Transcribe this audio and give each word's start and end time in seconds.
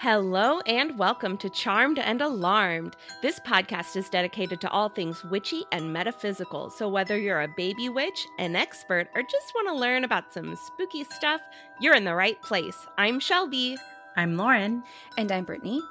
Hello 0.00 0.60
and 0.60 0.96
welcome 0.96 1.36
to 1.38 1.50
Charmed 1.50 1.98
and 1.98 2.22
Alarmed. 2.22 2.94
This 3.20 3.40
podcast 3.40 3.96
is 3.96 4.08
dedicated 4.08 4.60
to 4.60 4.70
all 4.70 4.88
things 4.88 5.24
witchy 5.24 5.64
and 5.72 5.92
metaphysical. 5.92 6.70
So, 6.70 6.88
whether 6.88 7.18
you're 7.18 7.40
a 7.40 7.52
baby 7.56 7.88
witch, 7.88 8.24
an 8.38 8.54
expert, 8.54 9.08
or 9.16 9.22
just 9.22 9.52
want 9.56 9.66
to 9.66 9.74
learn 9.74 10.04
about 10.04 10.32
some 10.32 10.54
spooky 10.54 11.02
stuff, 11.02 11.40
you're 11.80 11.96
in 11.96 12.04
the 12.04 12.14
right 12.14 12.40
place. 12.42 12.76
I'm 12.96 13.18
Shelby. 13.18 13.76
I'm 14.16 14.36
Lauren. 14.36 14.84
And 15.16 15.32
I'm 15.32 15.42
Brittany. 15.42 15.82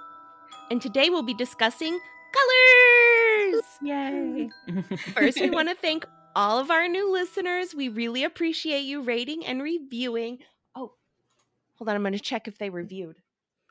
And 0.72 0.82
today 0.82 1.10
we'll 1.10 1.22
be 1.22 1.34
discussing 1.34 2.00
colors. 2.32 3.64
Yay. 3.82 4.50
First, 5.16 5.42
we 5.42 5.50
want 5.50 5.68
to 5.68 5.76
thank 5.76 6.06
all 6.34 6.60
of 6.60 6.72
our 6.72 6.88
new 6.88 7.12
listeners. 7.12 7.76
We 7.76 7.90
really 7.90 8.24
appreciate 8.24 8.86
you 8.86 9.02
rating 9.02 9.46
and 9.46 9.62
reviewing. 9.62 10.38
Oh, 10.78 10.94
hold 11.76 11.90
on. 11.90 11.98
I'm 11.98 12.04
going 12.04 12.14
to 12.14 12.20
check 12.20 12.48
if 12.48 12.58
they 12.58 12.70
reviewed. 12.70 13.18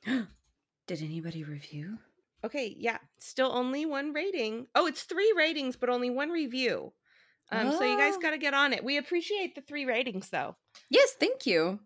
Did 0.87 1.03
anybody 1.03 1.45
review? 1.45 1.99
Okay, 2.45 2.75
yeah, 2.79 2.99
still 3.19 3.51
only 3.53 3.87
one 3.87 4.13
rating. 4.13 4.67
Oh, 4.75 4.87
it's 4.87 5.03
three 5.03 5.33
ratings, 5.37 5.77
but 5.77 5.89
only 5.89 6.11
one 6.11 6.31
review. 6.31 6.93
Um, 7.51 7.73
so 7.73 7.85
you 7.85 7.97
guys 7.97 8.17
Oh. 8.17 8.21
got 8.21 8.31
to 8.31 8.39
get 8.39 8.55
on 8.55 8.73
it. 8.73 8.85
We 8.85 8.97
appreciate 8.99 9.55
the 9.55 9.63
three 9.63 9.85
ratings, 9.85 10.31
though. 10.31 10.57
Yes, 10.91 11.15
thank 11.19 11.47
you. 11.47 11.81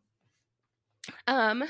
Um, 1.27 1.65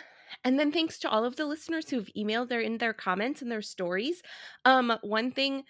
and 0.45 0.59
then 0.59 0.73
thanks 0.73 0.99
to 1.01 1.11
all 1.11 1.25
of 1.25 1.37
the 1.37 1.47
listeners 1.47 1.91
who've 1.91 2.11
emailed 2.17 2.49
their 2.49 2.61
in 2.61 2.79
their 2.79 2.93
comments 2.95 3.43
and 3.43 3.51
their 3.51 3.63
stories. 3.63 4.23
Um, 4.65 4.97
one 5.03 5.31
thing, 5.33 5.65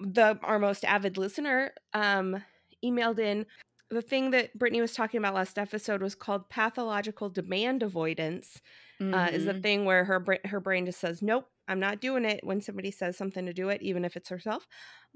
the 0.00 0.38
our 0.42 0.58
most 0.58 0.84
avid 0.84 1.18
listener 1.18 1.72
um 1.92 2.42
emailed 2.84 3.18
in 3.18 3.44
the 3.90 4.02
thing 4.02 4.30
that 4.32 4.56
Brittany 4.58 4.80
was 4.80 4.92
talking 4.94 5.18
about 5.18 5.34
last 5.34 5.58
episode 5.58 6.02
was 6.02 6.14
called 6.14 6.48
pathological 6.50 7.28
demand 7.30 7.82
avoidance. 7.82 8.60
uh, 9.00 9.30
is 9.32 9.44
the 9.44 9.54
Mhm. 9.54 9.62
thing 9.62 9.84
where 9.84 10.04
her 10.04 10.24
her 10.46 10.58
brain 10.60 10.84
just 10.84 10.98
says 11.00 11.22
nope 11.22 11.48
i'm 11.68 11.78
not 11.78 12.00
doing 12.00 12.24
it 12.24 12.40
when 12.42 12.60
somebody 12.60 12.90
says 12.90 13.16
something 13.16 13.46
to 13.46 13.52
do 13.52 13.68
it 13.68 13.80
even 13.80 14.04
if 14.04 14.16
it's 14.16 14.28
herself 14.28 14.66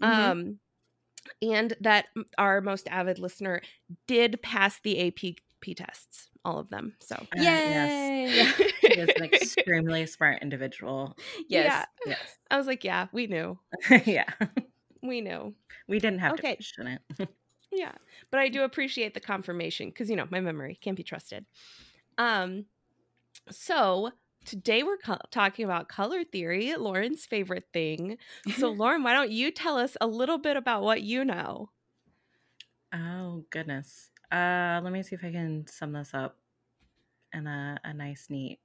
Mhm. 0.01 0.07
um 0.07 0.61
and 1.43 1.75
that 1.81 2.07
our 2.39 2.61
most 2.61 2.87
avid 2.89 3.19
listener 3.19 3.61
did 4.07 4.41
pass 4.41 4.79
the 4.81 5.09
ap 5.09 5.35
tests 5.77 6.31
all 6.45 6.59
of 6.61 6.71
them 6.71 6.95
so 7.01 7.17
Uh, 7.17 7.43
yes. 7.43 7.67
Yay! 7.67 8.45
She 8.81 8.93
is 9.01 9.11
an 9.17 9.23
extremely 9.25 10.07
smart 10.07 10.41
individual. 10.43 11.17
yes. 11.49 11.87
Yeah. 12.07 12.13
Yes. 12.13 12.39
i 12.51 12.57
was 12.57 12.67
like 12.69 12.85
yeah 12.85 13.09
we 13.13 13.27
knew 13.27 13.59
yeah. 14.07 14.31
we 15.03 15.21
knew 15.21 15.55
We 15.89 15.99
didn't 15.99 16.21
have 16.21 16.35
Okay. 16.35 16.53
to 16.53 16.57
question 16.57 16.87
it. 17.19 17.29
Yeah 17.73 17.93
but 18.31 18.41
i 18.41 18.49
do 18.49 18.63
appreciate 18.63 19.15
the 19.15 19.21
confirmation 19.21 19.89
because 19.89 20.11
you 20.11 20.17
know 20.17 20.27
my 20.31 20.41
memory 20.41 20.79
can't 20.81 20.97
be 20.97 21.03
trusted 21.03 21.45
um 22.19 22.67
so 23.51 24.11
today 24.45 24.83
we're 24.83 24.99
co- 24.99 25.19
talking 25.31 25.65
about 25.65 25.89
color 25.89 26.25
theory 26.25 26.75
lauren's 26.77 27.25
favorite 27.27 27.65
thing 27.73 28.19
so 28.57 28.69
lauren 28.71 29.03
why 29.03 29.13
don't 29.13 29.31
you 29.31 29.51
tell 29.51 29.79
us 29.79 29.97
a 30.01 30.07
little 30.07 30.39
bit 30.39 30.57
about 30.57 30.83
what 30.83 31.03
you 31.03 31.25
know 31.25 31.71
oh 32.93 33.45
goodness. 33.51 34.11
Uh 34.31 34.81
let 34.83 34.93
me 34.93 35.03
see 35.03 35.15
if 35.15 35.25
I 35.25 35.33
can 35.33 35.67
sum 35.67 35.93
this 35.93 36.15
up 36.15 36.39
in 37.33 37.47
a, 37.47 37.79
a 37.85 37.95
nice 37.95 38.27
neat. 38.31 38.61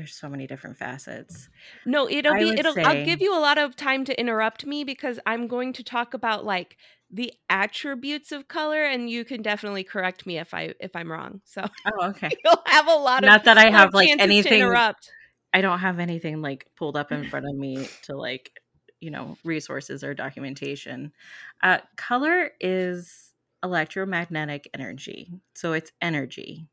There's 0.00 0.14
so 0.14 0.30
many 0.30 0.46
different 0.46 0.78
facets. 0.78 1.50
No, 1.84 2.08
it'll 2.08 2.32
I 2.32 2.38
be 2.38 2.48
it'll 2.52 2.74
I'll 2.86 3.04
give 3.04 3.20
you 3.20 3.36
a 3.36 3.38
lot 3.38 3.58
of 3.58 3.76
time 3.76 4.02
to 4.06 4.18
interrupt 4.18 4.64
me 4.64 4.82
because 4.82 5.20
I'm 5.26 5.46
going 5.46 5.74
to 5.74 5.84
talk 5.84 6.14
about 6.14 6.42
like 6.42 6.78
the 7.10 7.34
attributes 7.50 8.32
of 8.32 8.48
color 8.48 8.82
and 8.82 9.10
you 9.10 9.26
can 9.26 9.42
definitely 9.42 9.84
correct 9.84 10.24
me 10.24 10.38
if 10.38 10.54
I 10.54 10.72
if 10.80 10.96
I'm 10.96 11.12
wrong. 11.12 11.42
So 11.44 11.66
Oh, 11.84 12.06
okay. 12.08 12.30
you'll 12.42 12.62
have 12.64 12.88
a 12.88 12.94
lot 12.94 13.24
of 13.24 13.28
Not 13.28 13.44
that 13.44 13.58
I 13.58 13.68
have 13.68 13.92
like 13.92 14.08
anything 14.18 14.54
interrupt. 14.54 15.12
I 15.52 15.60
don't 15.60 15.80
have 15.80 15.98
anything 15.98 16.40
like 16.40 16.66
pulled 16.78 16.96
up 16.96 17.12
in 17.12 17.24
front 17.28 17.44
of 17.46 17.54
me 17.54 17.86
to 18.04 18.16
like, 18.16 18.52
you 19.00 19.10
know, 19.10 19.36
resources 19.44 20.02
or 20.02 20.14
documentation. 20.14 21.12
Uh, 21.62 21.80
color 21.98 22.52
is 22.58 23.34
electromagnetic 23.62 24.70
energy. 24.72 25.30
So 25.54 25.74
it's 25.74 25.92
energy. 26.00 26.68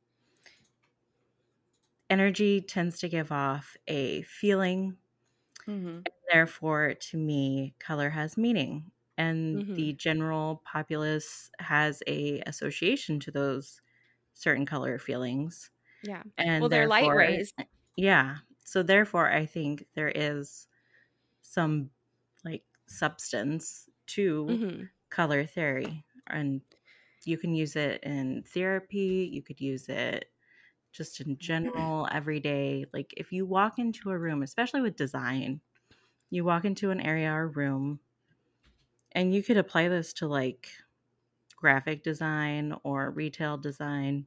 Energy 2.10 2.62
tends 2.62 3.00
to 3.00 3.10
give 3.10 3.32
off 3.34 3.76
a 3.88 4.22
feeling. 4.24 4.98
Mhm. 5.68 6.08
Therefore, 6.32 6.94
to 6.94 7.18
me, 7.18 7.76
color 7.80 8.10
has 8.10 8.38
meaning. 8.38 8.92
And 9.18 9.64
Mhm. 9.64 9.74
the 9.76 9.94
general 9.94 10.62
populace 10.66 11.50
has 11.60 12.04
a 12.08 12.42
association 12.42 13.20
to 13.22 13.32
those 13.32 13.82
certain 14.34 14.66
color 14.66 15.00
feelings. 15.00 15.72
Yeah. 16.02 16.24
And 16.38 16.70
Well, 16.70 16.70
they're 16.70 16.88
light 16.88 17.14
rays. 17.16 17.54
yeah. 17.98 18.40
So 18.66 18.84
therefore 18.84 19.32
I 19.32 19.46
think 19.46 19.88
there 19.96 20.10
is 20.10 20.68
some 21.42 21.92
like 22.46 22.66
substance 22.88 23.90
to 24.08 24.60
Mhm. 24.60 24.90
color 25.10 25.46
theory 25.46 26.06
and 26.28 26.62
you 27.26 27.38
can 27.38 27.54
use 27.56 27.76
it 27.76 28.04
in 28.04 28.44
therapy, 28.44 29.30
you 29.32 29.44
could 29.44 29.62
use 29.62 29.90
it 29.90 30.32
just 30.92 31.22
in 31.22 31.38
general 31.38 32.08
every 32.12 32.40
day. 32.40 32.86
Like 32.94 33.14
if 33.18 33.32
you 33.32 33.46
walk 33.46 33.80
into 33.80 34.10
a 34.10 34.18
room, 34.18 34.44
especially 34.44 34.82
with 34.82 34.96
design, 34.96 35.62
you 36.30 36.44
walk 36.44 36.66
into 36.66 36.92
an 36.92 37.00
area 37.00 37.32
or 37.32 37.48
room 37.48 38.00
and 39.12 39.34
you 39.34 39.44
could 39.44 39.58
apply 39.58 39.88
this 39.88 40.14
to 40.14 40.28
like 40.28 40.70
graphic 41.56 42.04
design 42.04 42.76
or 42.84 43.12
retail 43.12 43.58
design. 43.58 44.26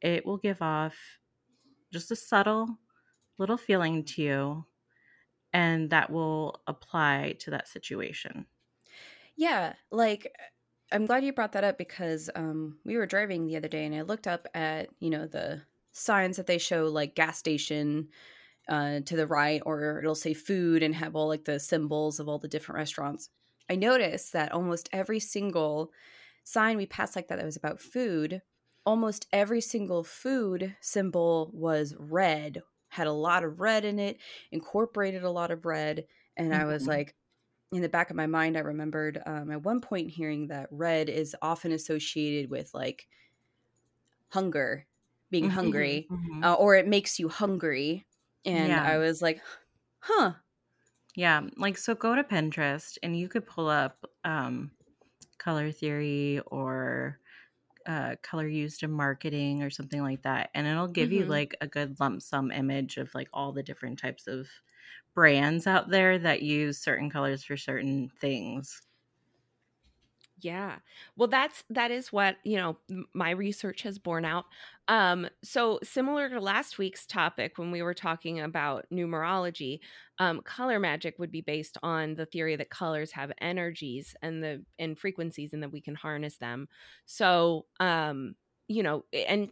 It 0.00 0.26
will 0.26 0.38
give 0.38 0.62
off 0.62 0.96
just 1.92 2.10
a 2.10 2.16
subtle 2.16 2.78
little 3.38 3.56
feeling 3.56 4.04
to 4.04 4.22
you 4.22 4.66
and 5.52 5.90
that 5.90 6.10
will 6.10 6.60
apply 6.66 7.36
to 7.40 7.50
that 7.50 7.68
situation. 7.68 8.46
Yeah, 9.36 9.74
like 9.90 10.34
I'm 10.92 11.06
glad 11.06 11.24
you 11.24 11.32
brought 11.32 11.52
that 11.52 11.64
up 11.64 11.78
because 11.78 12.28
um, 12.34 12.78
we 12.84 12.96
were 12.96 13.06
driving 13.06 13.46
the 13.46 13.56
other 13.56 13.68
day 13.68 13.84
and 13.84 13.94
I 13.94 14.02
looked 14.02 14.26
up 14.26 14.46
at 14.54 14.88
you 15.00 15.10
know 15.10 15.26
the 15.26 15.62
signs 15.98 16.36
that 16.36 16.46
they 16.46 16.58
show 16.58 16.86
like 16.86 17.14
gas 17.14 17.38
station 17.38 18.08
uh, 18.68 19.00
to 19.00 19.16
the 19.16 19.26
right 19.26 19.62
or 19.66 19.98
it'll 20.00 20.14
say 20.14 20.34
food 20.34 20.82
and 20.82 20.94
have 20.94 21.16
all 21.16 21.28
like 21.28 21.44
the 21.44 21.60
symbols 21.60 22.20
of 22.20 22.28
all 22.28 22.38
the 22.38 22.48
different 22.48 22.76
restaurants. 22.78 23.30
I 23.70 23.76
noticed 23.76 24.32
that 24.32 24.52
almost 24.52 24.88
every 24.92 25.20
single 25.20 25.92
sign 26.44 26.76
we 26.76 26.86
passed 26.86 27.16
like 27.16 27.28
that 27.28 27.36
that 27.36 27.44
was 27.44 27.56
about 27.56 27.80
food, 27.80 28.42
almost 28.86 29.26
every 29.32 29.60
single 29.60 30.04
food 30.04 30.76
symbol 30.80 31.50
was 31.54 31.94
red, 31.98 32.62
had 32.90 33.06
a 33.06 33.12
lot 33.12 33.44
of 33.44 33.60
red 33.60 33.84
in 33.84 33.98
it, 33.98 34.18
incorporated 34.50 35.24
a 35.24 35.30
lot 35.30 35.50
of 35.50 35.66
red, 35.66 36.06
and 36.36 36.54
I 36.54 36.64
was 36.64 36.86
Mhm. 36.86 36.88
like 36.88 37.14
in 37.72 37.82
the 37.82 37.88
back 37.88 38.10
of 38.10 38.16
my 38.16 38.26
mind, 38.26 38.56
I 38.56 38.60
remembered 38.60 39.22
um, 39.26 39.50
at 39.50 39.62
one 39.64 39.80
point 39.80 40.10
hearing 40.10 40.48
that 40.48 40.68
red 40.70 41.08
is 41.10 41.36
often 41.42 41.72
associated 41.72 42.50
with 42.50 42.72
like 42.74 43.08
hunger, 44.30 44.86
being 45.30 45.48
Mhm, 45.48 45.50
hungry, 45.50 46.10
mhm. 46.10 46.44
uh, 46.44 46.54
or 46.54 46.74
it 46.76 46.86
makes 46.88 47.18
you 47.18 47.28
hungry. 47.28 48.06
And 48.44 48.78
Yeah. 48.78 48.84
I 48.84 48.98
was 48.98 49.22
like, 49.22 49.42
huh. 50.02 50.34
Yeah, 51.16 51.48
like 51.56 51.76
so 51.78 51.94
go 51.94 52.14
to 52.14 52.22
Pinterest 52.24 52.98
and 53.02 53.18
you 53.18 53.28
could 53.28 53.46
pull 53.46 53.68
up 53.68 54.04
um 54.24 54.72
color 55.38 55.72
theory 55.72 56.40
or 56.48 57.20
uh 57.86 58.16
color 58.22 58.48
used 58.48 58.82
in 58.84 58.92
marketing 58.92 59.62
or 59.62 59.70
something 59.70 60.02
like 60.02 60.22
that 60.24 60.50
and 60.54 60.66
it'll 60.68 60.88
give 60.88 61.12
you 61.12 61.26
Mhm. 61.26 61.26
like 61.26 61.56
a 61.62 61.68
good 61.68 62.00
lump 62.00 62.22
sum 62.22 62.52
image 62.52 62.98
of 62.98 63.14
like 63.14 63.28
all 63.34 63.52
the 63.52 63.62
different 63.64 63.98
types 64.00 64.26
of 64.28 64.48
brands 65.14 65.66
out 65.68 65.90
there 65.90 66.18
that 66.18 66.42
use 66.42 66.80
certain 66.82 67.10
colors 67.10 67.44
for 67.44 67.56
certain 67.58 68.10
things. 68.20 68.82
Yeah. 70.40 70.78
Well, 71.16 71.26
that's 71.28 71.64
that 71.70 71.90
is 71.90 72.12
what, 72.12 72.36
you 72.44 72.56
know, 72.56 72.78
my 73.12 73.30
research 73.30 73.82
has 73.82 73.98
borne 73.98 74.24
out. 74.24 74.44
Um 74.86 75.28
so 75.42 75.80
similar 75.82 76.28
to 76.28 76.40
last 76.40 76.78
week's 76.78 77.06
topic 77.06 77.58
when 77.58 77.72
we 77.72 77.82
were 77.82 77.94
talking 77.94 78.38
about 78.38 78.86
numerology, 78.92 79.80
um 80.18 80.40
color 80.42 80.78
magic 80.78 81.18
would 81.18 81.32
be 81.32 81.40
based 81.40 81.76
on 81.82 82.14
the 82.14 82.26
theory 82.26 82.54
that 82.56 82.70
colors 82.70 83.10
have 83.12 83.32
energies 83.40 84.14
and 84.22 84.42
the 84.42 84.64
and 84.78 84.96
frequencies 84.98 85.52
and 85.52 85.62
that 85.62 85.72
we 85.72 85.80
can 85.80 85.96
harness 85.96 86.36
them. 86.38 86.68
So, 87.04 87.66
um 87.80 88.36
you 88.68 88.82
know, 88.82 89.06
and 89.12 89.50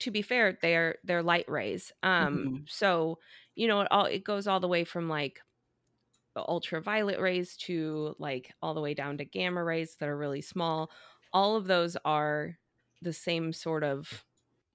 to 0.00 0.10
be 0.10 0.22
fair, 0.22 0.58
they're 0.62 0.98
they're 1.04 1.22
light 1.22 1.48
rays. 1.48 1.92
Um 2.02 2.48
Mhm. 2.48 2.66
so, 2.66 3.18
you 3.54 3.68
know, 3.68 3.82
it 3.82 3.88
all 3.90 4.06
it 4.06 4.24
goes 4.24 4.46
all 4.46 4.60
the 4.60 4.68
way 4.68 4.84
from 4.84 5.08
like 5.08 5.40
ultraviolet 6.36 7.20
rays 7.20 7.56
to 7.58 8.14
like 8.18 8.52
all 8.62 8.74
the 8.74 8.80
way 8.80 8.94
down 8.94 9.18
to 9.18 9.24
gamma 9.24 9.62
rays 9.64 9.96
that 9.96 10.08
are 10.08 10.16
really 10.16 10.40
small. 10.42 10.90
All 11.32 11.56
of 11.56 11.66
those 11.66 11.96
are 12.04 12.58
the 13.02 13.12
same 13.12 13.52
sort 13.52 13.84
of 13.84 14.24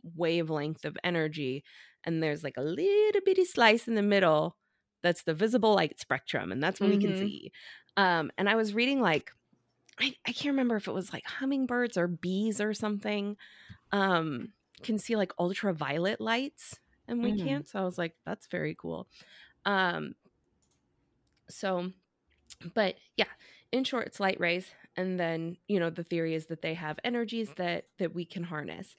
wavelength 0.04 0.86
of 0.86 0.98
energy. 1.04 1.64
And 2.04 2.22
there's 2.22 2.44
like 2.44 2.58
a 2.58 2.62
little 2.64 3.22
bitty 3.26 3.46
slice 3.46 3.88
in 3.88 3.96
the 3.96 4.02
middle 4.04 4.58
that's 5.02 5.24
the 5.24 5.34
visible 5.34 5.76
light 5.76 6.00
spectrum. 6.00 6.52
And 6.52 6.62
that's 6.62 6.80
what 6.82 6.90
we 6.90 6.98
can 6.98 7.16
Mhm. 7.16 7.16
see. 7.16 7.52
Um, 7.98 8.32
and 8.38 8.50
I 8.50 8.56
was 8.56 8.74
reading 8.74 9.02
like, 9.02 9.32
I, 10.00 10.14
I 10.28 10.34
can't 10.34 10.54
remember 10.54 10.76
if 10.76 10.88
it 10.88 10.94
was 10.94 11.14
like 11.14 11.26
hummingbirds 11.26 11.98
or 11.98 12.08
bees 12.08 12.60
or 12.60 12.74
something. 12.74 13.38
Um, 13.92 14.54
can 14.84 15.00
see 15.00 15.16
like 15.18 15.34
ultraviolet 15.40 16.22
lights 16.22 16.80
and 17.08 17.24
we 17.24 17.34
Mm. 17.34 17.36
can't. 17.36 17.68
So 17.70 17.80
I 17.82 17.86
was 17.86 17.98
like, 17.98 18.16
that's 18.26 18.48
very 18.48 18.76
cool. 18.76 19.10
Um, 19.66 20.16
so, 21.50 21.92
but 22.74 22.96
yeah, 23.18 23.30
in 23.72 23.84
short, 23.84 24.08
it's 24.08 24.20
light 24.20 24.40
rays, 24.40 24.72
and 24.96 25.20
then 25.20 25.58
you 25.68 25.80
know 25.80 25.90
the 25.90 26.04
theory 26.04 26.36
is 26.36 26.48
that 26.48 26.62
they 26.62 26.74
have 26.76 27.00
energies 27.04 27.54
that 27.56 27.86
that 28.00 28.14
we 28.14 28.26
can 28.26 28.44
harness. 28.44 28.96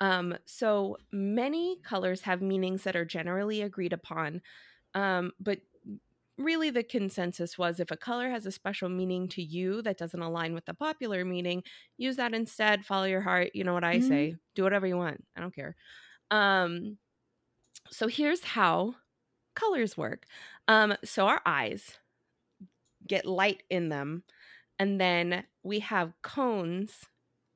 Um, 0.00 0.36
so 0.46 0.98
many 1.12 1.80
colors 1.82 2.22
have 2.22 2.42
meanings 2.42 2.84
that 2.84 2.96
are 2.96 3.04
generally 3.04 3.62
agreed 3.62 3.92
upon, 3.92 4.42
um, 4.94 5.32
but 5.40 5.60
really 6.38 6.70
the 6.70 6.84
consensus 6.84 7.58
was 7.58 7.80
if 7.80 7.90
a 7.90 7.96
color 7.96 8.30
has 8.30 8.46
a 8.46 8.52
special 8.52 8.88
meaning 8.88 9.28
to 9.28 9.42
you 9.42 9.82
that 9.82 9.98
doesn't 9.98 10.22
align 10.22 10.54
with 10.54 10.66
the 10.66 10.74
popular 10.74 11.24
meaning, 11.24 11.62
use 11.96 12.16
that 12.16 12.34
instead. 12.34 12.86
Follow 12.86 13.06
your 13.06 13.22
heart. 13.22 13.50
You 13.54 13.64
know 13.64 13.74
what 13.74 13.84
I 13.84 13.98
Mhm. 13.98 13.98
say. 14.00 14.38
Do 14.54 14.62
whatever 14.62 14.86
you 14.86 14.96
want. 14.96 15.24
I 15.36 15.40
don't 15.40 15.54
care. 15.54 15.76
Um, 16.30 16.98
so 17.90 18.08
here's 18.08 18.44
how 18.44 18.94
colors 19.58 19.96
work. 19.96 20.24
Um, 20.66 20.94
so 21.04 21.26
our 21.26 21.40
eyes 21.44 21.98
get 23.06 23.26
light 23.26 23.62
in 23.70 23.88
them, 23.88 24.22
and 24.78 25.00
then 25.00 25.44
we 25.62 25.80
have 25.80 26.12
cones. 26.22 27.06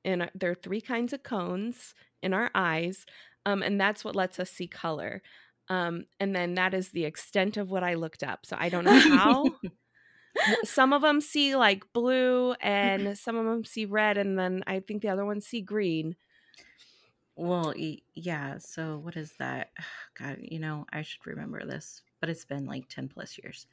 And 0.05 0.29
there 0.35 0.51
are 0.51 0.57
three 0.57 0.81
kinds 0.81 1.13
of 1.13 1.23
cones 1.23 1.95
in 2.23 2.35
our 2.35 2.51
eyes, 2.55 3.07
um, 3.47 3.63
and 3.63 3.81
that's 3.81 4.05
what 4.05 4.17
lets 4.17 4.41
us 4.41 4.51
see 4.51 4.67
color. 4.67 5.23
Um, 5.69 6.05
and 6.19 6.35
then 6.35 6.55
that 6.57 6.75
is 6.75 6.91
the 6.91 7.05
extent 7.05 7.57
of 7.57 7.71
what 7.71 7.85
I 7.85 7.95
looked 7.95 8.23
up. 8.23 8.45
So 8.45 8.57
I 8.59 8.69
don't 8.69 8.85
know 8.85 8.99
how. 8.99 9.45
some 10.65 10.93
of 10.93 11.03
them 11.03 11.21
see 11.21 11.55
like 11.57 11.93
blue, 11.93 12.53
and 12.61 13.17
some 13.17 13.37
of 13.37 13.45
them 13.45 13.65
see 13.65 13.85
red, 13.85 14.19
and 14.19 14.39
then 14.39 14.65
I 14.67 14.81
think 14.81 15.03
the 15.03 15.09
other 15.09 15.25
ones 15.25 15.47
see 15.47 15.61
green. 15.61 16.17
Well, 17.37 17.73
y- 17.77 17.99
yeah. 18.15 18.59
So 18.59 18.99
what 18.99 19.17
is 19.17 19.35
that? 19.39 19.73
God, 20.15 20.39
you 20.43 20.59
know, 20.59 20.87
I 20.93 21.03
should 21.03 21.27
remember 21.27 21.65
this, 21.65 22.03
but 22.21 22.29
it's 22.31 22.45
been 22.45 22.67
like 22.67 22.89
10 22.89 23.09
plus 23.09 23.39
years. 23.39 23.67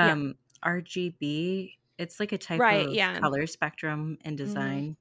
Yeah. 0.00 0.14
Um, 0.14 0.36
RGB, 0.62 1.78
it's 1.98 2.20
like 2.20 2.32
a 2.32 2.38
type 2.38 2.66
Right, 2.66 2.88
of 2.88 2.88
yeah. 2.90 3.22
color 3.22 3.46
spectrum 3.46 4.18
and 4.24 4.38
design. 4.38 4.96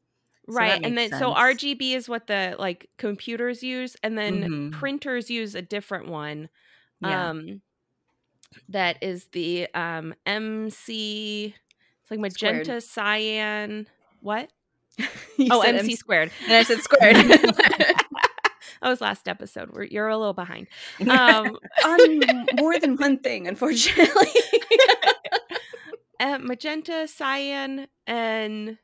So 0.49 0.65
right 0.65 0.79
and 0.83 0.97
then 0.97 1.11
makes 1.11 1.13
so 1.13 1.33
rgb 1.33 1.93
is 1.95 2.09
what 2.09 2.27
the 2.27 2.55
like 2.57 2.89
computers 2.97 3.61
use 3.63 3.95
and 4.03 4.17
then 4.17 4.49
Mhm. 4.49 4.71
printers 4.71 5.29
use 5.29 5.53
a 5.55 5.61
different 5.61 6.07
one 6.07 6.49
Yeah. 6.99 7.29
um 7.29 7.61
that 8.67 9.01
is 9.01 9.27
the 9.29 9.67
um 9.73 10.13
mc 10.25 11.55
it's 12.01 12.11
like 12.11 12.19
magenta 12.19 12.81
cyan 12.81 13.87
what 14.19 14.51
oh 15.51 15.61
mc 15.61 15.95
squared. 15.95 16.31
And 16.45 16.53
I 16.55 16.63
said 16.63 16.79
squared. 16.81 17.15
that 17.15 18.05
was 18.81 19.01
last 19.01 19.27
episode. 19.27 19.69
We're, 19.71 19.83
you're 19.83 20.07
a 20.07 20.17
little 20.17 20.33
behind. 20.33 20.67
Um 21.01 21.57
On 21.85 22.21
more 22.59 22.79
than 22.79 22.95
one 22.97 23.19
thing, 23.19 23.47
unfortunately. 23.47 24.31
uh, 26.19 26.37
magenta 26.39 27.07
cyan 27.07 27.87
and 28.07 28.77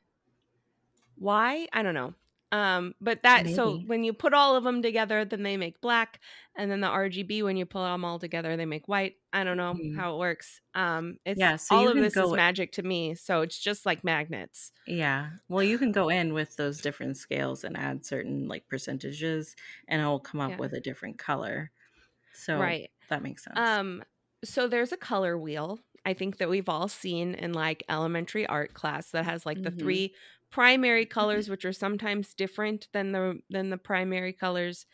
why 1.17 1.67
i 1.73 1.81
don't 1.81 1.93
know. 1.93 2.13
Um 2.51 2.93
but 3.01 3.23
that 3.23 3.49
so 3.49 3.79
when 3.85 4.03
you 4.03 4.13
put 4.13 4.33
all 4.33 4.55
of 4.55 4.63
them 4.63 4.81
together 4.81 5.25
then 5.25 5.43
they 5.43 5.57
make 5.57 5.81
black 5.81 6.19
and 6.55 6.69
then 6.71 6.79
the 6.79 6.87
rgb 6.87 7.43
when 7.43 7.57
you 7.57 7.65
put 7.65 7.81
them 7.81 8.05
all 8.05 8.19
together 8.19 8.55
they 8.55 8.65
make 8.65 8.87
white 8.87 9.15
i 9.35 9.45
don't 9.45 9.57
know 9.57 9.75
Mhm. 9.75 9.95
how 9.95 10.15
it 10.15 10.19
works 10.19 10.61
um 10.75 11.17
it's 11.25 11.43
Yeah, 11.43 11.57
so 11.57 11.75
all 11.75 11.89
of 11.89 11.99
this 11.99 12.21
is 12.21 12.33
magic 12.33 12.71
to 12.73 12.83
me 12.83 13.15
so 13.15 13.41
it's 13.41 13.59
just 13.59 13.85
like 13.85 14.03
magnets 14.05 14.73
Yeah. 14.87 15.31
Well, 15.47 15.63
you 15.63 15.77
can 15.79 15.91
go 15.91 16.09
in 16.09 16.33
with 16.33 16.55
those 16.57 16.79
different 16.81 17.17
scales 17.17 17.63
and 17.63 17.75
add 17.75 18.05
certain 18.05 18.47
like 18.47 18.67
percentages 18.67 19.55
and 19.87 20.01
it'll 20.01 20.19
come 20.19 20.39
up 20.41 20.57
Yeah. 20.57 20.59
with 20.59 20.73
a 20.73 20.79
different 20.79 21.17
color. 21.17 21.71
So 22.33 22.75
right 22.75 22.89
that 23.09 23.23
makes 23.23 23.43
sense. 23.45 23.81
um 23.81 24.03
so 24.45 24.67
there's 24.67 24.93
a 24.93 24.97
color 24.97 25.37
wheel 25.37 25.79
i 26.05 26.13
think 26.13 26.37
that 26.37 26.49
we've 26.49 26.69
all 26.69 26.87
seen 26.89 27.35
in 27.35 27.53
like 27.53 27.83
elementary 27.89 28.47
art 28.47 28.73
class 28.73 29.11
that 29.11 29.25
has 29.25 29.45
like 29.45 29.63
the 29.63 29.71
Mhm. 29.71 29.71
three 29.71 30.15
primary 30.51 31.05
colors 31.05 31.49
which 31.49 31.65
are 31.65 31.73
sometimes 31.73 32.33
different 32.35 32.89
than 32.93 33.11
the 33.13 33.39
than 33.49 33.69
the 33.71 33.77
primary 33.79 34.33
colors 34.33 34.85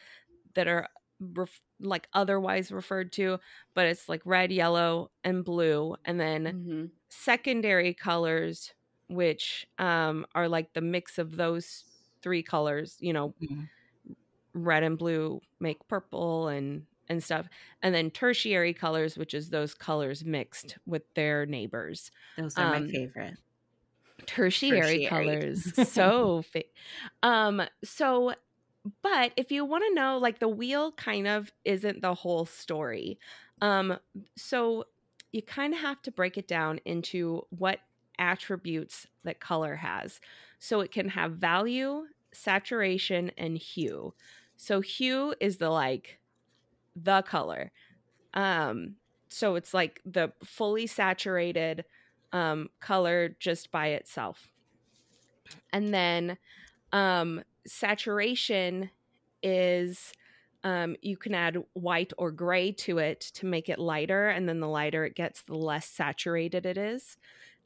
that 0.56 0.68
are 0.68 0.88
ref- 1.22 1.62
like 1.80 2.08
otherwise 2.14 2.72
referred 2.72 3.12
to 3.14 3.40
but 3.76 3.88
it's 3.88 4.10
like 4.10 4.22
red 4.26 4.52
yellow 4.52 5.12
and 5.24 5.46
blue 5.46 5.96
and 6.06 6.20
then 6.20 6.54
Mhm. 6.54 6.92
secondary 7.10 7.94
colors 7.94 8.74
which 9.08 9.68
um 9.80 10.26
are 10.36 10.50
like 10.50 10.74
the 10.74 10.82
mix 10.82 11.18
of 11.20 11.38
those 11.38 11.86
three 12.24 12.44
colors 12.44 12.98
you 13.00 13.14
know 13.14 13.36
Mhm. 13.40 13.70
red 14.54 14.84
and 14.84 14.98
blue 14.98 15.42
make 15.60 15.88
purple 15.88 16.48
and 16.50 16.86
and 17.08 17.24
stuff 17.24 17.48
and 17.82 17.94
then 17.96 18.10
tertiary 18.12 18.74
colors 18.74 19.18
which 19.18 19.34
is 19.34 19.50
those 19.50 19.74
colors 19.74 20.24
mixed 20.26 20.78
with 20.86 21.04
their 21.16 21.46
neighbors 21.46 22.12
Those 22.36 22.60
are 22.60 22.66
um, 22.66 22.70
my 22.70 22.84
favorite. 22.84 23.38
tertiary, 24.26 25.00
Tertiary. 25.00 25.00
colors 25.00 25.74
so 25.76 26.42
fa- 26.44 26.64
um 27.24 27.62
so 27.84 28.34
but 29.04 29.32
if 29.38 29.52
you 29.52 29.64
want 29.64 29.84
to 29.88 29.94
know 29.94 30.18
like 30.18 30.40
the 30.40 30.48
wheel 30.48 30.92
kind 30.94 31.28
of 31.28 31.52
isn't 31.66 32.02
the 32.02 32.14
whole 32.16 32.46
story 32.46 33.20
um 33.62 33.98
so 34.36 34.86
you 35.32 35.42
kind 35.42 35.74
of 35.74 35.80
have 35.80 36.02
to 36.02 36.12
break 36.12 36.38
it 36.38 36.48
down 36.48 36.80
into 36.86 37.46
what 37.50 37.80
attributes 38.20 39.08
that 39.24 39.40
color 39.40 39.76
has. 39.78 40.20
So 40.60 40.82
it 40.82 40.92
can 40.92 41.10
have 41.10 41.34
value 41.34 42.04
saturation 42.34 43.32
and 43.38 43.58
hue. 43.58 44.14
So 44.58 44.82
hue 44.82 45.34
is 45.40 45.58
the 45.58 45.70
like 45.70 46.20
the 46.96 47.22
color. 47.24 47.72
Um 48.34 48.96
so 49.30 49.56
it's 49.56 49.74
like 49.74 50.02
the 50.06 50.34
fully 50.44 50.88
saturated 50.88 51.86
um 52.34 52.70
color 52.80 53.36
just 53.40 53.72
by 53.72 53.88
itself. 53.90 54.52
And 55.74 55.94
then 55.94 56.38
um 56.92 57.44
saturation 57.68 58.90
is 59.44 60.14
um 60.64 60.96
you 61.02 61.18
can 61.18 61.34
add 61.34 61.58
white 61.74 62.14
or 62.18 62.32
gray 62.32 62.72
to 62.72 63.00
it 63.00 63.20
to 63.20 63.46
make 63.46 63.70
it 63.70 63.80
lighter 63.80 64.30
and 64.30 64.48
then 64.48 64.60
the 64.60 64.68
lighter 64.68 65.06
it 65.06 65.16
gets 65.16 65.42
the 65.44 65.56
less 65.56 65.88
saturated 65.88 66.66
it 66.66 66.78
is. 66.78 67.18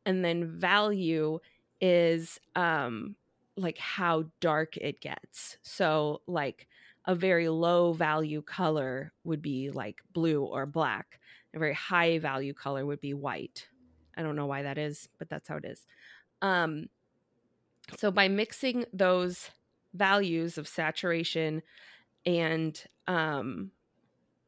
And 0.06 0.24
then 0.24 0.47
value 0.47 1.39
is 1.81 2.39
um 2.55 3.15
like 3.58 3.77
how 3.77 4.25
dark 4.39 4.77
it 4.77 5.01
gets. 5.01 5.58
So 5.62 6.22
like 6.27 6.67
a 7.05 7.15
very 7.15 7.50
low 7.50 7.93
value 7.93 8.41
color 8.41 9.13
would 9.24 9.41
be 9.41 9.70
like 9.72 10.00
blue 10.13 10.43
or 10.43 10.65
black. 10.65 11.20
A 11.53 11.60
very 11.60 11.74
high 11.74 12.20
value 12.20 12.53
color 12.53 12.86
would 12.86 13.00
be 13.00 13.13
white. 13.13 13.67
I 14.17 14.24
don't 14.24 14.36
know 14.36 14.46
why 14.46 14.63
that 14.63 14.77
is 14.77 15.10
but 15.17 15.29
that's 15.29 15.48
how 15.48 15.58
it 15.58 15.65
is. 15.65 15.86
Um 16.41 16.88
so 17.98 18.10
by 18.10 18.27
mixing 18.27 18.86
those 18.93 19.50
values 19.96 20.58
of 20.58 20.68
saturation 20.68 21.62
and 22.25 22.86
um 23.08 23.72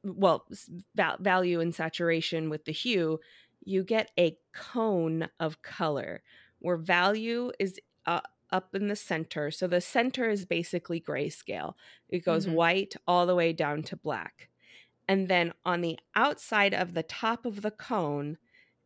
well 0.04 0.48
val- 0.96 1.18
value 1.20 1.60
and 1.60 1.74
saturation 1.76 2.50
with 2.50 2.66
the 2.66 2.72
hue 2.72 3.20
you 3.66 3.84
get 3.84 4.12
a 4.18 4.38
cone 4.54 5.28
of 5.40 5.62
color 5.62 6.24
where 6.60 6.78
value 6.78 7.52
is 7.60 7.80
uh, 8.06 8.22
up 8.52 8.74
in 8.76 8.88
the 8.88 8.96
center 8.96 9.52
so 9.52 9.68
the 9.68 9.82
center 9.82 10.30
is 10.30 10.46
basically 10.46 11.02
grayscale 11.02 11.74
it 12.10 12.20
goes 12.20 12.46
Mhm. 12.46 12.54
white 12.54 12.96
all 13.08 13.26
the 13.26 13.36
way 13.36 13.52
down 13.52 13.84
to 13.84 13.98
black 13.98 14.50
and 15.08 15.30
then 15.30 15.54
on 15.66 15.82
the 15.82 16.00
outside 16.16 16.74
of 16.74 16.94
the 16.94 17.04
top 17.04 17.46
of 17.46 17.62
the 17.62 17.72
cone 17.72 18.38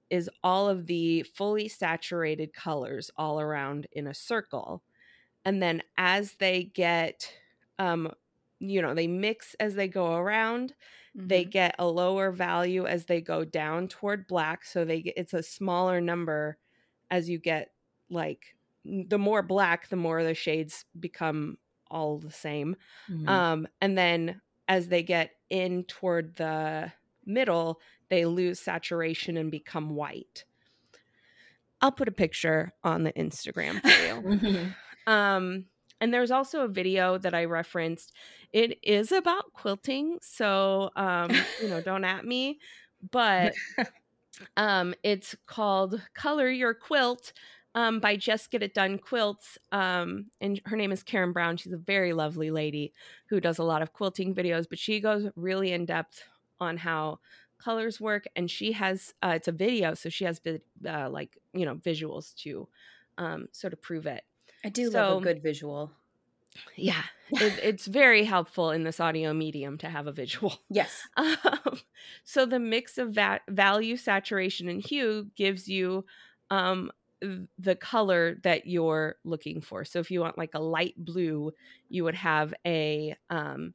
is 0.10 0.30
all 0.44 0.70
of 0.70 0.88
the 0.88 1.24
fully 1.24 1.68
saturated 1.68 2.54
colors 2.54 3.10
all 3.18 3.40
around 3.42 3.88
in 3.94 4.08
a 4.08 4.14
circle. 4.14 4.84
And 5.46 5.62
then 5.62 5.82
as 5.98 6.36
they 6.36 6.66
get, 6.66 7.34
um, 7.80 8.12
you 8.60 8.82
know, 8.82 8.94
they 8.94 9.08
mix 9.08 9.56
as 9.56 9.76
they 9.76 9.88
go 9.88 10.14
around, 10.16 10.76
they 11.28 11.46
Mhm. 11.46 11.52
get 11.52 11.76
a 11.80 11.88
lower 11.88 12.32
value 12.32 12.86
as 12.86 13.06
they 13.06 13.22
go 13.22 13.44
down 13.44 13.88
toward 13.88 14.28
black. 14.28 14.66
So 14.66 14.86
they 14.86 15.02
get, 15.02 15.16
it's 15.18 15.34
a 15.34 15.44
smaller 15.44 16.00
number 16.02 16.58
as 17.10 17.30
you 17.30 17.40
get 17.40 17.74
like 18.10 18.56
the 18.86 19.20
more 19.20 19.44
black, 19.44 19.90
the 19.90 19.96
more 19.96 20.24
the 20.24 20.34
shades 20.34 20.86
become 21.00 21.58
all 21.90 22.18
the 22.20 22.32
same. 22.32 22.76
Mhm. 23.08 23.26
Um, 23.28 23.68
and 23.80 23.98
then 23.98 24.42
as 24.68 24.88
they 24.88 25.04
get 25.04 25.32
in 25.50 25.84
toward 25.86 26.36
the 26.36 26.92
middle, 27.26 27.80
they 28.10 28.26
lose 28.26 28.60
saturation 28.60 29.38
and 29.38 29.52
become 29.52 29.92
white. 29.96 30.46
I'll 31.82 31.92
put 31.92 32.08
a 32.08 32.12
picture 32.12 32.72
on 32.84 33.04
the 33.04 33.14
Instagram 33.14 33.84
for 33.84 34.00
you. 34.00 34.26
Um, 35.08 35.66
and 36.00 36.14
there's 36.14 36.32
also 36.32 36.62
a 36.62 36.68
video 36.68 37.18
that 37.18 37.34
I 37.34 37.46
referenced. 37.46 38.14
It 38.52 38.80
is 38.84 39.12
about 39.12 39.54
quilting, 39.54 40.18
so 40.22 40.90
um, 40.96 41.32
you 41.62 41.70
know, 41.70 41.82
don't 41.82 42.04
at 42.04 42.26
me, 42.26 42.60
but 43.12 43.54
um, 44.58 44.94
it's 45.04 45.36
called 45.46 46.02
"Color 46.14 46.50
Your 46.50 46.74
Quilt." 46.74 47.34
um, 47.76 48.00
by 48.00 48.16
Just 48.16 48.52
Get 48.52 48.64
It 48.64 48.74
Done 48.74 48.98
Quilts. 48.98 49.58
Um, 49.72 50.26
and 50.42 50.60
her 50.66 50.76
name 50.76 50.92
is 50.92 51.04
Karen 51.04 51.32
Brown. 51.32 51.58
She's 51.58 51.74
a 51.74 51.78
very 51.78 52.14
lovely 52.14 52.52
lady 52.52 52.94
who 53.28 53.40
does 53.40 53.60
a 53.60 53.64
lot 53.64 53.82
of 53.82 53.94
quilting 53.94 54.36
videos, 54.36 54.68
but 54.70 54.80
she 54.80 55.00
goes 55.00 55.28
really 55.36 55.72
in 55.72 55.86
depth 55.86 56.24
on 56.60 56.78
how 56.78 57.20
colors 57.60 58.02
work. 58.02 58.26
And 58.36 58.50
she 58.50 58.74
has, 58.74 59.14
uh, 59.24 59.34
it's 59.36 59.48
a 59.48 59.54
video, 59.54 59.94
so 59.94 60.10
she 60.10 60.26
has 60.26 60.42
uh, 60.88 61.10
like, 61.10 61.38
you 61.54 61.66
know, 61.66 61.76
visuals 61.76 62.36
to 62.44 62.68
um, 63.18 63.48
sort 63.52 63.74
of 63.74 63.82
prove 63.82 64.06
it. 64.06 64.24
I 64.64 64.70
do 64.70 64.92
so, 64.92 65.14
love 65.14 65.22
a 65.22 65.26
good 65.26 65.44
visual. 65.44 65.92
Yeah, 66.76 67.04
it, 67.32 67.60
it's 67.64 67.86
very 67.86 68.24
helpful 68.24 68.72
in 68.72 68.84
this 68.84 69.00
audio 69.00 69.34
medium 69.34 69.78
to 69.80 69.90
have 69.90 70.08
a 70.08 70.12
visual. 70.12 70.60
Yes. 70.70 71.08
Um, 71.18 71.80
so 72.24 72.46
the 72.46 72.60
mix 72.60 72.98
of 72.98 73.14
that 73.14 73.42
value, 73.48 73.96
saturation, 73.96 74.68
and 74.68 74.84
hue 74.84 75.28
gives 75.36 75.68
you 75.68 76.06
um, 76.50 76.92
the 77.60 77.76
color 77.76 78.38
that 78.44 78.68
you're 78.68 79.16
looking 79.24 79.62
for. 79.62 79.86
So 79.86 80.00
if 80.00 80.10
you 80.12 80.20
want 80.20 80.38
like 80.38 80.54
a 80.54 80.60
light 80.60 80.96
blue, 80.98 81.52
you 81.90 82.04
would 82.04 82.16
have 82.16 82.54
a 82.66 83.16
um, 83.30 83.74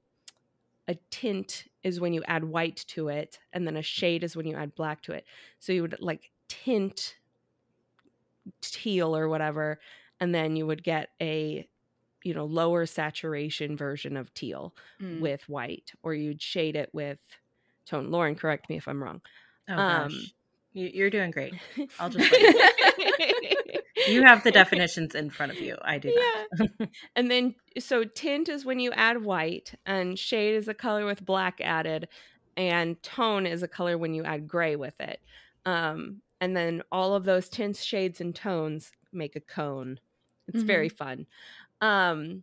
a 0.88 0.96
tint 1.10 1.64
is 1.82 2.00
when 2.00 2.12
you 2.12 2.22
add 2.26 2.44
white 2.44 2.84
to 2.88 3.08
it, 3.08 3.38
and 3.52 3.66
then 3.66 3.76
a 3.76 3.82
shade 3.82 4.24
is 4.24 4.36
when 4.36 4.46
you 4.46 4.56
add 4.56 4.74
black 4.74 5.02
to 5.02 5.12
it. 5.12 5.24
So 5.58 5.72
you 5.72 5.82
would 5.82 5.96
like 6.00 6.30
tint 6.48 7.16
teal 8.60 9.16
or 9.16 9.28
whatever, 9.28 9.80
and 10.20 10.34
then 10.34 10.56
you 10.56 10.66
would 10.66 10.82
get 10.82 11.10
a 11.20 11.66
you 12.24 12.34
know 12.34 12.44
lower 12.44 12.86
saturation 12.86 13.76
version 13.76 14.16
of 14.16 14.32
teal 14.34 14.74
mm. 15.00 15.20
with 15.20 15.48
white, 15.48 15.92
or 16.02 16.14
you'd 16.14 16.42
shade 16.42 16.76
it 16.76 16.90
with 16.92 17.18
tone. 17.86 18.10
Lauren, 18.10 18.34
correct 18.34 18.68
me 18.68 18.76
if 18.76 18.88
I'm 18.88 19.02
wrong. 19.02 19.20
Oh 19.68 19.74
um, 19.74 20.08
gosh. 20.08 20.32
You're 20.72 21.08
doing 21.08 21.30
great. 21.30 21.54
I'll 21.98 22.10
just. 22.10 22.30
you 24.08 24.22
have 24.24 24.44
the 24.44 24.50
definitions 24.50 25.14
in 25.14 25.30
front 25.30 25.52
of 25.52 25.58
you. 25.58 25.74
I 25.80 25.96
do 25.96 26.14
yeah. 26.14 26.66
not. 26.78 26.88
and 27.16 27.30
then, 27.30 27.54
so 27.78 28.04
tint 28.04 28.50
is 28.50 28.66
when 28.66 28.78
you 28.78 28.92
add 28.92 29.24
white, 29.24 29.74
and 29.86 30.18
shade 30.18 30.54
is 30.54 30.68
a 30.68 30.74
color 30.74 31.06
with 31.06 31.24
black 31.24 31.62
added, 31.62 32.08
and 32.58 33.02
tone 33.02 33.46
is 33.46 33.62
a 33.62 33.68
color 33.68 33.96
when 33.96 34.12
you 34.12 34.24
add 34.24 34.46
gray 34.46 34.76
with 34.76 35.00
it. 35.00 35.20
Um, 35.64 36.20
and 36.42 36.54
then 36.54 36.82
all 36.92 37.14
of 37.14 37.24
those 37.24 37.48
tints, 37.48 37.82
shades, 37.82 38.20
and 38.20 38.34
tones 38.34 38.92
make 39.12 39.34
a 39.34 39.40
cone. 39.40 39.98
It's 40.48 40.58
mm-hmm. 40.58 40.66
very 40.66 40.88
fun. 40.88 41.26
Um, 41.80 42.42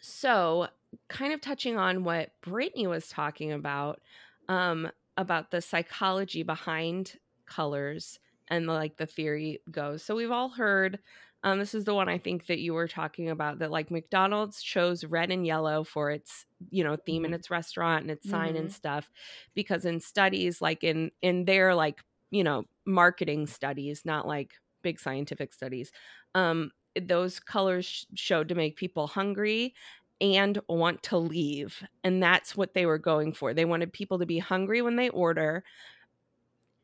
so, 0.00 0.68
kind 1.08 1.32
of 1.32 1.40
touching 1.40 1.76
on 1.76 2.04
what 2.04 2.30
Brittany 2.42 2.86
was 2.86 3.08
talking 3.08 3.52
about. 3.52 4.00
Um, 4.48 4.90
about 5.16 5.50
the 5.50 5.60
psychology 5.60 6.42
behind 6.42 7.14
colors 7.46 8.18
and 8.48 8.68
the, 8.68 8.72
like 8.72 8.96
the 8.96 9.06
theory 9.06 9.60
goes. 9.70 10.02
So 10.02 10.14
we've 10.14 10.30
all 10.30 10.50
heard 10.50 10.98
um, 11.44 11.60
this 11.60 11.74
is 11.74 11.84
the 11.84 11.94
one 11.94 12.08
I 12.08 12.18
think 12.18 12.46
that 12.46 12.58
you 12.58 12.74
were 12.74 12.88
talking 12.88 13.30
about 13.30 13.60
that 13.60 13.70
like 13.70 13.90
McDonald's 13.90 14.62
chose 14.62 15.04
red 15.04 15.30
and 15.30 15.46
yellow 15.46 15.84
for 15.84 16.10
its 16.10 16.44
you 16.70 16.82
know 16.82 16.96
theme 16.96 17.22
mm-hmm. 17.22 17.32
in 17.32 17.34
its 17.34 17.50
restaurant 17.50 18.02
and 18.02 18.10
its 18.10 18.28
sign 18.28 18.50
mm-hmm. 18.50 18.56
and 18.56 18.72
stuff 18.72 19.08
because 19.54 19.84
in 19.84 20.00
studies 20.00 20.60
like 20.60 20.82
in 20.82 21.12
in 21.22 21.44
their 21.44 21.74
like 21.74 22.02
you 22.30 22.42
know 22.42 22.64
marketing 22.84 23.46
studies 23.46 24.02
not 24.04 24.26
like 24.26 24.54
big 24.86 25.00
scientific 25.00 25.52
studies 25.52 25.92
um 26.34 26.70
those 27.00 27.38
colors 27.40 28.06
showed 28.14 28.48
to 28.48 28.54
make 28.54 28.76
people 28.76 29.06
hungry 29.06 29.74
and 30.20 30.58
want 30.68 31.02
to 31.04 31.18
leave. 31.18 31.82
And 32.02 32.22
that's 32.22 32.56
what 32.56 32.74
they 32.74 32.86
were 32.86 32.98
going 32.98 33.32
for. 33.32 33.52
They 33.52 33.64
wanted 33.64 33.92
people 33.92 34.18
to 34.18 34.26
be 34.26 34.38
hungry 34.38 34.80
when 34.80 34.96
they 34.96 35.08
order, 35.10 35.62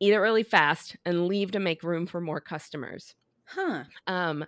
eat 0.00 0.12
it 0.12 0.18
really 0.18 0.42
fast, 0.42 0.96
and 1.04 1.26
leave 1.26 1.52
to 1.52 1.60
make 1.60 1.82
room 1.82 2.06
for 2.06 2.20
more 2.20 2.40
customers. 2.40 3.14
Huh. 3.44 3.84
Um, 4.06 4.44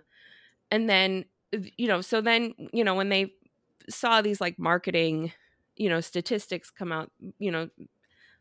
and 0.71 0.89
then, 0.89 1.25
you 1.51 1.87
know, 1.87 2.01
so 2.01 2.21
then, 2.21 2.53
you 2.73 2.83
know, 2.83 2.95
when 2.95 3.09
they 3.09 3.33
saw 3.89 4.21
these 4.21 4.41
like 4.41 4.59
marketing, 4.59 5.31
you 5.75 5.89
know, 5.89 6.01
statistics 6.01 6.69
come 6.69 6.91
out, 6.91 7.11
you 7.39 7.51
know, 7.51 7.69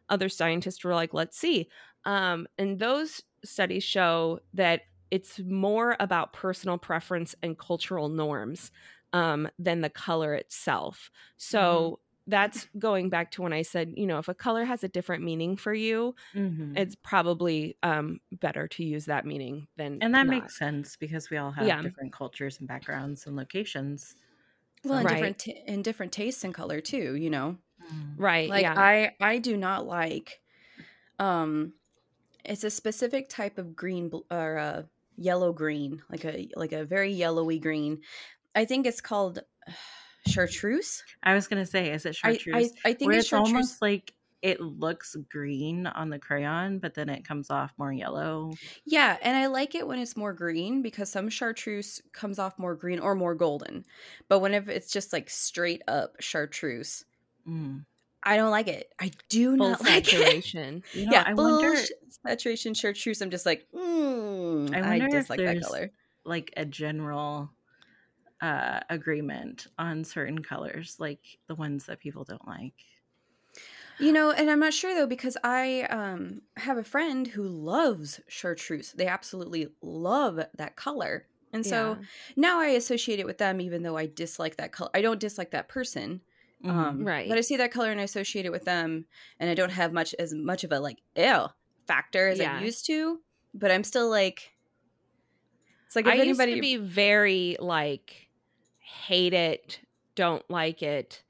other 0.09 0.29
scientists 0.29 0.85
were 0.85 0.95
like, 0.95 1.15
let's 1.15 1.39
see. 1.39 1.69
Um, 2.05 2.47
and 2.59 2.79
those 2.79 3.23
studies 3.45 3.83
show 3.83 4.41
that 4.53 4.83
it's 5.15 5.39
more 5.39 5.97
about 6.01 6.33
personal 6.33 6.79
preference 6.79 7.37
and 7.43 7.57
cultural 7.57 8.09
norms 8.09 8.73
um, 9.13 9.49
than 9.67 9.81
the 9.81 9.91
color 9.91 10.35
itself. 10.35 11.11
So 11.37 11.61
mm-hmm. 11.61 12.31
that's 12.31 12.67
going 12.77 13.11
back 13.11 13.31
to 13.33 13.43
when 13.43 13.53
I 13.53 13.63
said, 13.63 13.93
you 13.97 14.07
know, 14.07 14.19
if 14.19 14.29
a 14.29 14.35
color 14.35 14.65
has 14.65 14.83
a 14.83 14.89
different 14.89 15.23
meaning 15.23 15.57
for 15.57 15.73
you, 15.73 16.17
mm-hmm. 16.35 16.77
it's 16.77 16.97
probably 16.97 17.77
um, 17.83 18.19
better 18.33 18.67
to 18.67 18.83
use 18.83 19.05
that 19.07 19.25
meaning 19.25 19.69
than. 19.77 19.99
And 20.03 20.13
that 20.15 20.27
not. 20.27 20.35
makes 20.35 20.59
sense 20.59 20.97
because 20.97 21.31
we 21.31 21.37
all 21.37 21.53
have 21.53 21.67
yeah. 21.67 21.81
different 21.81 22.13
cultures 22.13 22.59
and 22.59 22.67
backgrounds 22.67 23.27
and 23.27 23.37
locations. 23.37 24.17
Well, 24.85 24.99
and 24.99 25.05
right. 25.07 25.15
different 25.15 25.39
t- 25.39 25.63
and 25.69 25.85
different 25.85 26.13
tastes 26.13 26.45
in 26.45 26.53
color 26.53 26.81
too. 26.81 27.15
You 27.15 27.31
know, 27.31 27.57
mm. 27.83 28.15
right? 28.19 28.51
Like 28.51 28.63
yeah. 28.63 28.75
I 28.77 29.13
I 29.21 29.39
do 29.39 29.57
not 29.57 29.87
like, 29.87 30.41
um, 31.19 31.73
it's 32.45 32.65
a 32.65 32.71
specific 32.71 33.29
type 33.29 33.59
of 33.59 33.75
green 33.75 34.11
or 34.31 34.59
uh, 34.59 34.83
yellow 35.17 35.53
green, 35.53 36.03
like 36.11 36.25
a 36.25 36.49
like 36.57 36.73
a 36.73 36.85
very 36.85 37.13
yellowy 37.13 37.59
green 37.59 38.01
I 38.55 38.65
think 38.65 38.87
it's 38.87 39.01
called 39.01 39.41
chartreuse. 40.27 41.03
I 41.23 41.35
was 41.35 41.47
gonna 41.47 41.67
say, 41.67 41.91
is 41.91 42.07
it 42.07 42.17
chartreuse? 42.17 42.73
I, 42.85 42.89
I, 42.89 42.91
I 42.91 42.95
think 42.95 43.09
Where 43.09 43.19
it's, 43.19 43.27
it's 43.27 43.33
almost 43.33 43.83
like 43.83 44.13
it 44.43 44.61
looks 44.61 45.17
green 45.31 45.87
on 45.87 46.11
the 46.11 46.19
crayon, 46.19 46.79
but 46.79 46.95
then 46.95 47.09
it 47.09 47.27
comes 47.27 47.51
off 47.51 47.73
more 47.79 47.93
yellow. 47.93 48.53
Yeah, 48.85 49.17
and 49.23 49.37
I 49.37 49.47
like 49.47 49.75
it 49.75 49.87
when 49.87 49.99
it's 49.99 50.17
more 50.17 50.35
green 50.35 50.83
because 50.83 51.11
some 51.11 51.31
chartreuse 51.31 52.03
comes 52.13 52.39
off 52.39 52.59
more 52.59 52.75
green 52.75 52.99
or 52.99 53.15
more 53.15 53.35
golden. 53.35 53.85
But 54.29 54.41
whenever 54.41 54.71
it's 54.71 54.93
just 54.93 55.15
like 55.15 55.31
straight 55.31 55.83
up 55.89 56.17
chartreuse, 56.21 57.05
mm. 57.49 57.85
I 58.25 58.37
don't 58.37 58.51
like 58.51 58.69
it. 58.69 58.93
I 58.99 59.11
do 59.29 59.57
full 59.57 59.71
not 59.71 59.81
like 59.85 60.07
saturation. 60.07 60.77
it. 60.77 60.83
You 60.99 61.07
know, 61.07 61.13
yeah, 61.13 61.25
I 61.27 61.35
full 61.35 61.63
wonder, 61.63 61.81
saturation 62.27 62.75
chartreuse. 62.75 63.21
I'm 63.21 63.31
just 63.31 63.47
like, 63.47 63.67
mm, 63.75 64.75
I, 64.75 64.95
I 64.95 65.09
dislike 65.09 65.41
that 65.41 65.63
color. 65.63 65.91
Like 66.25 66.53
a 66.57 66.65
general 66.65 67.51
uh, 68.41 68.81
agreement 68.89 69.67
on 69.79 70.05
certain 70.05 70.43
colors, 70.43 70.97
like 70.99 71.21
the 71.49 71.55
ones 71.55 71.87
that 71.87 72.01
people 72.01 72.25
don't 72.25 72.47
like. 72.47 72.75
You 73.99 74.13
know, 74.13 74.33
and 74.33 74.51
I'm 74.51 74.59
not 74.59 74.75
sure 74.75 74.95
though 74.95 75.07
because 75.07 75.37
I 75.45 75.83
um, 75.83 76.43
have 76.57 76.79
a 76.79 76.85
friend 76.85 77.27
who 77.27 77.45
loves 77.45 78.21
chartreuse. 78.27 78.93
They 78.93 79.07
absolutely 79.07 79.69
love 79.83 80.41
that 80.57 80.77
color. 80.77 81.27
And 81.53 81.65
so 81.65 81.97
yeah. 82.01 82.07
now 82.35 82.61
I 82.61 82.67
associate 82.69 83.21
it 83.21 83.27
with 83.27 83.39
them 83.39 83.61
even 83.61 83.83
though 83.83 83.97
I 83.97 84.07
dislike 84.07 84.57
that 84.57 84.73
color. 84.73 84.91
I 84.93 85.01
don't 85.01 85.21
dislike 85.21 85.53
that 85.53 85.69
person. 85.69 86.23
Mm-hmm. 86.65 86.79
Um, 86.79 87.05
right. 87.05 87.29
But 87.29 87.39
I 87.39 87.43
see 87.43 87.57
that 87.57 87.73
color 87.73 87.91
and 87.91 88.01
I 88.01 88.05
associate 88.05 88.47
it 88.47 88.53
with 88.53 88.65
them 88.65 89.05
and 89.39 89.51
I 89.51 89.55
don't 89.55 89.73
have 89.73 89.93
much 89.93 90.15
as 90.19 90.33
much 90.35 90.65
of 90.65 90.73
a 90.73 90.81
like 90.81 90.99
ew 91.17 91.47
factor 91.87 92.29
as 92.29 92.39
yeah. 92.39 92.57
I 92.57 92.63
used 92.63 92.87
to, 92.87 93.21
but 93.53 93.71
I'm 93.71 93.85
still 93.85 94.09
like 94.09 94.53
it's 95.87 95.97
like 95.97 96.07
I 96.07 96.17
anybody 96.17 96.53
used 96.53 96.63
to 96.63 96.63
be 96.63 96.77
very 96.77 97.57
like 97.61 98.29
hate 98.79 99.35
it, 99.35 99.81
don't 100.15 100.49
like 100.51 100.83
it, 100.83 101.23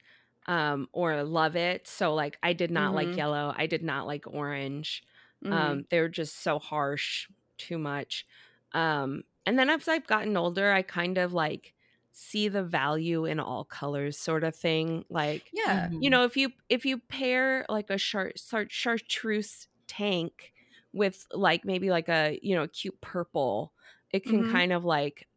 um, 0.47 0.87
or 0.93 1.23
love 1.23 1.55
it. 1.55 1.87
So 1.87 2.13
like 2.13 2.37
I 2.41 2.53
did 2.53 2.71
not 2.71 2.87
mm-hmm. 2.87 3.09
like 3.09 3.17
yellow. 3.17 3.53
I 3.55 3.67
did 3.67 3.83
not 3.83 4.07
like 4.07 4.25
orange. 4.27 5.03
Mm-hmm. 5.43 5.53
Um, 5.53 5.85
they're 5.89 6.09
just 6.09 6.41
so 6.41 6.59
harsh, 6.59 7.27
too 7.57 7.77
much. 7.77 8.25
Um, 8.71 9.23
and 9.45 9.59
then 9.59 9.69
as 9.69 9.87
I've 9.87 10.07
gotten 10.07 10.35
older, 10.35 10.71
I 10.71 10.81
kind 10.81 11.17
of 11.17 11.33
like 11.33 11.74
see 12.17 12.47
the 12.47 12.63
value 12.63 13.25
in 13.25 13.39
all 13.39 13.65
colors 13.65 14.17
sort 14.17 14.43
of 14.43 14.55
thing 14.55 15.03
like 15.09 15.49
yeah 15.51 15.89
you 15.91 16.09
know 16.09 16.23
if 16.23 16.37
you 16.37 16.49
if 16.69 16.85
you 16.85 16.97
pair 16.97 17.65
like 17.67 17.89
a 17.89 17.97
char- 17.97 18.31
char- 18.31 18.69
chartreuse 18.69 19.67
tank 19.85 20.53
with 20.93 21.27
like 21.33 21.65
maybe 21.65 21.89
like 21.89 22.07
a 22.07 22.39
you 22.41 22.55
know 22.55 22.67
cute 22.67 22.99
purple 23.01 23.73
it 24.11 24.23
can 24.23 24.43
mm-hmm. 24.43 24.51
kind 24.53 24.71
of 24.71 24.85
like 24.85 25.27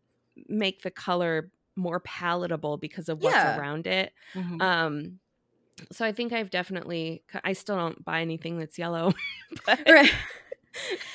make 0.49 0.83
the 0.83 0.91
color 0.91 1.51
more 1.75 2.01
palatable 2.01 2.77
because 2.77 3.09
of 3.09 3.23
what's 3.23 3.35
yeah. 3.35 3.59
around 3.59 3.87
it. 3.87 4.13
Mm-hmm. 4.35 4.61
Um, 4.61 5.19
so 5.93 6.05
I 6.05 6.13
think 6.13 6.33
I've 6.33 6.51
definitely 6.51 7.23
I 7.45 7.53
still 7.55 7.77
don't 7.77 8.05
buy 8.05 8.21
anything 8.21 8.59
that's 8.59 8.79
yellow. 8.79 9.15
but, 9.67 9.81
right. 9.89 10.13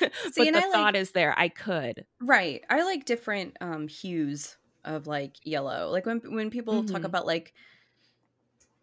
See, 0.32 0.50
but 0.50 0.54
the 0.54 0.60
thought 0.72 0.94
like, 0.94 0.96
is 0.96 1.12
there. 1.12 1.38
I 1.38 1.48
could. 1.48 2.06
Right. 2.20 2.64
I 2.68 2.82
like 2.82 3.04
different 3.04 3.56
um 3.60 3.88
hues 3.88 4.56
of 4.84 5.06
like 5.06 5.36
yellow. 5.42 5.90
Like 5.90 6.06
when 6.06 6.20
when 6.24 6.50
people 6.50 6.82
mm-hmm. 6.82 6.92
talk 6.92 7.04
about 7.04 7.26
like 7.26 7.52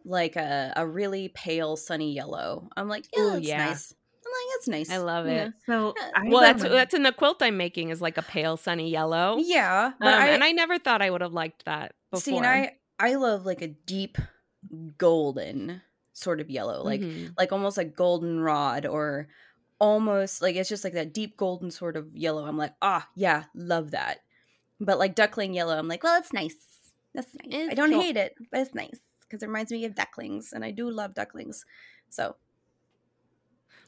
like 0.04 0.36
a, 0.36 0.72
a 0.76 0.86
really 0.86 1.28
pale 1.28 1.76
sunny 1.76 2.12
yellow. 2.12 2.68
I'm 2.76 2.88
like, 2.88 3.06
yeah, 3.14 3.22
Ooh, 3.22 3.30
that's 3.32 3.46
yeah. 3.46 3.66
nice. 3.66 3.94
I'm 4.24 4.30
like, 4.30 4.54
that's 4.54 4.68
nice. 4.68 4.90
I 4.90 5.02
love 5.02 5.26
it. 5.26 5.34
Yeah. 5.34 5.48
So, 5.66 5.94
I 6.14 6.28
well, 6.28 6.40
that's 6.40 6.62
that's 6.62 6.94
in 6.94 7.02
the 7.02 7.12
quilt 7.12 7.42
I'm 7.42 7.56
making 7.56 7.90
is 7.90 8.00
like 8.00 8.18
a 8.18 8.22
pale 8.22 8.56
sunny 8.56 8.90
yellow. 8.90 9.36
Yeah, 9.38 9.92
um, 10.00 10.08
I, 10.08 10.28
and 10.28 10.44
I 10.44 10.52
never 10.52 10.78
thought 10.78 11.02
I 11.02 11.10
would 11.10 11.20
have 11.20 11.32
liked 11.32 11.64
that. 11.64 11.94
Before. 12.10 12.20
See, 12.20 12.36
and 12.36 12.46
I 12.46 12.76
I 12.98 13.14
love 13.14 13.44
like 13.44 13.62
a 13.62 13.68
deep 13.68 14.18
golden 14.96 15.82
sort 16.12 16.40
of 16.40 16.50
yellow, 16.50 16.82
like 16.82 17.00
mm-hmm. 17.00 17.32
like 17.36 17.52
almost 17.52 17.76
like 17.76 17.96
goldenrod 17.96 18.86
or 18.86 19.28
almost 19.78 20.40
like 20.40 20.54
it's 20.54 20.68
just 20.68 20.84
like 20.84 20.92
that 20.92 21.12
deep 21.12 21.36
golden 21.36 21.70
sort 21.70 21.96
of 21.96 22.14
yellow. 22.14 22.46
I'm 22.46 22.56
like, 22.56 22.74
ah, 22.80 23.08
yeah, 23.16 23.44
love 23.54 23.90
that. 23.90 24.18
But 24.84 24.98
like 24.98 25.14
duckling 25.14 25.54
yellow, 25.54 25.78
I'm 25.78 25.86
like, 25.88 26.02
well, 26.02 26.18
it's 26.18 26.32
nice. 26.32 26.56
That's 27.14 27.32
nice. 27.34 27.46
It's 27.50 27.72
I 27.72 27.74
don't 27.74 27.90
cool. 27.90 28.00
hate 28.00 28.16
it, 28.16 28.34
but 28.50 28.60
it's 28.60 28.74
nice 28.74 28.98
because 29.22 29.42
it 29.42 29.46
reminds 29.46 29.70
me 29.70 29.84
of 29.84 29.94
ducklings, 29.94 30.52
and 30.52 30.64
I 30.64 30.70
do 30.72 30.90
love 30.90 31.14
ducklings. 31.14 31.64
So, 32.10 32.36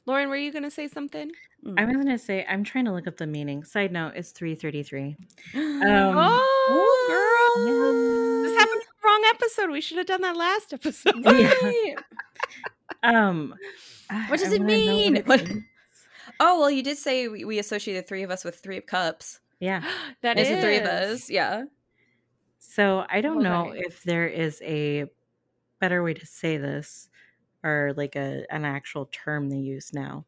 Lauren, 0.07 0.29
were 0.29 0.37
you 0.37 0.53
going 0.53 0.63
to 0.63 0.71
say 0.71 0.87
something? 0.89 1.31
mm. 1.65 1.75
I 1.81 1.85
was 1.85 1.97
gonna 1.97 2.19
say 2.19 2.45
I'm 2.49 2.63
trying 2.65 2.85
to 2.85 2.93
look 2.93 3.07
up 3.07 3.17
the 3.17 3.27
meaning. 3.27 3.65
Side 3.65 3.93
note, 3.93 4.13
it's 4.15 4.31
333. 4.33 5.17
Um, 5.55 6.15
oh, 6.17 7.05
girl. 7.09 7.67
yeah. 7.67 8.49
This 8.49 8.59
happened 8.59 8.81
to 8.83 8.87
the 9.03 9.07
wrong 9.09 9.23
episode. 9.35 9.71
We 9.71 9.81
should 9.81 9.99
have 9.99 10.07
done 10.07 10.23
that 10.23 10.37
last 10.37 10.73
episode. 10.73 11.25
Right. 11.25 11.97
Um, 13.03 13.55
What 14.29 14.41
does 14.41 14.51
I 14.53 14.57
it 14.57 14.63
mean? 14.63 15.17
it 15.17 15.27
Oh 16.41 16.59
well, 16.61 16.71
you 16.71 16.83
did 16.83 16.97
say 16.97 17.29
we, 17.29 17.45
we 17.45 17.59
associate 17.59 17.95
the 17.97 18.03
three 18.03 18.23
of 18.23 18.31
us 18.31 18.45
with 18.45 18.57
three 18.57 18.79
of 18.79 18.87
cups. 18.87 19.41
Yeah. 19.64 19.83
that 20.21 20.38
is 20.38 20.49
the 20.49 20.61
three 20.61 20.76
of 20.76 20.85
us. 20.85 21.30
Yeah. 21.30 21.64
So 22.59 23.04
I 23.09 23.21
don't 23.21 23.42
know 23.42 23.73
if 23.75 24.02
there 24.02 24.26
is 24.26 24.61
a 24.62 25.06
better 25.80 26.02
way 26.02 26.14
to 26.14 26.26
say 26.26 26.56
this 26.56 27.09
or 27.62 27.94
like 27.97 28.14
a 28.16 28.44
an 28.50 28.64
actual 28.64 29.09
term 29.11 29.49
they 29.49 29.56
use 29.56 29.92
now. 29.92 30.26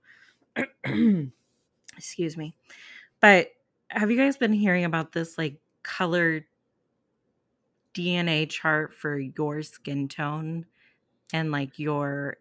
Excuse 1.96 2.36
me. 2.36 2.56
But 3.20 3.48
have 3.88 4.10
you 4.10 4.16
guys 4.16 4.36
been 4.36 4.52
hearing 4.52 4.84
about 4.84 5.12
this 5.12 5.36
like 5.36 5.60
color 5.82 6.46
DNA 7.94 8.48
chart 8.48 8.94
for 8.94 9.18
your 9.18 9.62
skin 9.62 10.08
tone 10.08 10.66
and 11.32 11.50
like 11.50 11.78
your 11.78 12.38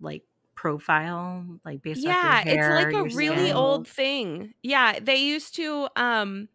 like 0.00 0.24
profile 0.56 1.44
like 1.64 1.82
based 1.82 2.02
yeah, 2.02 2.40
off 2.40 2.44
your 2.46 2.54
hair, 2.54 2.76
it's 2.78 2.94
like 2.94 2.94
a 2.94 3.14
really 3.14 3.36
skin, 3.36 3.56
old 3.56 3.86
thing. 3.86 4.54
Yeah, 4.62 4.98
they 5.00 5.16
used 5.16 5.54
to 5.56 5.88
um 5.94 6.48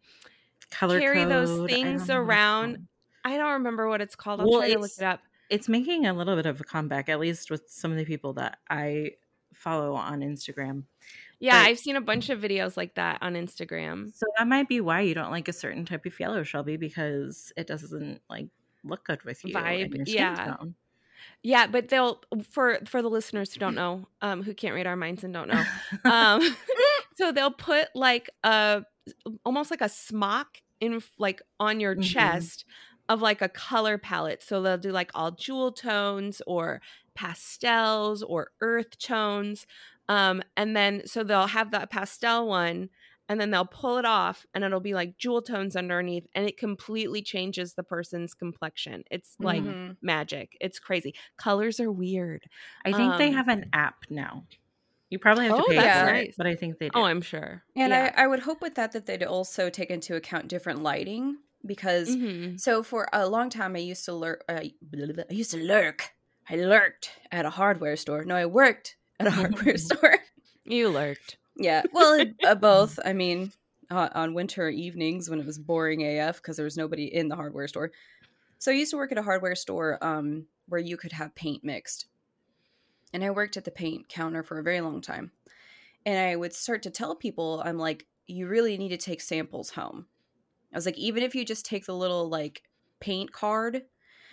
color 0.72 1.00
carry 1.00 1.24
those 1.24 1.50
code, 1.50 1.72
I 1.72 1.74
don't 1.74 1.84
things 1.84 2.02
it's 2.02 2.10
around. 2.10 2.88
I 3.24 3.38
don't 3.38 3.54
remember 3.54 3.88
what 3.88 4.02
it's 4.02 4.16
called. 4.16 4.42
I'll 4.42 4.50
Well, 4.50 4.60
try 4.60 4.74
to 4.74 4.80
look 4.80 4.92
it 4.98 5.04
up. 5.04 5.22
it's 5.50 5.70
making 5.70 6.08
a 6.08 6.14
little 6.14 6.36
bit 6.36 6.48
of 6.48 6.60
a 6.60 6.64
comeback, 6.64 7.08
at 7.08 7.20
least 7.20 7.52
with 7.52 7.64
some 7.68 7.92
of 7.92 7.98
the 7.98 8.06
people 8.06 8.34
that 8.34 8.58
I 8.70 9.12
follow 9.54 9.94
on 9.94 10.22
Instagram. 10.22 10.84
Yeah, 11.40 11.62
but- 11.62 11.70
I've 11.70 11.80
seen 11.80 11.96
a 11.96 12.02
bunch 12.02 12.30
of 12.30 12.40
videos 12.40 12.76
like 12.78 12.96
that 12.96 13.20
on 13.22 13.36
Instagram. 13.36 14.14
So 14.16 14.26
that 14.38 14.48
might 14.48 14.68
be 14.68 14.82
why 14.82 15.02
you 15.02 15.14
don't 15.14 15.32
like 15.32 15.48
a 15.48 15.54
certain 15.54 15.86
type 15.86 16.06
of 16.06 16.20
yellow, 16.20 16.44
Shelby, 16.44 16.78
because 16.78 17.54
it 17.56 17.68
doesn't 17.68 18.22
like 18.30 18.48
look 18.84 19.06
good 19.06 19.24
with 19.24 19.44
you. 19.46 19.54
Vibe, 19.54 20.04
yeah. 20.08 20.56
tone. 20.58 20.76
Yeah, 21.44 21.68
but 21.68 21.90
they'll 21.90 22.22
for 22.50 22.80
for 22.86 23.02
the 23.02 23.10
listeners 23.10 23.54
who 23.54 23.60
don't 23.60 23.76
know, 23.76 24.08
um, 24.22 24.44
who 24.44 24.54
can't 24.54 24.76
read 24.76 24.88
our 24.88 24.96
minds 24.96 25.24
and 25.24 25.34
don't 25.34 25.48
know, 25.48 25.68
um, 26.08 26.42
so 27.18 27.32
they'll 27.32 27.52
put 27.52 27.88
like 27.96 28.30
a 28.44 28.84
almost 29.46 29.72
like 29.72 29.82
a 29.82 29.90
smock 29.90 30.58
in 30.80 31.02
like 31.18 31.42
on 31.60 31.80
your 31.80 31.96
Mhm. 31.96 32.02
chest 32.04 32.66
of 33.10 33.22
like 33.22 33.42
a 33.42 33.50
color 33.50 33.98
palette. 33.98 34.42
So 34.44 34.62
they'll 34.62 34.78
do 34.78 34.92
like 34.92 35.12
all 35.16 35.32
jewel 35.32 35.72
tones 35.72 36.42
or 36.48 36.82
pastels 37.16 38.24
or 38.24 38.52
earth 38.62 38.98
tones, 39.00 39.66
um, 40.10 40.42
and 40.58 40.76
then 40.76 41.04
so 41.06 41.24
they'll 41.24 41.48
have 41.48 41.72
that 41.72 41.90
pastel 41.90 42.48
one. 42.48 42.90
And 43.32 43.40
then 43.40 43.50
they'll 43.50 43.64
pull 43.66 43.98
it 43.98 44.04
off, 44.04 44.46
and 44.54 44.62
it'll 44.66 44.82
be 44.82 44.94
like 44.94 45.18
jewel 45.18 45.42
tones 45.42 45.78
underneath, 45.78 46.28
and 46.36 46.46
it 46.46 46.58
completely 46.58 47.22
changes 47.22 47.76
the 47.76 47.84
person's 47.84 48.34
complexion. 48.34 49.06
It's 49.10 49.38
like 49.40 49.64
Mhm. 49.64 49.96
magic. 50.02 50.58
It's 50.60 50.80
crazy. 50.80 51.16
Colors 51.38 51.80
are 51.80 51.90
weird. 51.90 52.44
I 52.84 52.92
think 52.92 53.18
they 53.18 53.30
Um, 53.30 53.34
have 53.36 53.48
an 53.48 53.70
app 53.72 54.04
now. 54.10 54.46
You 55.10 55.18
probably 55.18 55.46
have 55.46 55.56
to 55.56 55.64
Oh, 55.64 55.68
pay 55.70 55.78
that's 55.78 56.00
for 56.02 56.12
nice. 56.12 56.28
it, 56.28 56.36
but 56.38 56.46
I 56.48 56.56
think 56.56 56.78
they 56.80 56.90
do. 56.90 57.00
Oh, 57.00 57.04
I'm 57.04 57.22
sure. 57.22 57.64
And 57.74 57.92
yeah. 57.94 58.12
I, 58.18 58.24
I 58.24 58.28
would 58.28 58.42
hope 58.42 58.62
with 58.62 58.76
that 58.76 58.92
that 58.92 59.06
they'd 59.06 59.24
also 59.24 59.70
take 59.70 59.90
into 59.92 60.16
account 60.18 60.50
different 60.50 60.84
lighting 60.84 61.38
because 61.66 62.10
Mhm. 62.14 62.60
so 62.60 62.84
for 62.84 63.08
a 63.14 63.30
long 63.30 63.50
time 63.50 63.78
I 63.78 63.80
used 63.80 64.04
to 64.06 64.14
lurk. 64.14 64.44
Uh, 64.50 64.60
I 64.64 64.74
used 65.30 65.52
to 65.52 65.58
lurk. 65.58 66.12
I 66.50 66.58
lurked 66.58 67.12
at 67.32 67.46
a 67.46 67.50
hardware 67.52 67.96
store. 67.96 68.26
No, 68.26 68.36
I 68.36 68.46
worked 68.46 68.98
at 69.22 69.28
a 69.28 69.32
hardware 69.32 69.78
store. 69.90 70.20
you 70.66 70.90
lurked. 70.90 71.38
Yeah, 71.56 71.84
well, 71.92 72.26
uh, 72.44 72.56
both. 72.56 73.00
I 73.04 73.14
mean, 73.14 73.52
uh, 73.90 74.10
on 74.14 74.34
winter 74.34 74.70
evenings 74.70 75.30
when 75.30 75.40
it 75.40 75.46
was 75.46 75.60
boring 75.60 76.02
AF 76.02 76.38
because 76.38 76.58
there 76.58 76.64
was 76.64 76.78
nobody 76.78 77.14
in 77.14 77.28
the 77.28 77.36
hardware 77.36 77.68
store. 77.68 77.92
So 78.60 78.72
I 78.72 78.76
used 78.76 78.92
to 78.92 78.98
work 78.98 79.12
at 79.12 79.18
a 79.20 79.24
hardware 79.24 79.56
store 79.56 80.04
um, 80.04 80.48
where 80.68 80.82
you 80.82 80.98
could 80.98 81.14
have 81.14 81.36
paint 81.36 81.64
mixed. 81.64 82.08
And 83.14 83.24
I 83.24 83.32
worked 83.32 83.58
at 83.58 83.64
the 83.66 83.72
paint 83.72 84.10
counter 84.10 84.44
for 84.44 84.60
a 84.60 84.64
very 84.64 84.82
long 84.82 85.02
time. 85.02 85.32
And 86.06 86.20
I 86.20 86.36
would 86.36 86.54
start 86.54 86.84
to 86.84 86.92
tell 86.92 87.16
people, 87.16 87.62
I'm 87.66 87.78
like, 87.78 88.08
you 88.28 88.48
really 88.48 88.78
need 88.78 88.90
to 88.90 88.98
take 88.98 89.22
samples 89.22 89.72
home. 89.72 90.08
I 90.74 90.78
was 90.78 90.86
like, 90.88 90.98
even 90.98 91.24
if 91.24 91.36
you 91.36 91.46
just 91.46 91.66
take 91.66 91.86
the 91.86 91.96
little 91.96 92.30
like 92.30 92.64
paint 93.02 93.34
card, 93.34 93.84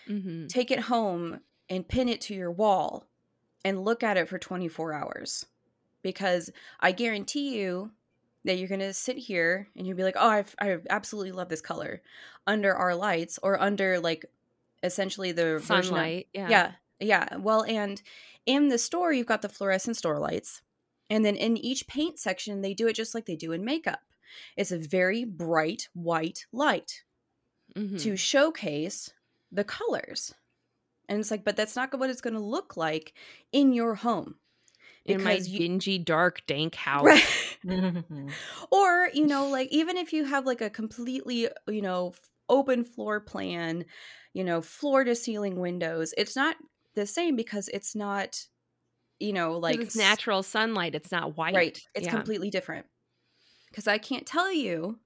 hmm 0.06 0.48
take 0.48 0.70
it 0.70 0.80
home 0.80 1.40
and 1.68 1.88
pin 1.88 2.08
it 2.08 2.20
to 2.22 2.34
your 2.34 2.50
wall 2.52 3.08
and 3.64 3.84
look 3.84 4.02
at 4.02 4.16
it 4.16 4.28
for 4.28 4.38
24 4.38 4.92
hours 4.94 5.46
because 6.02 6.50
i 6.80 6.92
guarantee 6.92 7.58
you 7.58 7.90
that 8.44 8.56
you're 8.58 8.68
going 8.68 8.80
to 8.80 8.94
sit 8.94 9.18
here 9.18 9.68
and 9.76 9.86
you'll 9.86 9.96
be 9.96 10.02
like 10.04 10.16
oh 10.18 10.28
I've, 10.28 10.54
i 10.60 10.76
absolutely 10.90 11.32
love 11.32 11.48
this 11.48 11.60
color 11.60 12.00
under 12.46 12.74
our 12.74 12.94
lights 12.94 13.38
or 13.42 13.60
under 13.60 13.98
like 14.00 14.24
essentially 14.82 15.32
the 15.32 15.58
version 15.58 15.76
of- 15.78 15.84
Sunlight. 15.86 16.28
Yeah. 16.32 16.48
yeah 16.48 16.72
yeah 17.00 17.36
well 17.36 17.64
and 17.64 18.00
in 18.46 18.68
the 18.68 18.78
store 18.78 19.12
you've 19.12 19.26
got 19.26 19.42
the 19.42 19.48
fluorescent 19.48 19.96
store 19.96 20.18
lights 20.18 20.62
and 21.10 21.24
then 21.24 21.36
in 21.36 21.56
each 21.56 21.86
paint 21.88 22.18
section 22.18 22.60
they 22.62 22.74
do 22.74 22.86
it 22.86 22.94
just 22.94 23.14
like 23.14 23.26
they 23.26 23.36
do 23.36 23.52
in 23.52 23.64
makeup 23.64 24.00
it's 24.56 24.72
a 24.72 24.78
very 24.78 25.24
bright 25.24 25.88
white 25.94 26.46
light 26.52 27.02
Mhm. 27.76 28.00
to 28.02 28.16
showcase 28.16 29.10
the 29.52 29.62
colors. 29.62 30.34
And 31.08 31.20
it's 31.20 31.30
like, 31.30 31.44
but 31.44 31.54
that's 31.54 31.76
not 31.76 31.96
what 31.98 32.08
it's 32.08 32.22
going 32.22 32.34
to 32.34 32.40
look 32.40 32.76
like 32.78 33.12
in 33.52 33.72
your 33.74 33.94
home. 33.94 34.36
In 35.08 35.22
my 35.22 35.34
you, 35.34 35.60
dingy, 35.60 35.98
dark, 35.98 36.46
dank 36.46 36.74
house. 36.76 37.24
right. 37.24 37.58
Or, 38.70 39.10
you 39.12 39.26
know, 39.26 39.46
like 39.48 39.68
even 39.70 39.96
if 39.96 40.12
you 40.12 40.24
have 40.24 40.46
like 40.46 40.60
a 40.60 40.70
completely, 40.70 41.48
uh, 41.48 41.52
you 41.68 41.82
know, 41.82 42.14
open 42.48 42.84
floor 42.84 43.20
plan, 43.20 43.84
you 44.32 44.44
know, 44.44 44.60
floor 44.62 45.04
to 45.04 45.14
ceiling 45.14 45.56
windows, 45.60 46.14
it's 46.16 46.36
not 46.36 46.56
the 46.94 47.06
same 47.06 47.36
because 47.36 47.68
it's 47.68 47.94
not, 47.94 48.46
you 49.20 49.32
know, 49.32 49.58
Like 49.66 49.84
like 49.84 49.84
it's 49.84 49.94
natural 49.94 50.42
sunlight. 50.42 50.94
It's 50.94 51.12
not 51.12 51.36
white. 51.36 51.54
Right. 51.56 51.80
It's 51.94 52.06
Yeah. 52.06 52.14
completely 52.16 52.50
different. 52.50 52.86
Because 53.70 53.88
I 53.88 53.98
can't 53.98 54.26
tell 54.26 54.52
you 54.52 55.00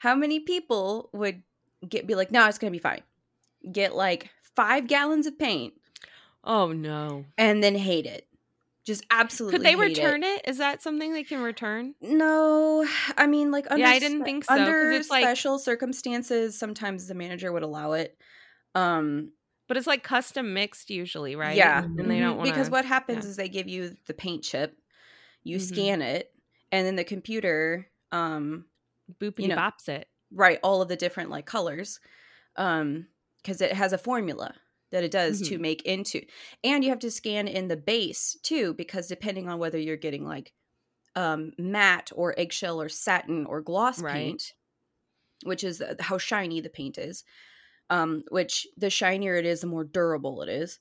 how 0.00 0.14
many 0.14 0.40
people 0.40 1.10
would 1.14 1.44
get 1.88 2.06
be 2.06 2.14
like, 2.16 2.32
no, 2.32 2.48
it's 2.48 2.58
gonna 2.58 2.72
be 2.72 2.78
fine. 2.78 3.02
Get 3.72 3.94
like 3.94 4.30
five 4.56 4.88
gallons 4.88 5.26
of 5.26 5.38
paint 5.38 5.74
Oh 6.42 6.72
no. 6.72 7.26
and 7.36 7.62
then 7.62 7.74
hate 7.74 8.06
it. 8.06 8.27
Just 8.88 9.04
absolutely. 9.10 9.58
Could 9.58 9.66
they 9.66 9.76
return 9.76 10.22
it? 10.22 10.40
Is 10.48 10.56
that 10.56 10.80
something 10.82 11.12
they 11.12 11.22
can 11.22 11.42
return? 11.42 11.94
No, 12.00 12.86
I 13.18 13.26
mean 13.26 13.50
like 13.50 13.66
under 13.70 13.84
Yeah, 13.84 13.90
I 13.90 13.98
didn't 13.98 14.24
think 14.24 14.46
so, 14.46 14.54
Under 14.54 14.90
it's 14.92 15.10
like- 15.10 15.22
special 15.24 15.58
circumstances, 15.58 16.58
sometimes 16.58 17.06
the 17.06 17.14
manager 17.14 17.52
would 17.52 17.62
allow 17.62 17.92
it. 17.92 18.16
Um, 18.74 19.32
But 19.66 19.76
it's 19.76 19.86
like 19.86 20.02
custom 20.02 20.54
mixed 20.54 20.88
usually, 20.88 21.36
right? 21.36 21.54
Yeah. 21.54 21.84
And 21.84 22.10
they 22.10 22.18
don't 22.18 22.36
Mhm. 22.36 22.38
want 22.38 22.48
because 22.50 22.70
what 22.70 22.86
happens 22.86 23.26
yeah. 23.26 23.30
is 23.30 23.36
they 23.36 23.50
give 23.50 23.68
you 23.68 23.94
the 24.06 24.14
paint 24.14 24.42
chip, 24.42 24.78
you 25.42 25.58
Mhm. 25.58 25.68
scan 25.68 26.00
it, 26.00 26.32
and 26.72 26.86
then 26.86 26.96
the 26.96 27.04
computer 27.04 27.90
um 28.10 28.64
you 29.20 29.48
know, 29.48 29.56
bops 29.56 29.86
it. 29.90 30.08
right 30.32 30.58
all 30.62 30.80
of 30.80 30.88
the 30.88 30.96
different 30.96 31.28
like 31.28 31.44
colors 31.44 32.00
um 32.56 33.06
because 33.42 33.60
it 33.60 33.72
has 33.74 33.92
a 33.92 33.98
formula 33.98 34.54
that 34.90 35.04
it 35.04 35.10
does 35.10 35.40
Mm-hmm. 35.40 35.48
to 35.48 35.58
make 35.58 35.82
into 35.82 36.22
and 36.64 36.84
you 36.84 36.90
have 36.90 36.98
to 37.00 37.10
scan 37.10 37.48
in 37.48 37.68
the 37.68 37.76
base 37.76 38.36
too 38.42 38.74
because 38.74 39.08
depending 39.08 39.48
on 39.48 39.58
whether 39.58 39.78
you're 39.78 39.96
getting 39.96 40.24
like 40.24 40.52
um 41.16 41.52
matte 41.58 42.10
or 42.14 42.38
eggshell 42.38 42.80
or 42.80 42.88
satin 42.88 43.46
or 43.46 43.60
gloss 43.62 44.02
Right. 44.02 44.02
paint 44.02 44.54
which 45.44 45.62
is 45.64 45.80
uh, 45.80 45.94
how 46.00 46.18
shiny 46.18 46.60
the 46.60 46.70
paint 46.70 46.98
is 46.98 47.24
um 47.90 48.24
which 48.30 48.66
the 48.76 48.90
shinier 48.90 49.36
it 49.36 49.46
is 49.46 49.62
the 49.62 49.66
more 49.66 49.84
durable 49.84 50.42
it 50.42 50.48
is 50.48 50.80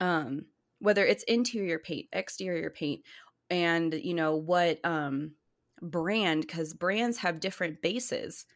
um 0.00 0.46
whether 0.80 1.06
it's 1.06 1.24
interior 1.24 1.78
paint 1.78 2.08
exterior 2.12 2.70
paint 2.70 3.02
and 3.50 3.94
you 3.94 4.14
know 4.14 4.36
what 4.36 4.84
um 4.84 5.34
brand 5.82 6.42
because 6.42 6.74
brands 6.74 7.18
have 7.18 7.40
different 7.40 7.82
bases 7.82 8.46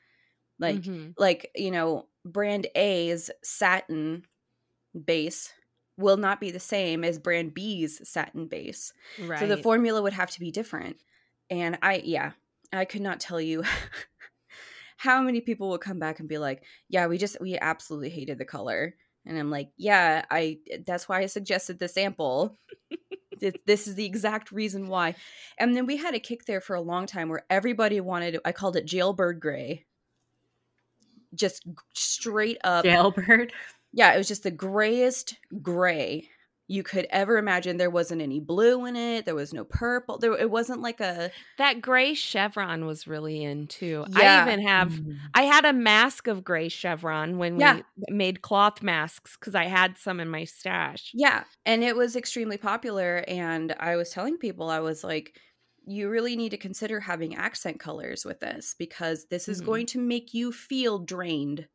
like 0.61 0.84
Mhm. 0.84 1.16
like 1.18 1.50
you 1.54 1.70
know 1.70 2.08
brand 2.24 2.66
a's 2.74 3.30
satin 3.44 4.24
base 5.05 5.53
will 5.96 6.16
not 6.16 6.40
be 6.40 6.51
the 6.51 6.61
same 6.61 7.05
as 7.05 7.18
brand 7.18 7.55
b's 7.55 8.09
satin 8.09 8.46
base 8.46 8.92
right. 9.24 9.40
so 9.40 9.46
the 9.46 9.57
formula 9.57 10.01
would 10.01 10.12
have 10.12 10.31
to 10.31 10.40
be 10.40 10.51
different 10.51 10.96
and 11.51 11.79
i 11.83 12.03
yeah 12.05 12.33
i 12.72 12.85
could 12.85 13.03
not 13.03 13.20
tell 13.20 13.40
you 13.40 13.62
how 14.96 15.22
many 15.22 15.40
people 15.40 15.68
will 15.68 15.79
come 15.79 15.98
back 15.98 16.20
and 16.20 16.29
be 16.29 16.38
like 16.38 16.62
yeah 16.88 17.07
we 17.07 17.18
just 17.18 17.40
we 17.40 17.59
absolutely 17.59 18.11
hated 18.11 18.38
the 18.38 18.44
color 18.44 18.94
and 19.27 19.38
i'm 19.38 19.51
like 19.51 19.70
yeah 19.77 20.24
i 20.31 20.59
that's 20.87 21.09
why 21.09 21.20
i 21.20 21.27
suggested 21.27 21.79
the 21.79 21.88
sample 21.88 22.57
this 23.66 23.87
is 23.87 23.94
the 23.94 24.05
exact 24.05 24.53
reason 24.53 24.87
why. 24.88 25.14
And 25.59 25.74
then 25.74 25.87
we 25.87 25.96
had 25.96 26.14
a 26.14 26.20
kick 26.20 26.44
there 26.44 26.61
for 26.61 26.77
a 26.77 26.81
long 26.81 27.07
time 27.07 27.29
where 27.29 27.44
everybody 27.51 28.01
wanted. 28.01 28.38
I 28.44 28.53
called 28.53 28.77
it 28.77 28.87
jailbird 28.87 29.40
gray. 29.40 29.85
Just 31.35 31.66
straight 31.94 32.59
up 32.64 32.85
Jailbird. 32.85 33.53
Yeah, 33.92 34.12
it 34.14 34.18
was 34.18 34.29
just 34.29 34.42
the 34.42 34.51
grayest 34.51 35.37
gray 35.62 36.29
you 36.70 36.83
could 36.83 37.07
ever 37.09 37.38
imagine. 37.38 37.79
There 37.79 37.88
wasn't 37.88 38.20
any 38.20 38.40
blue 38.40 38.85
in 38.85 38.94
it. 38.94 39.24
There 39.24 39.35
was 39.35 39.55
no 39.55 39.64
purple. 39.64 40.18
There 40.18 40.35
it 40.37 40.51
wasn't 40.51 40.83
like 40.83 41.01
a 41.01 41.31
That 41.57 41.81
gray 41.81 42.12
chevron 42.12 42.85
was 42.85 43.07
really 43.07 43.42
in 43.42 43.68
too. 43.68 44.05
Yeah. 44.11 44.44
I 44.44 44.53
even 44.53 44.66
have 44.66 44.92
Mm. 44.92 45.16
I 45.35 45.42
had 45.44 45.64
a 45.64 45.72
mask 45.72 46.27
of 46.27 46.44
gray 46.44 46.68
chevron 46.68 47.38
when 47.38 47.59
Yeah. 47.59 47.81
we 47.96 48.14
made 48.14 48.42
cloth 48.42 48.83
masks 48.83 49.38
because 49.40 49.55
I 49.55 49.64
had 49.64 49.96
some 49.96 50.20
in 50.20 50.29
my 50.29 50.44
stash. 50.44 51.11
yeah, 51.14 51.44
and 51.64 51.83
it 51.83 51.96
was 51.96 52.16
extremely 52.16 52.59
popular. 52.59 53.24
And 53.27 53.74
I 53.81 53.96
was 53.96 54.11
telling 54.11 54.37
people, 54.37 54.68
I 54.68 54.81
was 54.81 55.03
like, 55.03 55.40
you 55.87 56.11
really 56.11 56.37
need 56.37 56.51
to 56.51 56.59
consider 56.59 57.01
having 57.01 57.35
accent 57.35 57.81
colors 57.81 58.27
with 58.27 58.40
this 58.40 58.74
because 58.79 59.24
this 59.31 59.48
is 59.48 59.62
Mhm. 59.62 59.64
going 59.64 59.87
to 59.87 59.98
make 59.98 60.35
you 60.35 60.53
feel 60.53 60.98
drained. 60.98 61.66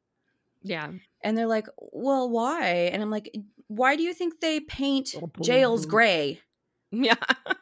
Yeah. 0.61 0.91
And 1.23 1.37
they're 1.37 1.47
like, 1.47 1.67
well, 1.77 2.29
why? 2.29 2.89
And 2.91 3.01
I'm 3.01 3.09
like, 3.09 3.33
why 3.67 3.95
do 3.95 4.03
you 4.03 4.13
think 4.13 4.39
they 4.39 4.59
paint 4.59 5.15
jails 5.41 5.85
gray? 5.85 6.41
Yeah. 6.91 7.15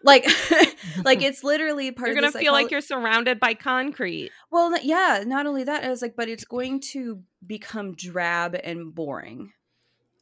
Like, 0.04 0.26
like 1.06 1.22
it's 1.22 1.44
literally 1.44 1.92
part 1.92 2.10
you're 2.10 2.18
of 2.18 2.22
going 2.22 2.32
the 2.32 2.38
to 2.38 2.44
feel 2.44 2.54
like 2.54 2.72
you're 2.72 2.82
surrounded 2.82 3.40
by 3.40 3.54
concrete. 3.54 4.32
Well, 4.52 4.78
yeah, 4.84 5.24
not 5.26 5.46
only 5.46 5.64
that, 5.64 5.84
I 5.84 5.90
was 5.90 6.02
like, 6.02 6.16
but 6.16 6.28
it's 6.28 6.44
going 6.44 6.82
to 6.92 7.22
become 7.46 7.94
drab 7.94 8.58
and 8.62 8.94
boring. 8.94 9.54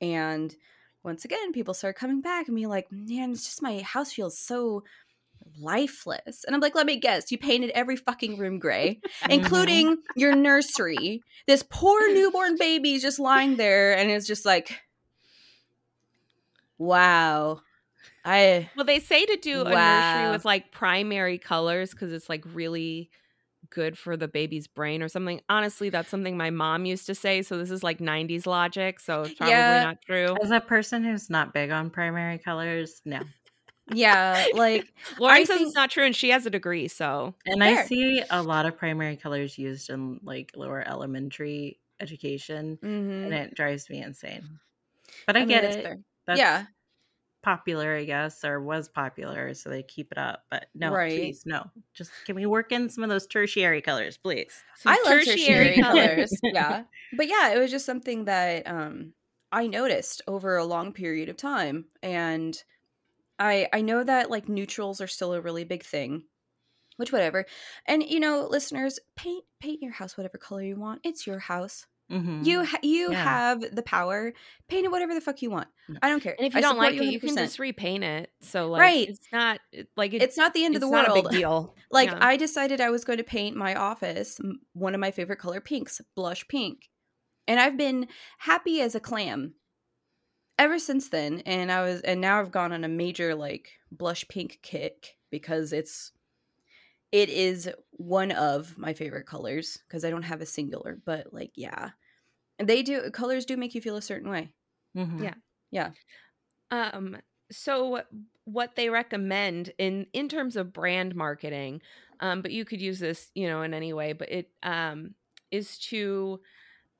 And 0.01 0.55
once 1.03 1.25
again, 1.25 1.53
people 1.53 1.73
start 1.73 1.95
coming 1.95 2.21
back 2.21 2.47
and 2.47 2.55
being 2.55 2.69
like, 2.69 2.91
man, 2.91 3.31
it's 3.31 3.45
just 3.45 3.61
my 3.61 3.79
house 3.79 4.13
feels 4.13 4.37
so 4.37 4.83
lifeless. 5.59 6.43
And 6.45 6.55
I'm 6.55 6.61
like, 6.61 6.75
let 6.75 6.85
me 6.85 6.97
guess, 6.97 7.31
you 7.31 7.37
painted 7.37 7.71
every 7.71 7.95
fucking 7.95 8.37
room 8.37 8.59
gray, 8.59 8.99
mm-hmm. 9.05 9.31
including 9.31 9.97
your 10.15 10.35
nursery. 10.35 11.21
This 11.47 11.63
poor 11.69 12.13
newborn 12.13 12.57
baby 12.57 12.93
is 12.93 13.01
just 13.01 13.19
lying 13.19 13.57
there 13.57 13.97
and 13.97 14.09
it's 14.09 14.27
just 14.27 14.45
like, 14.45 14.79
wow. 16.77 17.61
I 18.25 18.69
Well, 18.75 18.85
they 18.85 18.99
say 18.99 19.25
to 19.25 19.37
do 19.37 19.61
a 19.61 19.69
nursery 19.69 20.31
with 20.31 20.45
like 20.45 20.71
primary 20.71 21.37
colors 21.37 21.91
because 21.91 22.11
it's 22.11 22.29
like 22.29 22.43
really 22.53 23.09
good 23.69 23.97
for 23.97 24.17
the 24.17 24.27
baby's 24.27 24.67
brain 24.67 25.01
or 25.01 25.07
something. 25.07 25.41
Honestly, 25.47 25.89
that's 25.89 26.09
something 26.09 26.35
my 26.35 26.49
mom 26.49 26.85
used 26.85 27.05
to 27.05 27.15
say. 27.15 27.41
So 27.41 27.57
this 27.57 27.71
is 27.71 27.83
like 27.83 27.99
90s 27.99 28.45
logic. 28.45 28.99
So 28.99 29.21
it's 29.21 29.35
probably 29.35 29.53
Yeah. 29.53 29.83
not 29.83 30.01
true. 30.01 30.35
As 30.41 30.51
a 30.51 30.59
person 30.59 31.03
who's 31.03 31.29
not 31.29 31.53
big 31.53 31.69
on 31.69 31.89
primary 31.89 32.39
colors, 32.39 33.01
no. 33.05 33.19
Yeah, 33.93 34.45
like 34.53 34.91
Lauren 35.19 35.45
says 35.45 35.57
think- 35.57 35.67
it's 35.67 35.75
not 35.75 35.89
true 35.91 36.05
and 36.05 36.15
she 36.15 36.29
has 36.29 36.45
a 36.45 36.49
degree. 36.49 36.87
So 36.87 37.33
And 37.45 37.63
I 37.63 37.83
see 37.85 38.21
a 38.29 38.41
lot 38.43 38.65
of 38.65 38.77
primary 38.77 39.15
colors 39.15 39.57
used 39.57 39.89
in 39.89 40.19
like 40.23 40.51
lower 40.55 40.83
elementary 40.87 41.79
education, 41.99 42.77
mhm. 42.81 43.25
and 43.25 43.33
it 43.33 43.55
drives 43.55 43.89
me 43.89 44.01
insane. 44.01 44.59
But 45.27 45.35
I, 45.35 45.39
mean, 45.39 45.49
get 45.49 45.63
it. 45.63 45.99
That's 46.27 46.39
yeah. 46.39 46.65
popular, 47.41 47.95
I 47.95 48.03
guess, 48.05 48.43
or 48.43 48.61
was 48.61 48.89
popular, 48.89 49.53
so 49.53 49.69
they 49.69 49.83
keep 49.83 50.11
it 50.11 50.17
up. 50.17 50.43
But 50.49 50.67
no, 50.75 50.91
Right. 50.91 51.11
please, 51.11 51.43
no. 51.45 51.69
Just 51.93 52.11
can 52.25 52.35
we 52.35 52.45
work 52.45 52.71
in 52.71 52.89
some 52.89 53.03
of 53.03 53.09
those 53.09 53.27
tertiary 53.27 53.81
colors, 53.81 54.17
please? 54.17 54.63
some 54.77 54.93
I 54.93 55.01
love 55.05 55.23
tertiary 55.25 55.77
colors. 55.81 56.31
yeah. 56.43 56.83
But 57.17 57.27
yeah, 57.27 57.53
it 57.53 57.59
was 57.59 57.71
just 57.71 57.85
something 57.85 58.25
that 58.25 58.67
um 58.67 59.13
I 59.51 59.65
noticed 59.67 60.21
over 60.27 60.57
a 60.57 60.65
long 60.65 60.93
period 60.93 61.27
of 61.29 61.37
time. 61.37 61.85
And 62.03 62.55
I 63.39 63.67
I 63.73 63.81
know 63.81 64.03
that 64.03 64.29
like 64.29 64.49
neutrals 64.49 65.01
are 65.01 65.07
still 65.07 65.33
a 65.33 65.41
really 65.41 65.63
big 65.63 65.83
thing. 65.83 66.23
Which 66.97 67.13
whatever. 67.13 67.45
And 67.87 68.03
you 68.03 68.19
know, 68.19 68.45
listeners, 68.49 68.99
paint 69.15 69.45
paint 69.61 69.81
your 69.81 69.93
house 69.93 70.17
whatever 70.17 70.37
color 70.37 70.61
you 70.63 70.75
want. 70.75 70.99
It's 71.05 71.25
your 71.25 71.39
house. 71.39 71.85
Mhm. 72.11 72.43
You 72.43 72.65
ha- 72.65 72.79
you 72.81 73.11
Yeah. 73.11 73.23
have 73.23 73.75
the 73.75 73.83
power. 73.83 74.33
Paint 74.67 74.85
it 74.85 74.91
whatever 74.91 75.13
the 75.13 75.21
fuck 75.21 75.41
you 75.43 75.51
want. 75.51 75.67
No. 75.87 75.99
I 76.01 76.09
don't 76.09 76.21
care. 76.21 76.35
And 76.37 76.45
if 76.47 76.53
you 76.53 76.57
I 76.57 76.61
don't 76.61 76.71
support 76.71 76.93
like 76.95 77.01
it, 77.01 77.11
you 77.13 77.19
can 77.19 77.35
just 77.37 77.59
repaint 77.59 78.03
it. 78.03 78.31
So 78.41 78.67
like 78.67 78.81
Right. 78.81 79.09
it's 79.09 79.31
not 79.31 79.59
like 79.95 80.13
it, 80.13 80.21
It's 80.23 80.35
not 80.35 80.53
the 80.55 80.65
end 80.65 80.75
of 80.75 80.81
it's 80.81 80.89
the 80.89 80.95
not 80.95 81.07
world. 81.09 81.25
a 81.27 81.29
big 81.29 81.39
deal. 81.39 81.75
Like 81.91 82.09
Yeah. 82.09 82.17
I 82.19 82.35
decided 82.35 82.81
I 82.81 82.89
was 82.89 83.05
going 83.05 83.19
to 83.19 83.23
paint 83.23 83.55
my 83.55 83.75
office 83.75 84.39
one 84.73 84.93
of 84.95 84.99
my 84.99 85.11
favorite 85.11 85.37
color 85.39 85.61
pinks, 85.61 86.01
blush 86.15 86.47
pink. 86.47 86.89
And 87.47 87.59
I've 87.59 87.77
been 87.77 88.07
happy 88.39 88.81
as 88.81 88.93
a 88.95 88.99
clam 88.99 89.53
ever 90.59 90.79
since 90.79 91.09
then 91.09 91.41
and 91.47 91.71
I 91.71 91.83
was 91.83 92.01
and 92.03 92.21
now 92.21 92.41
I've 92.41 92.51
gone 92.51 92.73
on 92.73 92.85
a 92.85 92.89
major 92.89 93.35
like 93.35 93.79
blush 93.91 94.27
pink 94.29 94.59
kick 94.63 95.17
because 95.31 95.73
it's 95.73 96.13
it 97.11 97.29
is 97.29 97.69
one 97.91 98.31
of 98.31 98.77
my 98.77 98.93
favorite 98.93 99.25
colors 99.25 99.77
because 99.87 100.05
I 100.05 100.09
don't 100.09 100.23
have 100.23 100.41
a 100.41 100.45
singular, 100.45 101.01
but 101.05 101.33
like 101.33 101.51
yeah. 101.55 101.91
And 102.59 102.69
they 102.69 102.83
do 102.83 103.11
colors 103.11 103.45
do 103.45 103.57
make 103.57 103.75
you 103.75 103.81
feel 103.81 103.97
a 103.97 104.01
certain 104.01 104.29
way. 104.29 104.51
Mhm. 104.93 105.29
Yeah. 105.29 105.35
Yeah. 105.71 105.93
Um, 106.71 107.17
so 107.51 108.03
what 108.45 108.75
they 108.75 108.89
recommend 108.89 109.73
in 109.77 110.07
in 110.13 110.29
terms 110.29 110.55
of 110.55 110.73
brand 110.73 111.15
marketing, 111.15 111.81
um, 112.19 112.41
but 112.41 112.51
you 112.51 112.65
could 112.65 112.81
use 112.81 112.99
this, 112.99 113.31
you 113.35 113.47
know, 113.47 113.61
in 113.61 113.73
any 113.73 113.93
way, 113.93 114.13
but 114.13 114.29
it 114.31 114.51
um 114.63 115.15
is 115.51 115.79
to 115.79 116.41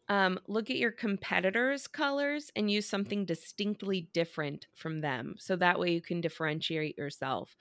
um 0.10 0.40
look 0.48 0.70
at 0.70 0.78
your 0.78 0.92
competitors' 0.92 1.88
colors 1.88 2.52
and 2.56 2.70
use 2.70 2.90
something 2.90 3.26
distinctly 3.26 4.10
different 4.14 4.66
from 4.76 5.02
them. 5.02 5.36
So 5.38 5.56
that 5.56 5.80
way 5.80 5.92
you 5.94 6.02
can 6.02 6.22
differentiate 6.22 6.98
yourself 6.98 7.56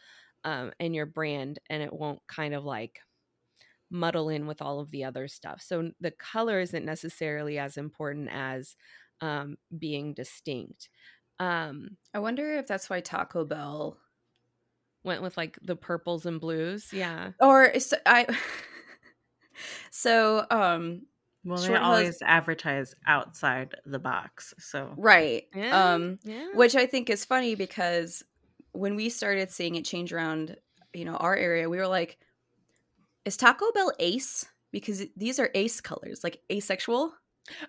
um 0.44 0.72
and 0.80 0.94
your 0.94 1.06
brand 1.06 1.58
and 1.68 1.82
it 1.82 1.92
won't 1.92 2.20
kind 2.26 2.54
of 2.54 2.64
like 2.64 3.00
muddle 3.90 4.28
in 4.28 4.46
with 4.46 4.60
all 4.62 4.80
of 4.80 4.90
the 4.90 5.04
other 5.04 5.28
stuff. 5.28 5.62
So 5.62 5.90
the 6.00 6.10
color 6.10 6.60
isn't 6.60 6.84
necessarily 6.84 7.58
as 7.58 7.76
important 7.76 8.28
as 8.32 8.76
um 9.20 9.56
being 9.78 10.14
distinct. 10.14 10.88
Um 11.38 11.96
I 12.14 12.18
wonder 12.20 12.52
if 12.58 12.66
that's 12.66 12.88
why 12.90 13.00
Taco 13.00 13.44
Bell 13.44 13.98
went 15.04 15.22
with 15.22 15.36
like 15.36 15.58
the 15.62 15.76
purples 15.76 16.26
and 16.26 16.40
blues. 16.40 16.92
Yeah. 16.92 17.32
or 17.40 17.64
is- 17.64 17.94
I 18.06 18.26
So 19.90 20.46
um 20.50 21.02
Well, 21.44 21.58
they 21.58 21.66
Short 21.68 21.78
hose- 21.78 21.86
always 21.86 22.18
advertise 22.22 22.94
outside 23.06 23.74
the 23.86 23.98
box, 23.98 24.54
so 24.58 24.92
right. 24.96 25.44
Yeah. 25.54 25.92
Um 25.94 26.18
Yeah. 26.24 26.48
which 26.54 26.74
I 26.76 26.86
think 26.86 27.08
is 27.10 27.24
funny 27.24 27.54
because 27.54 28.22
when 28.72 28.96
we 28.96 29.08
started 29.08 29.50
seeing 29.50 29.74
it 29.76 29.84
change 29.84 30.12
around, 30.12 30.56
you 30.92 31.04
know, 31.04 31.16
our 31.16 31.34
area, 31.36 31.68
we 31.70 31.78
were 31.78 31.86
like, 31.86 32.18
is 33.24 33.36
Taco 33.36 33.70
Bell 33.72 33.92
ace? 33.98 34.46
Because 34.72 35.02
these 35.16 35.38
are 35.38 35.50
ace 35.54 35.80
colors, 35.80 36.22
like 36.22 36.40
asexual. 36.52 37.12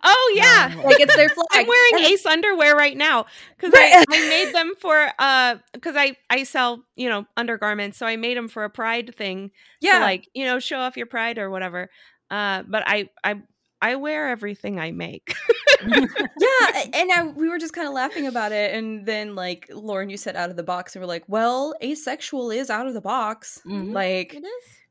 oh 0.03 0.33
yeah. 0.35 0.73
No. 0.75 0.83
Like 0.83 0.99
it's 0.99 1.15
their 1.15 1.29
flag. 1.37 1.45
I'm 1.53 1.67
wearing 1.67 2.05
Ace 2.11 2.25
underwear 2.25 2.75
right 2.75 2.97
now 2.97 3.27
because 3.55 3.71
Right. 3.71 3.93
I, 3.93 4.03
I 4.11 4.29
made 4.29 4.53
them 4.57 4.73
for 4.79 5.09
uh 5.17 5.55
because 5.73 5.95
I 5.95 6.17
I 6.29 6.43
sell 6.43 6.83
you 6.97 7.07
know 7.07 7.25
undergarments 7.37 7.97
so 7.97 8.05
I 8.05 8.17
made 8.17 8.35
them 8.35 8.49
for 8.49 8.65
a 8.65 8.69
pride 8.69 9.15
thing 9.15 9.51
yeah. 9.79 9.99
to 9.99 10.05
like 10.05 10.27
you 10.33 10.43
know 10.43 10.59
show 10.59 10.79
off 10.79 10.97
your 10.97 11.05
pride 11.05 11.37
or 11.37 11.49
whatever 11.49 11.89
uh 12.29 12.63
but 12.67 12.83
I 12.87 13.09
I 13.23 13.41
I 13.81 13.95
wear 13.95 14.29
everything 14.29 14.79
I 14.79 14.91
make 14.91 15.33
yeah. 15.87 16.83
And 16.93 17.11
I, 17.11 17.31
we 17.35 17.47
were 17.47 17.57
just 17.57 17.73
kind 17.73 17.87
of 17.87 17.93
laughing 17.93 18.27
about 18.27 18.51
it. 18.51 18.73
And 18.75 19.05
then, 19.05 19.33
like, 19.35 19.67
Lauren, 19.73 20.09
you 20.09 20.17
said 20.17 20.35
out 20.35 20.49
of 20.49 20.57
the 20.57 20.63
box, 20.63 20.95
and 20.95 21.01
we're 21.01 21.07
like, 21.07 21.23
well, 21.27 21.73
asexual 21.81 22.51
is 22.51 22.69
out 22.69 22.85
of 22.87 22.93
the 22.93 22.99
box. 23.01 23.61
Mhm. 23.65 23.93
Like, 23.93 24.35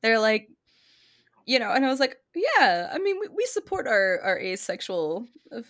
they're 0.02 0.18
like, 0.18 0.48
you 1.46 1.58
know, 1.58 1.70
and 1.72 1.84
I 1.84 1.88
was 1.88 2.00
like, 2.00 2.16
yeah, 2.34 2.88
I 2.92 2.98
mean, 2.98 3.18
we, 3.20 3.28
we 3.28 3.44
support 3.46 3.86
our, 3.86 4.20
our 4.22 4.38
asexual 4.38 5.26
uh, 5.54 5.60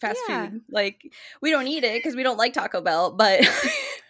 fast 0.00 0.18
Yeah. 0.28 0.48
food. 0.50 0.62
Like, 0.70 1.02
we 1.40 1.50
don't 1.50 1.68
eat 1.68 1.84
it 1.84 1.98
because 2.02 2.16
we 2.16 2.22
don't 2.24 2.38
like 2.38 2.52
Taco 2.52 2.80
Bell, 2.80 3.12
but. 3.12 3.40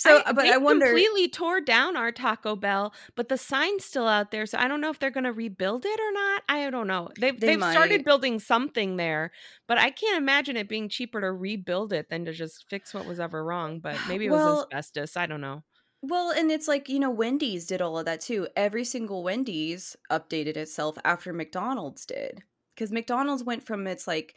so, 0.00 0.22
but 0.26 0.36
they 0.42 0.52
I 0.52 0.56
wonder. 0.56 0.86
completely 0.86 1.28
tore 1.28 1.60
down 1.60 1.96
our 1.96 2.10
Taco 2.12 2.56
Bell, 2.56 2.92
but 3.16 3.28
the 3.28 3.36
sign's 3.38 3.84
still 3.84 4.06
out 4.08 4.30
there. 4.30 4.46
So 4.46 4.58
I 4.58 4.66
don't 4.68 4.80
know 4.80 4.90
if 4.90 4.98
they're 4.98 5.10
going 5.10 5.24
to 5.24 5.32
rebuild 5.32 5.84
it 5.84 6.00
or 6.00 6.12
not. 6.12 6.42
I 6.48 6.70
don't 6.70 6.86
know. 6.86 7.10
They've 7.18 7.38
They 7.38 7.48
they've 7.48 7.58
might. 7.58 7.72
started 7.72 8.04
building 8.04 8.38
something 8.40 8.96
there, 8.96 9.30
but 9.66 9.78
I 9.78 9.90
can't 9.90 10.16
imagine 10.18 10.56
it 10.56 10.68
being 10.68 10.88
cheaper 10.88 11.20
to 11.20 11.32
rebuild 11.32 11.92
it 11.92 12.08
than 12.10 12.24
to 12.24 12.32
just 12.32 12.68
fix 12.68 12.94
what 12.94 13.06
was 13.06 13.20
ever 13.20 13.44
wrong. 13.44 13.78
But 13.80 13.96
maybe 14.08 14.26
it 14.26 14.30
was 14.30 14.40
Well- 14.40 14.62
asbestos. 14.72 15.16
I 15.16 15.26
don't 15.26 15.40
know. 15.40 15.62
Well, 16.02 16.30
and 16.30 16.50
it's 16.50 16.66
like, 16.66 16.88
you 16.88 16.98
know, 16.98 17.10
Wendy's 17.10 17.66
did 17.66 17.82
all 17.82 17.98
of 17.98 18.06
that 18.06 18.22
too. 18.22 18.48
Every 18.56 18.84
single 18.84 19.22
Wendy's 19.22 19.96
updated 20.10 20.56
itself 20.56 20.96
after 21.04 21.30
McDonald's 21.34 22.06
did. 22.06 22.42
Because 22.74 22.90
McDonald's 22.90 23.44
went 23.44 23.66
from 23.66 23.86
its 23.86 24.06
like 24.06 24.34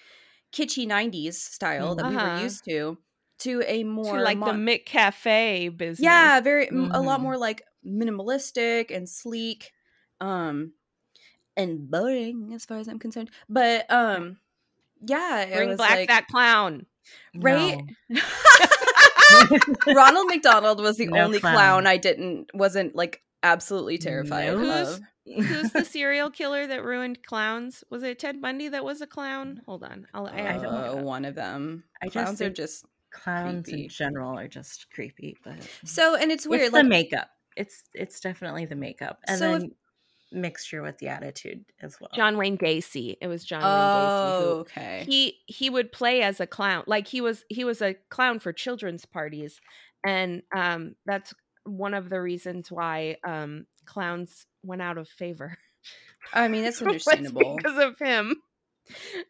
kitschy 0.51 0.85
90s 0.85 1.35
style 1.35 1.95
that 1.95 2.05
we 2.05 2.15
Uh-huh. 2.17 2.35
were 2.35 2.41
used 2.43 2.65
to 2.65 2.97
to 3.43 3.63
a 3.65 3.83
more 3.83 4.17
to 4.17 4.21
like 4.23 4.37
mo- 4.37 4.47
the 4.47 4.53
McCafe 4.53 5.77
business. 5.77 5.99
yeah 6.03 6.39
very 6.41 6.67
a 6.67 6.73
lot 7.01 7.19
Mhm. 7.19 7.23
more 7.23 7.37
like 7.37 7.61
minimalistic 7.85 8.89
and 8.95 9.07
sleek 9.09 9.71
um 10.21 10.73
and 11.57 11.89
boring 11.89 12.51
as 12.53 12.65
far 12.65 12.77
as 12.77 12.87
i'm 12.87 12.99
concerned 12.99 13.29
but 13.49 13.85
um 13.91 14.37
yeah 15.05 15.41
it 15.43 15.55
Bring 15.55 15.69
was 15.69 15.77
back 15.77 15.91
like, 15.91 16.07
that 16.09 16.27
clown. 16.27 16.85
right 17.35 17.81
No. 18.09 18.21
Ronald 19.87 20.27
McDonald 20.27 20.79
was 20.81 20.97
the 20.97 21.07
No 21.07 21.21
only 21.21 21.39
clown. 21.39 21.53
clown. 21.55 21.87
I 21.87 21.97
didn't 21.97 22.49
wasn't 22.53 22.95
like 22.95 23.21
absolutely 23.41 23.97
terrified 23.97 24.53
Nope. 24.53 24.87
of. 24.87 24.99
Who's 25.25 25.71
the 25.71 25.85
serial 25.85 26.29
killer 26.29 26.67
that 26.67 26.83
ruined 26.83 27.23
clowns? 27.25 27.83
Was 27.89 28.03
it 28.03 28.19
Ted 28.19 28.41
Bundy 28.41 28.67
that 28.69 28.83
was 28.83 29.01
a 29.01 29.07
clown? 29.07 29.61
Hold 29.65 29.83
on, 29.83 30.05
I'll, 30.13 30.27
I, 30.27 30.39
I 30.41 30.53
don't 30.57 30.65
Uh, 30.65 30.95
know. 30.95 31.03
one 31.03 31.23
of 31.25 31.35
them. 31.35 31.83
I 32.01 32.07
just 32.07 32.13
Clowns 32.13 32.41
are 32.41 32.49
just 32.49 32.85
Clowns 33.13 33.65
creepy. 33.65 33.83
in 33.83 33.89
general 33.89 34.37
are 34.37 34.47
just 34.47 34.87
creepy, 34.91 35.37
but 35.43 35.55
so, 35.85 36.15
and 36.15 36.31
it's 36.31 36.47
weird. 36.47 36.63
it's 36.63 36.73
like 36.73 36.83
the 36.83 36.89
makeup. 36.89 37.29
It's 37.55 37.83
it's 37.93 38.19
definitely 38.19 38.65
the 38.65 38.75
makeup, 38.75 39.19
and 39.27 39.37
So 39.39 39.53
if- 39.53 39.61
then 39.61 39.71
mixture 40.31 40.81
with 40.81 40.97
the 40.97 41.07
attitude 41.09 41.63
as 41.81 42.01
well. 42.01 42.09
John 42.15 42.37
Wayne 42.37 42.57
Gacy. 42.57 43.15
It 43.21 43.27
was 43.27 43.43
John 43.45 43.61
Wayne 43.61 43.69
oh, 43.71 43.77
Gacy. 43.77 44.41
Who, 44.41 44.59
okay. 44.61 45.05
he 45.07 45.37
he 45.45 45.69
would 45.69 45.91
play 45.91 46.21
as 46.23 46.39
a 46.39 46.47
clown 46.47 46.83
like 46.87 47.07
he 47.07 47.21
was 47.21 47.43
he 47.49 47.63
was 47.63 47.81
a 47.83 47.93
clown 48.09 48.39
for 48.39 48.51
children's 48.51 49.05
parties 49.05 49.61
and 50.03 50.41
um 50.55 50.95
that's 51.05 51.35
one 51.65 51.93
of 51.93 52.09
the 52.09 52.19
reasons 52.19 52.71
why 52.71 53.17
um 53.23 53.67
clowns 53.85 54.47
went 54.63 54.81
out 54.81 54.97
of 54.97 55.07
favor 55.07 55.55
I 56.33 56.47
mean, 56.47 56.63
that's 56.63 56.81
understandable. 56.81 57.55
because 57.57 57.77
of 57.77 57.99
him 57.99 58.35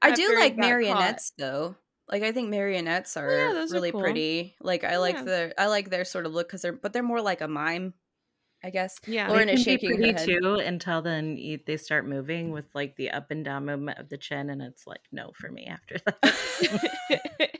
I 0.01 0.11
do 0.11 0.33
like 0.35 0.55
got 0.55 0.61
caught. 0.61 0.69
marionettes 0.69 1.33
though. 1.37 1.75
Like 2.13 2.21
I 2.23 2.31
think 2.31 2.49
marionettes 2.49 3.17
are 3.17 3.29
yeah, 3.29 3.53
those 3.53 3.71
are 3.71 3.75
really 3.75 3.91
cool. 3.91 4.01
pretty. 4.01 4.55
Like 4.61 4.83
I 4.83 4.97
like 4.97 5.15
Yeah. 5.15 5.23
their 5.23 5.53
I 5.57 5.65
like 5.65 5.89
their 5.89 6.05
sort 6.05 6.27
of 6.27 6.31
look 6.33 6.47
because 6.47 6.61
they're 6.61 6.71
but 6.71 6.93
they're 6.93 7.01
more 7.01 7.21
like 7.21 7.41
a 7.41 7.47
mime, 7.47 7.95
I 8.63 8.69
guess. 8.69 8.99
yeah 9.07 9.29
Lauren 9.29 9.49
is 9.49 9.63
shaking 9.63 9.97
her 9.97 10.11
head. 10.13 10.19
too 10.27 10.61
until 10.63 11.01
then 11.01 11.37
you, 11.37 11.59
they 11.65 11.75
start 11.75 12.05
moving 12.07 12.51
with 12.51 12.65
like 12.75 12.95
the 12.97 13.09
up 13.09 13.31
and 13.31 13.43
down 13.43 13.65
movement 13.65 13.97
of 13.97 14.09
the 14.09 14.17
chin, 14.19 14.51
and 14.51 14.61
it's 14.61 14.85
like 14.85 15.01
no 15.11 15.31
for 15.35 15.49
me 15.51 15.65
after 15.65 15.97
that. 16.05 17.49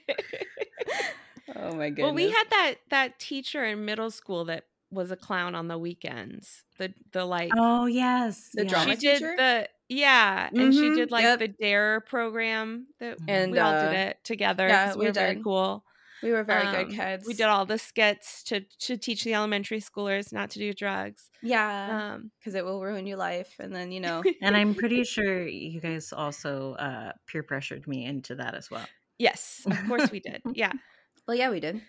Oh 1.56 1.76
my 1.76 1.90
goodness. 1.90 2.04
well 2.06 2.14
we 2.14 2.30
had 2.30 2.44
that 2.50 2.76
that 2.90 3.20
teacher 3.20 3.64
in 3.66 3.86
middle 3.86 4.10
school 4.12 4.46
that 4.46 4.66
was 4.92 5.12
a 5.12 5.16
clown 5.16 5.56
on 5.56 5.68
the 5.68 5.78
weekends 5.78 6.64
the 6.78 6.94
the 7.12 7.26
like 7.26 7.52
oh 7.56 7.86
yes, 7.86 8.50
The 8.54 8.64
yeah. 8.64 8.70
drama 8.70 8.92
she 8.96 8.98
did 8.98 9.14
teacher? 9.20 9.34
the 9.38 9.70
yeah 9.94 10.50
and 10.52 10.74
she 10.74 10.90
Mhm, 10.90 10.96
did 10.96 11.12
like 11.12 11.24
yep. 11.24 11.40
the 11.40 11.48
dare 11.48 12.02
program 12.02 12.88
that 13.00 13.18
And, 13.28 13.52
we 13.52 13.60
all 13.60 13.74
uh, 13.74 13.84
did 13.90 13.94
it 14.08 14.18
together 14.24 14.68
Yeah, 14.68 14.94
we 14.94 15.00
we 15.02 15.06
were 15.08 15.12
very 15.14 15.42
cool 15.44 15.84
we 16.24 16.32
were 16.32 16.46
very 16.46 16.66
Um, 16.68 16.74
good 16.76 16.90
kids. 16.96 17.28
We 17.28 17.34
did 17.34 17.48
all 17.48 17.66
the 17.66 17.78
skits 17.78 18.44
to 18.48 18.62
to 18.88 18.96
teach 18.96 19.26
the 19.26 19.34
elementary 19.34 19.82
schoolers 19.82 20.32
not 20.32 20.52
to 20.52 20.60
do 20.60 20.72
drugs. 20.72 21.30
yeah, 21.42 22.14
Um, 22.14 22.32
because 22.40 22.56
it 22.56 22.64
will 22.64 22.80
ruin 22.82 23.06
your 23.06 23.18
life, 23.18 23.52
and 23.60 23.76
then 23.76 23.92
you 23.92 24.00
know. 24.08 24.24
And 24.42 24.56
I'm 24.56 24.74
pretty 24.74 25.04
sure 25.04 25.46
you 25.46 25.82
guys 25.82 26.14
also 26.14 26.76
uh, 26.80 27.12
peer 27.28 27.44
pressured 27.44 27.86
me 27.92 28.06
into 28.06 28.36
that 28.36 28.56
as 28.56 28.72
well. 28.72 28.88
yes, 29.20 29.68
of 29.70 29.78
course 29.90 30.10
we 30.16 30.22
did. 30.22 30.42
Yeah. 30.56 30.72
well, 31.28 31.36
yeah, 31.36 31.50
we 31.52 31.60
did. 31.60 31.82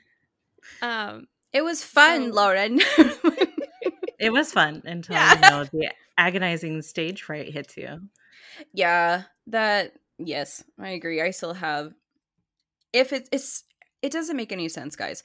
Um, 0.83 1.29
It 1.53 1.63
was 1.63 1.85
fun, 1.85 2.31
So- 2.31 2.35
Lauren. 2.35 2.81
It 4.19 4.33
was 4.33 4.53
fun 4.53 4.83
until 4.85 5.15
Yeah. 5.17 5.35
you 5.35 5.41
know 5.41 5.65
the 5.65 5.91
agonizing 6.17 6.83
stage 6.83 7.23
fright 7.23 7.53
hits 7.53 7.77
you. 7.77 8.09
yeah, 8.73 9.23
that. 9.49 9.95
Yes, 10.19 10.63
I 10.79 10.91
agree. 10.91 11.21
I 11.21 11.31
still 11.31 11.55
have. 11.55 11.93
If 12.93 13.13
it, 13.13 13.29
it's, 13.33 13.65
it 14.03 14.13
doesn't 14.13 14.37
make 14.37 14.53
any 14.53 14.69
sense, 14.69 14.95
guys. 14.95 15.25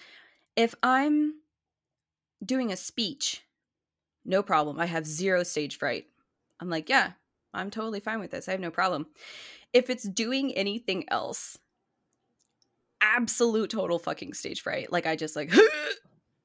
If 0.55 0.73
I'm 0.81 1.35
doing 2.43 2.71
a 2.71 2.75
speech, 2.75 3.43
no 4.25 4.41
problem. 4.41 4.79
I 4.79 4.87
have 4.87 5.05
zero 5.05 5.43
stage 5.43 5.77
fright. 5.77 6.05
I'm 6.59 6.69
like, 6.69 6.89
yeah, 6.89 7.11
I'm 7.53 7.69
totally 7.69 7.99
fine 7.99 8.19
with 8.19 8.31
this. 8.31 8.47
I 8.47 8.51
have 8.53 8.59
no 8.59 8.71
problem. 8.71 9.05
If 9.71 9.91
it's 9.91 10.09
doing 10.09 10.51
anything 10.55 11.05
else, 11.09 11.59
absolute 13.01 13.69
total 13.69 13.99
fucking 13.99 14.33
stage 14.33 14.61
fright. 14.61 14.91
Like 14.91 15.05
I 15.05 15.15
just 15.15 15.35
like, 15.35 15.53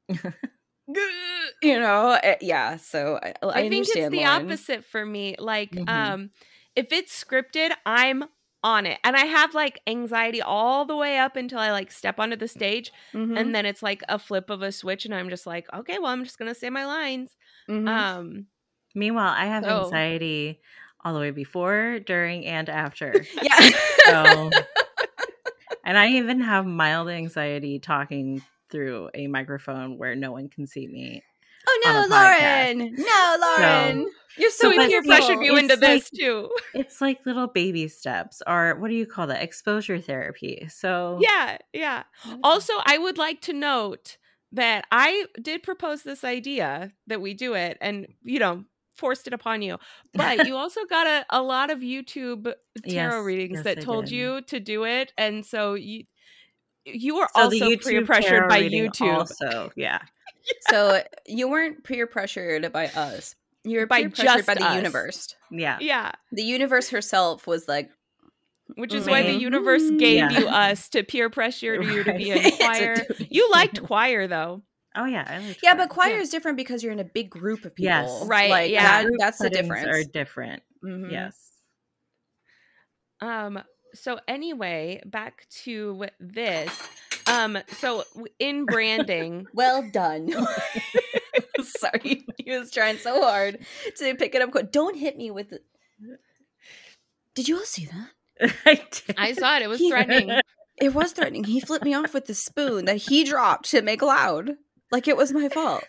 you 1.63 1.79
know, 1.81 2.19
eh, 2.23 2.37
yeah. 2.41 2.77
So 2.77 3.19
I, 3.23 3.35
I, 3.43 3.47
I, 3.49 3.69
think 3.69 3.87
it's 3.89 3.95
the 4.11 4.19
Lauren. 4.25 4.47
opposite 4.47 4.85
for 4.85 5.05
me. 5.05 5.37
Like, 5.39 5.73
Mhm. 5.73 5.89
um, 5.89 6.31
if 6.77 6.93
it's 6.93 7.13
scripted, 7.25 7.71
I'm 7.87 8.25
on 8.63 8.87
it, 8.87 8.99
and 9.05 9.15
I 9.15 9.27
have 9.27 9.55
like 9.55 9.81
anxiety 9.87 10.41
all 10.41 10.85
the 10.87 10.97
way 10.97 11.19
up 11.19 11.37
until 11.37 11.59
I 11.59 11.71
like 11.71 11.93
step 11.93 12.19
onto 12.19 12.37
the 12.37 12.49
stage, 12.49 12.93
Mhm, 13.13 13.39
and 13.39 13.55
then 13.55 13.67
it's 13.67 13.83
like 13.83 14.03
a 14.09 14.19
flip 14.19 14.49
of 14.51 14.63
a 14.63 14.73
switch, 14.73 15.05
and 15.05 15.15
I'm 15.15 15.29
just 15.29 15.47
like, 15.47 15.67
okay, 15.73 15.99
well, 15.99 16.11
I'm 16.11 16.25
just 16.25 16.39
gonna 16.39 16.55
say 16.55 16.71
my 16.71 16.87
lines. 16.87 17.37
mhm. 17.69 17.89
Um, 17.89 18.47
Meanwhile, 18.95 19.35
I 19.37 19.47
have 19.47 19.65
So- 19.65 19.85
anxiety 19.85 20.61
all 21.05 21.13
the 21.15 21.21
way 21.21 21.31
before, 21.33 21.99
during, 21.99 22.47
and 22.47 22.69
after. 22.71 23.25
yeah. 23.43 23.61
So, 24.07 24.51
and 25.85 25.99
I 25.99 26.09
even 26.11 26.41
have 26.41 26.65
mild 26.65 27.09
anxiety 27.11 27.79
talking 27.81 28.43
through 28.75 29.09
a 29.15 29.29
microphone 29.29 29.99
where 29.99 30.17
no 30.17 30.33
one 30.33 30.49
can 30.49 30.67
see 30.67 30.89
me. 30.89 31.23
oh 31.69 31.81
no. 31.85 32.07
Lauren! 32.11 32.95
No, 32.99 33.37
Lauren! 33.41 34.11
You're 34.37 34.51
so, 34.51 34.73
so 34.73 34.89
peer 34.89 35.01
pressured 35.03 35.45
you 35.45 35.57
into 35.57 35.77
this 35.77 36.11
too. 36.11 36.51
It's 36.75 37.01
like 37.01 37.25
little 37.25 37.47
baby 37.47 37.87
steps, 37.87 38.43
or 38.49 38.75
what 38.81 38.89
do 38.89 38.95
you 38.97 39.07
call 39.07 39.29
that? 39.29 39.43
Exposure 39.43 40.01
therapy. 40.01 40.67
So, 40.69 41.21
Yeah, 41.23 41.59
yeah. 41.73 42.03
Also, 42.43 42.73
I 42.85 42.99
would 42.99 43.17
like 43.17 43.41
to 43.43 43.53
note 43.53 44.17
that 44.51 44.87
I 44.91 45.27
did 45.41 45.63
propose 45.63 46.03
this 46.03 46.25
idea 46.25 46.93
that 47.07 47.21
we 47.21 47.33
do 47.35 47.55
it 47.55 47.79
and, 47.81 48.09
you 48.25 48.41
know, 48.41 48.65
forced 48.97 49.29
it 49.29 49.33
upon 49.33 49.63
you. 49.63 49.79
But 50.15 50.47
you 50.47 50.57
also 50.63 50.81
got 50.91 51.07
a, 51.07 51.25
a 51.31 51.41
lot 51.43 51.71
of 51.71 51.79
YouTube 51.79 52.53
tarot 52.89 53.19
Yes, 53.19 53.25
readings 53.25 53.57
yes, 53.59 53.65
that 53.65 53.79
I 53.79 53.83
told 53.83 54.07
did. 54.07 54.15
you 54.15 54.41
to 54.43 54.59
do 54.59 54.85
it. 54.85 55.13
And 55.17 55.47
so 55.47 55.75
you 55.75 56.05
you 56.85 57.17
were 57.17 57.29
So 57.35 57.43
also 57.43 57.77
peer 57.77 58.05
pressured 58.05 58.49
by 58.49 58.61
reading 58.61 58.91
YouTube. 58.91 59.15
Also, 59.15 59.71
yeah. 59.77 60.01
so 60.69 61.03
you 61.27 61.49
weren't 61.49 61.85
peer 61.85 62.07
pressured 62.07 62.71
by 62.73 62.87
us. 62.89 63.35
You 63.65 63.79
were 63.81 63.87
By 63.87 64.01
peer 64.03 64.11
pressured 64.11 64.25
just 64.27 64.47
by 64.47 64.55
the 64.55 64.65
us. 64.67 64.77
universe. 64.77 65.35
Yeah. 65.51 65.79
Yeah. 65.81 66.13
The 66.33 66.43
universe 66.43 66.91
herself 66.91 67.47
was 67.47 67.67
like, 67.67 67.91
Which 68.77 68.93
is 68.95 69.07
why 69.07 69.23
the 69.23 69.29
Mhm. 69.37 69.41
universe 69.41 69.83
gave 69.99 70.17
Yeah. 70.17 70.31
you 70.39 70.49
us 70.49 70.89
to 70.91 71.03
peer 71.05 71.31
pressure 71.31 71.75
you 71.83 72.05
to 72.05 72.13
be 72.15 72.31
in 72.31 72.51
choir. 72.59 72.97
You 73.31 73.51
liked 73.51 73.83
choir 73.83 74.27
though. 74.27 74.63
Oh 74.97 75.07
yeah. 75.07 75.25
I 75.29 75.39
like 75.39 75.63
yeah, 75.63 75.75
that. 75.75 75.89
but 75.89 75.89
choir 75.91 76.19
is 76.19 76.29
different 76.31 76.57
because 76.57 76.83
you're 76.83 76.93
in 76.93 77.01
a 77.01 77.05
big 77.05 77.29
group 77.31 77.65
of 77.65 77.75
people. 77.75 77.91
Yes. 77.91 78.25
Right, 78.27 78.51
Like, 78.51 78.71
yeah. 78.71 79.03
that- 79.03 79.11
that's 79.19 79.39
the 79.39 79.45
settings 79.45 79.63
difference. 79.69 79.87
Are 79.87 80.05
different. 80.11 80.63
Mhm. 80.85 81.11
Yes. 81.11 81.39
Um 83.21 83.63
so 83.95 84.19
anyway, 84.29 85.03
back 85.07 85.47
to 85.65 86.07
this. 86.21 86.71
Um 87.27 87.59
so 87.79 88.05
in 88.39 88.67
branding, 88.67 89.47
Well 89.55 89.89
done. 89.91 90.31
Sorry, 91.63 92.27
he 92.39 92.51
was 92.57 92.71
trying 92.71 92.99
so 92.99 93.21
hard 93.23 93.59
to 93.99 94.15
pick 94.17 94.35
it 94.35 94.43
up. 94.43 94.51
quick. 94.51 94.71
Don't 94.73 94.97
hit 94.97 95.17
me 95.17 95.31
with. 95.31 95.51
The... 95.51 95.61
Did 97.35 97.49
you 97.49 97.57
all 97.59 97.65
see 97.65 97.87
that? 97.87 98.51
I, 98.67 98.75
did. 98.91 99.17
I 99.17 99.33
saw 99.33 99.57
it. 99.57 99.63
It 99.63 99.69
was 99.69 99.81
He- 99.81 99.91
threatening. 99.91 100.39
It 100.81 100.93
was 100.93 101.13
threatening. 101.13 101.45
He 101.45 101.61
flipped 101.61 101.85
me 101.85 101.95
off 101.95 102.13
with 102.15 102.27
the 102.27 102.35
spoon 102.35 102.87
that 102.87 102.97
he 102.97 103.23
dropped 103.25 103.71
to 103.71 103.81
make 103.83 104.03
loud, 104.03 104.51
like 104.91 105.07
it 105.07 105.17
was 105.17 105.33
my 105.33 105.49
fault. 105.49 105.85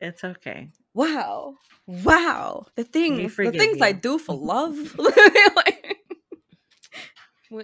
It's 0.00 0.22
okay. 0.22 0.68
Wow, 0.92 1.54
wow. 1.86 2.66
The 2.76 2.84
things, 2.84 3.18
the 3.18 3.28
forgive 3.28 3.56
things 3.60 3.80
I 3.80 3.92
do 3.92 4.18
for 4.18 4.34
love, 4.34 4.94
Like- 4.98 5.14
w- 5.14 5.75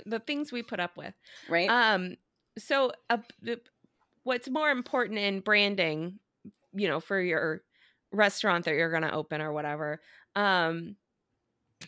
the 0.07 0.21
things 0.21 0.53
we 0.53 0.63
put 0.63 0.81
up 0.81 0.97
with. 0.97 1.15
right? 1.49 1.69
Um, 1.69 2.17
so 2.59 2.93
uh, 3.11 3.19
the- 3.41 3.61
what's 4.25 4.49
more 4.49 4.71
important 4.71 5.19
in 5.19 5.41
branding, 5.41 6.19
you 6.73 6.89
know, 6.89 7.01
for 7.01 7.21
your 7.21 7.63
restaurant 8.13 8.65
that 8.67 8.75
you're 8.75 8.91
going 8.91 9.03
to 9.03 9.13
open 9.15 9.41
or 9.41 9.53
whatever, 9.53 10.01
um, 10.37 10.97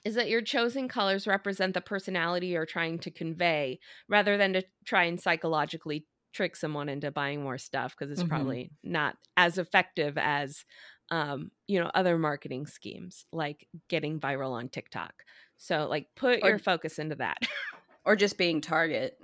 is 0.04 0.14
that 0.16 0.28
your 0.28 0.42
chosen 0.42 0.88
colors 0.88 1.26
represent 1.26 1.74
the 1.74 1.80
personality 1.80 2.48
you're 2.48 2.66
trying 2.66 2.98
to 3.00 3.10
convey, 3.10 3.78
rather 4.08 4.36
than 4.36 4.52
to 4.54 4.62
try 4.84 5.04
and 5.04 5.20
psychologically 5.20 6.06
trick 6.32 6.56
someone 6.56 6.88
into 6.88 7.12
buying 7.12 7.42
more 7.42 7.58
stuff 7.58 7.94
because 7.96 8.10
it's 8.10 8.24
Mhm. 8.24 8.28
probably 8.28 8.70
not 8.82 9.16
as 9.36 9.56
effective 9.56 10.18
as 10.18 10.64
um 11.10 11.50
you 11.68 11.78
know 11.78 11.90
other 11.94 12.16
marketing 12.18 12.66
schemes 12.66 13.26
like 13.30 13.68
getting 13.88 14.18
viral 14.18 14.50
on 14.52 14.68
TikTok. 14.68 15.12
So 15.58 15.86
like 15.88 16.08
put 16.16 16.42
Or- 16.42 16.48
your 16.48 16.58
focus 16.58 16.98
into 16.98 17.14
that. 17.16 17.36
or 18.04 18.16
just 18.16 18.38
being 18.38 18.60
Target, 18.60 19.18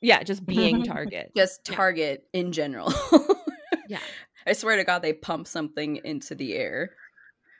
yeah, 0.00 0.22
just 0.22 0.44
being 0.46 0.82
Target. 0.84 1.32
just 1.36 1.60
Yeah. 1.68 1.76
Target 1.76 2.24
in 2.32 2.52
general. 2.52 2.92
Yeah. 3.88 3.98
I 4.46 4.54
swear 4.54 4.76
to 4.76 4.84
God, 4.84 5.02
they 5.02 5.12
pump 5.12 5.46
something 5.46 6.00
into 6.04 6.34
the 6.34 6.54
air. 6.54 6.90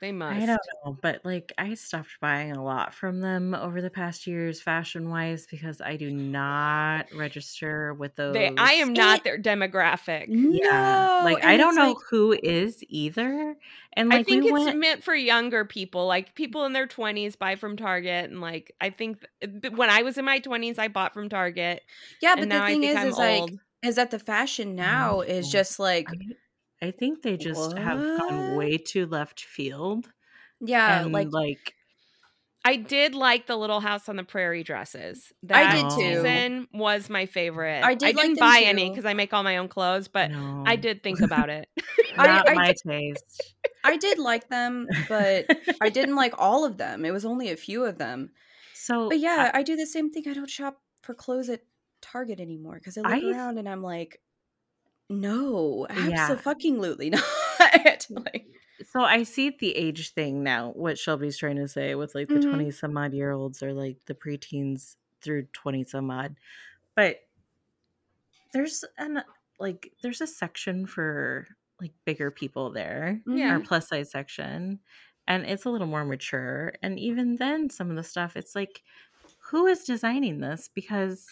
They 0.03 0.11
must. 0.11 0.35
I 0.35 0.45
don't 0.45 0.59
know, 0.85 0.97
but 1.01 1.21
like 1.23 1.53
I 1.57 1.75
stopped 1.75 2.09
buying 2.19 2.51
a 2.51 2.61
lot 2.61 2.93
from 2.93 3.21
them 3.21 3.53
over 3.53 3.81
the 3.81 3.89
past 3.89 4.27
years, 4.27 4.59
fashion 4.59 5.09
wise, 5.09 5.47
because 5.49 5.79
I 5.79 5.95
do 5.95 6.11
not 6.11 7.05
register 7.15 7.93
with 7.93 8.13
those. 8.17 8.33
They, 8.33 8.51
I 8.57 8.73
am 8.73 8.91
not 8.91 9.23
their 9.23 9.39
demographic. 9.39 10.25
Yeah, 10.27 11.19
No, 11.21 11.21
like 11.23 11.37
and 11.37 11.45
I 11.49 11.55
don't 11.55 11.75
know 11.75 11.91
like- 11.93 11.97
who 12.09 12.33
is 12.43 12.83
either, 12.89 13.55
and 13.93 14.09
like 14.09 14.19
I 14.19 14.23
think 14.23 14.43
we 14.43 14.49
it's 14.51 14.65
went. 14.65 14.77
meant 14.77 15.03
for 15.05 15.15
younger 15.15 15.63
people, 15.63 16.05
like 16.05 16.35
people 16.35 16.65
in 16.65 16.73
their 16.73 16.85
20s 16.85 17.39
buy 17.39 17.55
from 17.55 17.77
Target. 17.77 18.29
And 18.29 18.41
like, 18.41 18.75
I 18.81 18.89
think 18.89 19.25
th- 19.41 19.71
when 19.73 19.89
I 19.89 20.01
was 20.01 20.17
in 20.17 20.25
my 20.25 20.41
20s, 20.41 20.79
I 20.79 20.89
bought 20.89 21.13
from 21.13 21.29
Target. 21.29 21.81
yeah, 22.21 22.35
but 22.35 22.49
the 22.49 22.59
thing 22.65 22.83
is, 22.83 22.97
I'm 22.97 23.07
is 23.07 23.17
like 23.17 23.51
is 23.81 23.95
that 23.95 24.11
the 24.11 24.19
fashion 24.19 24.75
now 24.75 25.21
is 25.21 25.49
just 25.49 25.79
like 25.79 26.07
I, 26.09 26.15
I 26.83 26.91
think 26.91 27.21
they 27.21 27.37
just 27.37 27.77
have 27.77 27.99
gone 27.99 28.55
way 28.55 28.77
too 28.77 29.05
left 29.07 29.41
field. 29.41 30.11
yeah, 30.59 31.01
and 31.03 31.11
like 31.11 31.29
like 31.31 31.73
I 32.65 32.77
did 32.77 33.13
like 33.13 33.45
the 33.45 33.57
Little 33.57 33.81
House 33.81 34.07
on 34.07 34.15
the 34.15 34.23
Prairie 34.23 34.63
dresses. 34.63 35.33
I 35.51 35.75
did 35.75 35.89
too. 35.89 35.95
season 35.95 36.67
was 36.73 37.09
my 37.09 37.25
favorite. 37.25 37.83
I 37.83 37.93
did 37.93 38.05
like 38.05 38.15
didn't 38.15 38.35
them 38.39 38.47
buy 38.49 38.61
any 38.65 38.89
because 38.89 39.05
I 39.05 39.13
make 39.13 39.33
all 39.33 39.43
my 39.43 39.57
own 39.57 39.67
clothes, 39.67 40.07
but 40.07 40.31
no, 40.31 40.63
I 40.65 40.75
did 40.77 41.03
think 41.03 41.19
about 41.29 41.49
it. 41.49 41.67
I- 42.17 42.27
not 42.27 42.49
I 42.49 42.53
my 42.53 42.73
taste. 42.87 43.53
I 43.83 43.97
did 43.97 44.17
like 44.17 44.47
them, 44.47 44.87
but 45.09 45.45
I 45.81 45.89
didn't 45.97 46.15
like 46.15 46.33
all 46.37 46.63
of 46.63 46.77
them. 46.77 47.03
It 47.03 47.11
was 47.11 47.25
only 47.25 47.49
a 47.51 47.57
few 47.57 47.83
of 47.83 47.97
them. 47.97 48.31
So, 48.73 49.09
But 49.09 49.19
yeah, 49.19 49.51
I 49.53 49.61
do 49.63 49.75
the 49.75 49.85
same 49.85 50.09
thing. 50.09 50.23
I 50.27 50.33
don't 50.33 50.49
shop 50.49 50.81
for 51.01 51.13
clothes 51.13 51.49
at 51.49 51.61
Target 52.01 52.39
anymore 52.39 52.75
because 52.75 52.97
I 52.97 53.01
look 53.01 53.23
I- 53.25 53.29
around 53.37 53.57
and 53.57 53.67
I'm 53.67 53.83
like, 53.83 54.21
no, 55.09 55.87
Yeah. 55.89 56.37
absolutely 56.39 57.09
not. 57.11 58.07
like, 58.09 58.47
so 58.85 59.01
I 59.01 59.23
see 59.23 59.49
the 59.51 59.75
age 59.75 60.13
thing 60.13 60.43
now. 60.43 60.71
What 60.71 60.97
Shelby's 60.97 61.37
trying 61.37 61.57
to 61.57 61.67
say 61.67 61.95
with 61.95 62.15
like 62.15 62.27
the 62.29 62.35
Mhm. 62.35 62.49
twenty 62.49 62.71
some 62.71 62.97
odd 62.97 63.13
year 63.13 63.31
olds 63.31 63.61
or 63.63 63.73
like 63.73 64.05
the 64.05 64.15
preteens 64.15 64.95
through 65.21 65.43
twenty 65.53 65.83
some 65.83 66.09
odd, 66.11 66.35
but 66.95 67.21
there's 68.53 68.83
an 68.97 69.23
like 69.59 69.91
there's 70.01 70.21
a 70.21 70.27
section 70.27 70.85
for 70.85 71.47
like 71.81 71.91
bigger 72.05 72.31
people 72.31 72.71
there. 72.71 73.21
Yeah. 73.27 73.51
our 73.53 73.59
plus 73.59 73.87
size 73.89 74.11
section 74.11 74.79
and 75.27 75.45
it's 75.45 75.65
a 75.65 75.69
little 75.69 75.87
more 75.87 76.05
mature 76.05 76.73
and 76.81 76.99
even 76.99 77.37
then 77.37 77.69
some 77.69 77.89
of 77.89 77.95
the 77.95 78.03
stuff 78.03 78.35
it's 78.35 78.55
like 78.55 78.83
who 79.51 79.65
is 79.67 79.83
designing 79.83 80.39
this 80.39 80.69
because 80.73 81.27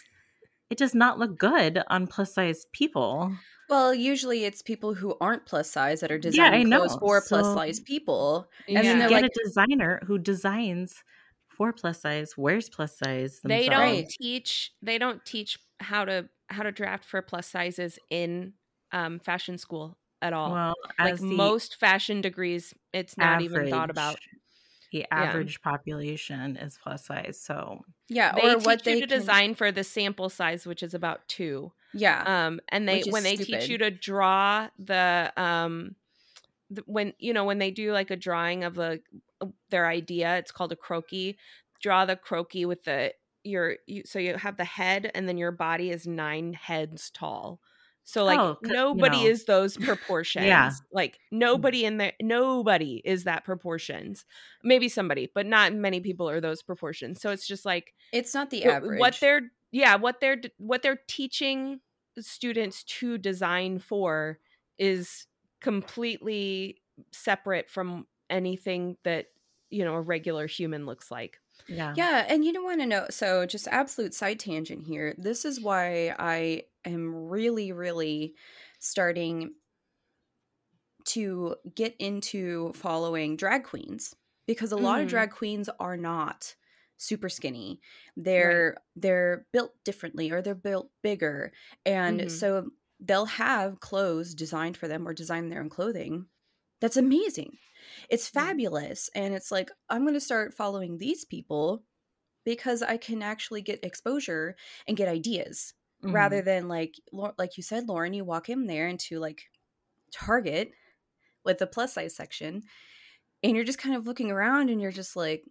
it 0.72 0.78
does 0.78 0.94
not 0.94 1.18
look 1.18 1.38
good 1.38 1.82
on 1.88 2.06
plus 2.06 2.34
size 2.34 2.66
people 2.72 3.32
well, 3.68 3.94
usually 3.94 4.44
it's 4.44 4.60
people 4.60 4.92
who 4.92 5.14
aren't 5.18 5.46
plus 5.46 5.70
size 5.70 6.00
that 6.00 6.12
are 6.12 6.20
Yeah, 6.22 6.50
clothes 6.62 6.92
know. 6.92 6.98
for 6.98 7.22
plus 7.26 7.46
So- 7.46 7.54
size 7.54 7.80
people. 7.80 8.50
and 8.68 8.76
then 8.76 8.98
then 8.98 9.08
get 9.08 9.22
like- 9.22 9.30
a 9.34 9.44
designer 9.44 10.00
who 10.06 10.18
designs 10.18 11.02
for 11.48 11.72
plus 11.72 12.00
size 12.00 12.36
wears 12.36 12.68
plus 12.68 12.98
size 12.98 13.40
they 13.44 13.68
don't 13.68 14.08
teach 14.08 14.72
they 14.82 14.98
don't 14.98 15.24
teach 15.24 15.58
how 15.80 16.04
to 16.04 16.28
how 16.48 16.62
to 16.62 16.72
draft 16.72 17.04
for 17.04 17.22
plus 17.22 17.46
sizes 17.46 17.98
in 18.10 18.52
um, 18.92 19.18
fashion 19.20 19.56
school 19.58 19.96
at 20.20 20.32
all. 20.32 20.52
well 20.52 20.74
like 20.98 21.16
the 21.16 21.24
most 21.24 21.76
fashion 21.76 22.20
degrees, 22.20 22.74
it's 22.92 23.16
not 23.16 23.40
even 23.42 23.70
thought 23.70 23.90
about. 23.90 24.16
The 24.92 25.06
average 25.10 25.60
population 25.62 26.56
is 26.56 26.78
plus 26.82 27.06
size 27.06 27.40
so 27.40 27.84
Yeah, 28.08 28.32
They 28.34 28.42
or 28.52 28.56
teach 28.56 28.66
what 28.66 28.86
you 28.86 28.94
they 28.94 29.00
to 29.00 29.06
can- 29.06 29.18
design 29.18 29.54
for 29.54 29.72
the 29.72 29.82
sample 29.84 30.28
size, 30.28 30.66
which 30.66 30.82
is 30.82 30.94
about 30.94 31.26
two. 31.28 31.72
Yeah, 31.94 32.22
um 32.46 32.60
and 32.68 32.88
they 32.88 33.02
when 33.12 33.22
they 33.22 33.36
teach 33.36 33.68
you 33.68 33.78
to 33.78 33.90
draw 33.90 34.68
the 34.78 35.32
um 35.36 35.96
th- 36.74 36.86
when 36.86 37.12
you 37.18 37.32
know 37.34 37.44
when 37.44 37.58
they 37.58 37.70
do 37.70 37.92
like 37.92 38.10
a 38.10 38.16
drawing 38.16 38.64
of 38.64 38.74
the 38.74 39.00
uh, 39.40 39.46
their 39.70 39.86
idea 39.86 40.38
it's 40.38 40.52
called 40.52 40.72
a 40.72 40.76
croquis 40.76 41.36
draw 41.82 42.04
the 42.06 42.16
croquis 42.16 42.64
with 42.66 42.84
the 42.84 43.12
your 43.44 43.76
you, 43.86 44.02
so 44.06 44.18
you 44.18 44.36
have 44.36 44.56
the 44.56 44.64
head 44.64 45.10
and 45.14 45.28
then 45.28 45.36
your 45.36 45.50
body 45.52 45.90
is 45.90 46.06
nine 46.06 46.52
heads 46.54 47.10
tall 47.10 47.60
so 48.04 48.24
like 48.24 48.38
Oh, 48.38 48.58
c- 48.64 48.68
you 48.70 48.74
nobody 48.76 49.24
know. 49.24 49.30
is 49.30 49.44
those 49.44 49.76
proportions 49.88 50.46
yeah. 50.46 50.70
like 50.92 51.14
mm. 51.32 51.38
nobody 51.38 51.84
in 51.84 51.98
there 51.98 52.12
nobody 52.20 53.00
is 53.04 53.24
that 53.24 53.44
proportions 53.44 54.24
maybe 54.64 54.88
somebody 54.88 55.30
but 55.34 55.46
not 55.46 55.72
many 55.72 56.00
people 56.00 56.28
are 56.28 56.40
those 56.40 56.62
proportions 56.62 57.20
so 57.20 57.30
it's 57.30 57.46
just 57.46 57.64
like 57.64 57.94
it's 58.12 58.34
not 58.34 58.50
the 58.50 58.64
average. 58.64 58.98
what 58.98 59.16
they're 59.20 59.42
yeah 59.70 59.94
what 59.96 60.20
they're 60.20 60.40
what 60.58 60.82
they're 60.82 61.00
teaching 61.06 61.80
students 62.18 62.82
to 62.84 63.16
design 63.18 63.78
for 63.78 64.38
is 64.78 65.26
completely 65.60 66.76
separate 67.12 67.70
from 67.70 68.06
anything 68.28 68.96
that 69.04 69.26
you 69.70 69.84
know 69.84 69.94
a 69.94 70.00
regular 70.00 70.46
human 70.46 70.84
looks 70.86 71.10
like 71.10 71.38
yeah 71.68 71.94
Yeah, 71.96 72.26
and 72.28 72.44
you 72.44 72.52
don't 72.52 72.64
want 72.64 72.80
to 72.80 72.86
know. 72.86 73.06
So, 73.10 73.46
just 73.46 73.68
absolute 73.68 74.14
side 74.14 74.40
tangent 74.40 74.84
here. 74.86 75.14
This 75.16 75.44
is 75.44 75.60
why 75.60 76.14
I 76.18 76.64
am 76.84 77.14
really, 77.14 77.72
really 77.72 78.34
starting 78.78 79.54
to 81.04 81.56
get 81.74 81.96
into 81.98 82.72
following 82.74 83.36
drag 83.36 83.64
queens 83.64 84.14
because 84.46 84.72
a 84.72 84.76
lot 84.76 85.00
of 85.00 85.08
Mhm. 85.08 85.08
drag 85.08 85.30
queens 85.30 85.68
are 85.80 85.96
not 85.96 86.54
super 86.96 87.28
skinny. 87.28 87.80
They're 88.16 88.76
they're 88.94 89.46
built 89.52 89.72
differently 89.84 90.30
or 90.30 90.42
they're 90.42 90.54
built 90.54 90.92
bigger. 91.02 91.52
And 91.84 92.30
Mhm. 92.30 92.30
so 92.30 92.70
they'll 93.00 93.26
have 93.26 93.80
clothes 93.80 94.34
designed 94.34 94.76
for 94.76 94.86
them 94.86 95.06
or 95.08 95.12
design 95.14 95.48
their 95.48 95.60
own 95.60 95.70
clothing. 95.70 96.26
That's 96.80 96.96
amazing. 96.96 97.58
It's 98.08 98.28
fabulous. 98.28 99.10
And 99.14 99.34
it's 99.34 99.50
like, 99.50 99.70
I'm 99.88 100.02
going 100.02 100.14
to 100.14 100.20
start 100.20 100.54
following 100.54 100.98
these 100.98 101.24
people 101.24 101.84
because 102.44 102.82
I 102.82 102.96
can 102.96 103.22
actually 103.22 103.62
get 103.62 103.84
exposure 103.84 104.56
and 104.86 104.96
get 104.96 105.08
ideas 105.08 105.74
Mhm. 106.04 106.12
rather 106.12 106.42
than 106.42 106.68
like, 106.68 106.94
like 107.38 107.56
you 107.56 107.62
said, 107.62 107.88
Lauren, 107.88 108.12
you 108.14 108.24
walk 108.24 108.48
in 108.48 108.66
there 108.66 108.88
into 108.88 109.18
like 109.18 109.42
Target 110.12 110.72
with 111.44 111.58
the 111.58 111.66
plus 111.66 111.94
size 111.94 112.14
section 112.14 112.62
and 113.42 113.56
you're 113.56 113.64
just 113.64 113.78
kind 113.78 113.96
of 113.96 114.06
looking 114.06 114.30
around 114.30 114.68
and 114.70 114.80
you're 114.80 114.92
just 114.92 115.16
like, 115.16 115.44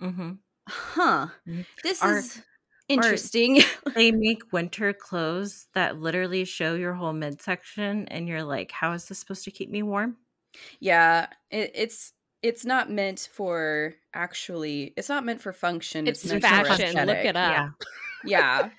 Mhm. 0.00 0.38
huh, 0.68 1.28
Mhm. 1.46 1.66
this 1.82 2.02
Or- 2.02 2.18
is 2.18 2.42
interesting. 2.88 3.56
they 3.96 4.10
make 4.12 4.52
winter 4.52 4.92
clothes 4.92 5.68
that 5.74 5.98
literally 5.98 6.44
show 6.44 6.74
your 6.74 6.94
whole 6.94 7.12
midsection 7.12 8.06
and 8.08 8.26
you're 8.28 8.42
like 8.44 8.70
how 8.72 8.92
is 8.92 9.06
this 9.08 9.18
supposed 9.18 9.44
to 9.44 9.50
keep 9.50 9.70
me 9.70 9.82
warm 9.82 10.16
yeah, 10.80 11.26
it, 11.50 11.72
it's. 11.74 12.12
It's 12.40 12.64
not 12.64 12.88
meant 12.88 13.28
for 13.32 13.94
actually. 14.14 14.94
It's 14.96 15.08
not 15.08 15.24
meant 15.24 15.40
for 15.42 15.52
function. 15.52 16.06
it's 16.06 16.24
meant 16.24 16.40
for 16.42 16.48
fashion 16.48 16.94
look 17.06 17.16
aesthetic. 17.16 17.24
it 17.26 17.36
up 17.36 17.74
Yeah, 18.24 18.70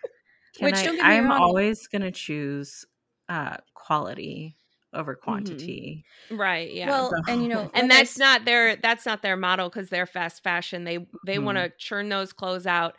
Can 0.60 0.66
Which, 0.66 0.76
I, 0.76 0.84
don't 0.86 0.96
get 0.98 1.06
me 1.08 1.12
i'm 1.16 1.30
wrong- 1.30 1.42
always 1.42 1.88
going 1.88 2.02
to 2.04 2.12
choose 2.12 2.86
uh 3.30 3.58
quality 3.74 4.56
over 4.94 5.14
Mm-hmm. 5.16 5.24
quantity 5.24 6.06
right 6.32 6.74
yeah 6.74 6.90
Well, 6.90 7.12
So- 7.12 7.32
and 7.32 7.44
you 7.44 7.48
know, 7.50 7.70
and 7.74 7.88
like 7.90 7.98
I 7.98 7.98
that's 8.02 8.18
not 8.18 8.44
their 8.46 8.76
that's 8.76 9.06
not 9.06 9.22
their 9.22 9.38
model 9.38 9.70
because 9.70 9.90
they're 9.90 10.06
fast 10.08 10.44
fashion 10.44 10.84
they 10.84 10.98
they 11.26 11.38
Mhm. 11.38 11.44
want 11.44 11.58
to 11.60 11.72
churn 11.78 12.10
those 12.10 12.34
clothes 12.34 12.66
out 12.68 12.96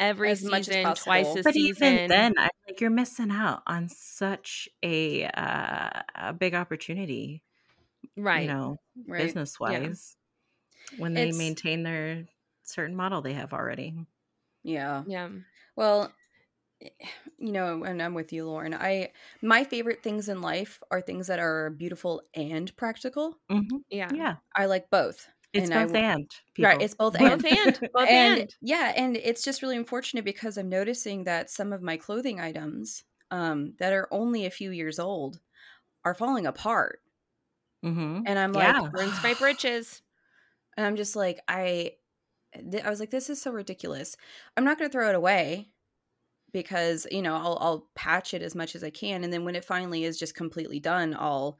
every 0.00 0.30
As 0.30 0.42
much 0.44 0.60
as 0.60 0.66
season 0.66 0.82
twice 0.94 1.26
possible. 1.26 1.40
a 1.40 1.42
but 1.42 1.54
season 1.54 1.86
even 1.94 2.08
then 2.08 2.34
i 2.38 2.48
like 2.66 2.80
you're 2.80 2.90
missing 2.90 3.30
out 3.30 3.62
on 3.66 3.88
such 3.88 4.68
a 4.82 5.24
uh, 5.26 5.90
a 6.14 6.32
big 6.32 6.54
opportunity 6.54 7.42
right 8.16 8.42
you 8.42 8.48
know 8.48 8.78
right. 9.06 9.22
business 9.22 9.58
wise 9.60 10.16
when 10.98 11.14
they 11.14 11.22
It's- 11.22 11.36
maintain 11.38 11.82
their 11.82 12.24
certain 12.62 12.94
model 12.96 13.20
they 13.20 13.32
have 13.34 13.52
already 13.52 13.94
Yeah. 14.62 15.02
yeah 15.08 15.28
Well, 15.76 16.12
you 17.38 17.52
know, 17.52 17.84
and 17.84 18.02
I'm 18.02 18.14
with 18.14 18.32
you, 18.32 18.46
Lauren. 18.46 18.74
I 18.74 19.12
my 19.42 19.64
favorite 19.64 20.02
things 20.02 20.28
in 20.28 20.40
life 20.40 20.82
are 20.90 21.00
things 21.00 21.26
that 21.28 21.38
are 21.38 21.70
beautiful 21.70 22.22
and 22.34 22.74
practical. 22.76 23.38
Mhm. 23.50 23.84
yeah 23.90 24.16
yeah 24.18 24.36
I 24.56 24.66
like 24.66 24.90
both. 24.90 25.28
it's 25.52 25.70
And 25.70 25.70
both 25.70 25.92
w- 25.92 26.04
and 26.08 26.28
Right, 26.60 26.80
it's 26.80 26.94
both 26.94 27.16
both 27.18 27.44
and. 27.44 27.44
and 27.44 27.80
both 27.94 28.12
and 28.12 28.38
and 28.38 28.54
yeah, 28.62 28.92
and 28.96 29.16
it's 29.16 29.44
just 29.44 29.62
really 29.62 29.76
unfortunate 29.76 30.24
because 30.24 30.58
I'm 30.58 30.68
noticing 30.70 31.24
that 31.24 31.50
some 31.50 31.72
of 31.72 31.82
my 31.82 31.96
clothing 31.98 32.40
items 32.40 33.04
um, 33.30 33.74
that 33.80 33.92
are 33.94 34.08
only 34.12 34.46
a 34.46 34.50
few 34.50 34.70
years 34.72 34.98
old 35.00 35.40
are 36.04 36.14
falling 36.14 36.46
apart, 36.46 37.00
Mhm. 37.82 38.26
and 38.26 38.38
I'm 38.38 38.52
like, 38.52 38.76
Yeah. 38.76 38.92
burns 38.92 39.22
my 39.22 39.34
britches 39.34 40.02
and 40.76 40.86
I'm 40.86 40.96
just 40.96 41.16
like, 41.16 41.40
I, 41.48 41.92
th- 42.54 42.84
I 42.84 42.90
was 42.90 43.00
like, 43.00 43.10
this 43.10 43.30
is 43.30 43.42
so 43.42 43.52
ridiculous. 43.52 44.16
I'm 44.56 44.64
not 44.64 44.78
going 44.78 44.90
to 44.90 44.92
throw 44.92 45.08
it 45.10 45.14
away 45.16 45.70
because 46.52 47.06
you 47.10 47.22
know 47.22 47.34
I'll 47.36 47.58
I'll 47.60 47.90
patch 47.94 48.34
it 48.34 48.42
as 48.42 48.54
much 48.54 48.74
as 48.76 48.84
I 48.84 48.90
can, 48.90 49.24
and 49.24 49.32
then 49.32 49.44
when 49.44 49.56
it 49.56 49.64
finally 49.64 50.04
is 50.04 50.18
just 50.18 50.34
completely 50.34 50.80
done, 50.80 51.14
I'll 51.18 51.58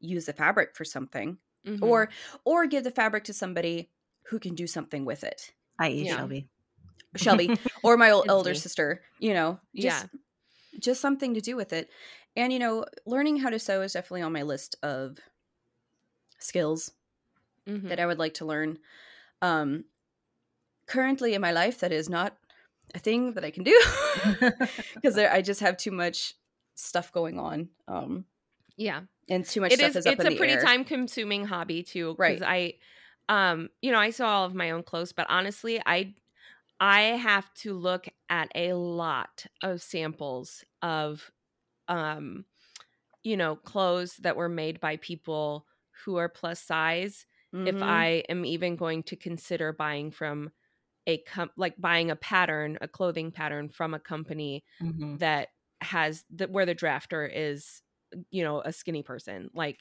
use 0.00 0.26
the 0.26 0.34
fabric 0.34 0.76
for 0.76 0.84
something, 0.86 1.38
Mhm. 1.64 1.80
or 1.82 2.10
or 2.44 2.66
give 2.66 2.84
the 2.84 2.90
fabric 2.92 3.24
to 3.24 3.34
somebody 3.34 3.92
who 4.26 4.38
can 4.40 4.54
do 4.56 4.66
something 4.68 5.04
with 5.06 5.24
it. 5.24 5.54
i.e 5.78 6.04
Yeah. 6.04 6.06
shelby 6.06 6.48
Shelby 7.16 7.54
or 7.82 7.96
my 7.96 8.10
old 8.10 8.26
elder 8.28 8.54
me. 8.54 8.56
sister, 8.56 9.02
you 9.18 9.34
know, 9.34 9.60
just 9.78 10.06
just 10.80 11.00
something 11.02 11.34
to 11.34 11.40
do 11.42 11.56
with 11.56 11.72
it. 11.72 11.90
And 12.36 12.52
you 12.52 12.58
know, 12.60 12.86
learning 13.06 13.38
how 13.38 13.50
to 13.50 13.58
sew 13.60 13.82
is 13.82 13.94
definitely 13.94 14.22
on 14.22 14.32
my 14.32 14.42
list 14.42 14.76
of 14.82 15.18
skills 16.38 16.92
Mhm. 17.66 17.90
that 17.90 18.00
I 18.00 18.06
would 18.06 18.18
like 18.18 18.34
to 18.34 18.46
learn. 18.46 18.78
Um 19.42 19.86
currently 20.86 21.34
in 21.34 21.40
my 21.40 21.52
life 21.52 21.80
that 21.80 21.92
is 21.92 22.08
not 22.08 22.36
a 22.94 22.98
thing 22.98 23.34
that 23.34 23.44
I 23.44 23.50
can 23.50 23.64
do 23.64 23.82
because 24.94 25.18
I 25.18 25.42
just 25.42 25.60
have 25.60 25.76
too 25.76 25.90
much 25.90 26.34
stuff 26.74 27.12
going 27.12 27.38
on. 27.38 27.68
Um 27.88 28.24
yeah 28.76 29.00
and 29.28 29.44
too 29.44 29.60
much 29.60 29.72
it 29.72 29.78
stuff 29.78 29.90
is 29.90 29.96
is, 29.96 30.06
it's 30.06 30.24
a 30.24 30.36
pretty 30.36 30.54
air. 30.54 30.62
time 30.62 30.84
consuming 30.84 31.44
hobby 31.44 31.82
too 31.82 32.16
Right. 32.18 32.38
because 32.38 32.46
i 32.48 32.74
um 33.28 33.68
you 33.82 33.92
know 33.92 33.98
i 33.98 34.08
sew 34.08 34.24
all 34.24 34.46
of 34.46 34.54
my 34.54 34.70
own 34.70 34.82
clothes 34.82 35.12
but 35.12 35.26
honestly 35.28 35.80
i 35.84 36.14
I 36.82 37.00
have 37.00 37.52
to 37.56 37.74
look 37.74 38.08
at 38.30 38.50
a 38.54 38.72
lot 38.72 39.44
of 39.62 39.82
samples 39.82 40.64
of 40.80 41.30
um 41.88 42.46
you 43.22 43.36
know, 43.36 43.56
clothes 43.56 44.16
that 44.18 44.36
were 44.36 44.48
made 44.48 44.80
by 44.80 44.96
people 44.96 45.66
who 46.04 46.16
are 46.16 46.28
plus 46.28 46.60
size 46.60 47.26
mm-hmm. 47.54 47.66
if 47.66 47.82
I 47.82 48.24
am 48.28 48.44
even 48.44 48.76
going 48.76 49.02
to 49.04 49.16
consider 49.16 49.72
buying 49.72 50.10
from 50.10 50.50
a 51.06 51.18
com- 51.18 51.50
like 51.56 51.74
buying 51.78 52.10
a 52.10 52.16
pattern, 52.16 52.78
a 52.80 52.88
clothing 52.88 53.32
pattern 53.32 53.68
from 53.68 53.94
a 53.94 53.98
company 53.98 54.64
mm-hmm. 54.82 55.16
that 55.16 55.48
has 55.80 56.24
that 56.30 56.50
where 56.50 56.66
the 56.66 56.74
drafter 56.74 57.28
is 57.32 57.82
you 58.30 58.42
know 58.42 58.60
a 58.60 58.72
skinny 58.72 59.02
person 59.02 59.48
like 59.54 59.78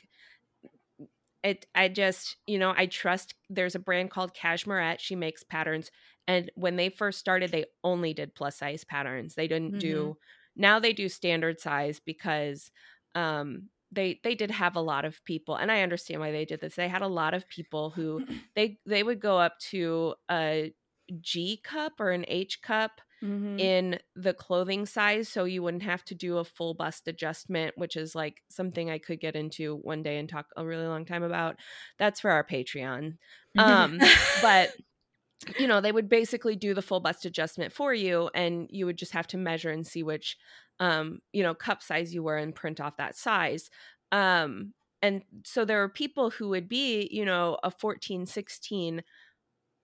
it 1.44 1.66
i 1.76 1.88
just 1.88 2.38
you 2.48 2.58
know 2.58 2.74
i 2.76 2.86
trust 2.86 3.34
there's 3.50 3.76
a 3.76 3.80
brand 3.80 4.12
called 4.12 4.34
cashmerette 4.34 5.00
she 5.00 5.16
makes 5.16 5.44
patterns 5.44 5.90
and 6.28 6.52
when 6.56 6.76
they 6.76 6.90
first 6.90 7.20
started 7.20 7.52
they 7.52 7.66
only 7.84 8.14
did 8.14 8.36
plus 8.36 8.58
size 8.58 8.84
patterns 8.84 9.36
they 9.36 9.48
didn't 9.48 9.72
mm-hmm. 9.72 9.80
do 9.80 10.18
now 10.56 10.80
they 10.80 10.94
do 10.94 11.10
standard 11.10 11.60
size 11.60 12.00
because 12.06 12.72
um 13.16 13.64
they 13.92 14.20
they 14.24 14.36
did 14.36 14.52
have 14.52 14.76
a 14.76 14.82
lot 14.82 15.06
of 15.06 15.24
people 15.26 15.56
and 15.56 15.72
i 15.72 15.82
understand 15.82 16.20
why 16.22 16.32
they 16.32 16.46
did 16.46 16.62
this 16.62 16.76
they 16.76 16.88
had 16.88 17.02
a 17.02 17.08
lot 17.08 17.34
of 17.34 17.48
people 17.50 17.90
who 17.90 18.24
they 18.56 18.78
they 18.86 19.02
would 19.02 19.20
go 19.20 19.38
up 19.38 19.58
to 19.60 20.14
a 20.30 20.74
g 21.22 21.60
cup 21.64 21.94
or 22.00 22.12
an 22.12 22.26
h 22.28 22.62
cup 22.62 23.02
mm-hmm. 23.24 23.60
in 23.60 24.00
the 24.16 24.34
clothing 24.34 24.86
size 24.86 25.28
so 25.28 25.44
you 25.44 25.64
wouldn't 25.64 25.84
have 25.84 26.04
to 26.04 26.16
do 26.16 26.38
a 26.38 26.44
full 26.44 26.74
bust 26.74 27.08
adjustment 27.08 27.74
which 27.78 27.96
is 27.96 28.16
like 28.16 28.42
something 28.50 28.90
i 28.90 28.98
could 28.98 29.20
get 29.20 29.36
into 29.36 29.78
one 29.78 30.04
day 30.04 30.18
and 30.18 30.30
talk 30.30 30.48
a 30.56 30.66
really 30.66 30.86
long 30.86 31.06
time 31.06 31.24
about. 31.24 31.58
That's 31.98 32.20
for 32.20 32.32
our 32.32 32.44
patreon. 32.44 33.18
Um 33.58 34.00
but 34.44 34.70
you 35.58 35.66
know 35.66 35.82
they 35.82 35.92
would 35.92 36.08
basically 36.08 36.56
do 36.56 36.76
the 36.76 36.84
full 36.84 37.00
bust 37.00 37.26
adjustment 37.26 37.74
for 37.74 37.96
you 37.96 38.30
and 38.36 38.68
you 38.70 38.86
would 38.86 38.98
just 38.98 39.14
have 39.14 39.26
to 39.28 39.38
measure 39.38 39.72
and 39.72 39.88
see 39.88 40.04
which 40.04 40.38
um 40.80 41.20
you 41.34 41.42
know 41.42 41.56
cup 41.56 41.82
size 41.82 42.14
you 42.14 42.22
were 42.22 42.38
and 42.38 42.54
print 42.54 42.80
off 42.80 42.98
that 42.98 43.16
size. 43.16 43.72
Um 44.12 44.74
and 45.02 45.24
so 45.44 45.66
there 45.66 45.82
are 45.82 45.90
people 45.90 46.30
who 46.30 46.50
would 46.50 46.70
be 46.70 47.08
you 47.10 47.26
know 47.26 47.58
a 47.64 47.72
14 47.72 48.28
16 48.28 49.02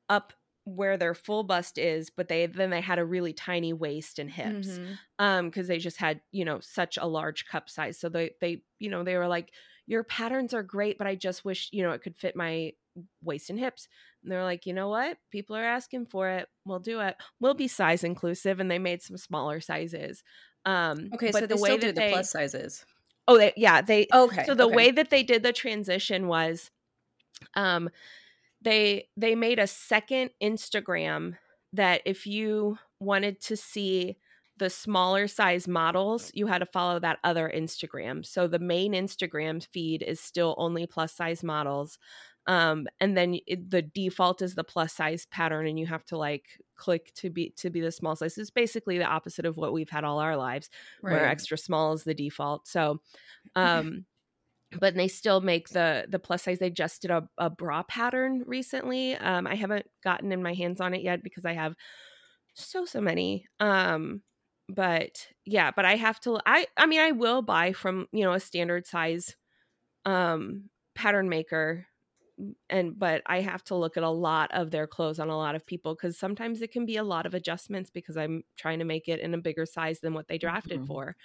up 0.09 0.34
where 0.66 0.97
their 0.97 1.13
full 1.13 1.43
bust 1.43 1.78
is 1.78 2.09
but 2.09 2.28
they 2.28 2.47
then 2.47 2.72
they 2.72 2.82
had 2.82 2.99
a 2.99 3.05
really 3.05 3.34
tiny 3.34 3.72
waist 3.72 4.18
and 4.20 4.32
hips 4.32 4.68
mm-hmm. 4.68 4.93
um 5.20 5.45
because 5.45 5.68
they 5.68 5.78
just 5.78 5.97
had 5.97 6.20
you 6.32 6.43
know 6.43 6.59
such 6.59 6.97
a 6.97 7.05
large 7.05 7.47
cup 7.47 7.70
size. 7.70 7.99
So 7.99 8.09
they 8.09 8.32
they 8.41 8.63
you 8.80 8.89
know 8.89 9.03
they 9.03 9.16
were 9.16 9.28
like 9.28 9.51
your 9.88 10.03
patterns 10.03 10.53
are 10.55 10.63
great 10.63 10.97
but 10.97 11.05
i 11.05 11.13
just 11.13 11.45
wish 11.45 11.70
you 11.72 11.84
know 11.84 11.91
it 11.91 12.01
could 12.01 12.18
fit 12.18 12.36
my 12.36 12.72
waist 13.22 13.49
and 13.49 13.59
hips. 13.59 13.88
And 14.24 14.32
they're 14.32 14.43
like 14.43 14.66
you 14.66 14.74
know 14.74 14.89
what? 14.89 15.18
People 15.32 15.55
are 15.55 15.63
asking 15.63 16.07
for 16.07 16.30
it. 16.30 16.47
We'll 16.66 16.80
do 16.80 17.01
it. 17.01 17.16
We'll 17.39 17.53
be 17.53 17.68
size 17.68 18.03
inclusive 18.03 18.59
and 18.59 18.72
they 18.72 18.80
made 18.80 19.01
some 19.01 19.18
smaller 19.18 19.59
sizes 19.59 20.24
um 20.66 21.09
okay 21.13 21.32
so 21.32 21.45
the 21.45 21.57
way 21.57 21.78
that 21.78 21.95
the 21.95 22.09
plus 22.09 22.32
sizes. 22.32 22.86
Oh 23.28 23.38
they, 23.38 23.53
yeah 23.55 23.82
they 23.82 24.07
okay 24.13 24.45
so 24.45 24.55
the 24.55 24.66
okay. 24.66 24.76
way 24.76 24.91
that 24.91 25.09
they 25.09 25.24
did 25.24 25.43
the 25.43 25.53
transition 25.53 26.28
was 26.28 26.72
um 27.55 27.89
they 28.66 29.07
they 29.16 29.36
made 29.36 29.59
a 29.59 29.68
second 29.68 30.32
Instagram 30.43 31.38
that 31.72 32.01
if 32.05 32.28
you 32.28 32.78
wanted 32.99 33.39
to 33.41 33.55
see 33.55 34.18
the 34.57 34.70
smaller 34.70 35.28
size 35.28 35.68
models, 35.68 36.32
you 36.34 36.47
had 36.47 36.59
to 36.59 36.66
follow 36.66 36.99
that 36.99 37.20
other 37.24 37.51
Instagram. 37.53 38.26
So 38.26 38.47
the 38.47 38.59
main 38.59 38.93
Instagram 38.93 39.66
feed 39.66 40.01
is 40.01 40.20
still 40.20 40.55
only 40.57 40.88
plus 40.88 41.13
size 41.13 41.43
models. 41.43 41.99
Um, 42.47 42.88
and 42.99 43.18
then 43.18 43.39
it, 43.47 43.70
the 43.70 43.82
default 43.82 44.41
is 44.41 44.55
the 44.55 44.63
plus 44.63 44.93
size 44.93 45.26
pattern, 45.26 45.68
and 45.68 45.80
you 45.80 45.88
have 45.88 46.05
to 46.05 46.18
like 46.18 46.45
click 46.76 47.11
to 47.16 47.30
be 47.30 47.53
to 47.57 47.70
be 47.70 47.82
the 47.82 47.91
small 47.91 48.16
size. 48.16 48.38
It's 48.38 48.51
basically 48.51 48.97
the 48.97 49.05
opposite 49.05 49.45
of 49.45 49.57
what 49.57 49.74
we've 49.74 49.89
had 49.89 50.03
all 50.03 50.20
our 50.20 50.38
lives, 50.38 50.70
right. 51.01 51.13
where 51.13 51.26
extra 51.26 51.57
small 51.57 51.93
is 51.93 52.03
the 52.03 52.13
default. 52.13 52.68
So, 52.68 53.01
um, 53.55 54.05
but 54.80 54.95
they 54.95 55.07
still 55.07 55.41
make 55.41 55.70
the 55.70 56.05
the 56.09 56.20
plus 56.20 56.43
size 56.43 56.59
they 56.59 56.70
just 56.70 57.01
did 57.01 57.11
a, 57.11 57.28
a 57.38 57.49
bra 57.49 57.84
pattern 57.84 58.43
recently 58.45 59.16
um 59.16 59.47
i 59.47 59.55
haven't 59.55 59.86
gotten 60.03 60.32
in 60.32 60.43
my 60.43 60.53
hands 60.53 60.82
on 60.82 60.93
it 60.93 61.01
yet 61.01 61.24
because 61.24 61.45
i 61.45 61.53
have 61.53 61.76
so 62.53 62.86
so 62.86 63.01
many 63.01 63.45
um 63.59 64.22
but 64.70 65.28
yeah 65.45 65.72
but 65.76 65.86
i 65.86 65.95
have 65.95 66.20
to 66.20 66.39
i 66.45 66.66
i 66.78 66.86
mean 66.86 66.99
i 66.99 67.11
will 67.11 67.41
buy 67.41 67.72
from 67.72 68.07
you 68.11 68.24
know 68.24 68.34
a 68.34 68.39
standard 68.39 68.88
size 68.88 69.36
um 70.05 70.70
pattern 70.95 71.30
maker 71.30 71.86
and 72.70 72.97
but 72.97 73.22
i 73.28 73.41
have 73.41 73.63
to 73.63 73.76
look 73.76 73.97
at 73.97 74.03
a 74.03 74.09
lot 74.09 74.51
of 74.53 74.72
their 74.72 74.88
clothes 74.88 75.20
on 75.20 75.30
a 75.30 75.38
lot 75.38 75.55
of 75.55 75.66
people 75.66 75.93
because 75.93 76.18
sometimes 76.18 76.61
it 76.61 76.72
can 76.72 76.86
be 76.86 76.97
a 76.97 77.03
lot 77.03 77.26
of 77.26 77.34
adjustments 77.34 77.89
because 77.89 78.18
i'm 78.18 78.43
trying 78.57 78.80
to 78.80 78.86
make 78.86 79.07
it 79.07 79.20
in 79.20 79.34
a 79.34 79.38
bigger 79.38 79.66
size 79.66 79.99
than 79.99 80.13
what 80.13 80.28
they 80.28 80.38
drafted 80.38 80.80
mm-hmm. 80.80 80.88
for 80.88 81.16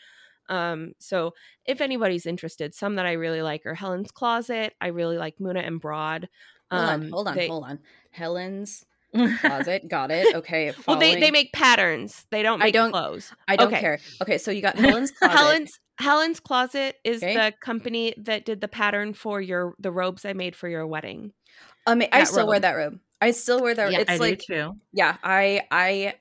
um, 0.51 0.93
so 0.99 1.33
if 1.65 1.81
anybody's 1.81 2.27
interested, 2.27 2.75
some 2.75 2.97
that 2.97 3.07
I 3.07 3.13
really 3.13 3.41
like 3.41 3.65
are 3.65 3.75
Helen's 3.75 4.11
Closet. 4.11 4.75
I 4.81 4.89
really 4.89 5.17
like 5.17 5.39
Muna 5.39 5.67
and 5.67 5.81
Broad. 5.81 6.29
Um, 6.71 6.79
hold 6.79 6.89
on, 6.91 7.03
um, 7.03 7.11
hold 7.11 7.29
on, 7.29 7.37
they, 7.37 7.49
hold 7.49 7.65
on. 7.65 7.79
Helen's 8.11 8.85
Closet, 9.41 9.89
got 9.89 10.11
it. 10.11 10.35
Okay. 10.35 10.73
Following. 10.73 10.85
Well, 10.87 10.99
they 10.99 11.21
they 11.21 11.31
make 11.31 11.53
patterns. 11.53 12.27
They 12.31 12.43
don't 12.43 12.59
make 12.59 12.67
I 12.67 12.71
don't, 12.71 12.91
clothes. 12.91 13.33
I 13.49 13.57
don't 13.57 13.69
okay. 13.69 13.81
care. 13.81 13.99
Okay, 14.21 14.39
so 14.39 14.51
you 14.51 14.61
got 14.61 14.77
Helen's 14.79 15.13
Closet. 15.13 15.39
Helen's 15.39 15.81
Helen's 15.99 16.41
Closet 16.41 16.97
is 17.05 17.23
okay. 17.23 17.35
the 17.35 17.55
company 17.61 18.15
that 18.19 18.45
did 18.45 18.61
the 18.61 18.69
pattern 18.69 19.15
for 19.15 19.41
your 19.41 19.75
the 19.79 19.93
robes 19.93 20.25
I 20.25 20.33
made 20.33 20.57
for 20.57 20.69
your 20.69 20.87
wedding. 20.87 21.33
Um, 21.87 22.03
I 22.13 22.25
still 22.25 22.41
robe. 22.41 22.49
wear 22.49 22.61
that 22.61 22.73
robe. 22.73 22.99
I 23.21 23.31
still 23.31 23.61
wear 23.63 23.75
that. 23.75 23.93
Yeah, 23.93 24.01
it's 24.01 24.11
I 24.11 24.17
like, 24.17 24.41
too. 24.41 24.77
Yeah, 24.93 25.17
I 25.23 25.63
I 25.71 26.15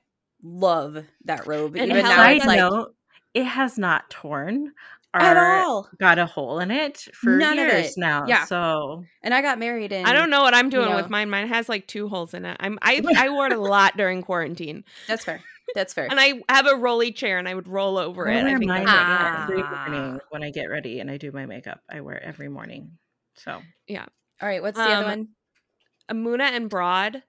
love 0.44 1.04
that 1.26 1.48
robe. 1.48 1.76
And 1.76 1.92
Even 1.92 2.04
now, 2.04 2.30
it's 2.30 2.46
like, 2.46 2.60
note, 2.60 2.96
it 3.34 3.46
has 3.46 3.78
not 3.78 4.10
torn 4.10 4.74
at 5.14 5.38
all 5.38 5.90
got 6.00 6.20
a 6.20 6.26
hole 6.26 6.60
in 6.60 6.70
it 6.70 7.08
for 7.14 7.38
None 7.38 7.58
years 7.58 7.98
now. 7.98 8.28
Yeah. 8.28 8.46
So 8.46 9.04
and 9.24 9.34
I 9.34 9.42
got 9.42 9.58
married 9.58 9.92
in 9.92 10.06
I 10.06 10.14
don't 10.14 10.30
know 10.30 10.42
what 10.42 10.54
I'm 10.54 10.70
doing 10.70 10.84
you 10.84 10.90
know, 10.92 10.96
with 10.98 11.10
mine. 11.10 11.30
Mine 11.30 11.48
has 11.48 11.68
like 11.68 11.88
two 11.88 12.08
holes 12.08 12.34
in 12.34 12.46
it. 12.46 12.58
I'm 12.60 12.78
I 12.82 13.02
I 13.18 13.30
wore 13.30 13.48
it 13.48 13.54
a 13.54 13.60
lot 13.60 13.98
during 13.98 14.22
quarantine. 14.22 14.84
That's 15.08 15.26
fair. 15.26 15.42
That's 15.76 15.94
fair. 15.94 16.08
And 16.10 16.20
I 16.20 16.42
have 16.50 16.68
a 16.68 16.76
rolly 16.76 17.12
chair 17.12 17.38
and 17.38 17.48
I 17.48 17.56
would 17.56 17.68
roll 17.68 17.98
over 17.98 18.30
I 18.30 18.36
it. 18.36 18.46
I 18.46 18.56
think 18.56 18.66
mine 18.66 18.86
ah. 18.88 19.44
every 19.44 19.64
morning 19.64 20.20
when 20.30 20.44
I 20.44 20.52
get 20.52 20.66
ready 20.66 21.00
and 21.00 21.10
I 21.10 21.18
do 21.18 21.32
my 21.32 21.46
makeup. 21.46 21.82
I 21.90 22.02
wear 22.02 22.16
it 22.16 22.24
every 22.26 22.50
morning. 22.50 22.92
So 23.36 23.62
yeah. 23.88 24.06
All 24.42 24.48
right. 24.48 24.62
What's 24.62 24.78
the 24.78 24.84
um, 24.84 24.92
other 24.92 25.08
one? 25.08 25.28
Amuna 26.10 26.52
and 26.52 26.70
Broad. 26.70 27.24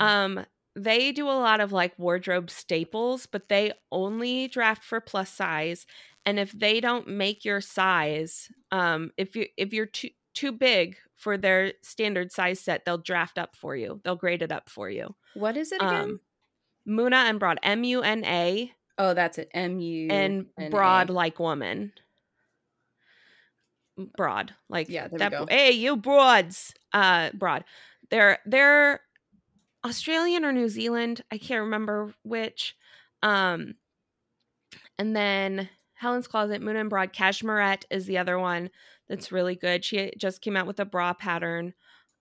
Um, 0.00 0.44
they 0.76 1.10
do 1.10 1.28
a 1.28 1.32
lot 1.32 1.60
of 1.60 1.72
like 1.72 1.98
wardrobe 1.98 2.50
staples, 2.50 3.26
but 3.26 3.48
they 3.48 3.72
only 3.90 4.46
draft 4.46 4.84
for 4.84 5.00
plus 5.00 5.30
size. 5.30 5.86
And 6.26 6.38
if 6.38 6.52
they 6.52 6.80
don't 6.80 7.08
make 7.08 7.44
your 7.44 7.60
size, 7.60 8.50
um, 8.70 9.10
if 9.16 9.34
you 9.34 9.46
if 9.56 9.72
you're 9.72 9.86
too 9.86 10.10
too 10.34 10.52
big 10.52 10.96
for 11.16 11.38
their 11.38 11.72
standard 11.82 12.30
size 12.30 12.60
set, 12.60 12.84
they'll 12.84 12.98
draft 12.98 13.38
up 13.38 13.56
for 13.56 13.74
you. 13.74 14.00
They'll 14.04 14.16
grade 14.16 14.42
it 14.42 14.52
up 14.52 14.68
for 14.68 14.90
you. 14.90 15.14
What 15.34 15.56
is 15.56 15.72
it 15.72 15.80
again? 15.80 15.94
Um, 15.94 16.20
Muna 16.86 17.30
and 17.30 17.40
Broad, 17.40 17.58
M 17.62 17.82
U 17.82 18.02
N 18.02 18.24
A. 18.24 18.70
Oh, 18.98 19.14
that's 19.14 19.38
it. 19.38 19.48
M 19.54 19.80
U 19.80 20.08
and 20.10 20.46
Broad 20.70 21.08
like 21.08 21.38
woman. 21.38 21.92
Broad, 24.14 24.52
like 24.68 24.90
yeah. 24.90 25.08
There 25.08 25.30
that. 25.30 25.50
Hey, 25.50 25.70
you 25.70 25.96
broads, 25.96 26.74
uh, 26.92 27.30
broad. 27.32 27.64
They're 28.10 28.38
they're 28.44 29.00
Australian 29.84 30.44
or 30.44 30.52
New 30.52 30.68
Zealand. 30.68 31.22
I 31.30 31.38
can't 31.38 31.64
remember 31.64 32.14
which. 32.22 32.76
Um, 33.22 33.74
and 34.98 35.14
then 35.14 35.68
Helen's 35.94 36.26
Closet, 36.26 36.62
Muna 36.62 36.80
and 36.80 36.90
Broad, 36.90 37.12
Cashmerette 37.12 37.84
is 37.90 38.06
the 38.06 38.18
other 38.18 38.38
one 38.38 38.70
that's 39.08 39.32
really 39.32 39.54
good. 39.54 39.84
She 39.84 40.12
just 40.18 40.40
came 40.40 40.56
out 40.56 40.66
with 40.66 40.80
a 40.80 40.84
bra 40.84 41.14
pattern. 41.14 41.74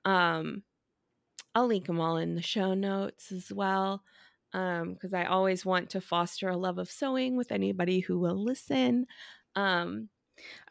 Um, 0.06 0.64
I'll 1.54 1.68
link 1.68 1.88
them 1.88 2.00
all 2.00 2.18
in 2.18 2.36
the 2.36 2.42
show 2.42 2.74
notes 2.74 3.32
as 3.32 3.52
well 3.52 4.04
because 4.52 5.14
um, 5.14 5.20
I 5.20 5.26
always 5.26 5.66
want 5.66 5.90
to 5.92 6.02
foster 6.02 6.48
a 6.48 6.58
love 6.58 6.78
of 6.78 6.90
sewing 6.90 7.36
with 7.36 7.52
anybody 7.52 8.00
who 8.00 8.20
will 8.20 8.42
listen. 8.42 9.06
Um, 9.56 10.10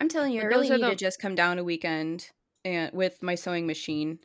I'm 0.01 0.09
telling 0.09 0.33
you, 0.33 0.43
I 0.43 0.45
really 0.45 0.71
need 0.71 0.83
the... 0.83 0.91
to 0.91 0.97
just 0.97 1.21
come 1.21 1.35
down 1.35 1.59
a 1.59 1.65
weekend 1.65 2.31
and 2.65 2.93
with 2.93 3.23
my 3.23 3.35
sewing 3.35 3.67
machine 3.67 4.21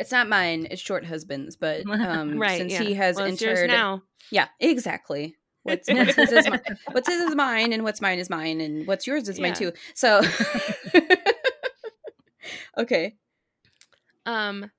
it's 0.00 0.10
not 0.10 0.28
mine. 0.28 0.66
It's 0.70 0.80
short 0.80 1.04
husband's, 1.04 1.56
but 1.56 1.86
um, 1.90 2.38
right, 2.38 2.58
since 2.58 2.72
yeah. 2.72 2.82
he 2.82 2.94
has 2.94 3.16
well, 3.16 3.26
entered 3.26 3.68
now, 3.68 4.02
yeah, 4.30 4.48
exactly. 4.58 5.36
What's, 5.62 5.88
what's 5.92 6.14
his 6.14 6.32
is 6.32 6.48
mine, 6.48 6.60
what's 6.90 7.08
his 7.08 7.20
is 7.20 7.34
mine, 7.34 7.72
and 7.74 7.84
what's 7.84 8.00
mine 8.00 8.18
is 8.18 8.30
mine, 8.30 8.62
and 8.62 8.86
what's 8.86 9.06
yours 9.06 9.28
is 9.28 9.38
yeah. 9.38 9.42
mine 9.42 9.54
too. 9.54 9.72
So, 9.94 10.22
okay. 12.78 13.16
Um. 14.24 14.70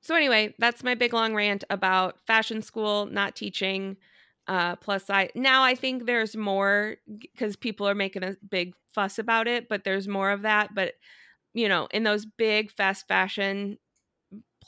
So 0.00 0.14
anyway, 0.14 0.54
that's 0.58 0.84
my 0.84 0.94
big 0.94 1.12
long 1.12 1.34
rant 1.34 1.64
about 1.68 2.18
fashion 2.24 2.62
school 2.62 3.06
not 3.06 3.34
teaching. 3.34 3.96
Uh, 4.46 4.76
plus, 4.76 5.10
I 5.10 5.30
now 5.34 5.64
I 5.64 5.74
think 5.74 6.06
there's 6.06 6.36
more 6.36 6.96
because 7.20 7.56
people 7.56 7.88
are 7.88 7.96
making 7.96 8.22
a 8.22 8.36
big 8.48 8.74
fuss 8.94 9.18
about 9.18 9.48
it, 9.48 9.68
but 9.68 9.82
there's 9.82 10.06
more 10.06 10.30
of 10.30 10.42
that. 10.42 10.72
But 10.72 10.94
you 11.52 11.68
know, 11.68 11.88
in 11.90 12.04
those 12.04 12.24
big 12.24 12.70
fast 12.70 13.08
fashion 13.08 13.78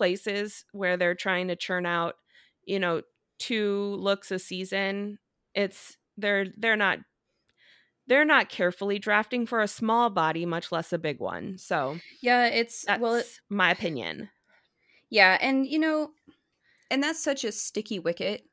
places 0.01 0.65
where 0.73 0.97
they're 0.97 1.15
trying 1.15 1.49
to 1.49 1.57
churn 1.57 1.87
out, 1.87 2.15
you 2.65 2.79
know, 2.81 3.03
two 3.39 3.97
looks 3.97 4.31
a 4.33 4.39
season. 4.39 5.19
It's 5.55 5.99
they're 6.17 6.47
they're 6.57 6.77
not 6.77 7.01
they're 8.07 8.25
not 8.25 8.49
carefully 8.49 8.99
drafting 8.99 9.47
for 9.47 9.61
a 9.61 9.69
small 9.69 10.11
body, 10.11 10.45
much 10.45 10.73
less 10.73 10.93
a 10.93 10.99
big 10.99 11.21
one. 11.21 11.59
So 11.59 12.01
Yeah, 12.23 12.47
it's 12.47 12.87
well, 12.95 13.15
it, 13.17 13.33
my 13.49 13.71
opinion. 13.71 14.31
yeah, 15.09 15.39
and 15.41 15.67
you 15.67 15.79
know, 15.79 16.13
and 16.91 17.03
that's 17.03 17.23
such 17.23 17.45
a 17.45 17.53
sticky 17.53 17.99
wicket 18.01 18.45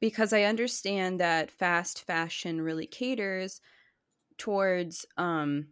because 0.00 0.32
I 0.32 0.44
understand 0.44 1.20
that 1.20 1.50
fast 1.50 2.04
fashion 2.04 2.62
really 2.62 2.86
caters 2.86 3.60
towards 4.38 5.06
um 5.16 5.68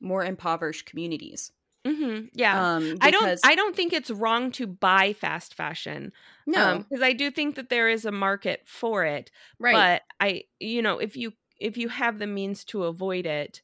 more 0.00 0.24
impoverished 0.24 0.86
communities. 0.86 1.52
Hmm 1.86 2.26
Yeah. 2.34 2.58
Um, 2.58 3.00
I 3.00 3.10
don't 3.10 3.34
I 3.42 3.54
don't 3.54 3.74
think 3.74 3.92
it's 3.92 4.10
wrong 4.10 4.50
to 4.52 4.66
buy 4.66 5.12
fast 5.12 5.54
fashion. 5.54 6.12
no 6.46 6.86
because 6.90 7.02
I 7.02 7.12
do 7.12 7.30
think 7.30 7.54
that 7.56 7.68
there 7.70 7.88
is 7.88 8.04
a 8.04 8.12
market 8.12 8.62
for 8.66 9.04
it. 9.04 9.30
right. 9.58 9.88
But 9.88 10.02
I 10.20 10.44
you 10.58 10.82
know, 10.82 10.98
if 10.98 11.16
you 11.16 11.32
if 11.58 11.76
you 11.76 11.88
have 11.88 12.18
the 12.18 12.26
means 12.26 12.64
to 12.66 12.84
avoid 12.84 13.26
it, 13.26 13.62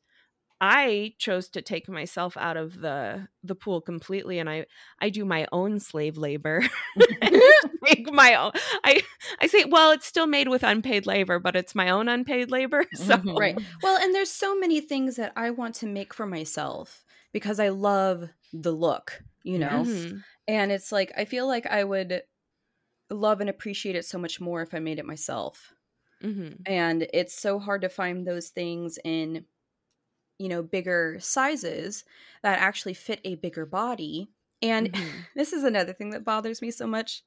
I 0.60 1.14
chose 1.18 1.48
to 1.50 1.62
take 1.62 1.88
myself 1.88 2.36
out 2.38 2.56
of 2.58 2.80
the 2.80 3.28
the 3.44 3.56
pool 3.56 3.80
completely 3.82 4.38
and 4.40 4.50
I 4.50 4.66
I 5.00 5.10
do 5.10 5.24
my 5.24 5.46
own 5.52 5.80
slave 5.80 6.16
labor. 6.18 6.62
make 7.82 8.10
my 8.12 8.34
own 8.34 8.52
I 8.84 9.02
I 9.40 9.46
say 9.46 9.64
well 9.64 9.90
it's 9.92 10.06
still 10.06 10.26
made 10.26 10.48
with 10.48 10.62
unpaid 10.62 11.06
labor 11.06 11.38
but 11.38 11.56
it's 11.56 11.74
my 11.74 11.90
own 11.90 12.08
unpaid 12.08 12.50
labor 12.50 12.84
so 12.94 13.18
Mhm. 13.24 13.36
right. 13.36 13.56
Well, 13.82 13.96
and 13.98 14.14
there's 14.14 14.30
so 14.30 14.58
many 14.58 14.80
things 14.80 15.16
that 15.16 15.32
I 15.36 15.50
want 15.50 15.74
to 15.76 15.86
make 15.86 16.14
for 16.14 16.26
myself 16.26 17.04
because 17.36 17.60
I 17.60 17.68
love 17.68 18.30
the 18.54 18.72
look, 18.72 19.22
you 19.44 19.58
know. 19.58 19.88
Mhm. 19.88 20.24
And 20.48 20.72
it's 20.72 20.92
like 20.92 21.12
I 21.16 21.26
feel 21.26 21.46
like 21.46 21.66
I 21.66 21.84
would 21.84 22.22
love 23.10 23.40
and 23.40 23.50
appreciate 23.50 23.96
it 23.96 24.04
so 24.06 24.18
much 24.18 24.40
more 24.40 24.62
if 24.62 24.74
I 24.74 24.80
made 24.80 24.98
it 24.98 25.06
myself. 25.06 25.74
Mhm. 26.20 26.66
And 26.66 27.08
it's 27.14 27.34
so 27.38 27.58
hard 27.58 27.82
to 27.82 27.88
find 27.88 28.26
those 28.26 28.50
things 28.50 28.98
in 29.04 29.46
you 30.38 30.48
know, 30.48 30.62
bigger 30.62 31.18
sizes 31.20 32.04
that 32.42 32.58
actually 32.60 32.94
fit 32.94 33.20
a 33.24 33.36
bigger 33.36 33.66
body. 33.66 34.30
And 34.62 34.90
Mhm. 34.90 35.26
this 35.36 35.52
is 35.52 35.64
another 35.64 35.92
thing 35.92 36.10
that 36.10 36.24
bothers 36.24 36.62
me 36.62 36.70
so 36.70 36.86
much. 36.86 37.24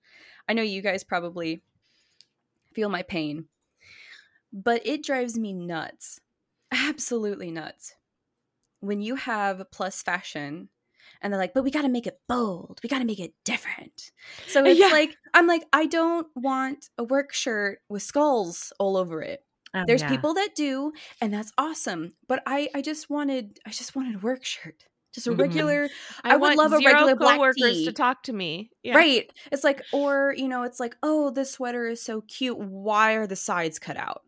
I 0.49 0.53
know 0.53 0.61
you 0.63 0.81
guys 0.81 1.03
probably 1.03 1.63
feel 2.73 2.89
my 2.89 3.03
pain, 3.03 3.47
but 4.51 4.85
it 4.85 5.03
drives 5.03 5.37
me 5.37 5.53
nuts. 5.53 6.21
Absolutely 6.71 7.51
nuts. 7.51 7.95
When 8.81 9.01
you 9.01 9.15
have 9.15 9.63
plus 9.71 10.01
fashion 10.01 10.69
and 11.21 11.33
they're 11.33 11.39
like, 11.39 11.53
but 11.53 11.63
we 11.63 11.71
got 11.71 11.81
to 11.83 11.89
make 11.89 12.07
it 12.07 12.19
bold. 12.27 12.79
We 12.83 12.89
got 12.89 12.99
to 12.99 13.05
make 13.05 13.19
it 13.19 13.33
different. 13.45 14.11
So 14.47 14.65
it's 14.65 14.79
Yeah. 14.79 14.89
like, 14.89 15.17
I'm 15.33 15.47
like, 15.47 15.63
I 15.73 15.85
don't 15.85 16.27
want 16.35 16.89
a 16.97 17.03
work 17.03 17.33
shirt 17.33 17.79
with 17.89 18.03
skulls 18.03 18.71
all 18.79 18.95
over 18.97 19.21
it. 19.21 19.43
Oh, 19.73 19.85
There's 19.87 20.01
yeah. 20.01 20.09
people 20.09 20.33
that 20.35 20.55
do, 20.55 20.93
and 21.21 21.33
that's 21.33 21.51
awesome. 21.57 22.13
But 22.27 22.41
I, 22.45 22.69
I 22.75 22.81
just 22.81 23.09
wanted, 23.09 23.59
I 23.65 23.69
just 23.71 23.95
wanted 23.95 24.15
a 24.15 24.19
work 24.19 24.43
shirt, 24.45 24.85
just 25.13 25.27
a 25.27 25.31
Mhm. 25.31 25.39
regular, 25.39 25.89
I, 26.23 26.33
I 26.33 26.37
would 26.37 26.55
love 26.55 26.73
a 26.73 26.79
regular 26.81 27.15
black 27.15 27.39
tee. 27.51 27.85
to 27.85 27.91
talk 27.91 28.23
to 28.23 28.33
me. 28.33 28.71
Yeah. 28.83 28.95
right? 28.95 29.31
It's 29.51 29.63
like, 29.63 29.81
or 29.91 30.33
you 30.37 30.47
know, 30.47 30.63
it's 30.63 30.79
like, 30.79 30.95
oh, 31.03 31.29
this 31.31 31.51
sweater 31.51 31.87
is 31.87 32.01
so 32.03 32.21
cute. 32.21 32.57
Why 32.59 33.13
are 33.13 33.27
the 33.27 33.35
sides 33.35 33.79
cut 33.79 33.97
out? 33.97 34.23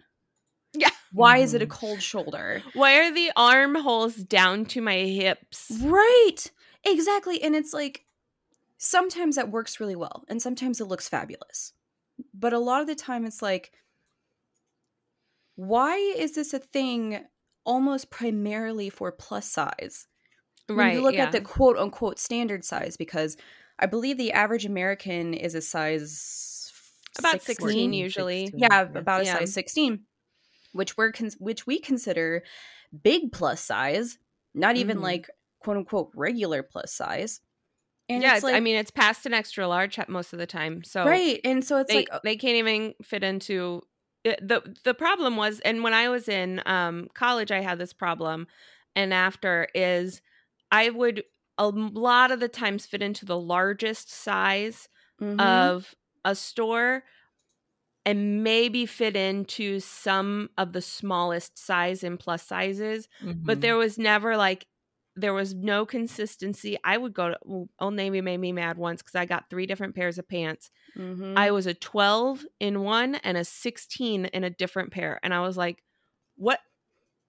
Yeah. 0.73 0.91
Why 1.11 1.37
is 1.37 1.53
it 1.53 1.61
a 1.61 1.65
Mhm. 1.65 1.69
cold 1.69 2.01
shoulder? 2.01 2.63
Why 2.73 2.93
are 2.99 3.11
the 3.13 3.31
armholes 3.35 4.15
down 4.15 4.65
to 4.67 4.81
my 4.81 4.97
hips? 4.97 5.71
Right. 5.81 6.51
Exactly. 6.83 7.41
And 7.43 7.55
it's 7.55 7.73
like 7.73 8.05
sometimes 8.77 9.35
that 9.35 9.51
works 9.51 9.79
really 9.79 9.95
well 9.95 10.23
and 10.27 10.41
sometimes 10.41 10.79
it 10.81 10.85
looks 10.85 11.07
fabulous. 11.09 11.73
But 12.33 12.53
a 12.53 12.59
lot 12.59 12.81
of 12.81 12.87
the 12.87 12.95
time 12.95 13.25
it's 13.25 13.41
like 13.41 13.71
why 15.55 15.95
is 15.97 16.33
this 16.33 16.53
a 16.53 16.59
thing 16.59 17.25
almost 17.65 18.09
primarily 18.09 18.89
for 18.89 19.11
plus 19.11 19.47
size? 19.49 20.07
When 20.67 20.77
Right. 20.77 20.93
you 20.95 21.01
look 21.01 21.15
yeah. 21.15 21.25
at 21.25 21.31
the 21.33 21.41
quote 21.41 21.77
unquote 21.77 22.19
standard 22.19 22.63
size 22.65 22.97
because 22.97 23.37
I 23.79 23.85
believe 23.87 24.17
the 24.17 24.31
average 24.31 24.65
American 24.65 25.33
is 25.33 25.55
a 25.55 25.61
size 25.61 26.71
About 27.19 27.41
16. 27.41 27.55
16 27.55 27.93
usually. 27.93 28.45
16, 28.47 28.59
Yeah, 28.59 28.81
about 28.81 29.21
a 29.21 29.25
Yeah. 29.25 29.39
size 29.39 29.53
16, 29.53 30.05
which 30.73 30.97
we're 30.97 31.11
cons- 31.11 31.37
which 31.39 31.67
we 31.67 31.79
consider 31.79 32.43
big 33.03 33.31
plus 33.31 33.61
size, 33.61 34.19
not 34.53 34.77
even 34.77 34.97
Mhm. 34.97 35.01
like 35.01 35.29
quote 35.59 35.77
unquote 35.77 36.11
regular 36.15 36.63
plus 36.63 36.93
size. 36.93 37.41
And 38.09 38.23
yeah, 38.23 38.39
like 38.43 38.55
I 38.55 38.59
mean, 38.59 38.75
it's 38.75 38.91
past 38.91 39.25
an 39.25 39.33
extra 39.33 39.67
large 39.67 39.97
most 40.09 40.33
of 40.33 40.39
the 40.39 40.47
time. 40.47 40.83
So 40.83 41.05
right, 41.09 41.39
and 41.43 41.63
so 41.63 41.77
it's 41.77 41.93
they 41.93 41.93
like 41.93 42.09
they 42.23 42.35
can't 42.35 42.55
even 42.55 42.93
fit 43.03 43.23
into 43.23 43.81
the 44.23 44.75
the 44.83 44.93
problem 44.93 45.35
was 45.35 45.59
and 45.61 45.83
when 45.83 45.93
I 45.93 46.09
was 46.09 46.27
in 46.29 46.61
um 46.65 47.07
college 47.15 47.51
I 47.51 47.61
had 47.61 47.79
this 47.79 47.93
problem 47.93 48.47
and 48.95 49.13
after 49.13 49.67
is 49.73 50.21
I 50.71 50.89
would 50.89 51.23
a 51.57 51.69
lot 51.69 52.31
of 52.31 52.39
the 52.39 52.47
times 52.49 52.85
fit 52.85 53.01
into 53.01 53.25
the 53.25 53.39
largest 53.39 54.11
size 54.11 54.89
mhm. 55.19 55.71
of 55.79 55.95
a 56.23 56.35
store 56.35 57.03
and 58.05 58.43
maybe 58.43 58.85
fit 58.85 59.15
into 59.15 59.79
some 59.79 60.49
of 60.57 60.73
the 60.73 60.81
smallest 60.81 61.57
size 61.57 62.03
and 62.03 62.19
plus 62.19 62.43
sizes 62.43 63.07
but 63.43 63.57
Mhm. 63.57 63.61
there 63.61 63.77
was 63.77 63.97
never 63.97 64.35
like 64.37 64.65
there 65.15 65.33
was 65.33 65.53
no 65.53 65.85
consistency 65.85 66.77
i 66.83 66.97
would 66.97 67.13
go 67.13 67.29
to 67.29 67.37
old 67.79 67.93
navy 67.93 68.21
made 68.21 68.37
me 68.39 68.51
mad 68.53 68.77
once 68.77 69.01
because 69.01 69.15
i 69.15 69.25
got 69.25 69.49
three 69.49 69.65
different 69.65 69.93
pairs 69.95 70.17
of 70.17 70.27
pants 70.27 70.71
Mhm. 70.97 71.37
i 71.37 71.51
was 71.51 71.67
a 71.67 71.73
12 71.73 72.45
in 72.59 72.81
one 72.81 73.15
and 73.15 73.37
a 73.37 73.43
16 73.45 74.25
in 74.25 74.43
a 74.43 74.49
different 74.49 74.91
pair 74.91 75.19
and 75.23 75.33
i 75.33 75.41
was 75.41 75.57
like 75.57 75.83
what 76.37 76.59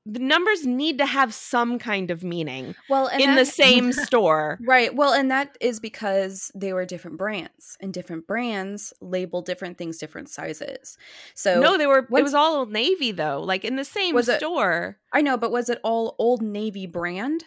the 0.05 0.19
numbers 0.19 0.67
need 0.67 0.99
to 0.99 1.07
have 1.07 1.33
some 1.33 1.79
kind 1.79 2.11
of 2.11 2.25
meaning 2.25 2.75
well 2.91 3.07
in 3.09 3.37
the 3.37 3.45
same 3.45 3.93
store 4.07 4.59
Right. 4.67 4.93
Well, 4.95 5.13
and 5.13 5.31
that 5.31 5.57
is 5.61 5.79
because 5.79 6.51
they 6.55 6.73
were 6.73 6.85
different 6.85 7.19
brands, 7.19 7.77
and 7.81 7.95
different 7.95 8.27
brands 8.27 8.93
label 9.01 9.43
different 9.43 9.79
things 9.79 9.99
different 9.99 10.29
sizes. 10.29 10.97
So 11.35 11.61
no 11.61 11.79
they 11.79 11.87
were 11.87 11.99
it 12.11 12.23
was 12.23 12.35
all 12.35 12.57
old 12.57 12.73
navy 12.73 13.13
though 13.13 13.41
like 13.43 13.65
in 13.65 13.77
the 13.77 13.85
same 13.85 14.15
Was 14.15 14.29
it- 14.29 14.39
store 14.41 14.99
I 15.13 15.23
know, 15.23 15.37
but 15.37 15.53
was 15.53 15.69
it 15.69 15.79
all 15.85 16.17
Old 16.19 16.43
Navy 16.43 16.87
brand? 16.87 17.45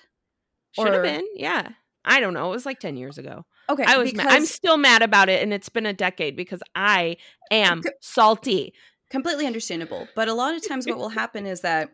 should 0.78 0.94
have 0.94 1.04
been 1.04 1.26
yeah 1.36 1.70
i 2.04 2.20
don't 2.20 2.34
know 2.34 2.48
it 2.48 2.52
was 2.52 2.66
like 2.66 2.80
10 2.82 2.98
years 2.98 3.18
ago 3.18 3.46
Okay, 3.70 3.84
I 3.88 3.98
was. 3.98 4.12
because 4.12 4.26
Mad. 4.26 4.34
I'm 4.36 4.46
still 4.46 4.78
mad 4.78 5.02
about 5.02 5.28
it, 5.28 5.42
and 5.42 5.52
it's 5.52 5.70
been 5.70 5.88
a 5.88 5.94
decade 5.94 6.36
because 6.36 6.62
I 6.76 7.18
am 7.50 7.82
salty. 8.00 8.74
completely 9.10 9.48
understandable. 9.48 10.08
But 10.16 10.28
a 10.28 10.36
lot 10.36 10.54
of 10.54 10.68
times, 10.68 10.86
what 10.86 11.00
will 11.00 11.10
happen 11.10 11.48
is 11.48 11.62
that 11.62 11.90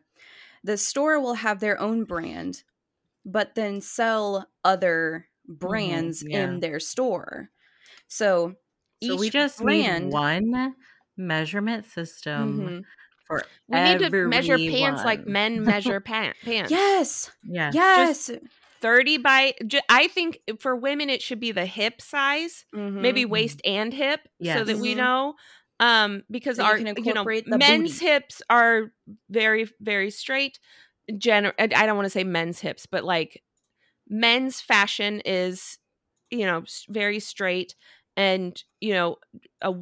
the 0.63 0.77
store 0.77 1.19
will 1.19 1.35
have 1.35 1.59
their 1.59 1.79
own 1.79 2.03
brand, 2.05 2.63
but 3.25 3.55
then 3.55 3.81
sell 3.81 4.47
other 4.63 5.27
brands 5.47 6.23
yeah. 6.25 6.43
in 6.43 6.59
their 6.59 6.79
store. 6.79 7.49
So, 8.07 8.55
So 9.03 9.15
we 9.15 9.29
just 9.29 9.59
brand, 9.59 10.05
need 10.05 10.13
one 10.13 10.75
measurement 11.17 11.85
system 11.85 12.59
Mhm. 12.59 12.83
for 13.27 13.43
We 13.67 13.79
need 13.81 13.99
to 13.99 14.27
measure 14.27 14.57
pants 14.57 15.03
like 15.03 15.25
men 15.25 15.63
measure 15.63 15.99
pant 16.11 16.35
pants. 16.43 16.71
Yes, 16.71 17.31
Yeah. 17.43 17.71
yes. 17.73 18.29
thirty 18.81 19.17
by. 19.17 19.53
ju- 19.67 19.79
I 19.89 20.07
think 20.07 20.39
for 20.59 20.75
women 20.75 21.09
it 21.09 21.21
should 21.21 21.39
be 21.39 21.51
the 21.51 21.65
hip 21.65 22.01
size, 22.01 22.65
maybe 22.73 23.25
Mhm. 23.25 23.29
waist 23.29 23.61
and 23.65 23.93
hip, 23.93 24.21
so 24.43 24.63
that 24.63 24.77
we 24.77 24.95
know. 24.95 25.35
Um, 25.81 26.23
because 26.31 26.57
So 26.57 26.63
you 26.63 26.73
our 26.73 26.75
can 26.75 26.95
you 26.97 27.13
know 27.13 27.31
the 27.45 27.59
men's 27.59 27.59
booty. 27.59 27.99
hips 27.99 28.41
are 28.49 28.93
very 29.29 29.67
very 29.81 30.11
straight. 30.11 30.59
Gen- 31.17 31.53
I 31.59 31.67
don't 31.67 31.97
want 31.97 32.07
to 32.07 32.11
say 32.11 32.23
men's 32.23 32.59
hips, 32.61 32.87
but 32.87 33.03
like 33.05 33.43
men's 34.09 34.61
fashion 34.61 35.21
is 35.25 35.77
you 36.31 36.45
know 36.45 36.63
very 36.89 37.19
straight 37.19 37.75
and 38.17 38.63
you 38.81 38.93
know 38.93 39.17
a 39.61 39.73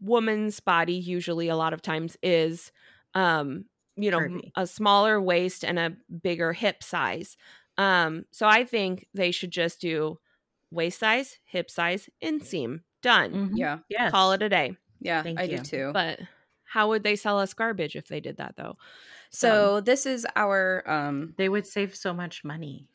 woman's 0.00 0.60
body 0.60 0.94
usually 0.94 1.48
a 1.48 1.56
lot 1.56 1.72
of 1.72 1.82
times 1.82 2.16
is 2.22 2.72
um 3.14 3.64
you 3.96 4.10
know 4.10 4.18
m- 4.20 4.42
Curvy. 4.42 4.52
a 4.56 4.66
smaller 4.66 5.20
waist 5.20 5.64
and 5.64 5.78
a 5.78 5.96
bigger 6.22 6.52
hip 6.52 6.82
size 6.82 7.36
um 7.78 8.24
so 8.32 8.46
i 8.46 8.64
think 8.64 9.06
they 9.14 9.30
should 9.30 9.50
just 9.50 9.80
do 9.80 10.18
waist 10.70 11.00
size 11.00 11.38
hip 11.44 11.70
size 11.70 12.08
inseam 12.22 12.80
done 13.02 13.40
Mhm. 13.40 13.56
Yeah, 13.56 13.80
Yes. 13.88 14.12
call 14.12 14.32
it 14.32 14.42
a 14.42 14.48
day 14.48 14.76
yeah, 15.00 15.22
Thank 15.22 15.40
I 15.40 15.46
you. 15.46 15.58
do 15.58 15.62
too. 15.62 15.90
but 15.92 16.20
how 16.64 16.88
would 16.88 17.02
they 17.02 17.16
sell 17.16 17.38
us 17.38 17.54
garbage 17.54 17.96
if 17.96 18.08
they 18.08 18.20
did 18.20 18.36
that 18.38 18.54
though 18.56 18.76
so 19.30 19.80
this 19.80 20.06
is 20.06 20.26
our 20.36 20.82
um 20.88 21.34
They 21.36 21.48
would 21.48 21.66
save 21.66 21.94
so 21.94 22.12
much 22.14 22.44
money. 22.44 22.88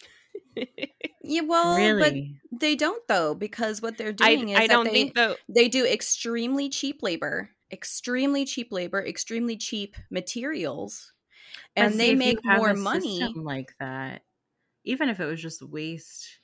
yeah 1.23 1.41
well 1.41 1.75
really. 1.75 2.39
but 2.51 2.59
they 2.59 2.75
don't 2.75 3.05
though 3.07 3.33
because 3.35 3.81
what 3.81 3.97
they're 3.97 4.13
I, 4.19 4.35
doing 4.35 4.49
is 4.49 4.57
I 4.57 4.67
that 4.67 4.73
don't 4.73 4.85
they, 4.85 4.93
think 4.93 5.15
though 5.15 5.35
they 5.47 5.67
do 5.67 5.85
extremely 5.85 6.69
cheap 6.69 7.01
labor 7.03 7.49
extremely 7.71 8.43
cheap 8.45 8.71
labor 8.71 9.03
extremely 9.05 9.55
cheap 9.55 9.95
materials 10.09 11.13
and 11.75 11.93
see, 11.93 11.97
they 11.97 12.15
make 12.15 12.43
more 12.43 12.73
money 12.73 13.33
like 13.35 13.73
that. 13.79 14.23
Even 14.83 15.09
if 15.09 15.19
it 15.19 15.25
was 15.25 15.41
just 15.41 15.61
waist 15.61 16.39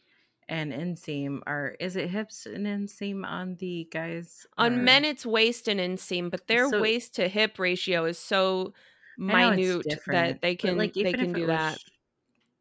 and 0.49 0.71
inseam 0.73 1.41
are 1.45 1.75
is 1.79 1.95
it 1.95 2.09
hips 2.09 2.45
and 2.45 2.65
inseam 2.65 3.25
on 3.25 3.55
the 3.55 3.87
guys? 3.91 4.45
On 4.57 4.73
or- 4.73 4.81
men, 4.81 5.05
it's 5.05 5.25
waist 5.25 5.67
and 5.67 5.79
inseam, 5.79 6.29
but 6.31 6.47
their 6.47 6.69
So- 6.69 6.81
waist 6.81 7.15
to 7.15 7.27
hip 7.27 7.59
ratio 7.59 8.05
is 8.05 8.17
so 8.19 8.73
I 9.19 9.49
know 9.55 9.79
it's 9.79 9.87
minute 9.87 10.01
that 10.07 10.41
they 10.41 10.53
but, 10.55 10.59
can 10.59 10.77
they 10.77 10.89
can 11.13 11.33
do 11.33 11.47
that. 11.47 11.73
was- 11.73 11.85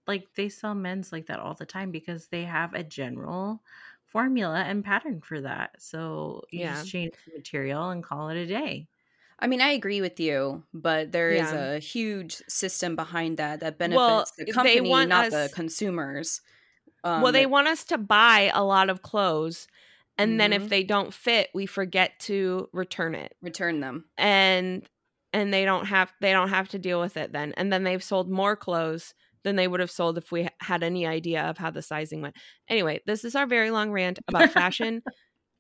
Like 0.07 0.27
they 0.35 0.49
sell 0.49 0.75
men's 0.75 1.13
like 1.13 1.27
that 1.27 1.41
all 1.41 1.55
the 1.55 1.67
time 1.67 1.91
because 1.91 2.29
they 2.29 2.45
have 2.45 2.75
a 2.75 2.83
general 2.85 3.61
formula 4.07 4.61
and 4.63 4.85
pattern 4.85 5.21
for 5.21 5.41
that. 5.41 5.83
So 5.83 6.45
you 6.51 6.61
Yeah. 6.61 6.75
just 6.77 6.89
change 6.91 7.13
the 7.27 7.35
material 7.37 7.91
and 7.91 8.03
call 8.03 8.29
it 8.31 8.37
a 8.37 8.47
day. 8.47 8.87
I 9.39 9.49
mean, 9.49 9.61
I 9.61 9.71
agree 9.73 10.01
with 10.01 10.19
you, 10.19 10.63
but 10.73 11.13
there 11.13 11.31
is 11.31 11.53
Yeah. 11.53 11.73
a 11.75 11.79
huge 11.79 12.37
system 12.49 12.97
behind 12.97 13.37
that 13.37 13.61
that 13.61 13.79
Well, 13.79 14.21
benefits 14.25 14.31
the 14.37 14.47
company, 14.51 14.89
want 14.89 15.11
not 15.11 15.31
the 15.31 15.45
us- 15.45 15.53
consumers. 17.15 17.23
well, 17.23 17.33
Um, 17.33 17.33
they 17.33 17.47
want 17.47 17.69
us 17.69 17.85
to 17.87 17.99
buy 17.99 18.51
a 18.55 18.65
lot 18.65 18.91
of 18.91 19.03
clothes, 19.03 19.67
and 20.19 20.41
then 20.41 20.53
if 20.53 20.63
Mhm. 20.63 20.69
they 20.69 20.83
don't 20.85 21.13
fit, 21.15 21.51
we 21.55 21.67
forget 21.67 22.19
to 22.21 22.69
return 22.73 23.15
it, 23.15 23.37
return 23.43 23.81
them. 23.81 24.11
and 24.19 24.89
and 25.33 25.53
they 25.53 25.65
don't 25.65 25.87
have 25.87 26.13
they 26.21 26.33
don't 26.33 26.49
have 26.49 26.69
to 26.71 26.79
deal 26.79 27.01
with 27.01 27.17
it 27.17 27.33
then, 27.33 27.53
and 27.57 27.73
then 27.73 27.85
they've 27.85 28.03
sold 28.05 28.31
more 28.31 28.57
clothes 28.57 29.15
than 29.45 29.57
they 29.57 29.69
would 29.69 29.81
have 29.81 29.91
sold 29.91 30.19
if 30.19 30.33
we 30.33 30.49
had 30.61 30.83
any 30.83 31.07
idea 31.07 31.43
of 31.45 31.59
how 31.59 31.71
the 31.71 31.83
sizing 31.83 32.21
went. 32.23 32.37
Anyway, 32.69 33.01
this 33.07 33.25
is 33.25 33.37
our 33.37 33.47
very 33.47 33.71
long 33.71 33.91
rant 33.93 34.19
about 34.29 34.51
fashion. 34.51 35.03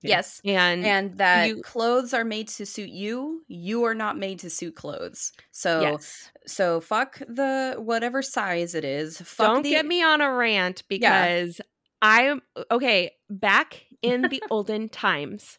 Yes. 0.02 0.40
and 0.44 0.84
And 0.86 1.18
that 1.18 1.48
you- 1.48 1.62
clothes 1.62 2.14
are 2.14 2.24
made 2.24 2.48
to 2.48 2.66
suit 2.66 2.90
you. 2.90 3.42
You 3.48 3.84
are 3.84 3.94
not 3.94 4.16
made 4.18 4.38
to 4.40 4.50
suit 4.50 4.76
clothes. 4.76 5.32
So 5.50 5.80
yes, 5.80 6.30
so 6.46 6.80
fuck 6.80 7.18
the 7.18 7.74
whatever 7.78 8.22
size 8.22 8.74
it 8.74 8.84
is. 8.84 9.18
Fuck 9.20 9.46
don't 9.46 9.62
the, 9.62 9.70
get 9.70 9.86
me 9.86 10.02
on 10.02 10.20
a 10.20 10.32
rant 10.32 10.82
because 10.88 11.60
I'm 12.02 12.42
okay. 12.70 13.12
Back 13.30 13.86
in 14.02 14.22
the 14.22 14.42
olden 14.50 14.88
times, 14.88 15.58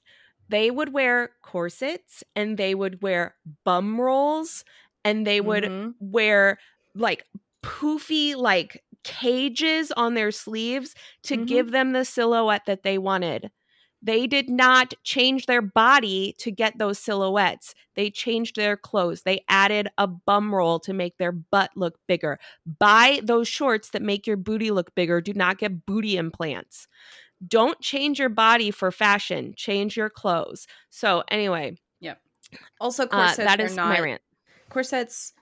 they 0.49 0.71
would 0.71 0.93
wear 0.93 1.31
corsets 1.41 2.23
and 2.35 2.57
they 2.57 2.73
would 2.75 3.01
wear 3.01 3.35
bum 3.65 3.99
rolls 3.99 4.63
and 5.03 5.25
they 5.27 5.41
would 5.41 5.63
Mhm. 5.65 5.95
wear 5.99 6.57
like 6.95 7.25
poofy 7.63 8.35
like 8.35 8.83
cages 9.03 9.91
on 9.93 10.13
their 10.13 10.31
sleeves 10.31 10.93
to 11.23 11.37
Mhm. 11.37 11.47
give 11.47 11.71
them 11.71 11.91
the 11.93 12.05
silhouette 12.05 12.65
that 12.65 12.83
they 12.83 12.97
wanted. 12.97 13.51
They 14.01 14.27
did 14.27 14.49
not 14.49 14.93
change 15.03 15.45
their 15.47 15.61
body 15.61 16.35
to 16.39 16.51
get 16.51 16.77
those 16.77 16.99
silhouettes. 16.99 17.73
They 17.95 18.09
changed 18.11 18.55
their 18.55 18.77
clothes. 18.77 19.23
They 19.23 19.43
added 19.49 19.89
a 19.97 20.07
bum 20.07 20.53
roll 20.53 20.79
to 20.81 20.93
make 20.93 21.17
their 21.17 21.31
butt 21.31 21.71
look 21.75 21.97
bigger. 22.07 22.39
Buy 22.79 23.19
those 23.23 23.47
shorts 23.47 23.89
that 23.89 24.01
make 24.01 24.27
your 24.27 24.37
booty 24.37 24.71
look 24.71 24.93
bigger. 24.95 25.19
Do 25.19 25.33
not 25.33 25.57
get 25.57 25.85
booty 25.85 26.15
implants. 26.17 26.87
Don't 27.47 27.79
change 27.81 28.19
your 28.19 28.29
body 28.29 28.71
for 28.71 28.91
fashion. 28.91 29.53
Change 29.55 29.95
your 29.97 30.09
clothes. 30.09 30.67
So, 30.89 31.23
anyway, 31.29 31.77
Yep. 31.99 32.19
also 32.79 33.03
uh, 33.03 33.07
corsets 33.07 33.37
that 33.37 33.59
are 33.61 33.69
not 33.69 33.89
my 33.89 33.99
rant. 33.99 34.21
corsets 34.69 35.33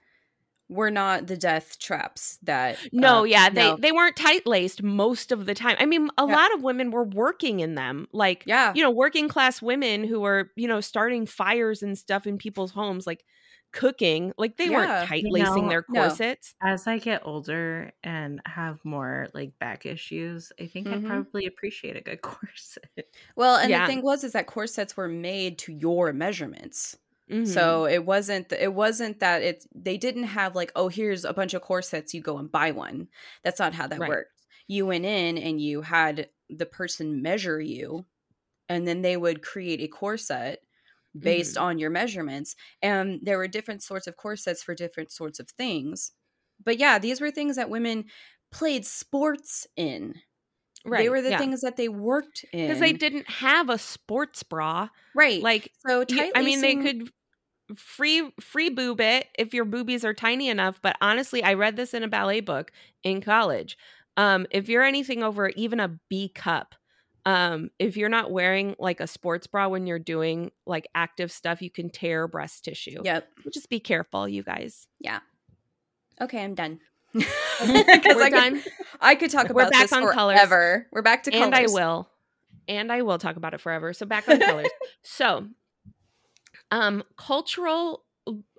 were 0.70 0.91
not 0.91 1.28
the 1.28 1.38
death 1.38 1.80
traps 1.80 2.38
that 2.43 2.84
No, 2.91 3.24
uh, 3.24 3.24
yeah, 3.24 3.49
they 3.49 3.74
no. 3.74 3.80
they 3.80 3.91
weren't 3.91 4.16
tight 4.16 4.45
laced 4.45 4.84
most 4.84 5.32
of 5.32 5.45
the 5.45 5.53
time. 5.53 5.76
I 5.80 5.86
mean, 5.86 6.09
a 6.18 6.26
Yeah. 6.26 6.36
lot 6.36 6.53
of 6.53 6.63
women 6.63 6.91
were 6.91 7.03
working 7.03 7.59
in 7.59 7.76
them, 7.76 8.07
like 8.11 8.45
yeah 8.45 8.74
you 8.74 8.82
know, 8.82 8.91
working 8.91 9.28
class 9.30 9.61
women 9.61 10.03
who 10.03 10.20
were 10.20 10.51
you 10.55 10.68
know 10.68 10.82
starting 10.82 11.26
fires 11.26 11.82
and 11.84 11.97
stuff 11.97 12.28
in 12.28 12.38
people's 12.38 12.72
homes, 12.72 13.07
like 13.07 13.26
cooking. 13.72 14.34
Like 14.38 14.57
they 14.57 14.70
Yeah. 14.70 14.70
weren't 14.70 14.97
tight 15.09 15.26
You 15.26 15.32
lacing 15.32 15.68
know, 15.70 15.70
their 15.70 15.84
no. 15.88 16.20
corsets. 16.24 16.55
As 16.61 16.88
I 16.88 16.99
get 16.99 17.22
older 17.26 17.91
and 18.03 18.41
have 18.45 18.84
more 18.86 19.28
like 19.34 19.57
back 19.59 19.86
issues, 19.86 20.51
I 20.59 20.68
think 20.68 20.88
Mhm. 20.88 20.91
I 20.91 20.99
probably 20.99 21.45
appreciate 21.45 21.97
a 21.97 22.01
good 22.01 22.22
corset. 22.22 23.13
well 23.36 23.57
and 23.57 23.74
Yeah. 23.74 23.76
the 23.76 23.82
thing 23.82 24.01
was 24.01 24.24
is 24.24 24.34
that 24.34 24.47
corsets 24.47 24.97
were 24.97 25.07
made 25.07 25.57
to 25.59 25.74
your 25.74 26.11
measurements 26.13 26.97
Mhm. 27.30 27.82
so 27.82 27.86
it 27.86 28.05
wasn't 28.05 28.51
it 28.53 28.73
wasn't 28.73 29.19
that 29.19 29.41
it 29.43 29.65
they 29.76 29.97
didn't 29.97 30.23
have 30.23 30.55
like 30.55 30.71
oh 30.76 30.88
here's 30.88 31.26
a 31.26 31.34
bunch 31.34 31.53
of 31.53 31.61
corsets 31.61 32.13
you 32.13 32.21
go 32.21 32.38
and 32.38 32.51
buy 32.51 32.71
one 32.71 33.07
that's 33.43 33.59
not 33.59 33.73
how 33.73 33.88
that 33.88 34.01
Right. 34.01 34.05
worked 34.05 34.45
you 34.67 34.86
went 34.88 35.05
in 35.05 35.38
and 35.38 35.61
you 35.61 35.82
had 35.82 36.30
the 36.49 36.65
person 36.65 37.21
measure 37.21 37.59
you 37.61 38.05
and 38.69 38.88
then 38.88 39.01
they 39.01 39.17
would 39.17 39.43
create 39.43 39.82
a 39.82 39.88
corset 39.88 40.61
based 41.21 41.57
Mhm. 41.57 41.59
on 41.59 41.80
your 41.80 41.89
measurements 41.91 42.55
and 42.82 43.19
there 43.23 43.38
were 43.38 43.47
different 43.47 43.84
sorts 43.84 44.07
of 44.07 44.17
corsets 44.17 44.63
for 44.63 44.76
different 44.76 45.11
sorts 45.11 45.39
of 45.39 45.49
things 45.51 46.13
but 46.63 46.78
yeah 46.78 46.99
these 46.99 47.21
were 47.21 47.32
things 47.32 47.55
that 47.57 47.69
women 47.69 48.05
played 48.51 48.86
sports 48.86 49.67
in 49.78 50.15
right, 50.86 50.99
they 50.99 51.09
were 51.09 51.21
the 51.21 51.31
yeah. 51.31 51.38
things 51.38 51.61
that 51.61 51.77
they 51.77 51.89
worked 51.89 52.45
in 52.51 52.67
because 52.67 52.79
they 52.79 52.93
didn't 52.93 53.29
have 53.29 53.69
a 53.69 53.77
sports 53.77 54.43
bra. 54.43 54.89
right 55.13 55.41
Like 55.41 55.71
so 55.86 56.03
tight 56.03 56.31
I 56.36 56.41
mean, 56.41 56.61
they 56.61 56.75
could 56.75 57.09
free 57.75 58.31
free 58.39 58.69
boob 58.69 59.01
it 59.01 59.27
if 59.38 59.53
your 59.53 59.65
boobies 59.65 60.05
are 60.05 60.13
tiny 60.13 60.49
enough. 60.49 60.79
But 60.81 60.97
honestly, 61.01 61.43
I 61.43 61.53
read 61.53 61.75
this 61.75 61.93
in 61.93 62.03
a 62.03 62.07
ballet 62.07 62.41
book 62.41 62.71
in 63.03 63.21
college. 63.21 63.77
Um, 64.17 64.47
if 64.51 64.69
you're 64.69 64.83
anything 64.83 65.23
over 65.23 65.49
even 65.49 65.79
a 65.79 65.99
B 66.09 66.29
cup, 66.29 66.75
um, 67.25 67.69
if 67.79 67.97
you're 67.97 68.09
not 68.09 68.31
wearing 68.31 68.75
like 68.79 68.99
a 68.99 69.07
sports 69.07 69.47
bra 69.47 69.67
when 69.67 69.88
you're 69.88 69.99
doing 69.99 70.51
like 70.65 70.88
active 70.95 71.31
stuff, 71.31 71.61
you 71.61 71.69
can 71.69 71.89
tear 71.89 72.27
breast 72.27 72.63
tissue. 72.65 73.01
yep 73.03 73.27
just 73.53 73.69
be 73.69 73.79
careful, 73.79 74.27
you 74.27 74.43
guys. 74.43 74.88
Yeah. 74.99 75.19
Okay, 76.21 76.41
I'm 76.43 76.55
done. 76.55 76.79
We're 77.68 78.24
I 78.24 78.30
done, 78.30 78.61
Could, 78.61 78.72
I 79.01 79.16
could 79.16 79.32
talk 79.32 79.45
We're 79.49 79.61
about 79.63 79.72
back 79.72 79.82
this 79.84 79.93
on 79.93 80.11
colors. 80.11 80.36
forever. 80.38 80.88
We're 80.91 81.01
back 81.01 81.24
to 81.24 81.32
colors. 81.32 81.45
and 81.45 81.55
I 81.55 81.66
will, 81.68 82.09
and 82.68 82.91
I 82.91 83.01
will 83.03 83.18
talk 83.18 83.38
about 83.38 83.53
it 83.53 83.61
forever. 83.61 83.93
So 83.93 84.05
back 84.05 84.28
on 84.28 84.39
colors. 84.39 84.68
So, 85.03 85.47
um, 86.72 87.03
cultural 87.18 88.03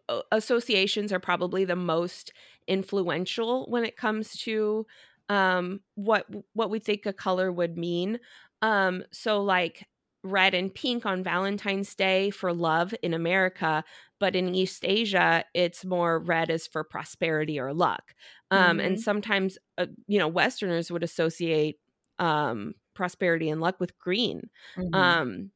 uh, 0.08 0.20
associations 0.32 1.12
are 1.12 1.18
probably 1.20 1.64
the 1.64 1.76
most 1.76 2.32
influential 2.68 3.66
when 3.68 3.84
it 3.84 3.96
comes 3.96 4.36
to 4.42 4.86
um 5.28 5.80
what 5.96 6.24
what 6.52 6.70
we 6.70 6.78
think 6.78 7.04
a 7.06 7.12
color 7.12 7.50
would 7.52 7.76
mean 7.76 8.18
um 8.62 9.02
so 9.12 9.42
like 9.42 9.86
red 10.22 10.54
and 10.54 10.72
pink 10.74 11.04
on 11.06 11.22
valentine's 11.22 11.94
day 11.96 12.30
for 12.30 12.52
love 12.52 12.94
in 13.02 13.12
america 13.12 13.84
but 14.18 14.36
in 14.36 14.54
east 14.54 14.84
asia 14.84 15.44
it's 15.54 15.84
more 15.84 16.18
red 16.20 16.50
is 16.50 16.66
for 16.66 16.84
prosperity 16.84 17.58
or 17.58 17.72
luck 17.74 18.14
um 18.50 18.80
and 18.80 18.98
Mhm. 18.98 19.00
sometimes 19.00 19.58
uh, 19.78 19.86
you 20.06 20.18
know 20.18 20.28
westerners 20.28 20.90
would 20.90 21.02
associate 21.04 21.78
um 22.18 22.74
prosperity 22.94 23.48
and 23.50 23.60
luck 23.60 23.78
with 23.80 23.98
green 23.98 24.48
Mhm. 24.76 25.16
um 25.16 25.50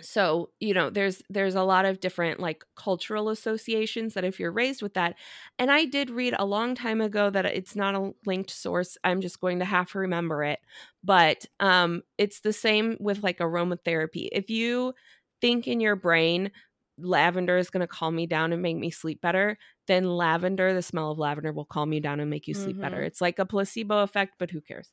so 0.00 0.50
you 0.58 0.74
know 0.74 0.90
there's 0.90 1.22
there's 1.30 1.54
a 1.54 1.62
lot 1.62 1.84
of 1.84 2.00
different 2.00 2.40
like 2.40 2.64
cultural 2.74 3.28
associations 3.28 4.14
that 4.14 4.24
if 4.24 4.40
you're 4.40 4.50
raised 4.50 4.82
with 4.82 4.94
that 4.94 5.14
and 5.58 5.70
i 5.70 5.84
did 5.84 6.10
read 6.10 6.34
a 6.36 6.44
long 6.44 6.74
time 6.74 7.00
ago 7.00 7.30
that 7.30 7.44
it's 7.46 7.76
not 7.76 7.94
a 7.94 8.12
linked 8.26 8.50
source 8.50 8.98
i'm 9.04 9.20
just 9.20 9.40
going 9.40 9.60
to 9.60 9.64
have 9.64 9.88
to 9.92 9.98
remember 10.00 10.42
it 10.42 10.58
but 11.04 11.46
um 11.60 12.02
it's 12.18 12.40
the 12.40 12.52
same 12.52 12.96
with 12.98 13.22
like 13.22 13.38
aromatherapy 13.38 14.28
if 14.32 14.50
you 14.50 14.92
think 15.40 15.68
in 15.68 15.78
your 15.80 15.94
brain 15.96 16.50
lavender 16.98 17.56
is 17.58 17.70
going 17.70 17.80
to 17.80 17.86
calm 17.86 18.14
me 18.14 18.26
down 18.26 18.52
and 18.52 18.62
make 18.62 18.76
me 18.76 18.90
sleep 18.90 19.20
better 19.20 19.58
then 19.86 20.04
lavender 20.04 20.72
the 20.72 20.82
smell 20.82 21.10
of 21.10 21.18
lavender 21.18 21.52
will 21.52 21.64
calm 21.64 21.92
you 21.92 22.00
down 22.00 22.20
and 22.20 22.30
make 22.30 22.46
you 22.48 22.54
sleep 22.54 22.78
better. 22.80 23.00
Mhm. 23.00 23.02
it's 23.02 23.20
like 23.20 23.38
a 23.38 23.46
placebo 23.46 24.02
effect 24.02 24.34
but 24.38 24.50
who 24.50 24.60
cares? 24.60 24.92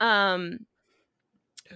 Um 0.00 0.66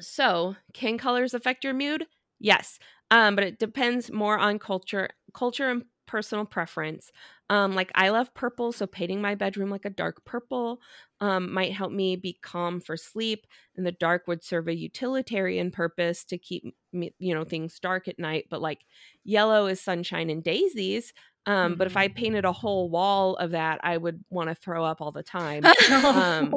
so 0.01 0.57
can 0.73 0.99
colors 0.99 1.35
affect 1.35 1.65
your 1.65 1.75
mood? 1.75 2.07
Yes, 2.41 2.79
um, 3.11 3.35
but 3.35 3.45
it 3.45 3.59
depends 3.59 4.11
more 4.13 4.39
on 4.39 4.59
culture, 4.59 5.09
culture 5.33 5.69
and 5.71 5.85
personal 6.07 6.45
preference. 6.45 7.11
Um, 7.51 7.75
like 7.75 7.91
I 7.95 8.09
love 8.09 8.33
purple, 8.35 8.73
so 8.73 8.87
painting 8.87 9.21
my 9.21 9.35
bedroom 9.35 9.71
like 9.71 9.85
a 9.85 9.91
dark 9.91 10.25
purple 10.25 10.81
um, 11.21 11.53
might 11.53 11.73
help 11.73 11.93
me 11.93 12.17
be 12.17 12.39
calm 12.43 12.81
for 12.81 12.97
sleep, 12.97 13.47
and 13.77 13.87
the 13.87 13.93
dark 13.93 14.27
would 14.27 14.43
serve 14.43 14.69
a 14.69 14.77
utilitarian 14.77 15.71
purpose 15.71 16.25
to 16.27 16.39
keep 16.39 16.65
me, 16.93 17.15
you 17.19 17.35
know, 17.35 17.45
things 17.45 17.79
dark 17.79 18.09
at 18.09 18.19
night. 18.19 18.47
But 18.49 18.63
like 18.63 18.81
yellow 19.25 19.67
is 19.67 19.81
sunshine 19.81 20.31
and 20.31 20.43
daisies. 20.43 21.13
Um, 21.47 21.75
But 21.75 21.87
if 21.87 21.97
I 21.97 22.09
painted 22.09 22.47
a 22.47 22.53
whole 22.53 22.89
wall 22.89 23.37
of 23.37 23.51
that, 23.51 23.79
I 23.83 23.99
would 23.99 24.25
want 24.31 24.49
to 24.49 24.55
throw 24.55 24.83
up 24.83 25.03
all 25.03 25.13
the 25.13 25.23
time 25.23 25.63
um, 25.67 26.55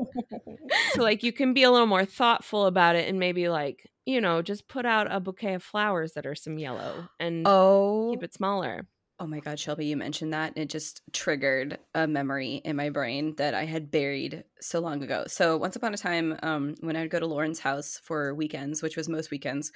so 0.94 1.02
like 1.02 1.24
you 1.24 1.34
can 1.34 1.54
be 1.54 1.64
a 1.64 1.72
little 1.72 1.88
more 1.88 2.06
thoughtful 2.06 2.66
about 2.66 2.96
it 2.96 3.08
and 3.10 3.20
maybe 3.20 3.50
like 3.50 3.90
you 4.06 4.22
know 4.22 4.42
just 4.42 4.68
put 4.68 4.86
out 4.86 5.12
a 5.12 5.20
bouquet 5.20 5.56
of 5.56 5.64
flowers 5.64 6.14
that 6.14 6.26
are 6.26 6.36
some 6.36 6.58
yellow 6.58 7.10
and 7.20 7.46
oh, 7.46 8.12
keep 8.12 8.24
it 8.24 8.34
smaller 8.34 8.88
oh 9.20 9.28
my 9.28 9.40
God, 9.40 9.60
Shelby, 9.60 9.88
you 9.88 9.98
mentioned 9.98 10.34
that. 10.34 10.54
and 10.56 10.64
It 10.64 10.70
just 10.70 11.02
triggered 11.12 11.80
a 11.96 12.08
memory 12.08 12.62
in 12.64 12.76
my 12.76 12.90
brain 12.90 13.34
that 13.38 13.54
I 13.54 13.66
had 13.66 13.90
buried 13.90 14.44
so 14.62 14.80
long 14.80 15.04
ago. 15.04 15.26
So 15.28 15.58
once 15.58 15.76
upon 15.76 15.94
a 15.94 15.98
time, 15.98 16.38
um, 16.44 16.76
when 16.82 16.96
I'd 16.96 17.10
go 17.10 17.20
to 17.20 17.26
Lauren's 17.26 17.60
house 17.60 18.00
for 18.04 18.36
weekends, 18.36 18.84
which 18.84 18.96
was 18.96 19.10
most 19.10 19.32
weekends 19.32 19.72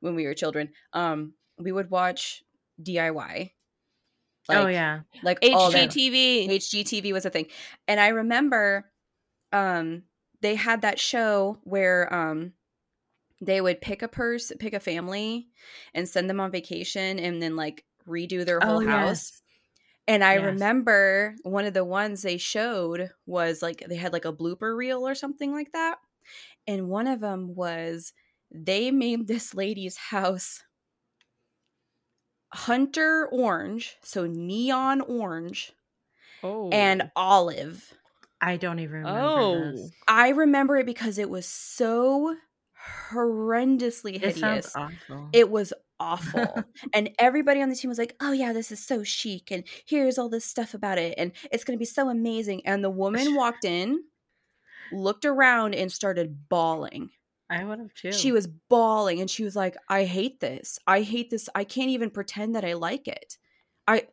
when 0.00 0.14
we 0.14 0.26
were 0.26 0.34
children, 0.34 0.70
um, 0.92 1.34
we 1.58 1.72
would 1.72 1.90
watch 1.90 2.42
DIY. 2.82 3.50
oh 4.50 4.66
yeah. 4.68 5.00
like 5.22 5.40
hgtv 5.40 6.48
HGTV 6.48 7.12
was 7.12 7.26
a 7.26 7.30
thing. 7.30 7.46
And 7.86 8.00
I 8.00 8.08
remember 8.08 8.90
um 9.52 10.04
they 10.40 10.54
had 10.54 10.82
that 10.82 10.98
show 10.98 11.58
where 11.64 12.12
um 12.14 12.52
they 13.40 13.60
would 13.60 13.80
pick 13.80 14.02
a 14.02 14.08
person, 14.08 14.58
pick 14.58 14.72
a 14.74 14.80
family, 14.80 15.48
and 15.94 16.08
send 16.08 16.28
them 16.28 16.40
on 16.40 16.50
vacation, 16.50 17.18
and 17.18 17.40
then 17.42 17.56
like 17.56 17.84
redo 18.08 18.44
their 18.44 18.60
whole 18.62 18.80
Oh, 18.80 18.80
house. 18.80 19.20
yes. 19.20 19.42
And 20.08 20.24
I 20.24 20.34
Yes. 20.34 20.36
remember 20.36 21.36
one 21.42 21.66
of 21.66 21.74
the 21.74 21.84
ones 21.84 22.22
they 22.22 22.38
showed 22.38 23.10
was 23.26 23.62
like 23.62 23.84
they 23.88 23.96
had 23.96 24.12
like 24.12 24.24
a 24.26 24.32
blooper 24.32 24.76
reel 24.76 25.06
or 25.06 25.14
something 25.14 25.52
like 25.52 25.72
that. 25.72 25.98
And 26.66 26.88
one 26.88 27.06
of 27.08 27.20
them 27.20 27.54
was 27.54 28.12
they 28.50 28.90
made 28.90 29.28
this 29.28 29.54
lady's 29.54 29.96
house 29.96 30.62
hunter 32.52 33.26
orange, 33.32 33.96
so 34.02 34.26
neon 34.26 35.00
orange 35.00 35.72
Oh. 36.42 36.72
and 36.72 37.10
olive. 37.16 37.94
I 38.40 38.56
don't 38.56 38.80
even 38.80 38.96
remember 38.96 39.44
Oh. 39.44 39.48
this. 39.48 39.92
I 40.06 40.30
remember 40.30 40.76
it 40.76 40.86
because 40.86 41.18
it 41.18 41.30
was 41.30 41.46
so 41.46 42.36
horrendously 43.10 44.18
It 44.20 44.30
hideous. 44.32 44.36
sounds 44.36 44.70
awful. 44.76 45.32
It 45.32 45.50
was 45.50 45.72
awful. 46.00 46.64
and 46.92 47.10
everybody 47.18 47.62
on 47.62 47.68
the 47.68 47.76
team 47.76 47.88
was 47.88 47.98
like, 47.98 48.16
oh, 48.20 48.32
yeah, 48.32 48.52
this 48.52 48.70
is 48.70 48.84
so 48.84 49.02
chic. 49.02 49.50
And 49.50 49.64
here's 49.86 50.18
all 50.18 50.28
this 50.28 50.44
stuff 50.44 50.74
about 50.74 50.98
it. 50.98 51.14
And 51.18 51.32
it's 51.50 51.64
going 51.64 51.76
to 51.76 51.80
be 51.80 51.84
so 51.84 52.08
amazing. 52.08 52.62
And 52.66 52.82
the 52.82 52.90
woman 52.90 53.34
walked 53.36 53.64
in, 53.64 54.04
looked 54.92 55.24
around, 55.24 55.74
and 55.74 55.90
started 55.90 56.48
bawling. 56.48 57.10
I 57.50 57.64
would 57.64 57.78
have 57.78 57.94
too. 57.94 58.12
She 58.12 58.32
was 58.32 58.46
bawling 58.46 59.20
and 59.20 59.30
she 59.30 59.42
was 59.42 59.56
like, 59.56 59.76
I 59.88 60.04
hate 60.04 60.40
this. 60.40 60.78
I 60.86 61.02
hate 61.02 61.30
this. 61.30 61.48
I 61.54 61.64
can't 61.64 61.90
even 61.90 62.10
pretend 62.10 62.54
that 62.54 62.64
I 62.64 62.74
like 62.74 63.08
it. 63.08 63.38
I. 63.86 64.06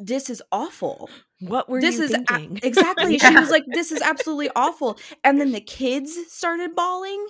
This 0.00 0.30
is 0.30 0.42
awful. 0.50 1.08
what 1.38 1.68
were 1.68 1.80
this 1.80 1.98
you 1.98 2.04
is 2.04 2.12
a- 2.12 2.66
exactly. 2.66 3.18
She 3.20 3.34
was 3.36 3.50
like, 3.50 3.62
"This 3.68 3.92
is 3.92 4.02
absolutely 4.02 4.50
awful." 4.56 4.98
And 5.22 5.40
then 5.40 5.52
the 5.52 5.60
kids 5.60 6.16
started 6.28 6.74
bawling 6.74 7.24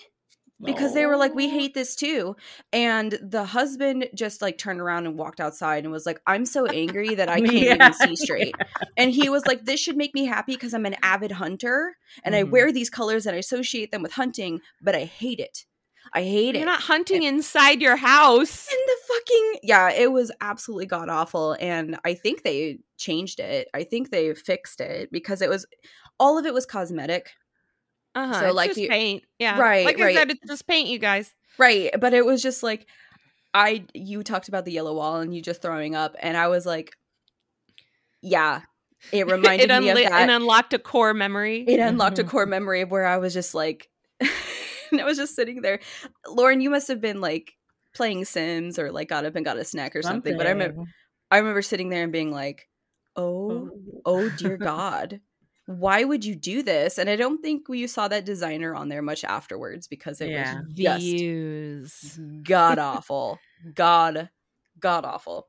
because 0.65 0.95
they 0.95 1.07
were 1.07 1.17
like 1.17 1.35
we 1.35 1.49
hate 1.49 1.75
this 1.75 1.95
too. 1.95 2.35
And 2.73 3.19
the 3.23 3.45
husband 3.45 4.09
just 4.15 4.41
like 4.43 4.59
turned 4.59 4.81
around 4.81 5.07
and 5.07 5.19
walked 5.19 5.41
outside 5.41 5.85
and 5.85 5.93
was 5.93 6.07
like 6.07 6.21
i'm 6.27 6.47
so 6.47 6.67
angry 6.67 7.15
that 7.15 7.29
i 7.29 7.41
can't 7.41 7.53
Yeah, 7.53 7.75
even 7.75 7.93
see 7.93 8.17
straight. 8.17 8.55
And 8.97 9.11
he 9.11 9.29
was 9.29 9.47
like 9.47 9.65
this 9.65 9.81
should 9.81 9.97
make 9.97 10.15
me 10.15 10.25
happy 10.25 10.53
because 10.55 10.73
i'm 10.75 10.87
an 10.87 10.97
avid 11.03 11.33
hunter 11.33 11.97
and 12.25 12.35
i 12.35 12.43
Mhm. 12.43 12.51
wear 12.51 12.73
these 12.73 12.89
colors 12.91 13.27
and 13.27 13.35
i 13.37 13.39
associate 13.39 13.91
them 13.93 14.03
with 14.03 14.13
hunting 14.13 14.61
but 14.81 14.95
i 14.95 15.05
hate 15.05 15.41
it. 15.41 15.65
I 16.15 16.23
hate 16.23 16.55
it. 16.55 16.59
You're 16.59 16.67
not 16.67 16.83
hunting 16.83 17.25
inside 17.25 17.83
your 17.83 17.97
house. 17.97 18.69
and 18.71 18.79
the 18.87 18.97
fucking 19.15 19.59
yeah 19.65 19.91
it 19.91 20.13
was 20.13 20.31
absolutely 20.41 20.87
god 20.87 21.09
awful 21.09 21.57
and 21.61 21.99
i 22.05 22.15
think 22.15 22.43
they 22.45 22.79
changed 22.97 23.41
it. 23.41 23.69
I 23.75 23.85
think 23.85 24.11
they 24.11 24.33
fixed 24.35 24.81
it 24.81 25.11
because 25.13 25.43
it 25.43 25.51
was 25.51 25.67
all 26.19 26.39
of 26.39 26.47
it 26.47 26.55
was 26.55 26.65
cosmetic 26.65 27.31
Uh-huh. 28.17 28.41
So, 28.41 28.47
it's 28.47 28.55
like, 28.57 28.71
just 28.71 28.81
you- 28.81 28.89
paint. 28.89 29.23
Yeah. 29.39 29.59
Right, 29.61 29.85
Like 29.85 30.01
I 30.01 30.05
right. 30.07 30.17
said, 30.17 30.31
it's 30.31 30.41
just 30.49 30.67
paint, 30.67 30.89
you 30.89 30.99
guys. 30.99 31.33
Right, 31.59 31.91
but 32.01 32.13
it 32.15 32.25
was 32.27 32.43
just 32.43 32.63
like 32.63 32.87
I 33.55 33.85
you 33.95 34.23
talked 34.23 34.49
about 34.49 34.65
the 34.65 34.73
yellow 34.73 34.95
wall 34.95 35.21
and 35.21 35.35
you 35.35 35.41
just 35.41 35.63
throwing 35.63 35.95
up 35.95 36.17
and 36.21 36.37
I 36.37 36.49
was 36.49 36.67
like 36.67 36.93
yeah, 38.23 38.63
it 39.13 39.27
reminded 39.31 39.71
it, 39.71 39.81
me 39.81 39.91
of 39.91 39.97
that. 39.97 40.29
it 40.29 40.33
unlocked 40.33 40.73
a 40.75 40.79
core 40.79 41.15
memory. 41.15 41.65
it 41.67 41.79
unlocked 41.81 42.19
a 42.19 42.25
Mhm. 42.25 42.29
core 42.29 42.47
memory 42.47 42.81
of 42.83 42.91
where 42.91 43.07
I 43.07 43.19
was 43.19 43.33
just 43.33 43.55
like 43.55 43.89
and 44.21 45.01
I 45.01 45.05
was 45.05 45.17
just 45.17 45.35
sitting 45.37 45.63
there. 45.63 45.81
Lauren, 46.29 46.61
you 46.61 46.71
must 46.71 46.89
have 46.89 47.01
been 47.01 47.21
like 47.21 47.55
playing 47.95 48.25
Sims 48.25 48.79
or 48.79 48.93
like 48.93 49.09
got 49.09 49.25
up 49.25 49.37
and 49.37 49.45
got 49.45 49.57
a 49.59 49.65
snack 49.65 49.97
or 49.97 50.03
something. 50.03 50.37
But 50.37 50.47
I 50.47 50.51
remember 50.51 50.85
I 51.31 51.39
remember 51.39 51.63
sitting 51.63 51.89
there 51.89 52.03
and 52.03 52.13
being 52.13 52.31
like, 52.33 52.69
"Oh, 53.17 53.71
oh 54.05 54.29
dear 54.31 54.57
god. 54.57 55.21
Why 55.67 56.05
would 56.05 56.25
you 56.25 56.35
do 56.37 56.63
this?" 56.63 56.99
And 56.99 57.11
I 57.11 57.17
don't 57.17 57.43
think 57.43 57.69
we 57.69 57.87
saw 57.89 58.09
that 58.09 58.25
designer 58.27 58.75
on 58.75 58.89
there 58.89 59.03
much 59.03 59.25
afterwards 59.25 59.89
because 59.89 60.21
it 60.21 60.33
Yeah. 60.33 60.33
was 60.33 60.61
just 60.81 61.27
Views. 62.01 62.21
god 62.43 62.79
awful 62.79 63.43
god 63.75 64.31
god 64.79 65.05
awful 65.05 65.49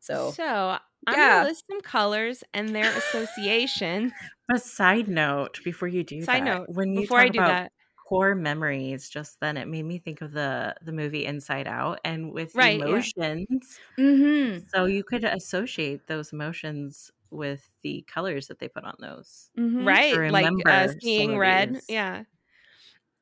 so 0.00 0.38
So 0.38 0.78
I'm 1.06 1.16
yeah. 1.16 1.18
gonna 1.20 1.42
list 1.42 1.64
some 1.70 1.80
colors 1.82 2.42
and 2.54 2.74
their 2.74 2.94
association. 2.94 4.14
A 4.54 4.58
side 4.58 5.08
note 5.08 5.60
before 5.64 5.88
you 5.88 6.04
do 6.04 6.26
Side 6.26 6.42
that, 6.42 6.44
note, 6.44 6.68
when 6.68 6.92
you 6.94 7.06
Before 7.06 7.18
talk 7.18 7.26
I 7.26 7.28
do 7.28 7.40
about 7.40 7.44
that, 7.44 7.72
core 7.96 8.34
memories, 8.34 9.08
just 9.08 9.40
then 9.40 9.56
it 9.56 9.66
made 9.68 9.84
me 9.84 9.98
think 9.98 10.20
of 10.20 10.32
the 10.32 10.74
the 10.82 10.92
movie 10.92 11.24
Inside 11.24 11.66
Out, 11.66 12.00
and 12.04 12.32
with 12.32 12.54
Right, 12.54 12.82
yeah. 12.86 13.04
emotions. 13.06 13.80
mm-hmm, 13.98 14.66
So 14.68 14.86
you 14.86 15.04
could 15.04 15.24
associate 15.24 16.06
those 16.08 16.32
emotions 16.32 17.10
with 17.34 17.68
the 17.82 18.04
colors 18.06 18.46
that 18.48 18.58
they 18.58 18.68
put 18.68 18.84
on 18.84 18.94
those. 19.00 19.50
mm-hmm. 19.58 19.86
right? 19.86 20.30
Like 20.30 20.52
uh, 20.66 20.88
seeing 21.00 21.36
red. 21.36 21.80
Yeah. 21.88 22.24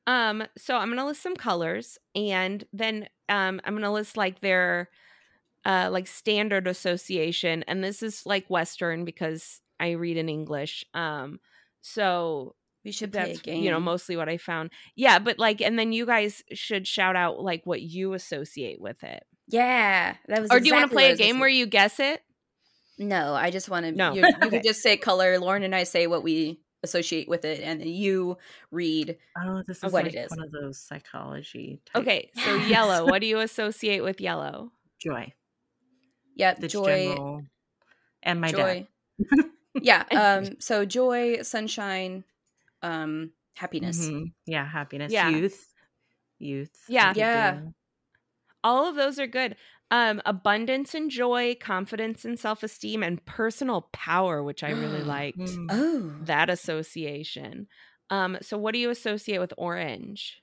Um. 0.06 0.44
So 0.58 0.76
I'm 0.76 0.88
gonna 0.88 1.06
list 1.06 1.22
some 1.22 1.36
colors, 1.36 1.98
and 2.14 2.64
then 2.72 3.08
um, 3.28 3.60
I'm 3.64 3.74
gonna 3.74 3.92
list 3.92 4.16
like 4.16 4.40
their 4.40 4.88
uh 5.64 5.88
like 5.92 6.06
standard 6.06 6.66
association, 6.66 7.64
and 7.68 7.82
this 7.82 8.02
is 8.02 8.26
like 8.26 8.50
Western 8.50 9.04
because 9.04 9.60
I 9.78 9.92
read 9.92 10.16
in 10.16 10.28
English. 10.28 10.84
Um. 10.94 11.40
So 11.82 12.54
we 12.84 12.90
should 12.90 13.12
play 13.12 13.26
that's 13.26 13.38
a 13.38 13.42
game 13.42 13.62
you 13.62 13.70
know 13.70 13.80
mostly 13.80 14.16
what 14.16 14.28
I 14.28 14.38
found. 14.38 14.70
Yeah, 14.96 15.18
but 15.20 15.38
like, 15.38 15.60
and 15.60 15.78
then 15.78 15.92
you 15.92 16.04
guys 16.04 16.42
should 16.52 16.86
shout 16.86 17.14
out 17.14 17.40
like 17.40 17.62
what 17.64 17.80
you 17.80 18.14
associate 18.14 18.80
with 18.80 19.02
it. 19.04 19.24
yeah 19.48 20.16
that 20.28 20.40
was 20.40 20.50
Or 20.50 20.58
do 20.58 20.66
you 20.66 20.74
want 20.74 20.90
to 20.90 20.94
play 20.94 21.04
what 21.04 21.06
I 21.06 21.08
a 21.08 21.12
was 21.12 21.18
game 21.18 21.38
where 21.38 21.48
you 21.48 21.66
guess 21.66 22.00
it? 22.00 22.22
No 22.98 23.34
i 23.34 23.50
just 23.50 23.68
want 23.68 23.86
to 23.86 23.92
No. 23.92 24.12
you, 24.12 24.22
you 24.22 24.28
Okay. 24.46 24.50
could 24.50 24.62
just 24.64 24.82
say 24.82 24.96
color 24.96 25.38
lauren 25.38 25.62
and 25.62 25.74
i 25.74 25.84
say 25.84 26.06
what 26.06 26.22
we 26.22 26.60
associate 26.82 27.28
with 27.28 27.44
it 27.44 27.60
and 27.60 27.80
then 27.80 27.88
you 27.88 28.36
read 28.70 29.16
Oh, 29.36 29.62
this 29.66 29.82
is 29.82 29.92
What 29.92 30.04
like 30.04 30.14
it 30.14 30.18
is. 30.18 30.30
one 30.30 30.40
of 30.44 30.52
those 30.52 30.78
psychology. 30.78 31.80
Type 31.86 32.02
Okay, 32.02 32.30
so 32.34 32.54
yellow. 32.68 33.06
What 33.06 33.20
do 33.22 33.26
you 33.26 33.38
associate 33.38 34.02
with 34.02 34.20
yellow? 34.20 34.72
joy, 35.00 35.32
yep 36.36 36.60
the 36.60 36.68
joy 36.68 36.84
general, 37.04 37.42
and 38.22 38.40
my 38.40 38.50
joy 38.52 38.86
dad. 39.30 39.48
yeah 39.82 40.04
um 40.12 40.60
so 40.60 40.84
joy 40.84 41.40
sunshine 41.42 42.24
um 42.82 43.30
happiness 43.54 44.08
Mhm. 44.10 44.32
Yeah, 44.46 44.66
happiness, 44.68 45.12
Yeah. 45.12 45.30
youth, 45.30 45.72
youth. 46.38 46.74
Yeah. 46.88 47.14
Yeah. 47.16 47.60
all 48.64 48.86
of 48.88 48.96
those 48.96 49.18
are 49.18 49.26
good 49.26 49.56
um 49.92 50.20
abundance 50.26 50.94
and 50.94 51.10
joy 51.10 51.54
confidence 51.60 52.24
and 52.24 52.40
self-esteem 52.40 53.02
and 53.04 53.24
personal 53.26 53.82
power 53.92 54.42
which 54.42 54.64
i 54.64 54.70
really 54.70 55.02
liked 55.16 55.38
Mm. 55.38 55.66
oh 55.70 56.24
that 56.24 56.50
association 56.50 57.68
um 58.10 58.36
so 58.42 58.58
what 58.58 58.72
do 58.72 58.78
you 58.80 58.90
associate 58.90 59.38
with 59.38 59.52
orange 59.56 60.42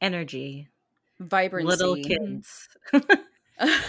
Energy, 0.00 0.68
vibrancy 1.18 1.66
little 1.66 1.96
kids. 1.96 2.68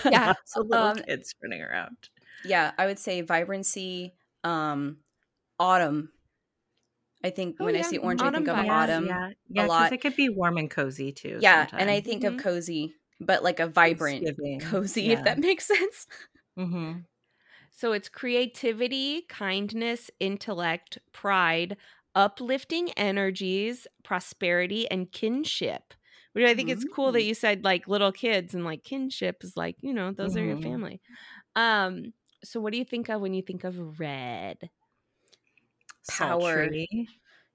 yeah 0.10 0.28
Lots 0.28 0.56
of 0.58 0.68
little 0.68 0.88
um, 0.88 0.96
kids 0.98 1.36
running 1.44 1.62
around. 1.62 1.98
yeah 2.46 2.72
i 2.78 2.86
would 2.86 2.98
say 2.98 3.22
vibrancy 3.22 4.14
um 4.46 4.98
autumn 5.60 6.10
i 7.26 7.30
think 7.30 7.58
Oh, 7.60 7.66
when 7.66 7.76
i 7.76 7.82
see 7.82 7.98
orange 7.98 8.22
i 8.22 8.32
think 8.32 8.48
of 8.48 8.56
vibes. 8.56 8.70
autumn 8.72 9.06
yeah, 9.08 9.30
yeah, 9.50 9.62
'cause 9.64 9.70
lot. 9.70 9.92
it 9.94 10.02
could 10.02 10.16
be 10.16 10.30
warm 10.30 10.58
and 10.58 10.72
cozy 10.72 11.12
too. 11.12 11.40
yeah 11.42 11.68
and 11.78 11.90
i 11.90 11.96
sometimes. 12.00 12.06
think 12.06 12.24
Mhm. 12.24 12.28
of 12.38 12.44
cozy 12.44 12.94
but 13.20 13.44
like 13.44 13.60
a 13.60 13.68
vibrant 13.68 14.30
cozy 14.60 15.04
yeah. 15.04 15.14
if 15.14 15.24
that 15.24 15.40
makes 15.40 15.66
sense 15.68 16.08
Mhm. 16.58 17.06
so 17.72 17.92
it's 17.92 18.10
creativity 18.10 19.24
kindness 19.30 20.10
intellect 20.20 20.98
pride 21.14 21.78
uplifting 22.16 22.92
energies 22.94 23.88
prosperity 24.04 24.90
and 24.90 25.12
kinship 25.12 25.94
which 26.34 26.46
i 26.46 26.56
think 26.56 26.70
it's 26.70 26.84
cool 26.86 27.12
that 27.12 27.24
you 27.24 27.34
said 27.34 27.64
like 27.64 27.88
little 27.88 28.12
kids 28.12 28.54
and 28.54 28.66
like 28.66 28.84
kinship 28.84 29.44
is 29.44 29.56
like 29.56 29.76
you 29.82 29.94
know 29.94 30.12
those 30.12 30.36
are 30.36 30.44
your 30.44 30.56
Mhm. 30.56 30.64
family 30.64 31.02
um 31.56 32.14
so 32.44 32.60
what 32.62 32.72
do 32.74 32.80
you 32.80 32.86
think 32.86 33.10
of 33.10 33.22
when 33.22 33.34
you 33.34 33.42
think 33.44 33.64
of 33.64 34.00
red 34.00 34.70
Power. 36.08 36.70
tree. 36.70 37.08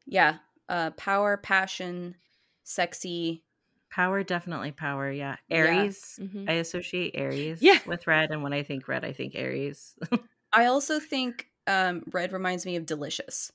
yeah 0.06 0.38
uh 0.68 0.90
power 0.92 1.36
passion 1.36 2.16
sexy 2.64 3.44
Power, 3.92 4.22
definitely 4.24 4.72
power. 4.72 5.10
Yeah, 5.12 5.36
Yeah. 5.48 5.56
Aries. 5.58 6.18
Mhm. 6.20 6.48
I 6.48 6.54
associate 6.54 7.12
Aries 7.14 7.60
Yeah. 7.60 7.78
with 7.86 8.06
red, 8.06 8.30
and 8.30 8.42
when 8.42 8.52
I 8.54 8.62
think 8.62 8.88
red, 8.88 9.04
I 9.04 9.12
think 9.12 9.34
Aries. 9.36 9.94
i 10.54 10.66
also 10.66 10.98
think 11.00 11.46
um 11.66 12.02
red 12.12 12.30
reminds 12.32 12.66
me 12.66 12.76
of 12.76 12.84
delicious 12.84 13.52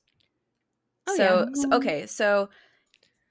Oh, 1.06 1.16
so, 1.16 1.22
yeah. 1.22 1.44
so 1.54 1.76
okay 1.76 2.06
so 2.06 2.48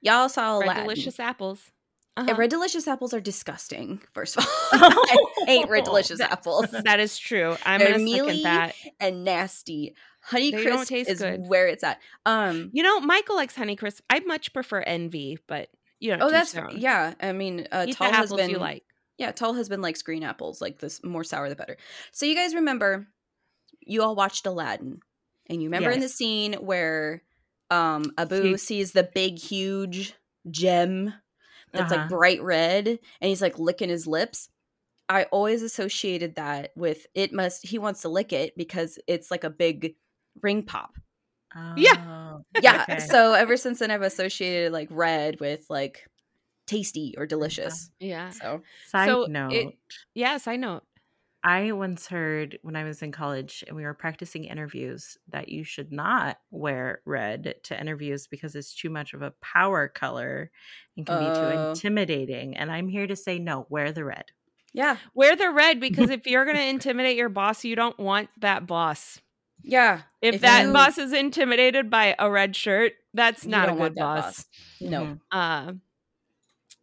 y'all 0.00 0.28
saw 0.30 0.56
red 0.58 0.64
Aladdin. 0.68 0.82
delicious 0.84 1.20
apples 1.20 1.70
And 2.16 2.30
Uh-huh. 2.30 2.38
red 2.38 2.50
delicious 2.50 2.88
apples 2.88 3.12
are 3.14 3.20
disgusting 3.20 4.00
first 4.14 4.36
of 4.38 4.44
all 4.72 4.78
i 4.82 5.16
hate 5.46 5.68
red 5.68 5.84
delicious 5.84 6.18
That- 6.18 6.32
apples 6.32 6.66
that 6.70 6.98
is 6.98 7.18
true 7.18 7.56
i'm 7.66 7.80
They're 7.80 7.98
mealy. 7.98 8.42
that 8.44 8.74
and 9.00 9.22
nasty 9.24 9.94
honey 10.22 10.50
They 10.50 10.62
crisp 10.62 10.88
taste 10.88 11.10
is 11.10 11.18
good. 11.20 11.40
where 11.46 11.66
it's 11.68 11.84
at 11.84 12.00
um 12.26 12.70
you 12.72 12.82
know 12.82 13.00
michael 13.00 13.36
likes 13.36 13.54
honeycrisp 13.54 14.00
i 14.10 14.20
much 14.20 14.52
prefer 14.54 14.80
envy 14.80 15.38
but 15.46 15.68
you 16.00 16.16
know 16.16 16.26
oh 16.26 16.30
that's 16.30 16.54
yeah 16.76 17.14
i 17.20 17.32
mean 17.32 17.66
uh 17.72 17.84
Eat 17.88 17.96
tall 17.96 18.12
has 18.12 18.32
been 18.32 18.58
like 18.58 18.84
Yeah, 19.18 19.32
tall 19.32 19.54
has 19.54 19.68
been 19.68 19.82
likes 19.82 20.02
green 20.02 20.22
apples. 20.22 20.60
Like 20.60 20.78
this 20.78 21.02
more 21.02 21.24
sour 21.24 21.48
the 21.48 21.56
better. 21.56 21.76
So 22.12 22.24
you 22.24 22.36
guys 22.36 22.54
remember 22.54 23.08
you 23.80 24.02
all 24.02 24.14
watched 24.14 24.46
Aladdin. 24.46 25.00
And 25.50 25.60
you 25.62 25.68
remember 25.68 25.90
in 25.90 26.00
the 26.00 26.08
scene 26.08 26.54
where 26.54 27.22
um 27.70 28.12
Abu 28.16 28.42
He- 28.42 28.56
sees 28.58 28.92
the 28.92 29.02
big 29.02 29.38
huge 29.38 30.14
gem 30.50 31.12
that's 31.72 31.90
like 31.90 32.00
Uh-huh. 32.00 32.08
bright 32.08 32.42
red 32.42 32.86
and 32.86 33.28
he's 33.28 33.42
like 33.42 33.58
licking 33.58 33.88
his 33.88 34.06
lips. 34.06 34.48
I 35.08 35.24
always 35.24 35.62
associated 35.62 36.36
that 36.36 36.70
with 36.76 37.06
it 37.14 37.32
must 37.32 37.66
he 37.66 37.78
wants 37.78 38.02
to 38.02 38.08
lick 38.08 38.32
it 38.32 38.56
because 38.56 38.98
it's 39.08 39.30
like 39.30 39.42
a 39.44 39.50
big 39.50 39.96
ring 40.42 40.62
pop. 40.62 40.96
Oh, 41.56 41.74
Yeah. 41.76 42.38
okay. 42.82 42.98
So 43.00 43.32
ever 43.34 43.56
since 43.56 43.78
then 43.78 43.90
I've 43.90 44.02
associated 44.02 44.72
like 44.72 44.88
red 44.90 45.40
with 45.40 45.64
like 45.70 46.06
tasty 46.66 47.14
or 47.16 47.24
uh, 47.24 47.26
delicious. 47.26 47.90
Yeah. 48.00 48.30
So 48.30 48.62
Side 48.88 49.08
So 49.08 49.22
it- 49.24 49.30
note. 49.30 49.74
Yes, 50.14 50.46
I 50.46 50.56
know. 50.56 50.82
I 51.44 51.70
once 51.70 52.08
heard 52.08 52.58
when 52.62 52.74
I 52.74 52.82
was 52.82 53.00
in 53.00 53.12
college 53.12 53.62
and 53.66 53.76
we 53.76 53.84
were 53.84 53.94
practicing 53.94 54.44
interviews 54.44 55.16
that 55.28 55.48
you 55.48 55.62
should 55.62 55.92
not 55.92 56.38
wear 56.50 57.00
red 57.06 57.54
to 57.62 57.80
interviews 57.80 58.26
because 58.26 58.56
it's 58.56 58.74
too 58.74 58.90
much 58.90 59.14
of 59.14 59.22
a 59.22 59.32
power 59.40 59.86
color 59.86 60.50
and 60.96 61.06
can 61.06 61.18
be 61.20 61.24
too 61.26 61.30
Oh. 61.56 61.70
intimidating. 61.70 62.56
And 62.56 62.72
I'm 62.72 62.88
here 62.88 63.06
to 63.06 63.14
say 63.14 63.38
no, 63.38 63.66
wear 63.70 63.92
the 63.92 64.04
red. 64.04 64.24
yeah. 64.74 64.96
Wear 65.14 65.36
the 65.36 65.50
red 65.50 65.78
because 65.80 66.10
if 66.10 66.26
you're 66.26 66.44
going 66.44 66.56
to 66.56 66.62
intimidate 66.66 67.16
your 67.16 67.28
boss, 67.30 67.64
you 67.64 67.76
don't 67.76 67.98
want 67.98 68.28
that 68.40 68.66
boss. 68.66 69.20
Yeah. 69.62 70.02
If, 70.22 70.36
If 70.36 70.40
that 70.42 70.66
you- 70.66 70.72
boss 70.72 70.98
is 70.98 71.12
intimidated 71.12 71.90
by 71.90 72.14
a 72.18 72.30
red 72.30 72.54
shirt, 72.56 72.92
that's 73.14 73.44
not 73.46 73.68
a 73.68 73.72
good 73.72 73.94
that 73.96 74.00
boss. 74.00 74.46
No. 74.80 75.00
Mhm. 75.04 75.20
Uh, 75.30 75.72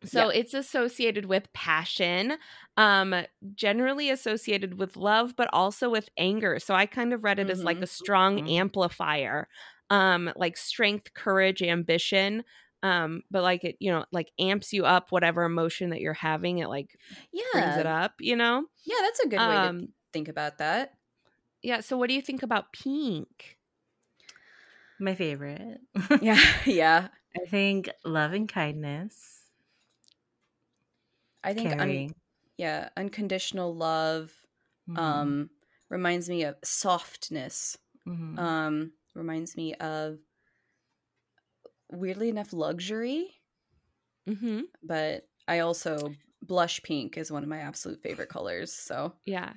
so 0.04 0.30
it's 0.30 0.54
associated 0.54 1.26
with 1.26 1.52
passion, 1.54 2.38
um, 2.78 3.16
generally 3.56 4.10
associated 4.12 4.78
with 4.78 4.98
love, 4.98 5.36
but 5.36 5.50
also 5.52 5.90
with 5.90 6.10
anger. 6.18 6.60
So 6.60 6.76
I 6.76 6.86
kind 6.86 7.12
of 7.12 7.24
read 7.24 7.40
it 7.40 7.50
as 7.50 7.64
like 7.64 7.80
a 7.82 7.88
strong 7.88 8.40
Mhm. 8.42 8.52
amplifier, 8.52 9.48
um, 9.90 10.32
like 10.36 10.58
strength, 10.58 11.14
courage, 11.16 11.64
ambition. 11.64 12.44
Um, 12.84 13.24
but 13.32 13.42
like 13.42 13.64
it, 13.64 13.78
you 13.80 13.92
know, 13.92 14.06
like 14.12 14.32
amps 14.38 14.72
you 14.74 14.86
up 14.86 15.12
whatever 15.12 15.44
emotion 15.44 15.90
that 15.90 16.02
you're 16.02 16.14
having. 16.14 16.60
It 16.60 16.68
like 16.68 17.00
yeah. 17.32 17.42
brings 17.54 17.78
it 17.78 17.88
up, 17.88 18.14
you 18.20 18.36
know. 18.36 18.66
Yeah, 18.84 18.98
that's 19.02 19.20
a 19.22 19.28
good 19.28 19.40
way 19.40 19.46
to 19.56 19.70
Um, 19.70 19.94
think 20.14 20.28
about 20.28 20.60
that. 20.60 20.94
Yeah. 21.66 21.82
So 21.82 21.98
what 21.98 22.08
do 22.10 22.14
you 22.16 22.22
think 22.22 22.44
about 22.44 22.74
pink? 22.74 23.58
My 25.00 25.16
favorite. 25.16 25.82
Yeah. 26.20 26.42
yeah. 26.66 27.10
I 27.36 27.46
think 27.46 27.90
love 28.04 28.34
and 28.34 28.50
kindness. 28.50 29.52
I 31.44 31.54
think 31.54 31.74
un- 31.80 32.02
yeah, 32.58 32.90
unconditional 32.98 33.76
love 33.76 34.34
Mhm. 34.88 35.00
um 35.00 35.50
reminds 35.90 36.30
me 36.30 36.44
of 36.44 36.58
softness. 36.64 37.78
Mhm. 38.06 38.38
Um 38.38 38.94
reminds 39.16 39.56
me 39.56 39.76
of 39.76 40.20
weirdly 41.90 42.30
enough 42.30 42.54
luxury, 42.54 43.42
Mm-hmm. 44.28 44.66
but 44.84 45.28
I 45.48 45.60
also 45.60 46.18
blush 46.42 46.82
pink 46.84 47.18
is 47.18 47.32
one 47.32 47.44
of 47.44 47.50
my 47.50 47.60
absolute 47.60 48.02
favorite 48.02 48.30
colors. 48.30 48.74
So 48.74 49.14
Yeah. 49.26 49.54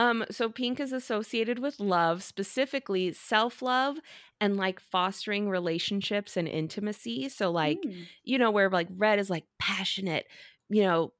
Um, 0.00 0.24
so 0.30 0.50
pink 0.50 0.80
is 0.80 0.92
associated 0.92 1.58
with 1.60 1.78
love, 1.80 2.22
specifically 2.24 3.12
self-love 3.12 3.98
and 4.40 4.56
like 4.56 4.80
fostering 4.80 5.50
relationships 5.50 6.36
and 6.38 6.48
intimacy. 6.48 7.28
So 7.28 7.50
like, 7.52 7.86
Mm. 7.86 8.10
you 8.24 8.38
know, 8.38 8.50
where 8.50 8.70
like 8.70 8.88
red 8.92 9.18
is 9.18 9.30
like 9.30 9.44
passionate, 9.58 10.26
you 10.70 10.82
know, 10.84 11.12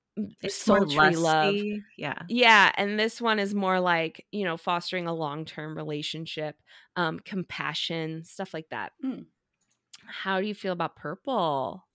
it's 0.43 0.57
sultry 0.57 1.17
love. 1.17 1.61
Yeah. 1.97 2.23
Yeah, 2.29 2.73
and 2.77 2.99
this 2.99 3.21
one 3.21 3.41
is 3.41 3.55
more 3.55 3.81
like, 3.81 4.27
you 4.33 4.45
know, 4.45 4.57
fostering 4.57 5.09
a 5.09 5.15
long-term 5.15 5.77
relationship, 5.77 6.63
um, 6.97 7.19
compassion, 7.21 8.25
stuff 8.25 8.55
like 8.55 8.69
that. 8.71 8.93
Mm. 9.05 9.27
How 10.05 10.41
do 10.43 10.47
you 10.47 10.55
feel 10.55 10.75
about 10.75 10.95
purple? 10.97 11.87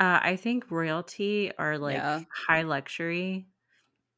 Uh, 0.00 0.20
I 0.22 0.36
think 0.36 0.70
royalty 0.70 1.52
are 1.56 1.78
like 1.78 2.08
Yeah. 2.08 2.24
high 2.30 2.62
luxury. 2.62 3.48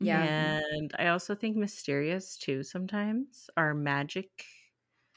Yeah. 0.01 0.27
And 0.27 0.93
I 0.99 1.09
also 1.09 1.35
think 1.35 1.57
mysterious 1.57 2.37
too 2.39 2.63
sometimes 2.63 3.51
are 3.57 3.75
magic. 3.75 4.47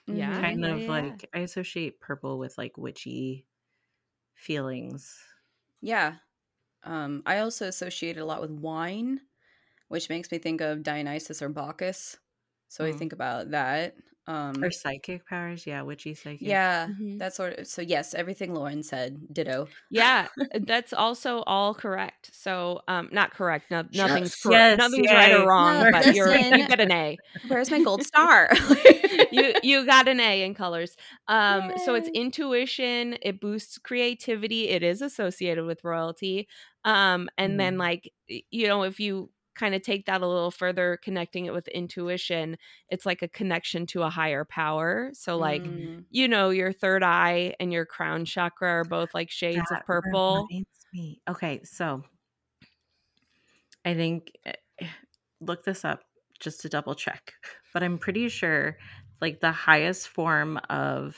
Yeah. 0.07 0.41
Mhm. 0.41 0.41
Kind 0.41 0.65
yeah, 0.65 0.75
of 0.75 0.87
yeah. 0.87 0.89
like 0.89 1.29
I 1.33 1.39
associate 1.39 1.99
purple 2.01 2.39
with 2.39 2.57
like 2.57 2.77
witchy 2.77 3.47
feelings. 4.35 5.23
Yeah. 5.81 6.17
Um, 6.83 7.23
I 7.25 7.39
also 7.39 7.67
associate 7.67 8.17
it 8.17 8.21
a 8.21 8.25
lot 8.25 8.41
with 8.41 8.51
wine, 8.51 9.21
which 9.89 10.09
makes 10.09 10.31
me 10.31 10.39
think 10.39 10.61
of 10.61 10.83
Dionysus 10.83 11.41
or 11.41 11.49
Bacchus. 11.49 12.19
So 12.69 12.85
I 12.85 12.91
Mm. 12.91 12.93
think 12.93 13.13
about 13.13 13.51
that. 13.51 13.97
Um, 14.27 14.63
Or 14.63 14.71
psychic 14.71 15.25
powers, 15.27 15.65
yeah, 15.67 15.81
witchy 15.81 16.13
psychic. 16.13 16.41
yeah, 16.47 16.87
Mhm. 16.87 17.19
that 17.19 17.33
sort 17.33 17.59
of. 17.59 17.67
So 17.67 17.81
yes, 17.81 18.13
everything 18.13 18.53
Lauren 18.53 18.83
said, 18.83 19.19
ditto. 19.33 19.67
Yeah, 19.89 20.27
that's 20.53 20.93
also 20.93 21.43
all 21.43 21.73
correct. 21.73 22.29
So, 22.33 22.81
um, 22.87 23.09
not 23.11 23.31
correct. 23.31 23.69
No, 23.69 23.83
nothing's 23.93 24.35
correct. 24.35 24.77
Yes, 24.77 24.77
nothing's 24.77 25.11
right 25.11 25.31
or 25.31 25.45
wrong. 25.45 25.79
No, 25.79 25.85
but 25.85 26.09
you're 26.11 26.41
you 26.49 26.65
get 26.65 26.79
an 26.79 26.91
A. 26.91 27.19
Where's 27.47 27.69
my 27.71 27.79
gold 27.79 28.03
star? 28.05 28.49
You 29.31 29.55
you 29.61 29.85
got 29.85 30.07
an 30.07 30.19
A 30.19 30.43
in 30.43 30.53
colors. 30.53 30.95
Um, 31.27 31.71
so 31.77 31.95
it's 31.95 32.09
intuition. 32.13 33.17
It 33.21 33.39
boosts 33.41 33.77
creativity. 33.77 34.69
It 34.69 34.83
is 34.83 35.01
associated 35.01 35.65
with 35.65 35.83
royalty. 35.83 36.47
Um, 36.85 37.29
and 37.37 37.59
then 37.59 37.75
Mm. 37.75 37.79
like 37.79 38.11
you 38.49 38.67
know, 38.67 38.83
if 38.83 38.99
you 38.99 39.29
kind 39.55 39.75
of 39.75 39.81
take 39.81 40.05
that 40.07 40.21
a 40.21 40.27
little 40.27 40.51
further, 40.51 40.97
connecting 41.03 41.45
it 41.45 41.53
with 41.53 41.67
intuition, 41.69 42.57
it's 42.89 43.05
like 43.05 43.21
a 43.21 43.27
connection 43.27 43.85
to 43.87 44.03
a 44.03 44.09
higher 44.09 44.45
power. 44.45 45.11
So 45.13 45.37
like 45.37 45.69
Mm. 45.69 46.05
you 46.09 46.27
know, 46.27 46.49
your 46.51 46.71
third 46.73 47.03
eye 47.03 47.55
and 47.59 47.73
your 47.73 47.85
crown 47.87 48.25
chakra 48.25 48.69
are 48.69 48.85
both 48.85 49.13
like 49.15 49.31
shades 49.31 49.71
of 49.71 49.81
purple. 49.83 50.51
Okay, 51.27 51.63
so 51.63 52.03
I 53.85 53.93
think 53.93 54.31
eh, 54.45 54.53
look 55.39 55.63
this 55.63 55.85
up 55.85 56.03
just 56.39 56.61
to 56.61 56.69
double 56.69 56.95
check, 56.95 57.33
but 57.73 57.83
I'm 57.83 57.97
pretty 57.97 58.29
sure 58.29 58.77
like 59.21 59.39
the 59.39 59.51
highest 59.51 60.07
form 60.09 60.57
of 60.69 61.17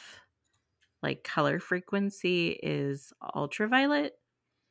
like 1.03 1.23
color 1.23 1.59
frequency 1.59 2.49
is 2.63 3.13
ultraviolet 3.35 4.19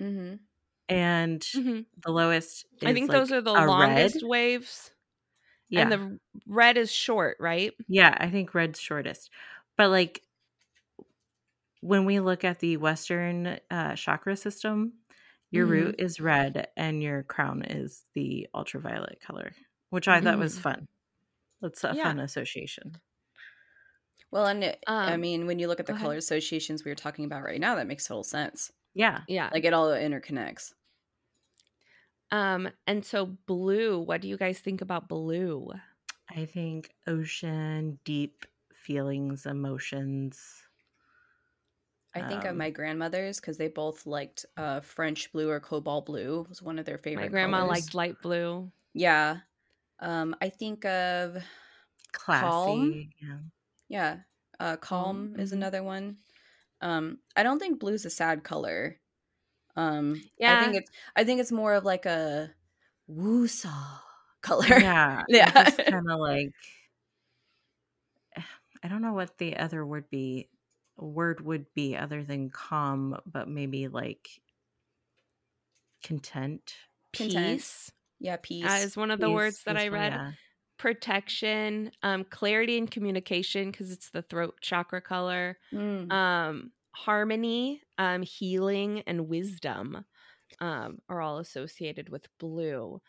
Mhm. 0.01 0.47
And 0.89 1.47
Mhm. 1.55 1.87
the 2.05 2.13
lowest 2.13 2.67
is 2.81 2.87
I 2.87 2.93
think 2.95 3.11
those 3.13 3.33
are 3.33 3.41
the 3.43 3.57
longest 3.57 4.19
red. 4.19 4.23
waves. 4.23 4.93
Yeah. 5.69 5.85
And 5.85 5.93
the 5.93 6.21
red 6.47 6.77
is 6.79 6.93
short, 6.93 7.37
right? 7.41 7.75
Yeah, 7.89 8.17
I 8.19 8.31
think 8.31 8.55
red's 8.55 8.81
shortest. 8.81 9.31
But 9.77 9.91
like 9.91 10.23
when 11.81 12.05
we 12.05 12.21
look 12.21 12.45
at 12.45 12.61
the 12.61 12.77
Western 12.77 13.59
uh, 13.71 13.95
chakra 13.97 14.37
system, 14.37 14.95
your 15.51 15.67
Mm-hmm. 15.67 15.67
root 15.67 15.97
is 15.99 16.21
red 16.21 16.69
and 16.77 17.03
your 17.03 17.23
crown 17.25 17.63
is 17.65 18.05
the 18.15 18.49
ultraviolet 18.55 19.21
color, 19.21 19.57
which 19.91 20.09
I 20.09 20.21
thought 20.21 20.39
was 20.39 20.59
Mhm. 20.59 20.59
fun. 20.59 20.89
That's 21.63 21.85
a 21.85 21.95
Yeah. 21.95 22.15
fun 22.15 22.21
association. 22.21 23.01
Well, 24.31 24.47
and 24.47 24.65
it, 24.65 24.85
I 25.07 25.17
Um, 25.17 25.17
mean, 25.17 25.47
when 25.47 25.59
you 25.59 25.69
look 25.69 25.81
at 25.81 25.87
the 25.87 25.93
go 25.93 25.95
ahead. 25.95 26.11
color 26.11 26.17
associations 26.17 26.85
we 26.85 26.91
were 26.91 26.95
talking 26.97 27.25
about 27.25 27.43
right 27.45 27.61
now, 27.61 27.75
that 27.77 27.87
makes 27.87 28.07
total 28.07 28.25
sense. 28.25 28.73
Yeah. 28.95 29.21
Yeah. 29.29 29.51
Like 29.53 29.65
it 29.65 29.73
all 29.73 29.89
interconnects. 29.89 30.73
Um, 32.31 32.69
and 32.87 33.05
so 33.05 33.27
blue, 33.47 34.01
what 34.01 34.21
do 34.21 34.29
you 34.29 34.37
guys 34.37 34.59
think 34.59 34.81
about 34.81 35.09
blue? 35.09 35.73
I 36.35 36.47
think 36.47 36.91
ocean, 37.07 37.99
deep 38.05 38.47
feelings, 38.73 39.47
emotions. 39.47 40.41
I 42.15 42.29
think 42.29 42.45
of 42.45 42.53
Um, 42.53 42.59
my 42.59 42.71
grandmothers 42.71 43.41
because 43.41 43.57
they 43.57 43.69
both 43.69 44.07
liked 44.07 44.47
uh, 44.57 44.81
French 44.81 45.33
blue 45.33 45.51
or 45.51 45.59
cobalt 45.59 46.07
blue 46.07 46.47
was 46.49 46.63
one 46.63 46.79
of 46.79 46.87
their 46.87 46.99
favorite. 46.99 47.25
My 47.25 47.29
grandma 47.29 47.59
colors. 47.59 47.71
liked 47.71 47.95
light 47.95 48.23
blue. 48.23 48.71
Yeah. 48.93 49.39
Um, 49.99 50.37
I 50.41 50.49
think 50.49 50.85
of 50.85 51.43
classy. 52.13 52.45
Calm? 52.45 53.11
Yeah. 53.21 53.39
yeah. 53.89 54.17
Uh, 54.61 54.77
calm 54.77 55.35
is 55.39 55.51
mhm. 55.51 55.55
another 55.55 55.83
one. 55.83 56.19
Um, 56.85 57.19
I 57.35 57.43
don't 57.43 57.59
think 57.59 57.81
blue's 57.81 58.05
a 58.05 58.11
sad 58.11 58.45
color. 58.45 58.97
Um, 59.75 60.23
I 60.41 60.63
think 60.63 60.77
it's 60.77 60.91
I 61.17 61.25
think 61.25 61.41
it's 61.41 61.51
more 61.51 61.75
of 61.75 61.85
like 61.85 62.07
a 62.07 62.51
woosaw 63.11 63.99
color. 64.43 64.67
Yeah. 64.69 65.23
Yeah. 65.29 65.71
Kind 65.71 66.11
of 66.11 66.21
like 66.21 66.51
I 68.85 68.89
don't 68.89 69.03
know 69.03 69.15
what 69.15 69.39
the 69.39 69.57
other 69.57 69.85
word 69.85 70.09
be 70.11 70.49
word 70.97 71.41
would 71.41 71.67
be 71.75 71.97
other 71.97 72.23
than 72.23 72.51
calm, 72.51 73.19
but 73.27 73.49
maybe 73.49 73.89
like 73.89 74.29
content. 76.05 76.75
Content. 77.13 77.57
Peace 77.59 77.91
yeah, 78.25 78.37
peace. 78.41 78.65
uh, 78.65 78.81
is 78.83 78.97
one 78.97 79.11
of 79.11 79.21
the 79.21 79.27
peace 79.27 79.35
words 79.35 79.63
that 79.65 79.77
I 79.77 79.89
read. 79.89 80.13
yeah. 80.13 80.33
Protection, 80.79 81.91
um, 82.03 82.25
clarity 82.25 82.79
and 82.79 82.91
communication 82.91 83.71
because 83.71 83.93
it's 83.93 84.11
the 84.11 84.23
throat 84.23 84.57
chakra 84.61 85.01
color. 85.01 85.59
Mm. 85.73 86.11
Um, 86.11 86.73
harmony, 86.95 87.83
um, 87.99 88.23
healing, 88.23 89.03
and 89.07 89.29
wisdom 89.29 90.05
um, 90.61 90.99
are 91.09 91.21
all 91.21 91.39
associated 91.39 92.09
with 92.09 92.27
blue. 92.39 93.01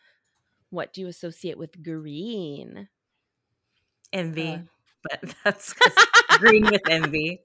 What 0.70 0.92
do 0.92 1.00
you 1.00 1.08
associate 1.08 1.58
with 1.58 1.82
green? 1.82 2.88
Envy, 4.12 4.54
Uh, 4.54 4.58
but 5.02 5.34
that's 5.44 5.74
green 6.38 6.66
with 6.70 6.82
envy. 6.88 7.40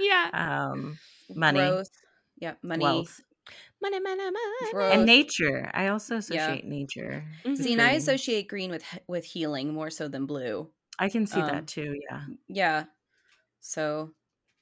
Yeah. 0.00 0.30
Um, 0.32 0.98
money, 1.34 1.58
Growth. 1.60 1.90
Yeah, 2.40 2.54
money. 2.62 2.82
wealth, 2.82 3.20
Money, 3.80 4.00
money, 4.00 4.24
money. 4.24 4.72
Growth. 4.72 4.94
and 4.94 5.06
nature. 5.06 5.70
I 5.74 5.88
also 5.88 6.16
Yeah. 6.16 6.18
associate 6.18 6.64
nature. 6.64 7.24
with 7.44 7.58
See, 7.58 7.72
and 7.72 7.82
I 7.82 7.92
associate 7.92 8.48
green 8.48 8.70
with 8.70 8.84
with 9.06 9.24
healing 9.24 9.72
more 9.74 9.90
so 9.90 10.08
than 10.08 10.26
blue. 10.26 10.68
I 10.98 11.08
can 11.08 11.26
see 11.26 11.40
um, 11.40 11.46
that 11.46 11.66
too. 11.66 11.94
Yeah. 12.10 12.20
Yeah. 12.48 12.84
So 13.60 14.10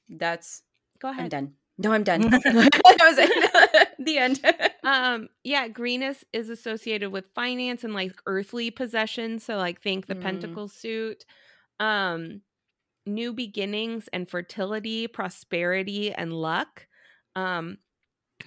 that's 0.09 0.63
Go 1.03 1.09
I'm 1.17 1.27
ahead. 1.27 1.29
done. 1.29 1.55
No, 1.77 1.93
I'm 1.93 2.03
done. 2.03 2.23
that 2.51 2.99
was 3.01 3.17
it. 3.19 3.89
the 3.99 4.17
end. 4.19 4.41
Um, 4.83 5.29
yeah, 5.43 5.67
green 5.67 6.03
is, 6.03 6.25
is 6.33 6.49
associated 6.49 7.11
with 7.11 7.25
finance 7.35 7.83
and 7.83 7.93
like 7.93 8.13
earthly 8.27 8.71
possessions. 8.71 9.43
So 9.43 9.57
like 9.57 9.81
think 9.81 10.07
the 10.07 10.15
Mm. 10.15 10.21
pentacle 10.21 10.69
suit. 10.69 11.25
Um, 11.79 12.41
new 13.05 13.33
beginnings 13.33 14.09
and 14.13 14.29
fertility, 14.29 15.07
prosperity, 15.07 16.13
and 16.13 16.33
luck. 16.33 16.87
Um, 17.35 17.79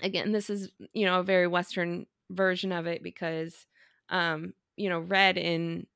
again, 0.02 0.32
this 0.32 0.50
is, 0.50 0.70
you 0.92 1.06
know, 1.06 1.20
a 1.20 1.24
very 1.24 1.48
Western 1.48 2.06
version 2.30 2.72
of 2.72 2.86
it 2.86 3.02
because 3.02 3.66
um, 4.10 4.54
you 4.76 4.88
know, 4.90 5.00
red 5.00 5.38
in 5.38 5.86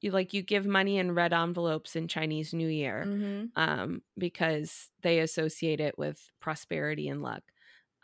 you 0.00 0.10
like 0.10 0.32
you 0.32 0.42
give 0.42 0.66
money 0.66 0.98
in 0.98 1.14
red 1.14 1.32
envelopes 1.32 1.96
in 1.96 2.08
Chinese 2.08 2.54
New 2.54 2.68
Year 2.68 3.04
hmm 3.04 3.44
um, 3.56 4.02
because 4.16 4.90
they 5.02 5.18
associate 5.20 5.80
it 5.80 5.98
with 5.98 6.30
prosperity 6.40 7.08
and 7.08 7.22
luck. 7.22 7.42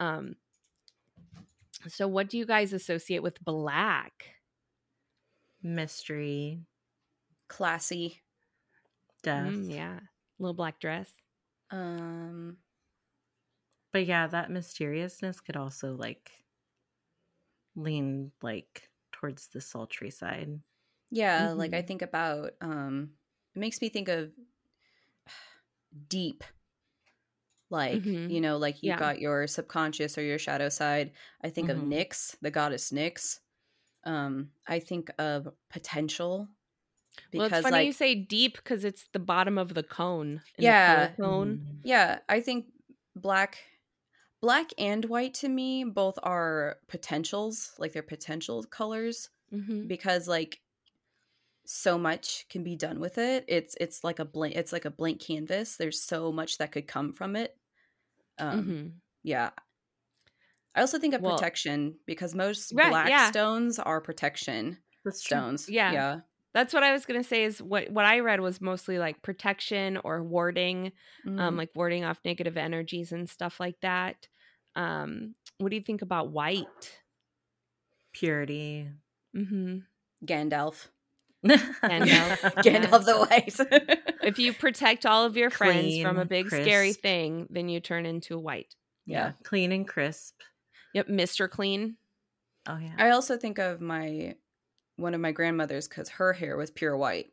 Um, 0.01 0.37
so, 1.89 2.09
what 2.09 2.29
do 2.29 2.39
you 2.39 2.47
guys 2.47 2.73
associate 2.73 3.23
with 3.23 3.45
black? 3.45 4.27
Mystery, 5.63 6.61
Classy. 7.49 8.23
death. 9.23 9.53
Mm, 9.53 9.75
yeah, 9.75 10.01
little 10.39 10.55
black 10.55 10.81
dress. 10.81 11.11
Um. 11.71 12.59
But 13.93 14.07
yeah, 14.07 14.27
that 14.27 14.51
mysteriousness 14.51 15.41
could 15.41 15.57
also 15.57 15.95
like 15.95 16.33
lean 17.77 18.33
like 18.43 18.91
towards 19.13 19.49
the 19.49 19.61
sultry 19.61 20.11
side. 20.11 20.59
Yeah, 21.15 21.53
like 21.53 21.73
I 21.75 21.83
Mhm. 21.83 21.87
think 21.87 22.03
about. 22.03 22.53
Um. 22.61 23.15
It 23.55 23.61
makes 23.61 23.81
me 23.81 23.89
think 23.89 24.09
of 24.09 24.33
deep. 26.09 26.45
Like 27.71 28.03
Mhm. 28.03 28.31
you 28.31 28.41
know, 28.41 28.57
like 28.59 28.83
you 28.83 28.91
Yeah. 28.91 28.99
got 28.99 29.21
your 29.21 29.47
subconscious 29.47 30.19
or 30.19 30.23
your 30.23 30.39
shadow 30.39 30.69
side. 30.69 31.13
I 31.43 31.51
think 31.51 31.69
of 31.69 31.79
Mhm. 31.79 31.89
Nyx, 31.89 32.37
the 32.41 32.51
goddess 32.51 32.91
Nyx. 32.91 33.41
Um. 34.05 34.53
I 34.67 34.81
think 34.81 35.11
of 35.19 35.49
potential. 35.71 36.49
well, 37.33 37.47
it's 37.47 37.61
funny 37.61 37.71
like 37.79 37.87
you 37.87 37.93
say 37.93 38.15
deep 38.17 38.57
because 38.57 38.85
it's 38.85 39.07
the 39.13 39.21
bottom 39.21 39.57
of 39.57 39.75
the 39.75 39.83
cone. 39.85 40.43
in 40.59 40.59
the 40.59 40.63
Yeah. 40.65 40.97
color 40.97 41.15
cone. 41.17 41.59
Mm. 41.59 41.79
Yeah, 41.85 42.19
I 42.29 42.41
think 42.41 42.67
black 43.17 43.59
black 44.41 44.71
and 44.79 45.05
white 45.07 45.33
to 45.35 45.49
me 45.49 45.85
both 45.85 46.19
are 46.23 46.79
potentials, 46.89 47.73
like 47.79 47.93
they're 47.93 48.03
potential 48.03 48.63
colors 48.65 49.31
hmm 49.51 49.87
because 49.87 50.27
like 50.29 50.61
so 51.67 51.99
much 51.99 52.47
can 52.51 52.63
be 52.65 52.77
done 52.77 53.01
with 53.01 53.19
it. 53.19 53.45
It's 53.49 53.75
it's 53.81 54.05
like 54.05 54.19
a 54.19 54.25
blank 54.25 54.55
it's 54.57 54.73
like 54.73 54.85
a 54.85 54.91
blank 54.91 55.21
canvas. 55.21 55.77
There's 55.77 56.03
so 56.03 56.31
much 56.33 56.59
that 56.59 56.73
could 56.73 56.87
come 56.87 57.13
from 57.13 57.37
it. 57.37 57.57
Um 58.39 58.63
hmm 58.65 58.87
yeah. 59.23 59.51
I 60.75 60.81
also 60.81 60.99
think 60.99 61.15
of 61.15 61.21
Well- 61.23 61.37
protection 61.37 61.99
because 62.07 62.35
most 62.35 62.73
Right, 62.75 62.91
black 62.91 63.09
yeah. 63.09 63.31
stones 63.31 63.79
are 63.79 64.01
protection 64.01 64.79
That's 65.05 65.23
true. 65.23 65.37
stones. 65.37 65.69
Yeah. 65.71 65.93
Yeah. 65.93 66.21
That's 66.53 66.73
what 66.75 66.83
I 66.85 66.93
was 66.93 67.07
gonna 67.07 67.25
say. 67.25 67.45
Is 67.45 67.63
what 67.63 67.91
what 67.91 68.05
I 68.05 68.21
read 68.21 68.41
was 68.41 68.61
mostly 68.61 68.99
like 68.99 69.23
protection 69.23 69.99
or 70.05 70.23
warding. 70.23 70.93
um, 71.27 71.37
Mhm. 71.37 71.57
like 71.57 71.71
warding 71.75 72.05
off 72.05 72.21
negative 72.25 72.57
energies 72.57 73.13
and 73.13 73.29
stuff 73.31 73.59
like 73.61 73.81
that. 73.81 74.29
Um, 74.77 75.35
what 75.59 75.71
do 75.71 75.77
you 75.77 75.83
think 75.83 76.03
about 76.03 76.31
white? 76.33 77.01
Purity. 78.13 78.89
Mm-hmm. 79.37 79.79
Gandalf. 80.25 80.89
Gandalf. 81.45 82.39
Gandalf 82.65 83.05
the 83.05 83.19
White. 83.19 84.01
If 84.25 84.39
you 84.39 84.55
protect 84.55 85.05
all 85.05 85.25
of 85.27 85.37
your 85.37 85.51
friends 85.51 86.01
from 86.01 86.19
a 86.19 86.25
Clean, 86.27 86.45
big 86.45 86.49
scary 86.49 86.93
thing, 86.95 87.47
then 87.51 87.69
you 87.69 87.79
turn 87.81 88.07
into 88.07 88.39
white. 88.39 88.75
yeah. 89.07 89.33
Clean 89.43 89.71
and 89.71 89.87
crisp. 89.87 90.41
Yep, 90.95 91.09
Mister 91.09 91.47
Clean. 91.49 91.97
Oh 92.67 92.79
yeah. 92.79 92.95
I 92.97 93.11
also 93.11 93.37
think 93.37 93.59
of 93.59 93.81
my 93.83 94.37
one 94.97 95.13
of 95.13 95.21
my 95.21 95.33
grandmothers 95.33 95.87
because 95.89 96.09
her 96.11 96.33
hair 96.33 96.57
was 96.57 96.71
pure 96.71 96.97
white. 96.97 97.27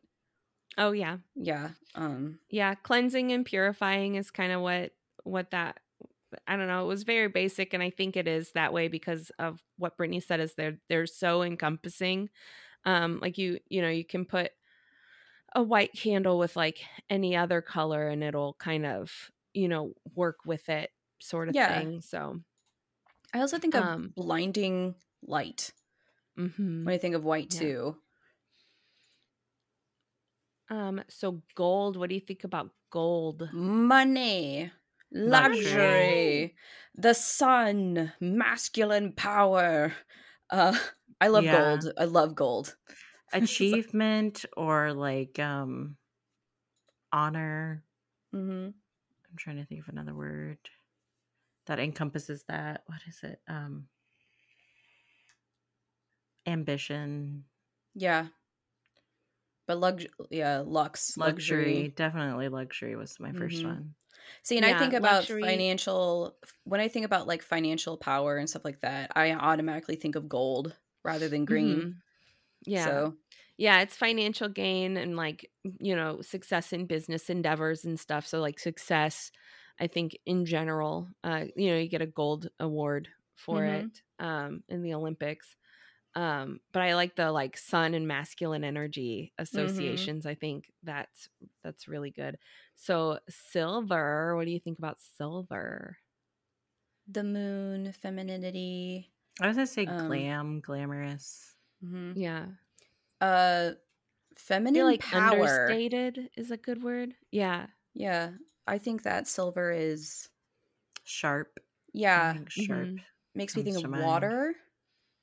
Oh 0.76 0.92
yeah, 0.92 1.18
Yeah. 1.34 1.70
Um. 1.94 2.38
yeah. 2.50 2.74
Cleansing 2.74 3.32
and 3.32 3.44
purifying 3.46 4.16
is 4.16 4.30
kind 4.30 4.52
of 4.52 4.60
what 4.60 4.92
what 5.24 5.50
that. 5.52 5.78
I 6.46 6.56
don't 6.56 6.66
know. 6.66 6.84
It 6.84 6.88
was 6.88 7.02
very 7.04 7.28
basic, 7.28 7.72
and 7.74 7.82
I 7.82 7.90
think 7.90 8.16
it 8.16 8.26
is 8.26 8.52
that 8.52 8.72
way 8.72 8.88
because 8.88 9.30
of 9.38 9.62
what 9.78 9.96
Brittany 9.96 10.20
said. 10.20 10.40
Is 10.40 10.54
they're 10.54 10.78
they're 10.88 11.06
so 11.06 11.42
encompassing. 11.42 12.28
Um, 12.84 13.20
like 13.20 13.38
you 13.38 13.60
you 13.68 13.82
know 13.82 13.88
you 13.90 14.04
can 14.04 14.24
put 14.24 14.52
a 15.54 15.62
white 15.62 15.92
candle 15.92 16.38
with 16.38 16.56
like 16.56 16.80
any 17.10 17.36
other 17.36 17.60
color, 17.60 18.08
and 18.08 18.22
it'll 18.24 18.54
kind 18.54 18.86
of 18.86 19.30
you 19.54 19.68
know 19.68 19.94
work 20.14 20.38
with 20.46 20.68
it, 20.68 20.90
sort 21.20 21.48
of 21.48 21.54
Yeah. 21.54 21.68
thing. 21.68 22.00
So, 22.00 22.40
I 23.34 23.40
also 23.40 23.58
think 23.58 23.74
of 23.74 23.84
Um, 23.84 24.14
blinding 24.16 24.94
light 25.22 25.72
mm-hmm. 26.38 26.84
when 26.84 26.94
I 26.94 26.98
think 26.98 27.14
of 27.14 27.24
white 27.24 27.50
Yeah. 27.50 27.60
too. 27.60 27.96
um, 30.70 31.02
so 31.08 31.42
gold. 31.54 31.96
What 31.96 32.08
do 32.08 32.14
you 32.14 32.20
think 32.20 32.44
about 32.44 32.70
gold? 32.90 33.50
Money, 33.52 34.72
luxury, 35.12 36.44
Luxury. 36.44 36.56
the 36.94 37.14
sun, 37.14 38.12
masculine 38.20 39.12
power. 39.12 39.92
Uh, 40.50 40.76
I 41.22 41.28
love 41.28 41.44
Yeah. 41.44 41.58
gold. 41.58 41.92
I 41.96 42.04
love 42.04 42.34
gold. 42.34 42.74
Achievement 43.32 44.44
or 44.56 44.92
like 44.92 45.38
um 45.38 45.96
honor. 47.12 47.84
Mm-hmm. 48.34 48.66
I'm 48.70 49.36
trying 49.36 49.56
to 49.56 49.64
think 49.64 49.80
of 49.82 49.88
another 49.88 50.14
word 50.14 50.58
that 51.66 51.78
encompasses 51.78 52.44
that. 52.48 52.82
What 52.86 53.00
is 53.08 53.20
it? 53.22 53.40
Um 53.48 53.86
ambition, 56.46 57.44
Yeah. 57.94 58.26
But 59.68 59.78
lux, 59.78 60.04
yeah, 60.30 60.62
lux, 60.66 61.16
luxury. 61.16 61.64
luxury. 61.66 61.92
Definitely 61.94 62.48
luxury 62.48 62.96
was 62.96 63.18
my 63.20 63.30
1st 63.32 63.62
Mhm. 63.62 63.64
one. 63.66 63.94
See, 64.42 64.56
and 64.56 64.66
I 64.66 64.76
think 64.78 64.92
about 64.92 65.20
luxury- 65.20 65.42
financial 65.42 66.36
when 66.64 66.80
I 66.80 66.88
think 66.88 67.06
about 67.06 67.28
like 67.28 67.42
financial 67.42 67.96
power 67.96 68.36
and 68.38 68.50
stuff 68.50 68.64
like 68.64 68.80
that, 68.80 69.12
I 69.14 69.32
automatically 69.32 69.94
think 69.96 70.16
of 70.16 70.28
gold 70.28 70.76
rather 71.04 71.28
than 71.28 71.44
green. 71.44 71.86
Mhm. 71.86 72.02
Yeah. 72.66 73.02
So 73.02 73.16
yeah 73.58 73.80
it's 73.82 73.96
financial 73.96 74.48
gain 74.48 74.96
and 74.98 75.16
like 75.16 75.50
you 75.80 75.96
know 75.96 76.22
success 76.22 76.72
in 76.72 76.86
business 76.86 77.30
endeavors 77.30 77.84
and 77.84 78.00
stuff 78.00 78.26
so 78.26 78.40
like 78.40 78.58
success 78.58 79.32
i 79.80 79.86
think 79.88 80.16
in 80.26 80.44
general 80.46 81.08
uh 81.24 81.46
you 81.56 81.70
know 81.70 81.78
you 81.78 81.88
get 81.88 82.02
a 82.02 82.06
gold 82.06 82.48
award 82.60 83.08
for 83.36 83.64
Mhm. 83.64 83.66
it 83.66 84.02
um 84.20 84.64
in 84.68 84.82
the 84.82 84.94
olympics 84.94 85.56
um 86.16 86.60
but 86.72 86.82
i 86.82 86.94
like 86.94 87.16
the 87.16 87.32
like 87.32 87.56
sun 87.56 87.94
and 87.94 88.08
masculine 88.08 88.64
energy 88.64 89.32
associations 89.38 90.26
i 90.26 90.34
think 90.34 90.72
that's 90.82 91.28
that's 91.64 91.88
really 91.88 92.10
good 92.10 92.38
so 92.76 93.18
silver 93.28 94.36
what 94.36 94.46
do 94.46 94.52
you 94.52 94.60
think 94.60 94.78
about 94.78 95.00
silver 95.00 95.98
the 97.06 97.22
moon, 97.22 97.92
femininity. 97.92 99.11
I 99.40 99.46
was 99.46 99.56
gonna 99.56 99.66
say 99.66 99.86
Um, 99.86 100.26
glam, 100.26 100.60
glamorous. 100.60 101.54
hmm 101.80 102.14
yeah 102.14 102.48
Uh, 103.20 103.72
i 103.74 103.78
feminine 104.36 104.72
feel 104.72 104.86
like 104.86 105.00
power. 105.00 105.78
understated 105.80 106.30
is 106.36 106.50
a 106.52 106.56
good 106.58 106.82
word 106.82 107.16
yeah 107.32 107.68
Yeah, 107.94 108.32
I 108.66 108.76
think 108.78 109.02
that 109.02 109.26
silver 109.26 109.70
is 109.70 110.28
Sharp. 111.04 111.60
Yeah 111.92 112.34
think 112.34 112.50
sharp. 112.50 112.90
mhm. 112.90 113.04
makes 113.34 113.56
me 113.56 113.62
think 113.62 113.76
of 113.76 113.82
to 113.82 113.88
mind. 113.88 114.34
water, 114.34 114.54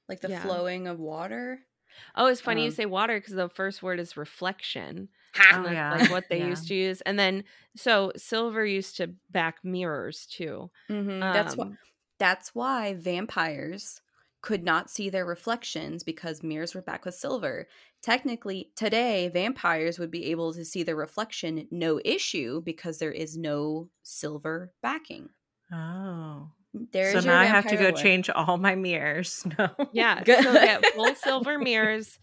like 0.10 0.22
the 0.22 0.30
Yeah. 0.30 0.30
flowing 0.30 0.88
of 0.88 1.00
water. 1.00 1.66
Oh, 2.16 2.28
it's 2.28 2.42
funny 2.42 2.64
you 2.66 2.72
Um, 2.72 2.72
say 2.72 2.86
water 2.86 3.20
because 3.20 3.34
the 3.34 3.50
first 3.50 3.84
word 3.84 4.00
is 4.00 4.18
reflection. 4.18 5.10
Ha! 5.34 5.52
Oh, 5.52 5.68
yeah. 5.70 5.98
like 5.98 6.08
what 6.10 6.26
they 6.30 6.40
Yeah. 6.40 6.44
used 6.44 6.68
to 6.68 6.76
use. 6.76 7.02
And 7.02 7.18
then 7.20 7.44
so 7.76 8.12
silver 8.16 8.66
used 8.66 8.98
to 8.98 9.16
back 9.30 9.64
mirrors 9.64 10.26
too. 10.26 10.72
Mhm, 10.90 11.32
That's 11.34 11.58
why. 11.58 11.66
That's 12.20 12.54
why 12.54 12.94
vampires 12.94 14.02
could 14.42 14.64
not 14.64 14.90
see 14.90 15.10
their 15.10 15.26
reflections 15.26 16.04
because 16.04 16.44
mirrors 16.44 16.74
were 16.74 16.82
back 16.82 17.06
with 17.06 17.16
silver. 17.16 17.68
Technically, 18.02 18.72
today 18.76 19.30
vampires 19.30 20.00
would 20.00 20.12
be 20.12 20.26
able 20.32 20.54
to 20.54 20.64
see 20.64 20.84
their 20.84 20.96
reflection 20.96 21.68
no 21.72 22.00
issue 22.06 22.62
because 22.62 23.00
there 23.00 23.12
is 23.12 23.38
no 23.38 23.90
silver 24.04 24.74
backing. 24.82 25.30
Oh. 25.72 26.52
There's 26.92 27.24
so 27.24 27.28
now 27.28 27.40
I 27.40 27.46
have 27.46 27.68
to 27.68 27.76
go 27.76 27.90
aware. 27.90 27.94
change 27.94 28.30
all 28.30 28.58
my 28.58 28.76
mirrors. 28.76 29.46
No. 29.58 29.70
Yeah. 29.92 30.20
So 30.24 30.54
get 30.54 30.86
full 30.94 31.16
silver 31.16 31.58
mirrors 31.60 32.20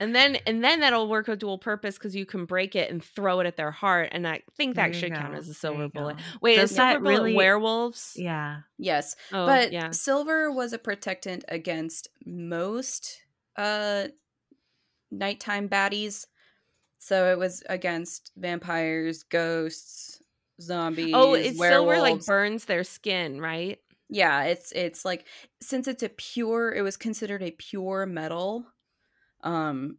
And 0.00 0.14
then 0.14 0.36
and 0.46 0.62
then 0.64 0.80
that'll 0.80 1.08
work 1.08 1.28
a 1.28 1.36
dual 1.36 1.56
purpose 1.56 1.94
because 1.96 2.16
you 2.16 2.26
can 2.26 2.46
break 2.46 2.74
it 2.74 2.90
and 2.90 3.02
throw 3.02 3.38
it 3.40 3.46
at 3.46 3.56
their 3.56 3.70
heart, 3.70 4.08
and 4.12 4.26
I 4.26 4.42
think 4.56 4.74
that 4.74 4.88
you 4.88 4.94
should 4.94 5.14
count 5.14 5.34
as 5.34 5.48
a 5.48 5.54
silver 5.54 5.88
bullet. 5.88 6.16
go. 6.16 6.22
Wait, 6.40 6.56
Does 6.56 6.70
is 6.72 6.76
silver 6.76 6.98
bullet 6.98 7.18
really- 7.18 7.34
werewolves? 7.34 8.14
Yeah. 8.16 8.62
Yes. 8.76 9.14
Oh, 9.32 9.46
but 9.46 9.72
yeah. 9.72 9.90
silver 9.90 10.50
was 10.50 10.72
a 10.72 10.78
protectant 10.78 11.44
against 11.48 12.08
most 12.26 13.20
uh 13.56 14.08
nighttime 15.10 15.68
baddies. 15.68 16.26
So 16.98 17.30
it 17.30 17.38
was 17.38 17.62
against 17.68 18.32
vampires, 18.36 19.22
ghosts, 19.22 20.20
zombies. 20.60 21.12
Oh, 21.14 21.34
it's 21.34 21.58
silver 21.58 21.98
like 21.98 22.24
burns 22.26 22.64
their 22.64 22.82
skin, 22.84 23.40
right? 23.40 23.78
Yeah, 24.08 24.44
it's 24.44 24.72
it's 24.72 25.04
like 25.04 25.26
since 25.62 25.86
it's 25.86 26.02
a 26.02 26.08
pure 26.08 26.72
it 26.74 26.82
was 26.82 26.96
considered 26.96 27.42
a 27.42 27.52
pure 27.52 28.06
metal. 28.06 28.66
Um 29.44 29.98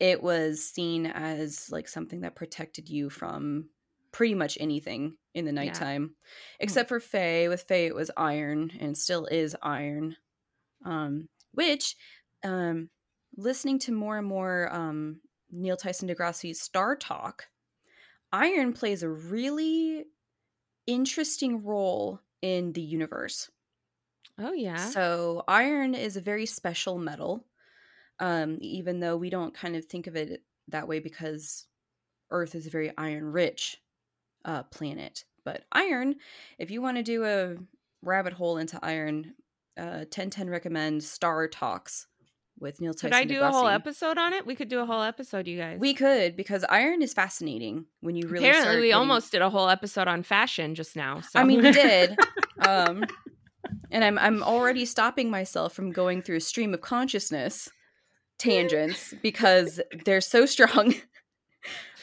it 0.00 0.22
was 0.22 0.64
seen 0.68 1.06
as 1.06 1.70
like 1.72 1.88
something 1.88 2.20
that 2.22 2.36
protected 2.36 2.88
you 2.90 3.10
from 3.10 3.70
pretty 4.12 4.34
much 4.34 4.58
anything 4.60 5.18
in 5.34 5.46
the 5.46 5.52
Yeah. 5.58 5.84
nighttime. 5.84 6.16
Except 6.60 6.88
for 6.88 7.00
Fae. 7.00 7.48
With 7.48 7.62
Fae 7.64 7.86
it 7.86 7.94
was 7.94 8.10
iron 8.16 8.72
and 8.80 8.98
still 8.98 9.26
is 9.26 9.56
iron. 9.62 10.16
Um 10.84 11.28
which 11.52 11.96
um 12.44 12.90
listening 13.36 13.78
to 13.80 13.92
more 13.92 14.18
and 14.18 14.26
more 14.28 14.72
um 14.74 15.20
Neil 15.50 15.76
Tyson 15.76 16.08
DeGrassi's 16.08 16.60
Star 16.60 16.96
Talk, 16.96 17.48
iron 18.32 18.72
plays 18.74 19.02
a 19.02 19.10
really 19.10 20.06
interesting 20.86 21.64
role 21.64 22.20
in 22.42 22.72
the 22.74 22.82
universe. 22.82 23.50
Oh 24.38 24.52
yeah. 24.52 24.94
So 24.94 25.42
iron 25.48 25.94
is 25.94 26.16
a 26.16 26.20
very 26.20 26.46
special 26.46 26.98
metal. 26.98 27.46
Um, 28.18 28.58
even 28.60 29.00
though 29.00 29.16
we 29.16 29.30
don't 29.30 29.54
kind 29.54 29.76
of 29.76 29.84
think 29.84 30.06
of 30.06 30.16
it 30.16 30.42
that 30.68 30.88
way 30.88 31.00
because 31.00 31.66
Earth 32.30 32.54
is 32.54 32.66
a 32.66 32.70
very 32.70 32.92
iron 32.96 33.24
rich 33.24 33.78
uh, 34.44 34.62
planet. 34.64 35.24
But 35.44 35.64
iron, 35.70 36.16
if 36.58 36.70
you 36.70 36.82
want 36.82 36.96
to 36.96 37.02
do 37.02 37.24
a 37.24 37.56
rabbit 38.02 38.32
hole 38.32 38.56
into 38.58 38.78
iron, 38.82 39.34
uh, 39.76 40.04
1010 40.08 40.48
recommend 40.50 41.04
Star 41.04 41.46
Talks 41.46 42.06
with 42.58 42.80
Neil 42.80 42.94
Tyson. 42.94 43.10
Could 43.10 43.16
I 43.16 43.24
do 43.24 43.42
a 43.42 43.50
whole 43.50 43.68
episode 43.68 44.16
on 44.18 44.32
it? 44.32 44.46
We 44.46 44.54
could 44.54 44.68
do 44.68 44.80
a 44.80 44.86
whole 44.86 45.02
episode, 45.02 45.46
you 45.46 45.58
guys. 45.58 45.78
We 45.78 45.92
could 45.94 46.36
because 46.36 46.64
iron 46.68 47.02
is 47.02 47.12
fascinating 47.12 47.84
when 48.00 48.16
you 48.16 48.26
really 48.28 48.48
Apparently, 48.48 48.76
we 48.76 48.82
getting- 48.88 48.94
almost 48.94 49.30
did 49.32 49.42
a 49.42 49.50
whole 49.50 49.68
episode 49.68 50.08
on 50.08 50.22
fashion 50.22 50.74
just 50.74 50.96
now. 50.96 51.20
So. 51.20 51.38
I 51.38 51.44
mean, 51.44 51.62
we 51.62 51.70
did. 51.70 52.16
um, 52.66 53.04
and 53.90 54.04
I'm 54.04 54.18
I'm 54.18 54.42
already 54.42 54.84
stopping 54.84 55.30
myself 55.30 55.74
from 55.74 55.92
going 55.92 56.22
through 56.22 56.36
a 56.36 56.40
stream 56.40 56.72
of 56.74 56.80
consciousness 56.80 57.68
tangents 58.38 59.14
because 59.22 59.80
they're 60.04 60.20
so 60.20 60.46
strong. 60.46 60.94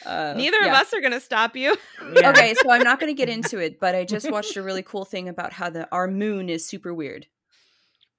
Uh, 0.04 0.34
neither 0.36 0.60
of 0.60 0.66
us 0.66 0.92
are 0.92 1.00
going 1.00 1.12
to 1.12 1.20
stop 1.20 1.56
you. 1.56 1.74
Yeah. 2.12 2.30
Okay, 2.30 2.54
so 2.54 2.70
I'm 2.70 2.82
not 2.82 3.00
going 3.00 3.10
to 3.10 3.16
get 3.16 3.30
into 3.30 3.58
it, 3.58 3.80
but 3.80 3.94
I 3.94 4.04
just 4.04 4.30
watched 4.30 4.54
a 4.56 4.62
really 4.62 4.82
cool 4.82 5.06
thing 5.06 5.30
about 5.30 5.54
how 5.54 5.70
the 5.70 5.88
our 5.90 6.06
moon 6.06 6.50
is 6.50 6.66
super 6.66 6.92
weird. 6.92 7.26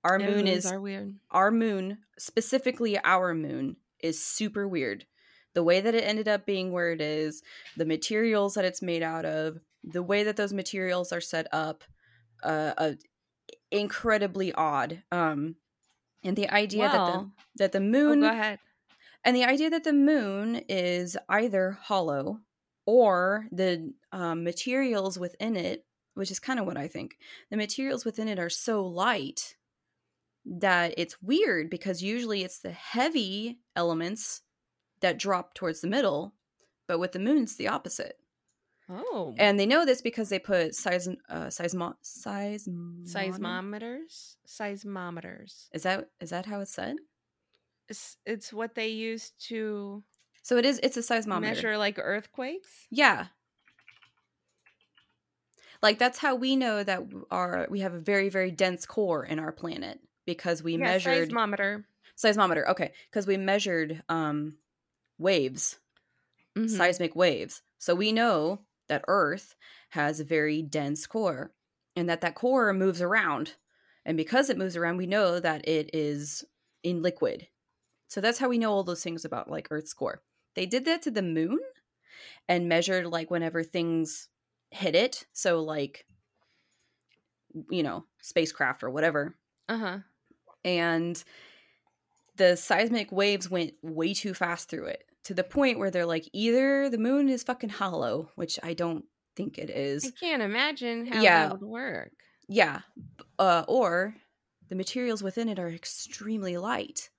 Our 0.03 0.19
Yeah, 0.19 0.31
moon 0.31 0.47
is 0.47 0.65
are 0.65 0.81
weird. 0.81 1.15
our 1.29 1.51
moon, 1.51 1.99
specifically 2.17 2.97
our 3.03 3.35
moon, 3.35 3.75
is 3.99 4.23
super 4.23 4.67
weird. 4.67 5.05
The 5.53 5.63
way 5.63 5.79
that 5.79 5.95
it 5.95 6.03
ended 6.03 6.27
up 6.27 6.45
being 6.45 6.71
where 6.71 6.91
it 6.91 7.01
is, 7.01 7.43
the 7.77 7.85
materials 7.85 8.55
that 8.55 8.65
it's 8.65 8.81
made 8.81 9.03
out 9.03 9.25
of, 9.25 9.59
the 9.83 10.03
way 10.03 10.23
that 10.23 10.37
those 10.37 10.53
materials 10.53 11.11
are 11.11 11.21
set 11.21 11.47
up, 11.51 11.83
uh, 12.43 12.73
uh 12.77 12.93
incredibly 13.71 14.53
odd. 14.53 15.03
Um, 15.11 15.55
and 16.25 16.35
the 16.35 16.49
idea 16.49 16.83
that 16.83 17.05
the 17.05 17.29
that 17.57 17.71
the 17.71 17.79
oh, 17.79 17.81
moon 17.81 18.21
go 18.21 18.29
ahead. 18.29 18.59
and 19.23 19.35
the 19.35 19.45
idea 19.45 19.69
that 19.69 19.83
the 19.83 19.93
moon 19.93 20.61
is 20.67 21.15
either 21.29 21.77
hollow 21.81 22.39
or 22.85 23.47
the 23.51 23.93
um, 24.11 24.43
materials 24.43 25.17
within 25.17 25.55
it, 25.55 25.85
which 26.15 26.31
is 26.31 26.39
kind 26.39 26.59
of 26.59 26.65
what 26.65 26.77
I 26.77 26.87
think, 26.87 27.17
the 27.49 27.57
materials 27.57 28.05
within 28.05 28.27
it 28.27 28.39
are 28.39 28.49
so 28.49 28.85
light 28.85 29.55
that 30.45 30.93
it's 30.97 31.21
weird 31.21 31.69
because 31.69 32.03
usually 32.03 32.43
it's 32.43 32.59
the 32.59 32.71
heavy 32.71 33.59
elements 33.75 34.41
that 35.01 35.17
drop 35.17 35.53
towards 35.53 35.81
the 35.81 35.87
middle, 35.87 36.33
but 36.87 36.99
with 36.99 37.11
the 37.11 37.19
moon, 37.19 37.43
it's 37.43 37.55
the 37.55 37.67
opposite. 37.67 38.19
Oh, 38.89 39.33
And 39.37 39.59
they 39.59 39.65
know 39.65 39.85
this 39.85 40.01
because 40.01 40.29
they 40.29 40.37
put 40.39 40.71
seism, 40.73 41.17
uh, 41.29 41.47
seismo, 41.47 41.95
seismometer. 42.03 43.05
seismometers. 43.07 44.35
Seismometers. 44.47 45.67
Is 45.73 45.83
that 45.83 46.09
is 46.19 46.29
that 46.29 46.45
how 46.45 46.59
it's 46.61 46.71
said? 46.71 46.97
It's, 47.89 48.17
it's 48.25 48.51
what 48.53 48.75
they 48.75 48.89
use 48.89 49.31
to 49.47 50.03
So 50.43 50.57
it 50.57 50.65
is. 50.65 50.79
It's 50.83 50.97
a 50.97 51.01
seismometer. 51.01 51.41
measure 51.41 51.77
like 51.77 51.97
earthquakes. 51.99 52.87
Yeah. 52.91 53.27
Like 55.81 55.99
that's 55.99 56.19
how 56.19 56.35
we 56.35 56.55
know 56.55 56.83
that 56.83 57.01
our 57.31 57.67
we 57.69 57.81
have 57.81 57.93
a 57.93 57.99
very 57.99 58.29
very 58.29 58.51
dense 58.51 58.85
core 58.85 59.25
in 59.25 59.39
our 59.39 59.51
planet 59.51 59.99
because 60.25 60.63
we 60.63 60.73
Yeah, 60.73 60.85
measured 60.85 61.29
seismometer. 61.29 61.85
seismometer. 62.17 62.67
Okay, 62.69 62.93
because 63.09 63.27
we 63.27 63.37
measured 63.37 64.03
um 64.09 64.57
waves, 65.17 65.77
Mhm. 66.57 66.69
seismic 66.69 67.15
waves. 67.15 67.61
So 67.77 67.93
we 67.93 68.11
know 68.11 68.61
that 68.87 69.03
Earth 69.07 69.55
has 69.89 70.19
a 70.19 70.25
very 70.25 70.61
dense 70.61 71.05
core 71.07 71.51
and 71.95 72.09
that 72.09 72.21
that 72.21 72.35
core 72.35 72.73
moves 72.73 73.01
around. 73.01 73.53
And 74.05 74.17
because 74.17 74.49
it 74.49 74.57
moves 74.57 74.75
around, 74.75 74.97
we 74.97 75.07
know 75.07 75.39
that 75.39 75.67
it 75.67 75.89
is 75.93 76.43
in 76.83 77.01
liquid. 77.01 77.47
So 78.07 78.21
that's 78.21 78.37
how 78.37 78.49
we 78.49 78.57
know 78.57 78.71
all 78.71 78.83
those 78.83 79.03
things 79.03 79.25
about 79.25 79.49
like 79.49 79.67
Earth's 79.71 79.93
core. 79.93 80.21
They 80.55 80.65
did 80.65 80.85
that 80.85 81.01
to 81.03 81.11
the 81.11 81.21
moon 81.21 81.59
and 82.47 82.69
measured 82.69 83.07
like 83.07 83.31
whenever 83.31 83.63
things 83.63 84.29
hit 84.71 84.95
it. 84.95 85.25
So 85.33 85.61
like 85.61 86.05
you 87.69 87.83
know, 87.83 88.05
spacecraft 88.21 88.83
or 88.83 88.89
whatever. 88.89 89.35
Uh-huh. 89.69 89.99
And 90.63 91.23
the 92.35 92.57
seismic 92.57 93.11
waves 93.11 93.49
went 93.49 93.73
way 93.81 94.13
too 94.13 94.33
fast 94.33 94.69
through 94.69 94.87
it 94.87 95.05
to 95.25 95.33
the 95.33 95.43
point 95.43 95.77
where 95.79 95.91
they're 95.91 96.05
like 96.05 96.27
either 96.33 96.89
the 96.89 96.97
moon 96.97 97.29
is 97.29 97.43
fucking 97.43 97.69
hollow, 97.69 98.29
which 98.35 98.57
I 98.63 98.73
don't 98.73 99.05
think 99.35 99.57
it 99.57 99.69
is. 99.69 100.05
I 100.05 100.11
can't 100.19 100.41
imagine 100.41 101.07
how 101.07 101.21
Yeah. 101.21 101.47
that 101.47 101.59
would 101.59 101.67
work. 101.69 102.11
Yeah. 102.47 102.81
Uh 103.37 103.63
or 103.67 104.15
the 104.69 104.75
materials 104.75 105.21
within 105.21 105.49
it 105.49 105.59
are 105.59 105.69
extremely 105.69 106.57
light, 106.57 107.09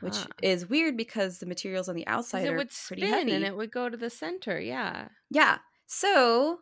which 0.00 0.16
Huh. 0.16 0.26
is 0.42 0.68
weird 0.68 0.96
because 0.96 1.38
the 1.38 1.46
materials 1.46 1.88
on 1.88 1.96
the 1.96 2.06
outside 2.06 2.44
it 2.46 2.50
are 2.52 2.56
would 2.56 2.70
pretty 2.70 3.02
spin 3.02 3.12
heavy. 3.12 3.32
and 3.32 3.44
it 3.44 3.56
would 3.56 3.70
go 3.72 3.88
to 3.88 3.96
the 3.96 4.10
center. 4.10 4.58
Yeah. 4.60 5.08
yeah. 5.30 5.58
So 5.86 6.60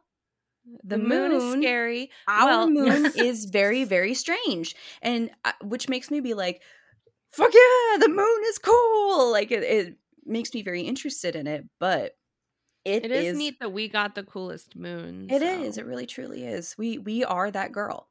The, 0.83 0.97
The 0.97 0.99
moon, 0.99 1.33
is 1.33 1.53
scary. 1.61 2.11
our 2.27 2.47
Well- 2.47 2.71
moon 2.71 3.13
is 3.17 3.45
very 3.45 3.85
very 3.85 4.15
strange 4.15 4.75
and 5.03 5.31
uh, 5.45 5.53
which 5.63 5.89
makes 5.91 6.11
me 6.11 6.21
be 6.21 6.33
like 6.35 6.63
fuck 7.33 7.53
yeah 7.53 7.99
the 7.99 8.09
moon 8.09 8.41
is 8.49 8.59
cool 8.59 9.31
like 9.31 9.51
it, 9.51 9.63
it 9.63 9.97
makes 10.27 10.53
me 10.55 10.63
very 10.63 10.83
interested 10.83 11.37
in 11.37 11.47
it 11.47 11.65
but 11.79 12.13
It 12.85 13.11
is, 13.11 13.37
neat 13.37 13.59
that 13.61 13.73
we 13.73 13.89
got 13.89 14.15
the 14.15 14.23
coolest 14.25 14.77
moon. 14.77 15.29
It 15.31 15.43
is. 15.43 15.75
so- 15.77 15.81
it 15.81 15.87
really 15.87 16.07
truly 16.07 16.45
is 16.45 16.75
we 16.79 16.99
we 16.99 17.25
are 17.25 17.51
that 17.51 17.73
girl 17.73 18.09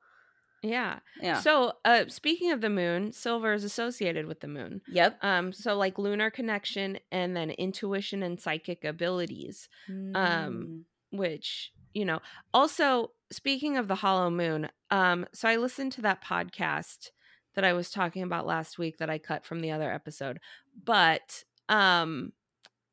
Yeah. 0.63 0.99
yeah 1.21 1.39
So, 1.41 1.73
uh, 1.85 2.05
speaking 2.07 2.51
of 2.51 2.61
the 2.61 2.69
moon, 2.69 3.11
silver 3.11 3.53
is 3.53 3.63
associated 3.63 4.25
with 4.25 4.39
the 4.39 4.47
moon. 4.47 4.81
yep 4.87 5.17
Um, 5.23 5.51
so 5.53 5.75
like 5.75 5.97
lunar 5.99 6.31
connection 6.31 6.99
and 7.11 7.35
then 7.35 7.49
intuition 7.51 8.23
and 8.23 8.39
psychic 8.39 8.83
abilities, 8.85 9.67
Mm. 9.89 10.15
um, 10.15 10.85
which 11.11 11.71
you 11.93 12.05
know. 12.05 12.19
Also, 12.55 13.11
speaking 13.31 13.77
of 13.77 13.87
the 13.87 13.95
hollow 14.03 14.29
moon, 14.31 14.69
um, 14.89 15.27
so 15.31 15.47
I 15.47 15.57
listened 15.57 15.91
to 15.93 16.01
that 16.01 16.23
podcast 16.23 17.11
that 17.53 17.63
I 17.63 17.73
was 17.73 17.91
talking 17.91 18.23
about 18.23 18.47
last 18.47 18.79
week 18.79 18.97
that 18.97 19.11
I 19.11 19.19
cut 19.19 19.45
from 19.45 19.61
the 19.61 19.69
other 19.69 19.91
episode, 19.91 20.39
but 20.83 21.43
um, 21.69 22.33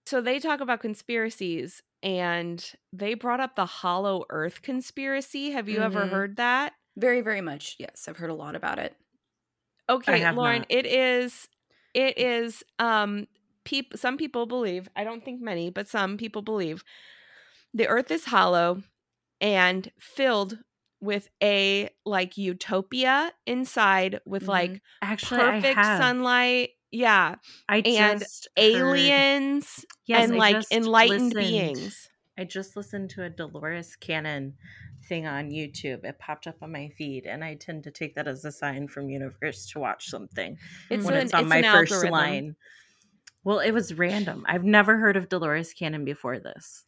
so 0.06 0.20
they 0.20 0.38
talk 0.38 0.60
about 0.60 0.80
conspiracies 0.80 1.82
and 2.02 2.72
they 2.92 3.14
brought 3.14 3.40
up 3.40 3.55
the 3.56 3.66
hollow 3.66 4.24
earth 4.30 4.62
conspiracy. 4.62 5.51
Have 5.51 5.68
you 5.68 5.82
ever 5.82 6.06
Mhm. 6.06 6.10
heard 6.10 6.36
that? 6.36 6.74
very 6.97 7.20
very 7.20 7.40
much 7.40 7.76
yes 7.78 8.06
i've 8.09 8.16
heard 8.16 8.30
a 8.30 8.34
lot 8.34 8.56
about 8.56 8.78
it 8.78 8.94
Okay, 9.88 10.30
Lauren, 10.32 10.59
not. 10.59 10.66
it 10.68 10.86
is 10.86 11.48
it 11.94 12.18
is 12.18 12.62
um 12.78 13.26
peop- 13.64 13.97
some 13.97 14.16
people 14.16 14.47
believe, 14.47 14.88
I 14.97 15.05
don't 15.05 15.24
think 15.24 15.40
many, 15.40 15.70
but 15.70 15.88
some 15.88 16.16
people 16.16 16.42
believe 16.42 16.84
the 17.74 17.86
earth 17.88 18.10
is 18.10 18.24
hollow 18.24 18.82
and 19.40 19.90
filled 19.98 20.59
with 21.01 21.28
a 21.42 21.88
like 22.05 22.36
utopia 22.36 23.32
inside 23.47 24.20
with 24.26 24.48
like 24.48 24.80
Actually, 25.02 25.38
perfect 25.42 25.84
sunlight. 25.84 26.70
Yeah, 26.92 27.36
I 27.68 27.78
and 27.86 28.22
aliens 28.56 29.84
Yes, 30.06 30.24
and 30.24 30.34
I 30.34 30.36
like 30.36 30.64
enlightened 30.72 31.34
listened- 31.34 31.50
beings. 31.50 32.08
I 32.38 32.44
just 32.44 32.74
listened 32.74 33.10
to 33.10 33.24
a 33.24 33.28
Dolores 33.30 33.96
Cannon 33.96 34.54
thing 35.08 35.26
on 35.26 35.50
YouTube. 35.50 36.04
It 36.04 36.18
popped 36.18 36.46
up 36.46 36.56
on 36.62 36.72
my 36.72 36.88
feed, 36.96 37.26
and 37.26 37.44
I 37.44 37.54
tend 37.54 37.84
to 37.84 37.90
take 37.90 38.14
that 38.14 38.26
as 38.26 38.44
a 38.44 38.52
sign 38.52 38.88
from 38.88 39.10
universe 39.10 39.66
to 39.72 39.78
watch 39.78 40.06
something 40.08 40.56
It's 40.88 41.04
when 41.04 41.14
an, 41.14 41.22
it's 41.24 41.34
on 41.34 41.40
it's 41.42 41.48
my 41.50 41.62
first 41.62 41.92
algorithm. 41.92 42.10
line. 42.12 42.56
Well, 43.44 43.58
it 43.60 43.72
was 43.72 43.94
random. 43.94 44.44
I've 44.48 44.64
never 44.64 44.96
heard 44.98 45.16
of 45.16 45.28
Dolores 45.28 45.72
Cannon 45.74 46.04
before 46.04 46.38
this. 46.38 46.84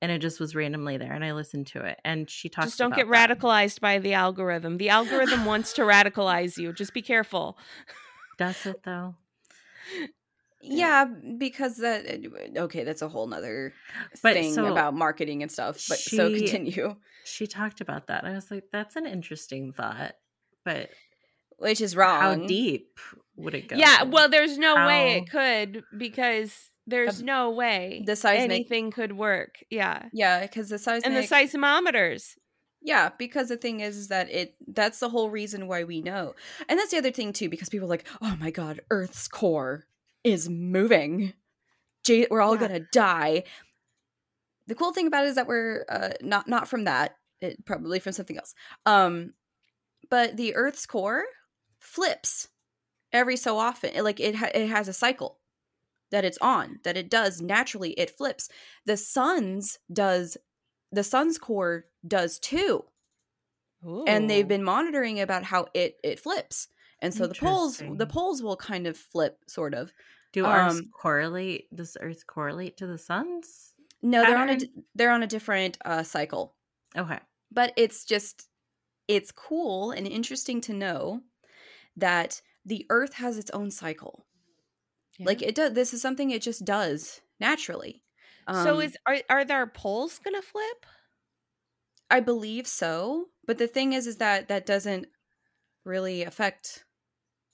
And 0.00 0.10
it 0.10 0.18
just 0.18 0.40
was 0.40 0.56
randomly 0.56 0.96
there 0.96 1.12
and 1.12 1.24
I 1.24 1.30
listened 1.32 1.68
to 1.68 1.84
it 1.84 2.00
and 2.04 2.28
she 2.28 2.48
talks. 2.48 2.66
Just 2.68 2.78
don't 2.80 2.92
get 2.92 3.08
that. 3.08 3.38
radicalized 3.38 3.78
by 3.78 4.00
the 4.00 4.14
algorithm. 4.14 4.78
The 4.78 4.88
algorithm 4.88 5.44
wants 5.44 5.72
to 5.74 5.82
radicalize 5.94 6.58
you. 6.58 6.72
Just 6.72 6.92
be 6.92 7.02
careful. 7.02 7.56
Does 8.36 8.66
it 8.66 8.82
though? 8.82 9.14
Yeah, 10.64 11.06
because 11.38 11.78
that 11.78 12.06
okay, 12.56 12.84
that's 12.84 13.02
a 13.02 13.08
whole 13.08 13.26
nother 13.26 13.72
But 14.22 14.34
thing 14.34 14.54
so 14.54 14.66
about 14.70 14.94
marketing 14.94 15.42
and 15.42 15.50
stuff. 15.50 15.84
But 15.88 15.98
so 15.98 16.30
continue. 16.30 16.94
She 17.24 17.46
talked 17.48 17.80
about 17.80 18.06
that. 18.06 18.24
I 18.24 18.32
was 18.32 18.50
like, 18.50 18.64
that's 18.72 18.94
an 18.96 19.06
interesting 19.06 19.72
thought. 19.72 20.14
But 20.64 20.90
Which 21.58 21.80
is 21.80 21.96
wrong. 21.96 22.20
how 22.20 22.34
deep 22.46 22.98
would 23.36 23.54
it 23.54 23.68
go? 23.68 23.76
Yeah, 23.76 24.04
well, 24.04 24.28
there's 24.28 24.56
no 24.56 24.86
way 24.86 25.16
it 25.16 25.30
could 25.30 25.82
because 25.98 26.70
there's 26.86 27.20
Um, 27.20 27.26
no 27.26 27.50
way 27.50 28.02
the 28.06 28.14
seismic- 28.14 28.50
anything 28.50 28.92
could 28.92 29.12
work. 29.16 29.56
Yeah. 29.70 30.08
Yeah, 30.12 30.42
because 30.42 30.68
the 30.68 30.78
seismic 30.78 31.06
And 31.06 31.16
the 31.16 31.26
seismometers. 31.28 32.34
Yeah, 32.84 33.10
because 33.16 33.48
the 33.48 33.56
thing 33.56 33.80
is, 33.80 33.96
is 33.96 34.08
that 34.08 34.28
it 34.30 34.54
that's 34.66 34.98
the 34.98 35.08
whole 35.08 35.30
reason 35.30 35.68
why 35.68 35.84
we 35.84 36.00
know. 36.00 36.34
And 36.68 36.78
that's 36.78 36.90
the 36.90 36.98
other 36.98 37.12
thing 37.12 37.32
too, 37.32 37.48
because 37.48 37.68
people 37.68 37.86
are 37.86 37.90
like, 37.90 38.06
oh 38.20 38.36
my 38.40 38.50
god, 38.50 38.80
Earth's 38.90 39.28
core 39.28 39.84
is 40.24 40.48
moving. 40.48 41.32
J- 42.04 42.26
we're 42.30 42.40
all 42.40 42.54
Yeah. 42.54 42.60
gonna 42.68 42.80
die. 42.92 43.44
The 44.66 44.74
cool 44.74 44.92
thing 44.92 45.06
about 45.06 45.24
it 45.24 45.28
is 45.28 45.34
that 45.36 45.46
we're 45.46 45.84
uh, 45.88 46.10
not 46.22 46.48
not 46.48 46.68
from 46.68 46.84
that, 46.84 47.16
it, 47.40 47.64
probably 47.64 47.98
from 48.00 48.12
something 48.12 48.36
else. 48.36 48.54
Um, 48.86 49.34
but 50.10 50.36
the 50.36 50.54
Earth's 50.54 50.86
core 50.86 51.24
flips 51.78 52.48
every 53.12 53.36
so 53.36 53.58
often. 53.58 53.90
It, 53.94 54.02
like 54.02 54.20
it 54.20 54.34
ha- 54.36 54.50
it 54.54 54.68
has 54.68 54.88
a 54.88 54.92
cycle 54.92 55.38
that 56.10 56.24
it's 56.24 56.38
on 56.38 56.80
that 56.84 56.96
it 56.96 57.10
does 57.10 57.40
naturally. 57.40 57.92
It 57.92 58.10
flips. 58.10 58.48
The 58.86 58.96
sun's 58.96 59.78
does 59.92 60.36
the 60.92 61.02
sun's 61.04 61.38
core 61.38 61.86
does 62.06 62.38
too. 62.38 62.84
And 64.06 64.30
they've 64.30 64.46
been 64.46 64.62
monitoring 64.62 65.20
about 65.20 65.42
how 65.44 65.66
it 65.74 65.96
it 66.04 66.20
flips. 66.20 66.68
And 67.00 67.12
so 67.12 67.26
the 67.26 67.34
poles 67.34 67.82
the 67.96 68.06
poles 68.06 68.42
will 68.42 68.56
kind 68.56 68.86
of 68.86 68.96
flip 68.96 69.38
sort 69.48 69.74
of. 69.74 69.92
Do 70.32 70.46
ours 70.46 70.78
um, 70.78 70.90
correlate? 70.92 71.74
Does 71.74 71.96
Earth 72.00 72.26
correlate 72.26 72.76
to 72.78 72.86
the 72.86 72.98
sun's? 72.98 73.74
no 74.02 74.22
they're 74.22 74.36
on 74.36 74.50
a 74.50 74.58
they're 74.94 75.10
on 75.10 75.22
a 75.22 75.26
different 75.26 75.78
uh 75.84 76.02
cycle. 76.02 76.54
Okay. 76.96 77.18
but 77.50 77.72
it's 77.76 78.04
just 78.04 78.48
it's 79.08 79.32
cool 79.32 79.90
and 79.90 80.06
interesting 80.06 80.60
to 80.60 80.72
know 80.72 81.22
that 81.96 82.40
the 82.64 82.86
earth 82.90 83.14
has 83.14 83.38
its 83.38 83.50
own 83.50 83.70
cycle. 83.70 84.26
Like 85.18 85.42
it 85.42 85.54
does 85.54 85.72
this 85.72 85.94
is 85.94 86.02
something 86.02 86.30
it 86.30 86.42
just 86.42 86.64
does 86.64 87.20
naturally 87.40 88.02
so 88.50 88.74
Um, 88.76 88.80
is 88.82 88.96
are 89.06 89.18
are 89.30 89.44
their 89.44 89.66
poles 89.66 90.18
gonna 90.18 90.42
flip? 90.42 90.86
i 92.10 92.20
believe 92.20 92.66
so 92.66 93.28
but 93.46 93.58
the 93.58 93.66
thing 93.66 93.92
is 93.92 94.06
is 94.06 94.16
that 94.18 94.48
that 94.48 94.66
doesn't 94.66 95.06
really 95.84 96.22
affect 96.22 96.84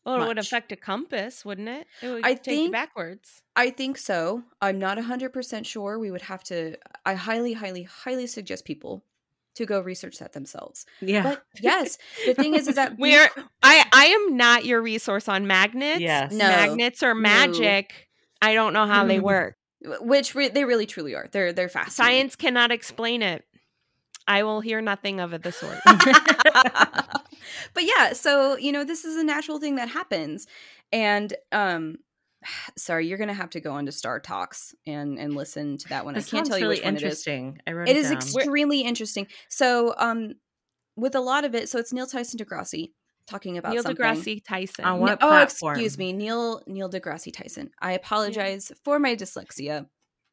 Well, 0.05 0.23
it 0.23 0.27
would 0.27 0.39
affect 0.39 0.73
a 0.73 0.77
compass, 0.77 1.44
wouldn't 1.44 1.69
it? 1.69 1.86
It 2.02 2.09
would 2.09 2.24
I 2.24 2.35
take 2.35 2.47
you 2.47 2.55
think- 2.65 2.73
backwards. 2.73 3.43
I 3.56 3.70
think 3.70 3.98
so. 3.98 4.43
I'm 4.60 4.78
not 4.78 4.97
100% 4.98 5.66
sure. 5.66 5.98
We 5.98 6.10
would 6.10 6.23
have 6.23 6.43
to, 6.44 6.77
I 7.05 7.12
highly, 7.15 7.52
highly, 7.52 7.82
highly 7.82 8.27
suggest 8.27 8.65
people 8.65 9.05
to 9.56 9.66
go 9.66 9.81
research 9.81 10.19
that 10.19 10.32
themselves. 10.32 10.86
Yeah. 11.01 11.23
But 11.24 11.43
yes, 11.60 11.98
the 12.27 12.32
thing 12.35 12.55
is, 12.55 12.69
is 12.69 12.77
that 12.77 12.98
we 13.05 13.16
are 13.16 13.28
I 13.62 13.85
I 13.93 14.06
am 14.06 14.36
not 14.36 14.65
your 14.65 14.81
resource 14.81 15.28
on 15.28 15.47
magnets. 15.47 16.01
Yes. 16.01 16.32
No. 16.32 16.47
Magnets 16.48 17.02
are 17.02 17.15
magic. 17.15 18.09
I 18.40 18.55
don't 18.55 18.73
know 18.73 18.86
how 18.86 19.05
they 19.05 19.19
Mhm. 19.19 19.23
work. 19.23 19.56
Which 19.82 20.34
re- 20.34 20.48
they 20.48 20.64
really 20.64 20.86
truly 20.86 21.14
are. 21.14 21.28
They're, 21.30 21.52
they're 21.52 21.68
fascinating. 21.68 22.20
Science 22.20 22.36
cannot 22.36 22.72
explain 22.72 23.22
it. 23.22 23.44
I 24.26 24.42
will 24.42 24.60
hear 24.60 24.80
nothing 24.80 25.20
of 25.20 25.32
it 25.32 25.42
the 25.42 25.52
sort. 25.52 25.78
but 27.74 27.84
yeah, 27.84 28.12
so, 28.12 28.56
you 28.56 28.72
know, 28.72 28.84
this 28.84 29.05
is 29.05 29.16
a 29.16 29.24
natural 29.24 29.59
thing 29.59 29.76
that 29.76 29.88
happens. 29.88 30.46
And, 30.92 31.32
um, 31.50 31.96
sorry, 32.76 33.06
you're 33.06 33.18
going 33.18 33.28
to 33.28 33.34
have 33.34 33.50
to 33.50 33.60
go 33.60 33.78
into 33.78 33.92
Star 33.92 34.20
Talks 34.20 34.74
and, 34.86 35.18
and 35.18 35.34
listen 35.34 35.78
to 35.78 35.88
that 35.88 36.05
one. 36.05 36.14
This 36.14 36.28
I 36.28 36.30
can't 36.30 36.46
sounds 36.46 36.48
tell 36.48 36.59
you 36.59 36.64
really 36.64 36.76
which 36.76 36.84
one 36.84 36.96
it 36.96 37.02
is. 37.02 37.26
I 37.66 37.72
wrote 37.72 37.88
it, 37.88 37.96
it 37.96 37.96
is 37.96 38.10
down. 38.10 38.18
extremely 38.18 38.80
interesting. 38.82 39.26
So, 39.48 39.94
um, 39.96 40.34
with 40.96 41.14
a 41.14 41.20
lot 41.20 41.44
of 41.44 41.55
it, 41.55 41.68
so 41.68 41.78
it's 41.78 41.92
Neil 41.92 42.06
Tyson 42.06 42.38
deGrasse 42.38 42.90
talking 43.28 43.59
about 43.59 43.72
Neil 43.72 43.82
something. 43.82 44.05
deGrasse 44.05 44.44
Tyson. 44.44 44.84
On 44.84 44.96
Ne- 44.96 45.00
what 45.00 45.18
oh, 45.20 45.28
platform? 45.28 45.74
excuse 45.74 45.98
me, 45.98 46.12
Neil 46.12 46.62
Neil 46.66 46.90
deGrasse 46.90 47.32
Tyson. 47.32 47.70
I 47.80 47.92
apologize 47.92 48.72
for 48.84 48.98
my 48.98 49.14
dyslexia. 49.14 49.86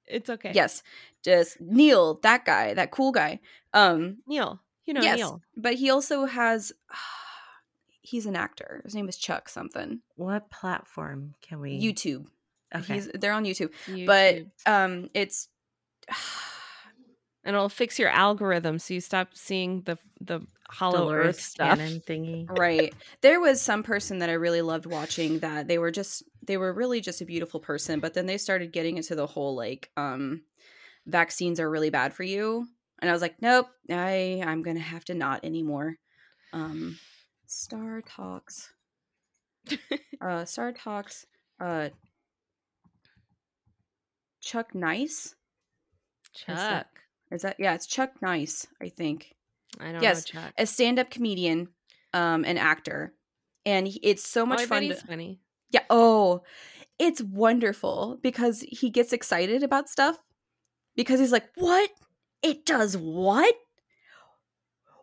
It's 0.08 0.30
okay. 0.30 0.52
Yes, 0.54 0.84
just 1.24 1.60
Neil, 1.60 2.20
that 2.24 2.46
guy, 2.46 2.74
that 2.74 2.92
cool 2.92 3.12
guy. 3.12 3.40
Um, 3.74 4.18
Neil. 4.28 4.62
You 4.86 4.94
know 4.94 5.02
yes, 5.02 5.18
Neil. 5.18 5.42
but 5.58 5.76
he 5.76 5.90
also 5.90 6.26
has. 6.26 6.72
he's 8.02 8.26
an 8.28 8.36
actor. 8.36 8.82
His 8.84 8.94
name 8.94 9.10
is 9.10 9.18
Chuck 9.18 9.50
something. 9.50 10.02
What 10.16 10.52
platform 10.52 11.34
can 11.42 11.60
we? 11.60 11.82
YouTube. 11.82 12.28
Okay. 12.74 12.96
He's 12.96 13.10
they're 13.14 13.34
on 13.34 13.46
YouTube, 13.46 13.72
but 14.06 14.46
um, 14.66 15.10
it's. 15.14 15.50
and 17.46 17.56
it'll 17.56 17.70
fix 17.70 17.98
your 18.00 18.10
algorithm 18.10 18.80
so 18.80 18.94
you 18.94 19.00
stop 19.00 19.30
seeing 19.34 19.82
the 19.82 19.98
the 20.20 20.42
hollow 20.68 21.00
Dolores 21.00 21.28
earth 21.28 21.42
stuff. 21.42 21.80
Thingy. 21.80 22.50
right 22.58 22.94
there 23.22 23.40
was 23.40 23.62
some 23.62 23.84
person 23.84 24.20
that 24.20 24.30
i 24.30 24.34
really 24.34 24.62
loved 24.62 24.88
watching 24.88 25.40
that 25.40 25.68
they 25.68 25.78
were 25.78 25.92
just 25.92 26.24
they 26.44 26.58
were 26.58 26.74
really 26.74 27.02
just 27.02 27.22
a 27.22 27.26
beautiful 27.26 27.60
person 27.60 28.00
but 28.00 28.14
then 28.16 28.26
they 28.26 28.38
started 28.38 28.74
getting 28.74 28.98
into 28.98 29.16
the 29.16 29.28
whole 29.28 29.56
like 29.56 29.92
um 29.96 30.42
vaccines 31.06 31.60
are 31.60 31.70
really 31.70 31.92
bad 31.92 32.14
for 32.14 32.24
you 32.24 32.68
and 33.00 33.10
i 33.10 33.14
was 33.14 33.22
like 33.22 33.36
nope 33.42 33.68
i 33.92 34.42
i'm 34.46 34.64
gonna 34.64 34.80
have 34.80 35.06
to 35.06 35.14
not 35.14 35.46
anymore 35.46 35.96
um 36.52 36.98
star 37.46 38.02
talks 38.02 38.74
uh 40.22 40.46
star 40.46 40.72
talks 40.72 41.28
uh 41.60 41.90
chuck 44.42 44.74
nice 44.74 45.36
Chuck. 46.36 46.88
Is 47.32 47.42
that 47.42 47.56
yeah 47.60 47.74
it's 47.74 47.86
chuck 47.88 48.12
nice 48.22 48.68
i 48.82 48.90
think 48.90 49.34
I 49.80 49.92
don't 49.92 50.02
Yes, 50.02 50.34
know 50.34 50.42
Chuck. 50.42 50.54
a 50.58 50.66
stand-up 50.66 51.10
comedian 51.10 51.68
um 52.14 52.46
an 52.46 52.58
actor 52.58 53.14
and 53.66 53.88
he, 53.88 54.00
it's 54.04 54.28
so 54.28 54.46
much 54.46 54.62
oh, 54.62 54.68
fun 54.68 54.84
to, 54.84 54.96
funny. 54.96 55.42
yeah 55.72 55.84
oh 55.90 56.44
it's 56.98 57.22
wonderful 57.22 58.18
because 58.24 58.62
he 58.62 58.90
gets 58.90 59.12
excited 59.12 59.64
about 59.64 59.90
stuff 59.90 60.18
because 60.96 61.20
he's 61.20 61.32
like 61.34 61.50
what 61.56 61.90
it 62.42 62.66
does 62.66 62.96
what 62.98 63.54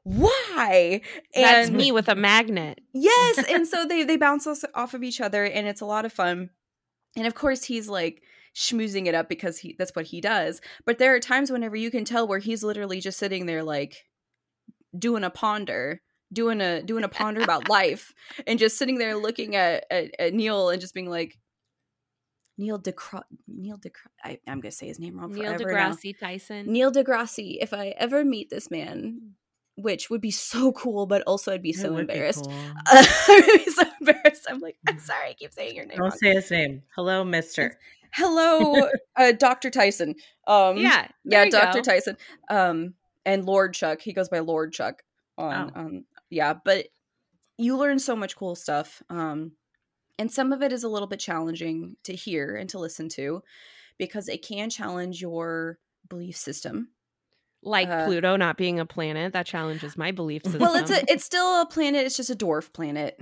why 0.04 1.00
That's 1.34 1.68
and 1.68 1.76
me 1.76 1.92
with 1.92 2.08
a 2.08 2.14
magnet. 2.14 2.80
yes 2.92 3.44
and 3.48 3.66
so 3.72 3.84
they 3.86 4.04
they 4.04 4.16
bounce 4.16 4.46
us 4.46 4.64
off 4.74 4.94
of 4.94 5.02
each 5.04 5.20
other 5.20 5.44
and 5.44 5.66
it's 5.68 5.80
a 5.80 5.86
lot 5.86 6.04
of 6.04 6.12
fun 6.12 6.50
and 7.16 7.26
of 7.26 7.34
course 7.34 7.64
he's 7.64 7.88
like 7.88 8.22
schmoozing 8.54 9.06
it 9.06 9.14
up 9.14 9.28
because 9.28 9.58
he 9.58 9.74
that's 9.78 9.94
what 9.96 10.06
he 10.06 10.20
does 10.20 10.60
but 10.84 10.98
there 10.98 11.14
are 11.14 11.20
times 11.20 11.50
whenever 11.50 11.76
you 11.76 11.90
can 11.90 12.04
tell 12.04 12.28
where 12.28 12.38
he's 12.38 12.62
literally 12.62 13.00
just 13.00 13.18
sitting 13.18 13.46
there 13.46 13.62
like 13.62 14.04
doing 14.98 15.24
a 15.24 15.30
ponder 15.30 16.02
doing 16.32 16.60
a 16.60 16.82
doing 16.82 17.04
a 17.04 17.08
ponder 17.08 17.42
about 17.42 17.68
life 17.68 18.12
and 18.46 18.58
just 18.58 18.76
sitting 18.76 18.98
there 18.98 19.16
looking 19.16 19.56
at, 19.56 19.84
at, 19.90 20.10
at 20.18 20.34
neil 20.34 20.68
and 20.68 20.80
just 20.80 20.92
being 20.92 21.08
like 21.08 21.38
neil 22.58 22.78
deGrasse 22.78 23.22
neil 23.48 23.78
deGrasse 23.78 24.10
I, 24.22 24.38
i'm 24.46 24.60
gonna 24.60 24.70
say 24.70 24.86
his 24.86 24.98
name 24.98 25.18
wrong 25.18 25.32
Neil 25.32 25.56
forever 25.56 25.72
now. 25.72 25.96
Tyson. 26.20 26.70
neil 26.70 26.92
deGrasse 26.92 27.56
if 27.60 27.72
i 27.72 27.88
ever 27.96 28.22
meet 28.22 28.50
this 28.50 28.70
man 28.70 29.32
which 29.76 30.10
would 30.10 30.20
be 30.20 30.30
so 30.30 30.72
cool 30.72 31.06
but 31.06 31.22
also 31.22 31.54
i'd 31.54 31.62
be 31.62 31.70
It 31.70 31.76
so 31.76 31.92
would 31.92 32.06
be 32.06 32.12
embarrassed 32.12 32.44
cool. 32.44 32.52
I'm 32.86 33.04
so 33.72 33.82
embarrassed. 34.02 34.46
I'm 34.48 34.60
like, 34.60 34.76
I'm 34.86 34.98
sorry, 34.98 35.30
I 35.30 35.34
keep 35.34 35.52
saying 35.52 35.76
your 35.76 35.86
name. 35.86 35.96
Don't 35.98 36.08
wrong. 36.08 36.18
say 36.18 36.34
his 36.34 36.50
name. 36.50 36.82
Hello, 36.94 37.24
Mister. 37.24 37.78
Hello, 38.14 38.88
uh, 39.16 39.32
Dr. 39.32 39.70
Tyson. 39.70 40.14
Um, 40.46 40.76
yeah. 40.78 41.08
yeah, 41.24 41.48
Dr. 41.48 41.78
go. 41.78 41.82
Tyson. 41.82 42.16
Um, 42.50 42.94
and 43.24 43.44
Lord 43.44 43.74
Chuck. 43.74 44.00
He 44.02 44.12
goes 44.12 44.28
by 44.28 44.40
Lord 44.40 44.72
Chuck. 44.72 45.02
On, 45.38 45.72
Oh. 45.74 45.80
um, 45.80 46.04
yeah, 46.30 46.54
but 46.64 46.86
you 47.58 47.76
learn 47.76 47.98
so 47.98 48.14
much 48.16 48.36
cool 48.36 48.54
stuff. 48.54 49.02
Um, 49.08 49.52
and 50.18 50.30
some 50.30 50.52
of 50.52 50.62
it 50.62 50.72
is 50.72 50.84
a 50.84 50.88
little 50.88 51.08
bit 51.08 51.20
challenging 51.20 51.96
to 52.04 52.14
hear 52.14 52.54
and 52.56 52.68
to 52.70 52.78
listen 52.78 53.08
to 53.10 53.42
because 53.98 54.28
it 54.28 54.42
can 54.46 54.68
challenge 54.70 55.20
your 55.20 55.78
belief 56.08 56.36
system. 56.36 56.88
Like 57.62 57.88
Uh, 57.88 58.06
Pluto 58.06 58.36
not 58.36 58.56
being 58.56 58.80
a 58.80 58.86
planet, 58.86 59.32
that 59.34 59.46
challenges 59.46 59.96
my 59.96 60.10
belief 60.10 60.42
system. 60.42 60.60
Well, 60.60 60.74
it's 60.74 60.90
a 60.90 61.02
it's 61.10 61.24
still 61.24 61.62
a 61.62 61.66
planet. 61.66 62.04
It's 62.04 62.16
just 62.16 62.30
a 62.30 62.34
dwarf 62.36 62.72
planet. 62.72 63.18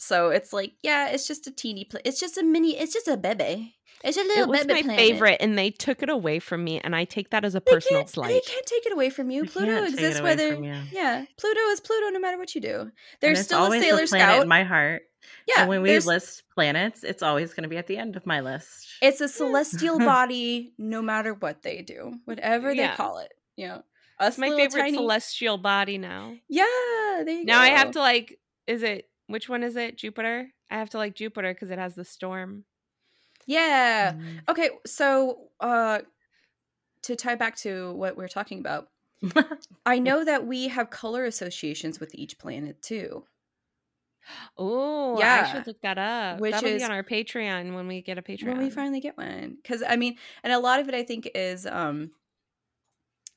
So 0.00 0.30
it's 0.30 0.52
like, 0.52 0.72
yeah, 0.82 1.08
it's 1.10 1.28
just 1.28 1.46
a 1.46 1.50
teeny 1.50 1.84
pla 1.84 2.00
It's 2.04 2.18
just 2.18 2.38
a 2.38 2.42
mini. 2.42 2.76
It's 2.78 2.92
just 2.92 3.06
a 3.06 3.16
bebe. 3.16 3.74
It's 4.02 4.16
a 4.16 4.22
little 4.22 4.44
It 4.44 4.48
was 4.48 4.66
my 4.66 4.80
planet. 4.82 4.96
favorite, 4.98 5.36
and 5.40 5.58
they 5.58 5.70
took 5.70 6.02
it 6.02 6.08
away 6.08 6.38
from 6.38 6.64
me, 6.64 6.80
and 6.80 6.96
I 6.96 7.04
take 7.04 7.30
that 7.30 7.44
as 7.44 7.54
a 7.54 7.60
They 7.60 7.70
personal 7.72 8.00
can't, 8.00 8.10
slight. 8.10 8.28
they 8.28 8.40
can't 8.40 8.64
take 8.64 8.86
it 8.86 8.92
away 8.94 9.10
from 9.10 9.30
you. 9.30 9.44
Pluto 9.44 9.66
can't 9.66 9.84
take 9.90 9.92
it 10.00 10.02
exists 10.06 10.22
whether. 10.22 10.54
Yeah, 10.90 11.26
Pluto 11.36 11.60
is 11.72 11.80
Pluto 11.80 12.08
no 12.08 12.18
matter 12.18 12.38
what 12.38 12.54
you 12.54 12.62
do. 12.62 12.90
There's 13.20 13.42
still 13.44 13.66
a 13.66 13.70
Sailor 13.78 14.06
planet 14.06 14.08
Scout. 14.08 14.42
in 14.42 14.48
my 14.48 14.64
heart. 14.64 15.02
yeah, 15.46 15.60
and 15.60 15.68
when 15.68 15.82
we 15.82 15.98
list 15.98 16.44
planets, 16.54 17.04
it's 17.04 17.22
always 17.22 17.52
going 17.52 17.64
to 17.64 17.68
be 17.68 17.76
at 17.76 17.88
the 17.88 17.98
end 17.98 18.16
of 18.16 18.24
my 18.24 18.40
list. 18.40 18.86
It's 19.02 19.20
a 19.20 19.28
celestial 19.40 19.98
body, 19.98 20.72
no 20.78 21.02
matter 21.02 21.34
what 21.34 21.60
they 21.60 21.82
do, 21.82 22.14
whatever 22.24 22.70
they 22.74 22.80
Yeah. 22.84 22.96
call 22.96 23.18
it. 23.18 23.32
You 23.56 23.68
know, 23.68 23.82
us 24.18 24.28
It's 24.34 24.38
my 24.38 24.48
favorite 24.48 24.80
tiny. 24.80 24.96
celestial 24.96 25.58
body 25.58 25.98
now. 25.98 26.36
yeah, 26.48 26.64
there 27.22 27.28
you 27.40 27.44
Now 27.44 27.60
I 27.60 27.68
have 27.68 27.90
to 27.90 27.98
like, 27.98 28.38
is 28.66 28.82
it 28.82 29.09
which 29.30 29.48
one 29.48 29.62
is 29.62 29.76
it? 29.76 29.96
Jupiter. 29.96 30.48
I 30.70 30.76
have 30.78 30.90
to 30.90 30.98
like 30.98 31.14
Jupiter 31.14 31.52
because 31.54 31.70
it 31.70 31.78
has 31.78 31.94
the 31.94 32.04
storm. 32.04 32.64
Yeah. 33.46 34.12
Mm. 34.12 34.40
Okay. 34.48 34.70
So, 34.86 35.48
uh, 35.60 36.00
to 37.02 37.16
tie 37.16 37.34
back 37.34 37.56
to 37.56 37.92
what 37.94 38.16
we're 38.16 38.28
talking 38.28 38.60
about, 38.60 38.88
I 39.86 39.98
know 39.98 40.24
that 40.24 40.46
we 40.46 40.68
have 40.68 40.90
color 40.90 41.24
associations 41.24 41.98
with 41.98 42.14
each 42.14 42.38
planet 42.38 42.80
too. 42.82 43.24
Oh, 44.58 45.18
yeah. 45.18 45.46
I 45.48 45.52
should 45.52 45.66
look 45.66 45.80
that 45.80 45.96
up. 45.98 46.40
Which 46.40 46.52
That'll 46.52 46.68
is- 46.68 46.82
be 46.82 46.84
on 46.84 46.90
our 46.92 47.02
Patreon 47.02 47.74
when 47.74 47.88
we 47.88 48.02
get 48.02 48.18
a 48.18 48.22
Patreon. 48.22 48.48
when 48.48 48.58
we 48.58 48.70
finally 48.70 49.00
get 49.00 49.16
one 49.16 49.56
because 49.62 49.82
i 49.86 49.96
mean 49.96 50.16
and 50.44 50.52
a 50.52 50.58
lot 50.58 50.78
of 50.78 50.88
it 50.88 50.94
i 50.94 51.02
think 51.02 51.28
is 51.34 51.66
um 51.66 52.10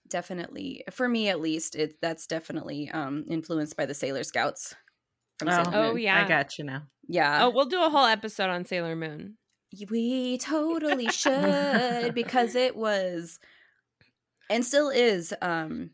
definitely 0.10 0.84
for 0.92 1.08
me 1.08 1.30
at 1.30 1.40
least 1.40 1.76
it 1.76 1.96
that's 2.02 2.28
definitely 2.28 2.90
um 2.92 3.24
influenced 3.30 3.76
by 3.78 3.86
the 3.86 3.94
sailor 3.94 4.24
scouts 4.24 4.76
from 5.48 5.68
Oh. 5.68 5.72
Sailor 5.72 5.86
Oh, 5.86 5.96
yeah. 5.96 6.24
I 6.24 6.28
got 6.28 6.58
you 6.58 6.64
now. 6.66 6.84
yeah 7.08 7.44
oh, 7.46 7.50
we'll 7.50 7.66
do 7.66 7.82
a 7.84 7.90
whole 7.90 8.06
episode 8.06 8.50
on 8.50 8.66
Sailor 8.66 8.96
Moon. 8.96 9.38
we 9.90 10.38
totally 10.38 11.08
should 11.08 12.14
because 12.16 12.56
it 12.56 12.76
was 12.76 13.40
and 14.50 14.64
still 14.66 14.90
is 14.90 15.34
um 15.42 15.90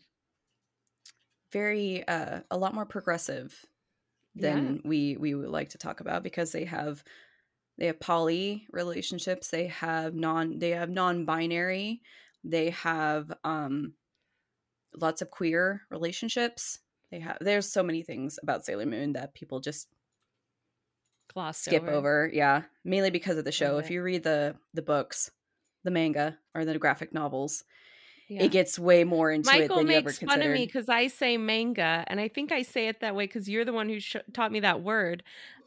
very 1.51 2.07
uh 2.07 2.41
a 2.51 2.57
lot 2.57 2.73
more 2.73 2.85
progressive 2.85 3.65
than 4.35 4.81
we 4.85 5.17
we 5.17 5.33
would 5.33 5.49
like 5.49 5.69
to 5.69 5.77
talk 5.77 5.99
about 6.01 6.23
because 6.23 6.51
they 6.51 6.65
have 6.65 7.03
they 7.77 7.87
have 7.87 7.99
poly 7.99 8.65
relationships 8.71 9.49
they 9.49 9.67
have 9.67 10.13
non 10.13 10.59
they 10.59 10.69
have 10.71 10.89
non-binary 10.89 12.01
they 12.43 12.69
have 12.69 13.31
um 13.43 13.93
lots 14.95 15.21
of 15.21 15.29
queer 15.31 15.81
relationships 15.89 16.79
they 17.11 17.19
have 17.19 17.37
there's 17.41 17.71
so 17.71 17.83
many 17.83 18.01
things 18.03 18.37
about 18.43 18.65
sailor 18.65 18.85
moon 18.85 19.13
that 19.13 19.33
people 19.33 19.59
just 19.59 19.87
Gloss 21.33 21.59
skip 21.59 21.83
over. 21.87 22.29
yeah 22.33 22.63
mainly 22.83 23.11
because 23.11 23.37
of 23.37 23.45
the 23.45 23.51
show 23.51 23.77
if 23.77 23.91
you 23.91 24.01
read 24.01 24.23
the 24.23 24.55
the 24.73 24.81
books 24.81 25.29
the 25.83 25.91
manga 25.91 26.37
or 26.55 26.65
the 26.65 26.77
graphic 26.79 27.13
novels 27.13 27.63
Yeah. 28.27 28.43
it 28.43 28.51
gets 28.51 28.79
way 28.79 29.03
more 29.03 29.31
into 29.31 29.49
it 29.49 29.59
Michael 29.61 29.77
than 29.77 29.87
you 29.87 29.93
ever 29.97 30.05
makes 30.05 30.19
fun 30.19 30.27
considered 30.29 30.51
of 30.53 30.59
me 30.59 30.65
because 30.65 30.89
I 30.89 31.07
say 31.07 31.37
manga, 31.37 32.03
and 32.07 32.19
I 32.19 32.27
think 32.27 32.51
I 32.51 32.63
say 32.63 32.87
it 32.87 32.99
that 33.01 33.15
way 33.15 33.25
because 33.27 33.47
you're 33.49 33.65
the 33.65 33.73
one 33.73 33.89
who 33.89 33.99
sh- 33.99 34.15
taught 34.33 34.51
me 34.51 34.59
that 34.61 34.81
word. 34.81 35.23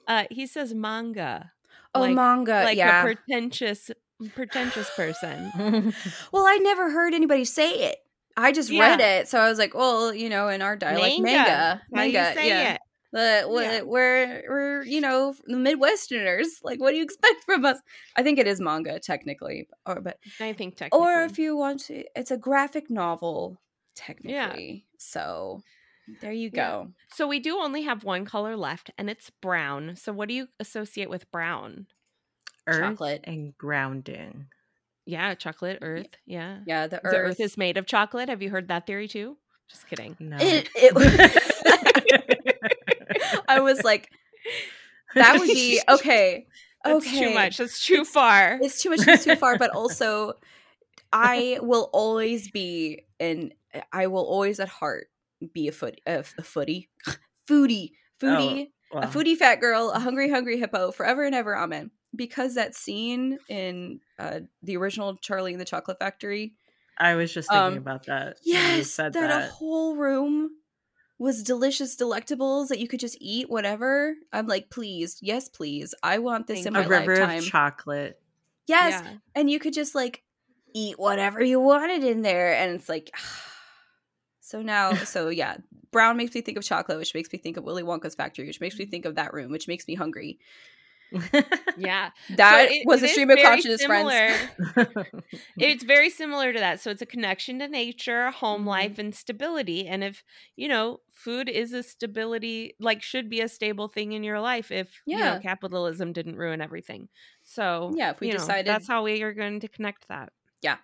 Uh, 0.06 0.24
he 0.30 0.46
says 0.46 0.74
manga, 0.74 1.52
oh 1.94 2.00
like- 2.00 2.14
manga 2.14 2.62
like 2.64 2.76
yeah 2.76 3.00
a 3.00 3.04
pretentious, 3.04 3.90
pretentious 4.34 4.90
person. 4.96 5.92
Well, 6.32 6.44
I 6.46 6.58
never 6.58 6.90
heard 6.90 7.14
anybody 7.14 7.44
say 7.44 7.70
it. 7.90 7.98
I 8.36 8.52
just 8.52 8.70
read 8.70 9.00
it, 9.00 9.28
so 9.28 9.38
I 9.38 9.48
was 9.48 9.58
like, 9.58 9.74
"Well, 9.74 10.14
you 10.14 10.28
know, 10.28 10.48
in 10.48 10.62
our 10.62 10.76
dialect, 10.76 11.20
Manga. 11.20 11.32
manga, 11.32 11.82
How 11.94 12.02
you 12.02 12.12
manga, 12.12 12.34
say 12.40 12.48
yeah." 12.48 12.74
it? 12.74 12.80
The, 13.14 13.46
we- 13.48 13.62
Yeah. 13.62 13.82
We're 13.82 14.42
we're 14.48 14.82
you 14.84 15.00
know 15.02 15.34
the 15.46 15.56
Midwesterners. 15.56 16.46
Like, 16.62 16.80
what 16.80 16.92
do 16.92 16.96
you 16.96 17.02
expect 17.04 17.44
from 17.44 17.64
us? 17.64 17.78
I 18.16 18.22
think 18.22 18.38
it 18.38 18.46
is 18.46 18.60
manga 18.60 18.98
technically, 19.00 19.68
or 19.86 20.00
but 20.00 20.18
I 20.40 20.52
think 20.54 20.76
technically. 20.76 21.06
or 21.06 21.24
if 21.24 21.38
you 21.38 21.54
want 21.56 21.80
to, 21.86 22.04
it's 22.16 22.30
a 22.30 22.38
graphic 22.38 22.88
novel 22.90 23.58
technically. 23.94 24.86
So 24.98 25.62
there 26.20 26.32
you 26.32 26.50
Yeah. 26.52 26.70
go. 26.70 26.88
so 27.14 27.28
we 27.28 27.38
do 27.38 27.58
only 27.58 27.82
have 27.82 28.02
one 28.02 28.24
color 28.24 28.56
left, 28.56 28.90
and 28.96 29.10
it's 29.10 29.28
brown. 29.28 29.94
So 29.96 30.12
what 30.12 30.28
do 30.28 30.34
you 30.34 30.48
associate 30.58 31.10
with 31.10 31.30
brown? 31.30 31.86
Earth 32.66 32.80
Chocolate. 32.80 33.20
and 33.24 33.56
grounding. 33.58 34.46
Yeah, 35.06 35.34
chocolate, 35.34 35.78
earth. 35.82 36.16
Yeah. 36.26 36.58
Yeah, 36.66 36.86
the 36.86 36.96
The 37.02 37.06
earth. 37.08 37.30
earth 37.32 37.40
is 37.40 37.56
made 37.56 37.76
of 37.76 37.86
chocolate. 37.86 38.28
Have 38.28 38.42
you 38.42 38.50
heard 38.50 38.68
that 38.68 38.86
theory 38.86 39.08
too? 39.08 39.36
Just 39.68 39.88
kidding. 39.88 40.16
No. 40.20 40.36
It, 40.40 40.68
it, 40.74 42.52
I 43.48 43.60
was 43.60 43.82
like, 43.82 44.10
that 45.14 45.38
would 45.38 45.48
be 45.48 45.80
okay. 45.88 46.46
That's 46.84 47.06
okay. 47.06 47.18
too 47.18 47.34
much. 47.34 47.56
That's 47.58 47.84
too 47.84 48.04
far. 48.04 48.58
it's 48.60 48.82
too 48.82 48.90
much 48.90 49.06
it's 49.06 49.24
too 49.24 49.36
far 49.36 49.56
but 49.56 49.70
also 49.70 50.32
i 51.12 51.58
will 51.62 51.88
always 51.92 52.50
be 52.50 53.04
and 53.20 53.54
i 53.92 54.08
will 54.08 54.24
always 54.24 54.58
at 54.58 54.68
heart 54.68 55.06
be 55.52 55.68
a 55.68 55.72
foot 55.72 56.00
a, 56.06 56.24
a 56.38 56.42
footy 56.42 56.88
foodie 57.48 57.92
foodie 58.20 58.66
oh, 58.92 58.98
Well, 58.98 59.04
a 59.04 59.06
foodie 59.06 59.36
fat 59.36 59.60
girl 59.60 59.90
a 59.94 60.00
hungry 60.00 60.28
hungry 60.28 60.58
hippo 60.58 60.90
forever 60.90 61.22
and 61.24 61.34
ever 61.36 61.56
amen 61.56 61.90
because 62.16 62.56
that 62.56 62.74
scene 62.74 63.38
in 63.48 64.00
uh, 64.22 64.40
the 64.62 64.76
original 64.76 65.16
charlie 65.16 65.52
and 65.52 65.60
the 65.60 65.64
chocolate 65.64 65.98
factory 65.98 66.54
I 66.98 67.14
was 67.14 67.32
just 67.32 67.48
thinking 67.48 67.72
um, 67.72 67.78
about 67.78 68.04
that. 68.06 68.36
when 68.44 68.54
you 68.54 68.60
yes 68.60 68.90
said 68.90 69.14
that, 69.14 69.28
that. 69.28 69.48
a 69.48 69.52
whole 69.52 69.96
room 69.96 70.50
was 71.18 71.42
delicious 71.42 71.96
delectables 71.96 72.68
that 72.68 72.78
you 72.78 72.86
could 72.86 73.00
just 73.00 73.16
eat 73.20 73.48
whatever 73.50 74.14
i'm 74.32 74.46
like 74.46 74.70
please 74.70 75.18
yes 75.22 75.48
please 75.48 75.94
i 76.02 76.18
want 76.18 76.46
this 76.46 76.64
in 76.66 76.74
Thank 76.74 76.88
my 76.88 76.96
a 76.96 77.00
river 77.00 77.16
lifetime 77.16 77.38
of 77.38 77.44
chocolate. 77.46 78.20
yes 78.66 79.02
Yeah. 79.04 79.12
and 79.34 79.50
you 79.50 79.58
could 79.58 79.72
just 79.72 79.94
like 79.94 80.22
eat 80.74 80.98
whatever 80.98 81.42
you 81.42 81.60
wanted 81.60 82.04
in 82.04 82.22
there 82.22 82.54
and 82.54 82.72
it's 82.74 82.88
like 82.88 83.10
so 84.40 84.62
now 84.62 84.92
so 85.14 85.28
yeah 85.28 85.56
brown 85.90 86.16
makes 86.16 86.34
me 86.34 86.40
think 86.40 86.58
of 86.58 86.64
chocolate 86.64 86.98
which 86.98 87.14
makes 87.14 87.32
me 87.32 87.38
think 87.38 87.56
of 87.56 87.64
willy 87.64 87.82
wonka's 87.82 88.14
factory 88.14 88.46
which 88.46 88.60
makes 88.60 88.78
me 88.78 88.84
think 88.86 89.04
of 89.04 89.14
that 89.14 89.32
room 89.32 89.50
which 89.50 89.68
makes 89.68 89.86
me 89.88 89.94
hungry 89.94 90.38
Yeah. 91.76 92.10
that 92.36 92.68
So 92.68 92.74
it- 92.74 92.86
was 92.86 93.02
a 93.02 93.08
stream 93.08 93.30
of 93.30 93.38
consciousness 93.38 93.84
friends 93.84 94.12
it's 95.58 95.84
very 95.84 96.10
similar 96.10 96.52
to 96.52 96.58
that. 96.58 96.80
So 96.80 96.90
it's 96.90 97.02
a 97.02 97.06
connection 97.06 97.58
to 97.60 97.68
nature, 97.68 98.30
home 98.30 98.64
Mhm. 98.64 98.66
life, 98.66 98.98
and 98.98 99.14
stability. 99.14 99.86
And 99.86 100.02
if, 100.04 100.22
you 100.56 100.68
know, 100.68 101.00
food 101.10 101.48
is 101.48 101.72
a 101.72 101.82
stability, 101.82 102.74
like 102.80 103.02
should 103.02 103.28
be 103.30 103.40
a 103.40 103.48
stable 103.48 103.88
thing 103.88 104.12
in 104.12 104.22
your 104.22 104.40
life 104.40 104.70
if, 104.70 105.00
you 105.06 105.16
know, 105.18 105.24
Yeah. 105.34 105.38
capitalism 105.40 106.12
didn't 106.12 106.36
ruin 106.36 106.60
everything. 106.60 107.08
So, 107.42 107.92
Yeah, 107.96 108.10
if 108.10 108.20
we 108.20 108.28
you 108.28 108.32
know, 108.34 108.38
decided- 108.38 108.66
that's 108.66 108.88
how 108.88 109.02
we 109.04 109.22
are 109.22 109.32
going 109.32 109.60
to 109.60 109.68
connect 109.68 110.08
that. 110.08 110.32
Yeah. 110.62 110.76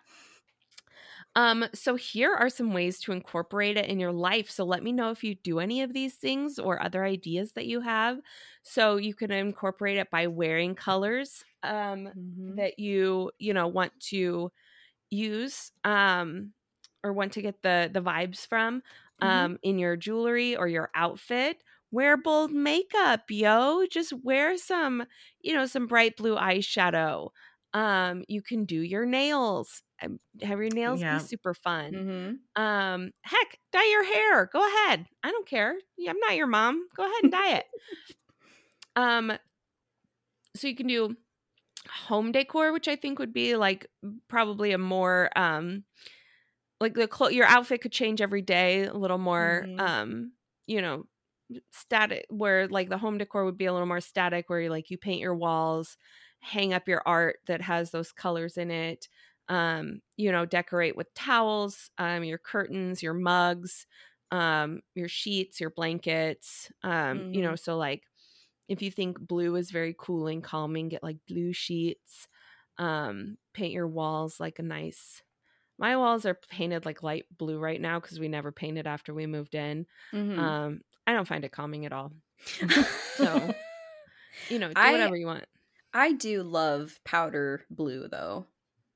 Um, 1.39 1.67
so 1.73 1.95
here 1.95 2.35
are 2.35 2.51
some 2.51 2.75
ways 2.75 3.01
to 3.03 3.13
incorporate 3.13 3.77
it 3.79 3.87
in 3.87 4.01
your 4.01 4.13
life. 4.13 4.51
So 4.51 4.65
let 4.65 4.83
me 4.83 4.93
know 4.93 5.11
if 5.11 5.23
you 5.23 5.37
do 5.37 5.61
any 5.61 5.83
of 5.83 5.95
these 5.95 6.17
things 6.17 6.59
or 6.59 6.83
other 6.83 7.05
ideas 7.05 7.53
that 7.53 7.67
you 7.67 7.81
have. 7.81 8.19
So 8.63 8.97
you 8.97 9.15
can 9.15 9.31
incorporate 9.31 9.99
it 9.99 10.11
by 10.11 10.27
wearing 10.29 10.75
colors. 10.75 11.45
Um, 11.63 12.11
Mhm. 12.15 12.59
that 12.59 12.79
you 12.79 13.31
you 13.39 13.53
know 13.55 13.69
want 13.69 13.93
to 14.01 14.51
use 15.11 15.73
um 15.85 16.53
or 17.03 17.13
want 17.13 17.33
to 17.33 17.43
get 17.43 17.63
the 17.63 17.91
the 17.93 18.01
vibes 18.01 18.47
from 18.47 18.83
Mhm. 19.21 19.49
um 19.49 19.59
in 19.63 19.79
your 19.79 19.97
jewelry 19.97 20.57
or 20.57 20.69
your 20.69 20.91
outfit 20.95 21.63
wear 21.91 22.17
bold 22.17 22.53
makeup 22.53 23.23
yo 23.31 23.85
just 23.91 24.13
wear 24.25 24.57
some 24.59 25.05
you 25.41 25.55
know 25.55 25.67
some 25.67 25.87
bright 25.87 26.17
blue 26.17 26.37
eyeshadow 26.37 27.31
um 27.75 28.25
you 28.29 28.43
can 28.43 28.65
do 28.65 28.81
your 28.81 29.07
nails 29.07 29.83
um, 30.03 30.19
have 30.43 30.59
your 30.61 30.71
nails 30.71 31.01
Yeah. 31.01 31.05
be 31.05 31.19
super 31.19 31.55
fun 31.55 32.01
Mhm. 32.01 32.41
um 32.57 33.13
heck 33.23 33.59
dye 33.73 33.89
your 33.91 34.05
hair 34.05 34.47
go 34.47 34.61
ahead 34.67 35.07
i 35.23 35.31
don't 35.31 35.47
care 35.49 35.77
Yeah, 35.97 36.11
i'm 36.13 36.19
not 36.21 36.37
your 36.37 36.47
mom 36.47 36.89
go 36.97 37.05
ahead 37.05 37.23
and 37.23 37.33
dye 37.33 37.57
it 37.59 37.67
um 38.97 39.39
so 40.57 40.67
you 40.69 40.75
can 40.75 40.87
do 40.87 41.17
home 41.89 42.33
decor 42.33 42.73
which 42.73 42.89
i 42.89 42.97
think 42.97 43.19
would 43.19 43.33
be 43.33 43.57
like 43.57 43.87
probably 44.29 44.73
a 44.73 44.79
more 44.79 45.31
um 45.37 45.85
like 46.81 46.95
the 46.95 47.09
clo- 47.09 47.29
your 47.29 47.47
outfit 47.47 47.81
could 47.83 47.93
change 47.93 48.21
every 48.21 48.43
day 48.43 48.85
a 48.85 48.95
little 48.95 49.19
more 49.19 49.69
Mhm. 49.69 49.79
um 49.79 50.33
you 50.67 50.81
know 50.83 51.05
static 51.73 52.27
where 52.31 52.69
like 52.69 52.89
the 52.91 52.99
home 52.99 53.19
decor 53.19 53.45
would 53.45 53.59
be 53.59 53.67
a 53.67 53.73
little 53.73 53.87
more 53.89 54.01
static 54.01 54.49
where 54.51 54.61
you 54.61 54.71
like 54.71 54.91
you 54.91 54.99
paint 54.99 55.21
your 55.21 55.35
walls 55.35 55.97
hang 56.41 56.73
up 56.73 56.89
your 56.89 57.03
art 57.07 57.39
that 57.47 57.61
has 57.61 57.91
those 57.91 58.13
colors 58.13 58.57
in 58.57 58.71
it 58.71 59.09
um 59.49 60.01
you 60.17 60.31
know 60.31 60.45
decorate 60.47 60.97
with 60.97 61.13
towels 61.15 61.91
um 61.99 62.23
your 62.25 62.39
curtains 62.39 63.03
your 63.03 63.15
mugs 63.15 63.87
um 64.31 64.81
your 64.95 65.09
sheets 65.09 65.61
your 65.61 65.71
blankets 65.71 66.71
um 66.83 67.25
you 67.31 67.43
know 67.43 67.57
so 67.57 67.77
like 67.77 68.03
if 68.69 68.83
you 68.83 68.91
think 68.91 69.19
blue 69.19 69.57
is 69.57 69.71
very 69.71 69.95
cool 69.99 70.27
and 70.27 70.45
calming 70.45 70.89
get 70.89 71.03
like 71.03 71.17
blue 71.27 71.53
sheets 71.53 72.29
um 72.79 73.37
paint 73.55 73.73
your 73.73 73.89
walls 73.89 74.39
like 74.39 74.59
a 74.59 74.63
nice 74.63 75.23
my 75.79 75.97
walls 75.97 76.27
are 76.27 76.39
painted 76.51 76.85
like 76.85 77.03
light 77.03 77.25
blue 77.37 77.59
right 77.59 77.81
now 77.81 77.99
because 78.01 78.21
we 78.21 78.29
never 78.29 78.53
painted 78.53 78.87
after 78.87 79.15
we 79.15 79.27
moved 79.27 79.55
in 79.55 79.87
Mhm. 80.13 80.39
um 80.39 80.81
i 81.07 81.13
don't 81.13 81.29
find 81.29 81.45
it 81.45 81.53
calming 81.53 81.87
at 81.87 81.93
all 81.93 82.13
so 83.17 83.55
you 84.49 84.59
know, 84.59 84.69
do 84.69 84.75
I- 84.77 84.93
whatever 84.93 85.17
you 85.17 85.27
want. 85.27 85.45
I 85.93 86.13
do 86.13 86.43
love 86.43 86.99
powder 87.05 87.65
blue 87.71 88.09
though. 88.09 88.47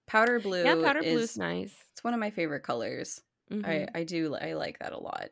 Powder 0.06 0.40
blue. 0.40 0.64
Yeah, 0.64 0.76
powder 0.82 1.00
blue 1.02 1.18
is, 1.18 1.36
nice. 1.38 1.74
It's 1.92 2.04
one 2.04 2.14
of 2.14 2.20
my 2.20 2.30
favorite 2.30 2.62
colors. 2.62 3.20
Mhm. 3.50 3.66
I 3.66 3.88
I 4.00 4.04
do 4.04 4.34
I 4.34 4.54
like 4.54 4.78
that 4.80 4.92
a 4.92 4.98
lot. 4.98 5.30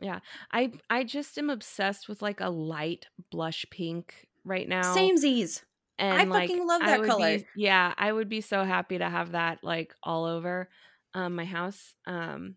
Yeah. 0.00 0.20
I 0.52 0.72
I 0.90 1.04
just 1.04 1.36
am 1.38 1.50
obsessed 1.50 2.08
with 2.08 2.22
like 2.22 2.40
a 2.40 2.50
light 2.50 3.06
blush 3.30 3.64
pink 3.70 4.28
right 4.44 4.68
now. 4.68 4.94
Same 4.94 5.16
Z's. 5.16 5.64
and 5.98 6.28
like, 6.30 6.48
fucking 6.50 6.66
love 6.66 6.80
that 6.82 7.04
color. 7.04 7.38
Be, 7.38 7.46
yeah, 7.56 7.94
I 7.96 8.12
would 8.12 8.28
be 8.28 8.40
so 8.40 8.64
happy 8.64 8.98
to 8.98 9.08
have 9.08 9.32
that 9.32 9.58
like 9.62 9.94
all 10.02 10.24
over 10.24 10.68
um, 11.14 11.36
my 11.36 11.44
house. 11.44 11.94
Um, 12.06 12.56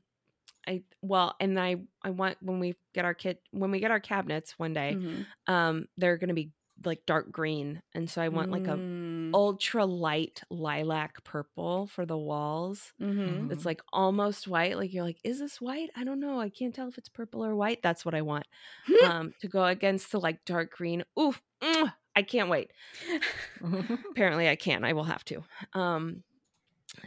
I 0.68 0.82
well, 1.02 1.36
and 1.40 1.60
I 1.60 1.78
I 2.04 2.10
want 2.10 2.38
when 2.42 2.60
we 2.60 2.76
get 2.94 3.06
our 3.06 3.14
kit 3.14 3.42
when 3.52 3.70
we 3.72 3.80
get 3.80 3.92
our 3.92 4.00
cabinets 4.00 4.58
one 4.58 4.74
day, 4.74 4.96
Mhm. 4.98 5.26
um, 5.48 5.88
they're 5.98 6.18
gonna 6.18 6.34
be 6.34 6.52
like 6.86 7.06
dark 7.06 7.32
green, 7.32 7.82
and 7.94 8.10
so 8.10 8.22
I 8.22 8.30
want 8.30 8.52
like 8.52 8.68
a 8.68 8.78
Mm. 8.78 9.32
ultra 9.34 9.86
light 9.86 10.42
lilac 10.50 11.24
purple 11.24 11.88
for 11.88 12.06
the 12.06 12.18
walls. 12.18 12.94
Mhm. 13.02 13.52
It's 13.52 13.66
like 13.66 13.82
almost 13.92 14.48
white. 14.48 14.78
Like 14.78 14.94
you're 14.94 15.04
like, 15.04 15.20
is 15.24 15.40
this 15.40 15.60
white? 15.60 15.90
I 15.96 16.04
don't 16.04 16.20
know. 16.20 16.40
I 16.40 16.50
can't 16.50 16.74
tell 16.74 16.88
if 16.88 16.98
it's 16.98 17.10
purple 17.10 17.44
or 17.46 17.56
white. 17.56 17.82
That's 17.82 18.06
what 18.06 18.16
I 18.16 18.22
want. 18.22 18.46
um, 19.12 19.34
to 19.42 19.48
go 19.48 19.66
against 19.66 20.12
the 20.12 20.20
like 20.20 20.46
dark 20.46 20.72
green. 20.72 21.04
Oof, 21.20 21.42
mm, 21.62 21.94
I 22.16 22.22
can't 22.24 22.50
wait. 22.50 22.72
Apparently, 24.12 24.48
I 24.50 24.56
can. 24.56 24.84
I 24.84 24.94
will 24.94 25.04
have 25.04 25.24
to. 25.26 25.44
Um, 25.74 26.24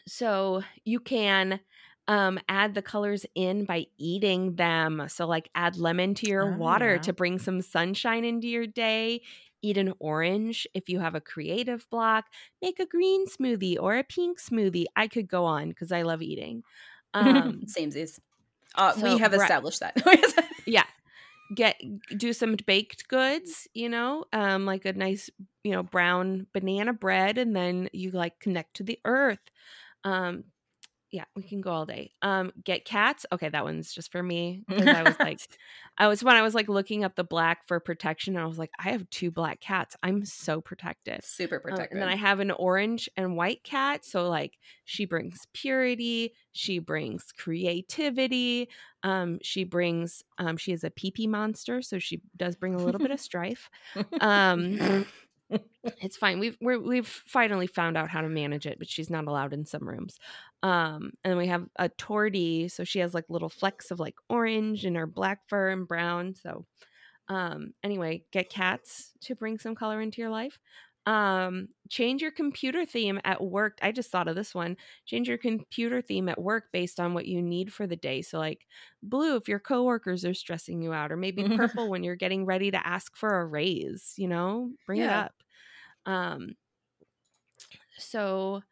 so 0.06 0.62
you 0.84 1.00
can 1.00 1.60
um, 2.08 2.38
add 2.48 2.74
the 2.74 2.82
colors 2.82 3.24
in 3.34 3.64
by 3.64 3.86
eating 3.98 4.56
them. 4.56 5.04
So, 5.08 5.26
like, 5.26 5.48
add 5.54 5.76
lemon 5.76 6.14
to 6.14 6.26
your 6.26 6.52
Oh, 6.54 6.58
water 6.58 6.94
yeah. 6.94 6.98
to 7.02 7.12
bring 7.12 7.38
some 7.38 7.60
sunshine 7.62 8.24
into 8.24 8.48
your 8.48 8.66
day. 8.66 9.22
Eat 9.62 9.76
an 9.76 9.92
orange 9.98 10.66
if 10.74 10.88
you 10.88 11.00
have 11.00 11.14
a 11.14 11.20
creative 11.20 11.88
block. 11.90 12.26
Make 12.62 12.80
a 12.80 12.86
green 12.86 13.26
smoothie 13.26 13.76
or 13.78 13.96
a 13.96 14.04
pink 14.04 14.40
smoothie. 14.40 14.86
I 14.96 15.08
could 15.08 15.28
go 15.28 15.44
on 15.44 15.68
because 15.70 15.92
I 15.92 16.02
love 16.02 16.22
eating. 16.22 16.62
Um, 17.12 17.62
Same 17.66 17.90
Z's. 17.90 18.20
Uh, 18.76 18.92
so 18.92 19.02
we 19.14 19.18
have 19.18 19.34
established 19.34 19.80
that. 19.80 20.00
yeah 20.64 20.84
get 21.54 21.80
do 22.16 22.32
some 22.32 22.56
baked 22.66 23.08
goods 23.08 23.66
you 23.74 23.88
know 23.88 24.24
um 24.32 24.64
like 24.66 24.84
a 24.84 24.92
nice 24.92 25.28
you 25.64 25.72
know 25.72 25.82
brown 25.82 26.46
banana 26.52 26.92
bread 26.92 27.38
and 27.38 27.54
then 27.56 27.88
you 27.92 28.10
like 28.12 28.38
connect 28.38 28.74
to 28.74 28.84
the 28.84 28.98
earth 29.04 29.40
um 30.04 30.44
yeah 31.12 31.24
we 31.34 31.42
can 31.42 31.60
go 31.60 31.70
all 31.70 31.86
day 31.86 32.12
um 32.22 32.52
get 32.64 32.84
cats 32.84 33.26
okay 33.32 33.48
that 33.48 33.64
one's 33.64 33.92
just 33.92 34.12
for 34.12 34.22
me. 34.22 34.62
i 34.68 35.02
was 35.02 35.16
like 35.18 35.40
i 35.98 36.06
was 36.06 36.22
when 36.22 36.36
i 36.36 36.42
was 36.42 36.54
like 36.54 36.68
looking 36.68 37.04
up 37.04 37.16
the 37.16 37.24
black 37.24 37.66
for 37.66 37.80
protection 37.80 38.36
and 38.36 38.42
i 38.42 38.46
was 38.46 38.58
like 38.58 38.70
i 38.78 38.90
have 38.90 39.08
two 39.10 39.30
black 39.30 39.60
cats 39.60 39.96
i'm 40.02 40.24
so 40.24 40.60
protected 40.60 41.24
Super 41.24 41.56
um, 41.56 41.62
protected. 41.62 41.92
and 41.92 42.02
then 42.02 42.08
I 42.08 42.16
have 42.16 42.40
an 42.40 42.50
orange 42.50 43.08
and 43.16 43.36
white 43.36 43.62
cat. 43.64 44.04
So 44.04 44.28
like 44.28 44.58
she 44.84 45.04
brings 45.04 45.46
purity, 45.52 46.34
she 46.52 46.78
brings 46.78 47.32
creativity, 47.32 48.68
um, 49.02 49.38
she 49.42 49.64
brings 49.64 50.22
um, 50.38 50.56
she 50.56 50.72
is 50.72 50.84
a 50.84 50.90
pee 50.90 51.10
pee 51.10 51.26
monster, 51.26 51.82
so 51.82 51.98
she 51.98 52.20
does 52.36 52.56
bring 52.56 52.74
a 52.74 52.78
little 52.78 52.98
bit 53.00 53.10
of 53.10 53.20
strife. 53.28 53.70
Um, 54.20 55.06
it's 55.82 56.16
fine. 56.16 56.38
We've 56.38 56.56
we're, 56.60 56.78
we've 56.78 57.08
finally 57.26 57.66
found 57.66 57.96
out 57.96 58.10
how 58.10 58.20
to 58.20 58.28
manage 58.28 58.66
it, 58.66 58.78
but 58.78 58.88
she's 58.88 59.10
not 59.10 59.26
allowed 59.26 59.52
in 59.52 59.64
some 59.64 59.88
rooms. 59.88 60.18
Um, 60.62 61.12
and 61.24 61.38
we 61.38 61.46
have 61.46 61.66
a 61.76 61.88
tortie, 61.88 62.70
so 62.70 62.84
she 62.84 62.98
has 63.00 63.14
like 63.14 63.24
little 63.30 63.48
flecks 63.48 63.90
of 63.90 63.98
like 64.00 64.16
orange 64.28 64.84
in 64.84 64.94
her 64.94 65.06
black 65.06 65.48
fur 65.48 65.70
and 65.70 65.88
brown. 65.88 66.34
So 66.34 66.66
um, 67.28 67.74
anyway, 67.84 68.24
get 68.32 68.50
cats 68.50 69.12
to 69.22 69.36
bring 69.36 69.58
some 69.58 69.74
color 69.74 70.00
into 70.00 70.20
your 70.20 70.30
life. 70.30 70.58
Um, 71.06 71.68
change 71.88 72.22
your 72.22 72.30
computer 72.30 72.84
theme 72.84 73.20
at 73.24 73.42
work. 73.42 73.78
I 73.82 73.90
just 73.90 74.10
thought 74.10 74.28
of 74.28 74.36
this 74.36 74.54
one. 74.54 74.76
Change 75.06 75.28
your 75.28 75.38
computer 75.38 76.02
theme 76.02 76.28
at 76.28 76.40
work 76.40 76.66
based 76.72 77.00
on 77.00 77.14
what 77.14 77.26
you 77.26 77.40
need 77.42 77.72
for 77.72 77.86
the 77.86 77.96
day. 77.96 78.20
So 78.22 78.38
like 78.38 78.66
blue 79.02 79.36
if 79.36 79.48
your 79.48 79.60
coworkers 79.60 80.24
are 80.24 80.34
stressing 80.34 80.82
you 80.82 80.92
out, 80.92 81.10
or 81.10 81.16
maybe 81.16 81.44
purple 81.44 81.88
when 81.90 82.04
you're 82.04 82.16
getting 82.16 82.44
ready 82.44 82.70
to 82.70 82.86
ask 82.86 83.16
for 83.16 83.40
a 83.40 83.46
raise, 83.46 84.12
you 84.16 84.28
know, 84.28 84.72
bring 84.86 85.02
it 85.02 85.10
up. 85.12 85.32
Um 86.06 86.56
so 87.98 88.62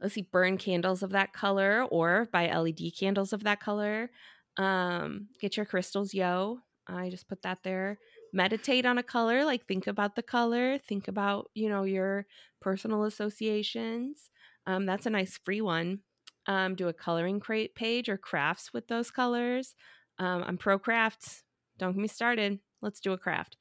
let's 0.00 0.14
see, 0.14 0.22
burn 0.22 0.58
candles 0.58 1.02
of 1.02 1.10
that 1.10 1.32
color 1.32 1.84
or 1.90 2.28
buy 2.32 2.54
LED 2.54 2.92
candles 2.98 3.32
of 3.32 3.44
that 3.44 3.60
color. 3.60 4.10
Um, 4.56 5.28
get 5.40 5.56
your 5.56 5.66
crystals, 5.66 6.14
yo. 6.14 6.60
I 6.86 7.10
just 7.10 7.28
put 7.28 7.42
that 7.42 7.58
there. 7.62 7.98
Meditate 8.32 8.86
on 8.86 8.98
a 8.98 9.02
color, 9.02 9.44
like 9.44 9.66
think 9.66 9.86
about 9.86 10.16
the 10.16 10.22
color, 10.22 10.78
think 10.78 11.08
about, 11.08 11.50
you 11.54 11.68
know, 11.68 11.84
your 11.84 12.26
personal 12.60 13.04
associations. 13.04 14.30
Um, 14.66 14.86
that's 14.86 15.06
a 15.06 15.10
nice 15.10 15.38
free 15.44 15.60
one. 15.60 16.00
Um, 16.46 16.74
do 16.74 16.88
a 16.88 16.92
coloring 16.92 17.40
crate 17.40 17.74
page 17.74 18.08
or 18.08 18.16
crafts 18.16 18.72
with 18.72 18.88
those 18.88 19.10
colors. 19.10 19.74
Um, 20.18 20.42
I'm 20.46 20.58
pro 20.58 20.78
crafts. 20.78 21.42
Don't 21.78 21.92
get 21.92 22.00
me 22.00 22.08
started. 22.08 22.58
Let's 22.80 23.00
do 23.00 23.12
a 23.12 23.18
craft. 23.18 23.56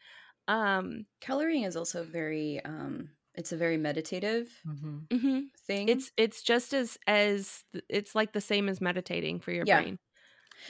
Um, 0.48 1.06
Coloring 1.22 1.64
is 1.64 1.76
also 1.76 2.04
very 2.04 2.62
um 2.64 3.10
it's 3.38 3.52
a 3.52 3.58
very 3.58 3.78
meditative 3.78 4.50
Mhm. 4.66 5.08
mhm. 5.10 5.50
thing. 5.66 5.90
It's 5.90 6.12
it's 6.18 6.42
just 6.44 6.74
as 6.74 6.98
as 7.08 7.64
it's 7.90 8.16
like 8.16 8.34
the 8.34 8.42
same 8.42 8.68
as 8.70 8.82
meditating 8.82 9.40
for 9.40 9.52
your 9.52 9.66
Yeah. 9.66 9.82
brain. 9.82 10.00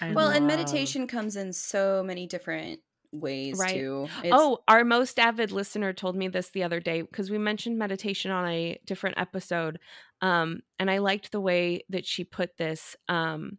I 0.02 0.14
well, 0.14 0.30
and 0.30 0.45
meditation 0.48 1.07
comes 1.07 1.35
in 1.35 1.53
so 1.53 2.03
many 2.03 2.27
different 2.27 2.81
ways 3.14 3.57
Right. 3.57 3.76
too. 3.76 4.07
It's, 4.23 4.34
oh, 4.34 4.60
our 4.68 4.84
most 4.84 5.18
avid 5.19 5.52
listener 5.52 5.94
told 5.94 6.15
me 6.15 6.27
this 6.27 6.49
the 6.49 6.64
other 6.64 6.80
day 6.80 7.02
because 7.02 7.31
we 7.31 7.38
mentioned 7.38 7.77
meditation 7.80 8.31
on 8.31 8.48
a 8.48 8.77
different 8.85 9.18
episode. 9.18 9.80
Um, 10.22 10.61
and 10.80 10.91
I 10.91 10.98
liked 10.98 11.31
the 11.31 11.39
way 11.41 11.84
that 11.89 12.06
she 12.06 12.23
put 12.23 12.57
this, 12.57 12.95
um, 13.07 13.57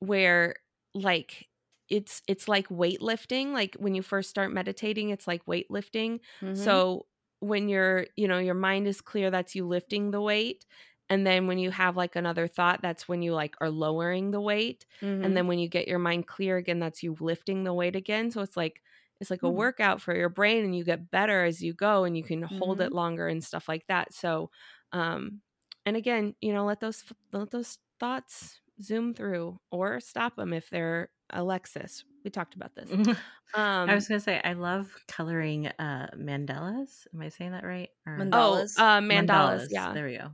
where 0.00 0.56
like 0.94 1.48
it's 1.88 2.22
it's 2.28 2.48
like 2.48 2.68
weightlifting. 2.68 3.52
Like 3.52 3.76
when 3.78 3.94
you 3.94 4.02
first 4.02 4.30
start 4.30 4.52
meditating, 4.52 5.10
it's 5.10 5.26
like 5.26 5.44
weightlifting. 5.46 6.20
mhm. 6.42 6.56
So 6.56 7.06
when 7.46 7.68
you're, 7.68 8.06
you 8.16 8.28
know, 8.28 8.38
your 8.38 8.54
mind 8.54 8.86
is 8.86 9.00
clear, 9.00 9.30
that's 9.30 9.54
you 9.54 9.66
lifting 9.66 10.10
the 10.10 10.20
weight. 10.20 10.66
And 11.10 11.26
then 11.26 11.46
when 11.46 11.58
you 11.58 11.70
have 11.70 11.96
like 11.96 12.16
another 12.16 12.48
thought, 12.48 12.80
that's 12.82 13.08
when 13.08 13.22
you 13.22 13.34
like 13.34 13.54
are 13.60 13.70
lowering 13.70 14.30
the 14.30 14.40
weight. 14.40 14.86
Mhm. 15.00 15.34
and 15.34 15.36
then 15.36 15.46
when 15.46 15.58
you 15.58 15.68
get 15.68 15.88
your 15.88 15.98
mind 15.98 16.26
clear 16.26 16.56
again 16.56 16.78
that's 16.78 17.02
you 17.02 17.16
lifting 17.20 17.64
the 17.64 17.72
weight 17.74 17.96
again 17.96 18.30
so 18.30 18.40
it's 18.42 18.56
like 18.56 18.82
it's 19.20 19.30
like 19.30 19.42
a 19.42 19.50
Hmm. 19.50 19.64
workout 19.64 20.02
for 20.02 20.14
your 20.14 20.28
brain 20.28 20.64
and 20.64 20.76
you 20.76 20.84
get 20.84 21.10
better 21.10 21.44
as 21.44 21.62
you 21.62 21.72
go 21.72 22.04
and 22.04 22.16
you 22.16 22.24
can 22.24 22.42
hold 22.42 22.80
Mhm. 22.80 22.80
it 22.80 22.92
longer 22.92 23.28
and 23.28 23.42
stuff 23.44 23.68
like 23.68 23.86
that 23.86 24.12
so 24.12 24.50
um 24.92 25.40
and 25.86 25.96
again 25.96 26.34
you 26.40 26.52
know 26.52 26.64
let 26.64 26.80
those 26.80 27.04
let 27.32 27.50
those 27.50 27.78
thoughts 28.00 28.60
zoom 28.82 29.14
through 29.14 29.58
or 29.70 30.00
stop 30.00 30.36
them 30.36 30.52
if 30.52 30.68
they're 30.70 31.10
alexis 31.30 32.04
we 32.24 32.30
talked 32.30 32.54
about 32.54 32.74
this 32.74 32.90
um 32.90 33.14
I 33.54 33.94
was 33.94 34.08
gonna 34.08 34.20
say 34.20 34.40
I 34.42 34.54
love 34.54 34.90
coloring 35.08 35.66
uh 35.78 36.08
mandalas. 36.16 37.06
Am 37.14 37.20
I 37.20 37.28
saying 37.28 37.52
that 37.52 37.64
right? 37.64 37.90
Or- 38.06 38.18
Mandala- 38.18 38.32
oh 38.32 38.64
mandalas. 38.64 38.78
uh 38.78 39.00
mandalas, 39.00 39.66
yeah 39.70 39.92
There 39.92 40.06
we 40.06 40.16
go. 40.18 40.30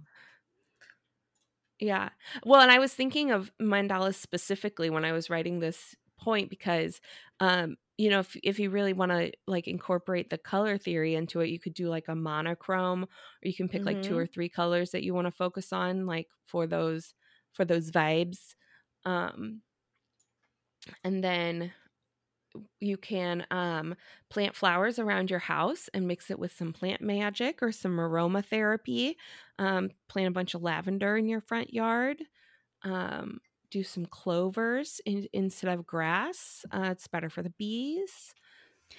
Yeah. 1.79 2.11
Well, 2.45 2.61
and 2.61 2.71
I 2.71 2.79
was 2.79 2.93
thinking 2.93 3.31
of 3.31 3.51
mandalas 3.61 4.17
specifically 4.17 4.91
when 4.91 5.05
I 5.05 5.13
was 5.13 5.31
writing 5.31 5.59
this 5.61 5.95
point 6.19 6.51
because 6.51 7.01
um 7.41 7.77
you 7.97 8.11
know 8.11 8.19
if 8.21 8.37
if 8.43 8.59
you 8.59 8.69
really 8.69 8.93
want 8.93 9.11
to 9.11 9.33
like 9.47 9.67
incorporate 9.67 10.29
the 10.29 10.37
color 10.37 10.77
theory 10.77 11.15
into 11.15 11.41
it 11.41 11.49
you 11.49 11.59
could 11.59 11.73
do 11.73 11.89
like 11.89 12.09
a 12.09 12.15
monochrome 12.15 13.05
or 13.05 13.09
you 13.43 13.55
can 13.55 13.69
pick 13.71 13.87
like 13.87 14.03
two 14.03 14.13
Mhm. 14.15 14.19
or 14.19 14.27
three 14.27 14.51
colors 14.51 14.91
that 14.91 15.03
you 15.03 15.15
want 15.15 15.27
to 15.27 15.31
focus 15.31 15.73
on 15.73 16.05
like 16.05 16.29
for 16.47 16.67
those 16.67 17.15
for 17.55 17.65
those 17.65 17.91
vibes 17.91 18.55
um 19.07 19.63
and 21.05 21.25
then 21.25 21.73
you 22.81 22.97
can 22.97 23.47
um, 23.51 23.95
plant 24.29 24.57
flowers 24.57 24.99
around 24.99 25.31
your 25.31 25.39
house 25.39 25.89
and 25.95 26.07
mix 26.09 26.31
it 26.31 26.39
with 26.39 26.53
some 26.53 26.73
plant 26.73 27.01
magic 27.01 27.63
or 27.63 27.71
some 27.73 27.97
aromatherapy. 27.97 29.15
Um, 29.59 29.91
plant 30.09 30.29
a 30.29 30.33
bunch 30.33 30.55
of 30.55 30.63
lavender 30.63 31.17
in 31.17 31.27
your 31.29 31.41
front 31.41 31.73
yard. 31.73 32.23
Um, 32.83 33.41
do 33.71 33.85
some 33.85 34.07
clovers 34.07 35.01
in, 35.07 35.29
instead 35.33 35.73
of 35.79 35.87
grass. 35.87 36.65
Uh, 36.73 36.89
it's 36.91 37.07
better 37.07 37.31
for 37.31 37.43
the 37.43 37.51
bees. 37.51 38.35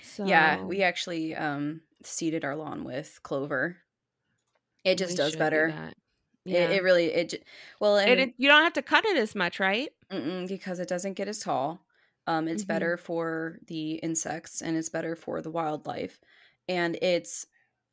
So 0.02 0.26
yeah, 0.26 0.64
we 0.64 0.84
actually 0.84 1.36
um 1.36 1.82
seeded 2.03 2.45
our 2.45 2.56
lawn 2.56 2.86
with 2.86 3.19
clover. 3.23 3.78
It 4.86 4.98
just 4.98 5.18
does 5.18 5.32
should 5.32 5.38
do 5.38 5.40
better. 5.40 5.68
It, 5.68 5.98
Yeah. 6.53 6.69
it 6.69 6.84
really 6.84 7.07
it 7.07 7.44
well 7.82 7.98
and 7.98 8.19
it- 8.19 8.34
you 8.38 8.48
don't 8.48 8.64
have 8.64 8.73
to 8.73 8.82
cut 8.82 9.03
it 9.06 9.18
as 9.18 9.36
much, 9.36 9.60
right? 9.60 9.90
Because 10.48 10.80
it 10.80 10.88
doesn't 10.88 11.14
get 11.14 11.28
as 11.28 11.40
tall. 11.40 11.86
Um, 12.27 12.48
it's 12.48 12.64
Mhm. 12.64 12.65
better 12.65 12.98
for 12.98 13.60
the 13.68 13.93
insects 13.95 14.61
and 14.61 14.77
it's 14.77 14.89
better 14.89 15.15
for 15.15 15.41
the 15.41 15.52
wildlife, 15.52 16.19
and 16.69 16.98
it's 17.02 17.48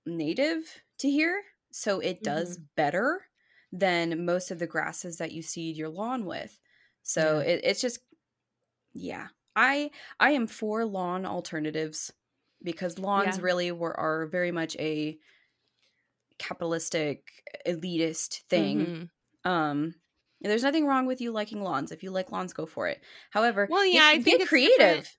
native 0.06 0.82
to 0.98 1.10
here, 1.10 1.42
so 1.72 2.00
it 2.00 2.22
does 2.22 2.59
better 2.76 3.26
than 3.72 4.24
most 4.26 4.50
of 4.50 4.59
the 4.60 4.66
grasses 4.66 5.18
that 5.18 5.32
you 5.32 5.42
seed 5.42 5.76
your 5.76 5.88
lawn 5.90 6.24
with. 6.26 6.60
So 7.02 7.38
Yeah. 7.38 7.40
it, 7.40 7.60
it's 7.64 7.80
just, 7.82 8.00
yeah. 8.94 9.28
I 9.56 9.90
I 10.20 10.32
am 10.32 10.46
for 10.48 10.84
lawn 10.86 11.26
alternatives. 11.26 12.12
because 12.64 12.98
lawns 12.98 13.38
Yeah. 13.38 13.42
really 13.42 13.72
were 13.72 13.98
are 14.00 14.26
very 14.28 14.52
much 14.52 14.76
a 14.78 15.18
capitalistic 16.38 17.42
elitist 17.66 18.42
thing. 18.42 18.92
Mhm. 18.92 19.10
Um 19.44 19.94
there's 20.43 20.62
nothing 20.62 20.86
wrong 20.86 21.06
with 21.06 21.20
you 21.20 21.32
liking 21.32 21.62
lawns. 21.62 21.93
If 21.93 22.02
you 22.02 22.10
like 22.10 22.31
lawns, 22.32 22.52
go 22.52 22.66
for 22.66 22.89
it. 22.89 23.02
However, 23.31 23.66
Well, 23.70 23.85
get- 23.85 23.94
yeah, 23.94 24.06
I 24.09 24.23
think 24.23 24.40
it's 24.40 24.48
creative. 24.48 24.78
different. 24.78 25.16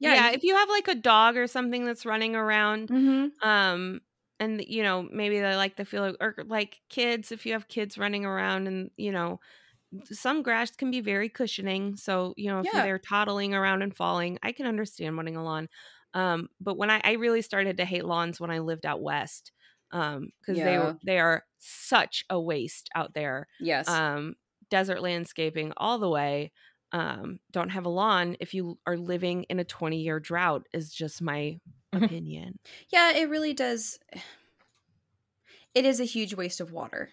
Yeah, 0.00 0.14
Yeah, 0.14 0.28
you- 0.28 0.34
if 0.34 0.42
you 0.44 0.54
have 0.56 0.68
like 0.68 0.88
a 0.88 0.94
dog 0.94 1.36
or 1.36 1.46
something 1.46 1.84
that's 1.84 2.06
running 2.06 2.36
around, 2.36 2.88
Mhm. 2.88 3.30
um, 3.42 4.00
and 4.40 4.62
you 4.64 4.82
know 4.84 5.02
maybe 5.02 5.40
they 5.40 5.56
like 5.56 5.76
the 5.76 5.84
feel 5.84 6.04
of, 6.04 6.16
or 6.20 6.36
like 6.46 6.80
kids, 6.88 7.32
if 7.32 7.44
you 7.46 7.52
have 7.52 7.66
kids 7.68 7.98
running 7.98 8.24
around, 8.24 8.68
and 8.68 8.90
you 8.96 9.10
know 9.12 9.40
some 10.04 10.42
grass 10.42 10.70
can 10.70 10.90
be 10.90 11.00
very 11.00 11.28
cushioning. 11.28 11.96
So 11.96 12.34
you 12.36 12.48
know 12.50 12.60
if 12.60 12.66
Yeah. 12.72 12.82
they're 12.84 12.98
toddling 12.98 13.54
around 13.54 13.82
and 13.82 13.96
falling, 13.96 14.38
I 14.42 14.52
can 14.52 14.66
understand 14.66 15.16
wanting 15.16 15.36
a 15.36 15.42
lawn. 15.42 15.68
Um, 16.14 16.48
but 16.60 16.76
when 16.76 16.90
I, 16.90 17.00
I 17.04 17.12
really 17.12 17.42
started 17.42 17.76
to 17.78 17.84
hate 17.84 18.04
lawns 18.04 18.38
when 18.40 18.50
I 18.50 18.60
lived 18.60 18.86
out 18.86 19.02
west, 19.02 19.50
um, 19.90 20.30
because 20.40 20.58
they 20.58 20.72
Yeah. 20.74 20.84
were 20.84 20.98
they 21.04 21.18
are 21.18 21.44
such 21.58 22.24
a 22.30 22.38
waste 22.40 22.88
out 22.94 23.14
there. 23.14 23.48
Yes. 23.60 23.88
um, 23.88 24.36
desert 24.70 25.02
landscaping 25.02 25.72
all 25.76 25.98
the 25.98 26.08
way. 26.08 26.52
Um, 26.92 27.40
don't 27.50 27.68
have 27.70 27.84
a 27.86 27.90
lawn 27.90 28.36
if 28.40 28.54
you 28.54 28.78
are 28.86 28.96
living 28.96 29.44
in 29.44 29.58
a 29.58 29.64
20 29.64 29.98
year 30.00 30.20
drought, 30.20 30.66
is 30.72 30.92
just 30.92 31.20
my 31.22 31.58
opinion. 31.92 32.58
yeah, 32.90 33.12
it 33.12 33.28
really 33.28 33.54
does. 33.54 33.98
It 35.74 35.84
is 35.84 36.00
a 36.00 36.04
huge 36.04 36.34
waste 36.34 36.60
of 36.60 36.72
water. 36.72 37.10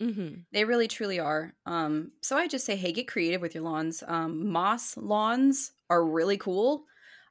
hmm 0.00 0.34
They 0.52 0.64
really 0.64 0.88
truly 0.88 1.18
are. 1.18 1.54
Um, 1.64 2.12
so 2.22 2.36
I 2.36 2.46
just 2.46 2.64
say, 2.66 2.76
hey, 2.76 2.92
get 2.92 3.08
creative 3.08 3.40
with 3.40 3.54
your 3.54 3.64
lawns. 3.64 4.02
Um, 4.06 4.48
moss 4.50 4.96
lawns 4.96 5.72
are 5.90 6.04
really 6.04 6.36
cool. 6.36 6.84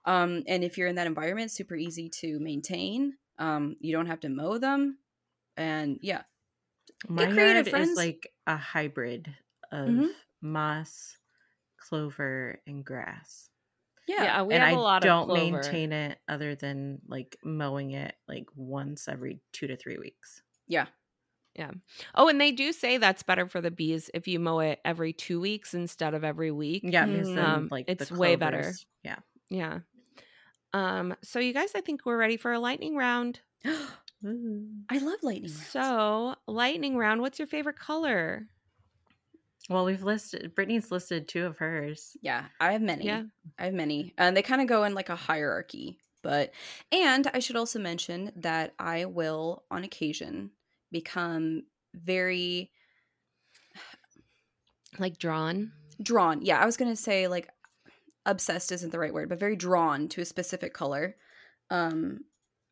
Um, 0.05 0.43
and 0.47 0.63
if 0.63 0.77
you're 0.77 0.87
in 0.87 0.95
that 0.95 1.07
environment, 1.07 1.51
super 1.51 1.75
easy 1.75 2.09
to 2.21 2.39
maintain. 2.39 3.17
Um, 3.37 3.75
you 3.79 3.91
don't 3.91 4.07
have 4.07 4.19
to 4.21 4.29
mow 4.29 4.57
them. 4.57 4.99
And 5.57 5.99
yeah, 6.01 6.23
My 7.07 7.25
creative, 7.27 7.67
friends. 7.69 7.91
is 7.91 7.97
like 7.97 8.33
a 8.47 8.57
hybrid 8.57 9.33
of 9.71 9.87
Mhm. 9.89 10.09
moss, 10.41 11.17
clover, 11.77 12.61
and 12.67 12.83
grass. 12.85 13.49
yeah, 14.07 14.23
Yeah, 14.23 14.41
we 14.43 14.53
and 14.55 14.63
have 14.63 14.73
I 14.73 14.75
a 14.77 14.79
lot 14.81 15.01
don't 15.01 15.29
of 15.29 15.35
maintain 15.35 15.91
it 15.93 16.19
other 16.27 16.55
than 16.55 17.01
like 17.07 17.37
mowing 17.43 17.91
it 17.91 18.15
like 18.27 18.47
once 18.55 19.07
every 19.07 19.41
two 19.51 19.67
to 19.67 19.75
three 19.77 19.97
weeks. 19.97 20.43
yeah. 20.67 20.87
Yeah. 21.55 21.71
Oh, 22.15 22.27
and 22.27 22.41
they 22.41 22.51
do 22.51 22.73
say 22.73 22.97
that's 22.97 23.23
better 23.23 23.47
for 23.47 23.61
the 23.61 23.71
bees 23.71 24.11
if 24.13 24.27
you 24.27 24.39
mow 24.41 24.59
it 24.59 24.81
every 24.83 25.13
two 25.13 25.39
weeks 25.39 25.73
instead 25.73 26.13
of 26.13 26.23
every 26.25 26.51
week. 26.51 26.83
Yeah, 26.83 27.05
because 27.05 27.29
Mhm. 27.29 27.37
Um, 27.37 27.67
like 27.71 27.85
it's 27.87 28.11
way 28.11 28.35
better. 28.35 28.73
Yeah. 29.03 29.19
Yeah. 29.49 29.79
Um, 30.73 31.15
so 31.23 31.39
you 31.39 31.53
guys, 31.53 31.73
I 31.73 31.81
think 31.81 32.05
we're 32.05 32.17
ready 32.17 32.35
for 32.37 32.51
a 32.51 32.59
lightning 32.59 32.95
round. 32.97 33.39
I 33.63 34.97
love 34.97 35.19
lightning 35.23 35.51
rounds. 35.51 35.69
So, 35.69 36.35
lightning 36.47 36.97
round, 36.97 37.21
what's 37.21 37.39
your 37.39 37.47
favorite 37.47 37.79
color? 37.79 38.49
Well, 39.69 39.85
we've 39.85 40.03
listed 40.03 40.53
Brittany's 40.53 40.91
listed 40.91 41.27
two 41.27 41.45
of 41.45 41.57
hers. 41.57 42.15
yeah, 42.21 42.45
I 42.59 42.73
have 42.73 42.81
many. 42.81 43.05
Yeah. 43.05 43.23
I 43.57 43.65
have 43.65 43.73
many. 43.73 44.13
And 44.17 44.37
they 44.37 44.41
kind 44.43 44.61
of 44.61 44.67
go 44.67 44.83
in 44.83 44.93
like 44.93 45.09
a 45.09 45.15
hierarchy. 45.15 45.97
But, 46.21 46.51
and 46.91 47.29
I 47.33 47.39
should 47.39 47.55
also 47.55 47.79
mention 47.79 48.31
that 48.37 48.73
I 48.79 49.05
will, 49.05 49.63
on 49.71 49.83
occasion, 49.83 50.51
become 50.91 51.63
very 51.93 52.71
Like 54.99 55.17
drawn? 55.17 55.71
drawn. 56.01 56.41
Yeah, 56.43 56.59
I 56.59 56.65
was 56.65 56.77
going 56.77 56.91
to 56.91 56.95
say 56.95 57.27
like 57.27 57.49
obsessed 58.25 58.71
isn't 58.71 58.91
the 58.91 58.99
right 58.99 59.13
word, 59.13 59.29
but 59.29 59.39
very 59.39 59.55
drawn 59.55 60.07
to 60.09 60.21
a 60.21 60.25
specific 60.25 60.73
color 60.73 61.15
um 61.71 62.19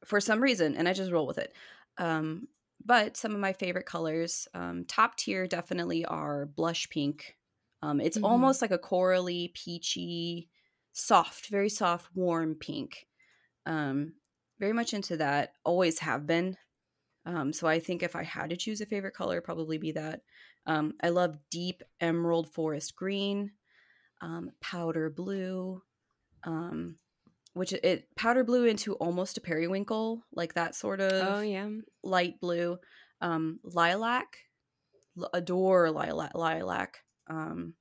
for 0.06 0.20
some 0.22 0.42
reason 0.42 0.76
and 0.76 0.88
I 0.88 0.94
just 0.94 1.12
roll 1.12 1.26
with 1.26 1.38
it. 1.40 1.54
Um 1.98 2.48
but 2.86 3.18
some 3.18 3.34
of 3.34 3.40
my 3.40 3.54
favorite 3.54 3.86
colors 3.86 4.48
um 4.54 4.86
top 4.86 5.16
tier 5.18 5.48
definitely 5.48 6.06
are 6.06 6.46
blush 6.46 6.90
pink. 6.90 7.38
Um 7.82 8.00
it's 8.02 8.16
Mhm. 8.16 8.24
almost 8.24 8.62
like 8.62 8.72
a 8.72 8.78
corally, 8.78 9.50
peachy, 9.56 10.50
soft, 10.94 11.48
very 11.48 11.70
soft, 11.70 12.16
warm 12.16 12.56
pink. 12.56 13.08
Um 13.66 14.16
very 14.60 14.74
much 14.74 14.94
into 14.94 15.18
that. 15.18 15.56
Always 15.66 16.00
have 16.00 16.28
been. 16.28 16.58
Um 17.26 17.54
so 17.54 17.68
I 17.68 17.80
think 17.80 18.04
if 18.04 18.16
I 18.16 18.24
had 18.24 18.50
to 18.52 18.58
choose 18.58 18.82
a 18.82 18.86
favorite 18.86 19.14
color, 19.16 19.42
probably 19.42 19.78
be 19.78 19.92
that. 19.94 20.24
Um, 20.66 20.96
I 21.02 21.10
love 21.10 21.40
deep 21.50 21.84
emerald 22.02 22.50
forest 22.54 22.96
green, 22.96 23.54
um, 24.22 24.52
powder 24.62 25.10
blue, 25.10 25.84
um, 26.44 27.00
which 27.54 27.74
it, 27.74 28.08
powder 28.16 28.44
blue 28.44 28.66
into 28.66 28.96
almost 28.96 29.38
a 29.38 29.42
periwinkle, 29.42 30.24
like 30.34 30.54
that 30.56 30.76
sort 30.76 31.00
of 31.02 31.12
Oh, 31.24 31.42
yeah. 31.42 31.70
light 32.04 32.40
blue. 32.40 32.80
Um, 33.22 33.60
lilac, 33.64 34.40
L- 35.18 35.30
adore 35.34 35.92
lilac. 35.92 36.36
lilac. 36.36 37.04
Um, 37.28 37.76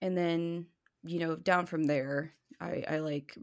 and 0.00 0.16
then 0.16 0.66
you 1.02 1.18
know 1.18 1.36
down 1.36 1.66
from 1.66 1.84
there, 1.84 2.34
I, 2.60 2.84
I 2.88 2.98
like 2.98 3.36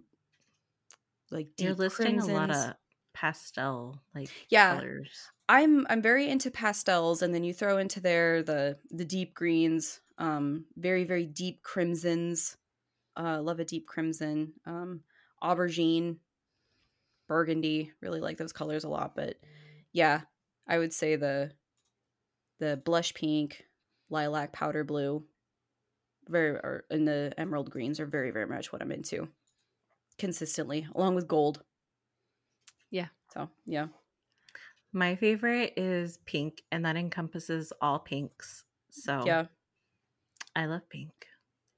like 1.30 1.56
deep 1.56 1.66
You're 1.66 1.76
listing 1.76 2.20
a 2.20 2.26
lot 2.26 2.50
of 2.52 2.74
pastel 3.14 4.02
like 4.16 4.30
Yeah. 4.50 4.76
colors. 4.76 5.30
I'm 5.50 5.86
I'm 5.90 6.02
very 6.02 6.30
into 6.30 6.50
pastels, 6.50 7.22
and 7.22 7.34
then 7.34 7.44
you 7.44 7.54
throw 7.54 7.78
into 7.78 8.00
there 8.00 8.42
the 8.42 8.80
the 8.90 9.06
deep 9.06 9.34
greens, 9.34 10.00
um, 10.18 10.66
very 10.78 11.04
very 11.04 11.26
deep 11.26 11.62
crimsons. 11.64 12.58
Uh, 13.18 13.42
love 13.42 13.60
a 13.60 13.66
deep 13.66 13.88
crimson, 13.88 14.54
um, 14.66 15.02
aubergine, 15.44 16.18
burgundy. 17.28 17.92
Really 18.02 18.22
like 18.22 18.38
those 18.38 18.54
colors 18.54 18.84
a 18.84 18.90
lot. 18.90 19.16
But 19.16 19.36
yeah, 19.92 20.22
I 20.68 20.78
would 20.78 20.94
say 20.94 21.16
the 21.16 21.52
the 22.60 22.78
blush 22.78 23.14
pink, 23.14 23.66
lilac, 24.10 24.54
powder 24.54 24.84
blue, 24.84 25.24
very 26.28 26.52
or 26.52 26.86
and 26.90 27.08
the 27.08 27.34
emerald 27.38 27.70
greens 27.70 28.00
are 28.00 28.06
very 28.06 28.32
very 28.32 28.48
much 28.48 28.72
what 28.72 28.82
I'm 28.82 28.92
into 28.92 29.28
consistently, 30.18 30.88
along 30.96 31.16
with 31.16 31.28
gold. 31.28 31.64
Yeah. 32.92 33.08
So 33.34 33.50
yeah. 33.66 33.88
My 34.94 35.16
favorite 35.16 35.74
is 35.78 36.18
pink, 36.26 36.64
and 36.72 36.86
that 36.86 36.98
encompasses 36.98 37.72
all 37.82 38.00
pinks. 38.00 38.66
So 38.90 39.24
Yeah. 39.26 39.46
I 40.56 40.66
love 40.66 40.88
pink. 40.90 41.12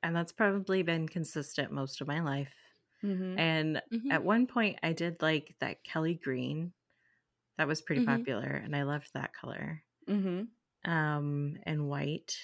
And 0.04 0.16
that's 0.16 0.34
probably 0.34 0.84
been 0.84 1.08
consistent 1.10 1.72
most 1.72 2.02
of 2.02 2.08
my 2.08 2.20
life. 2.22 2.54
Mm-hmm. 3.04 3.40
And 3.40 3.82
Mhm. 3.92 4.12
at 4.12 4.24
one 4.24 4.48
point, 4.48 4.80
I 4.84 4.94
did 4.94 5.22
like 5.22 5.56
that 5.60 5.84
Kelly 5.84 6.16
green. 6.16 6.74
That 7.58 7.68
was 7.68 7.82
pretty 7.82 8.02
Mhm. 8.02 8.06
popular, 8.06 8.48
and 8.50 8.76
I 8.76 8.84
loved 8.84 9.12
that 9.14 9.34
color. 9.34 9.84
Mm-hmm. 10.08 10.92
Um, 10.92 11.58
and 11.64 11.88
white. 11.90 12.38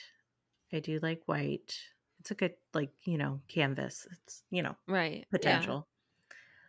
I 0.74 0.80
do 0.80 1.00
like 1.02 1.24
white. 1.28 1.78
It's 2.20 2.32
a 2.32 2.36
good, 2.36 2.56
like, 2.74 2.92
you 3.06 3.18
know, 3.18 3.42
canvas. 3.48 4.08
It's, 4.12 4.44
you 4.52 4.64
know, 4.64 4.78
Right. 4.88 5.20
yeah. 5.20 5.26
potential. 5.32 5.88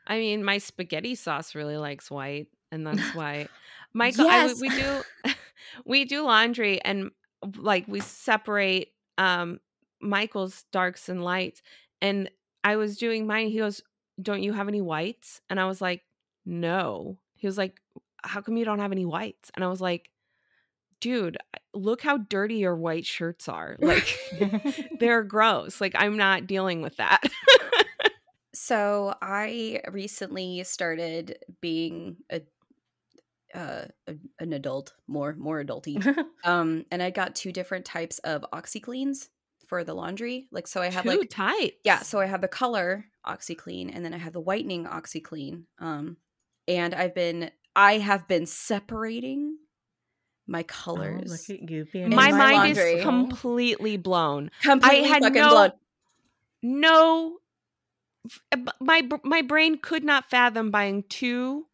I 0.07 0.19
mean, 0.19 0.45
my 0.45 0.59
spaghetti 0.59 1.15
sauce 1.15 1.55
really 1.55 1.77
likes 1.77 2.11
white, 2.11 2.49
and 2.73 2.87
that's 2.87 3.15
why 3.15 3.49
Michael. 3.93 4.27
Yes. 4.27 4.53
I, 4.59 4.61
we 4.61 4.69
do 4.71 5.03
we 5.85 6.05
do 6.05 6.23
laundry, 6.25 6.81
and 6.83 7.11
like 7.57 7.87
we 7.89 8.01
separate 8.01 8.95
um 9.19 9.61
Michael's 10.01 10.65
darks 10.73 11.09
and 11.09 11.23
lights. 11.23 11.63
And 12.01 12.31
I 12.65 12.77
was 12.77 12.97
doing 12.97 13.27
mine. 13.27 13.49
He 13.49 13.59
goes, 13.59 13.83
"Don't 14.21 14.43
you 14.43 14.53
have 14.53 14.69
any 14.69 14.81
whites?" 14.81 15.41
And 15.51 15.61
I 15.61 15.67
was 15.67 15.81
like, 15.81 16.05
"No." 16.45 17.19
He 17.37 17.47
was 17.47 17.59
like, 17.59 17.81
"How 18.23 18.41
come 18.41 18.57
you 18.57 18.65
don't 18.65 18.81
have 18.81 18.93
any 18.93 19.07
whites?" 19.07 19.51
And 19.55 19.65
I 19.65 19.69
was 19.69 19.81
like, 19.81 20.11
"Dude, 21.01 21.39
look 21.75 22.03
how 22.03 22.19
dirty 22.19 22.57
your 22.57 22.77
white 22.77 23.07
shirts 23.07 23.49
are. 23.49 23.77
Like 23.81 24.19
they're 25.01 25.23
gross. 25.23 25.81
Like 25.81 25.95
I'm 25.97 26.17
not 26.17 26.47
dealing 26.47 26.83
with 26.83 26.97
that." 26.97 27.23
So 28.53 29.15
I 29.23 29.81
recently 29.91 30.63
started 30.65 31.39
being 31.61 32.19
a, 32.31 32.43
uh, 33.55 33.87
an 34.39 34.53
adult, 34.53 34.93
more 35.07 35.35
more 35.35 35.65
adulty. 35.65 36.05
um, 36.45 36.85
and 36.91 37.03
I 37.03 37.11
got 37.11 37.35
two 37.35 37.53
different 37.53 37.85
types 37.85 38.19
of 38.21 38.45
OxiCleans 38.53 39.29
for 39.71 39.85
the 39.85 39.95
laundry. 39.95 40.49
Like, 40.51 40.67
so 40.67 40.83
I 40.83 40.91
have 40.91 41.05
Two 41.05 41.11
like 41.21 41.31
types. 41.31 41.77
yeah, 41.85 42.01
so 42.01 42.19
I 42.21 42.27
have 42.27 42.41
the 42.43 42.49
color 42.49 43.07
OxiClean, 43.27 43.91
and 43.95 44.05
then 44.05 44.13
I 44.13 44.19
have 44.19 44.33
the 44.35 44.41
whitening 44.41 44.85
OxiClean. 44.85 45.63
Um, 45.79 46.17
and 46.69 46.93
I've 46.95 47.15
been 47.15 47.51
I 47.75 47.99
have 47.99 48.27
been 48.29 48.45
separating 48.47 49.57
my 50.47 50.61
Oh, 50.61 50.65
colors. 50.65 51.31
look 51.49 51.59
at 51.63 51.71
you 51.71 51.87
being 51.93 52.11
my, 52.11 52.33
my 52.33 52.39
mind 52.39 52.77
laundry. 52.77 52.93
is 52.95 53.05
completely 53.05 53.97
blown. 53.97 54.51
completely 54.63 55.09
had 55.09 55.23
fucking 55.23 55.41
no- 55.41 55.51
blown. 55.51 55.73
No, 56.63 57.37
uh, 58.53 58.57
my 58.81 59.09
my 59.23 59.43
brain 59.43 59.79
could 59.81 60.03
not 60.05 60.29
fathom 60.29 60.71
buying 60.71 61.05
two 61.09 61.67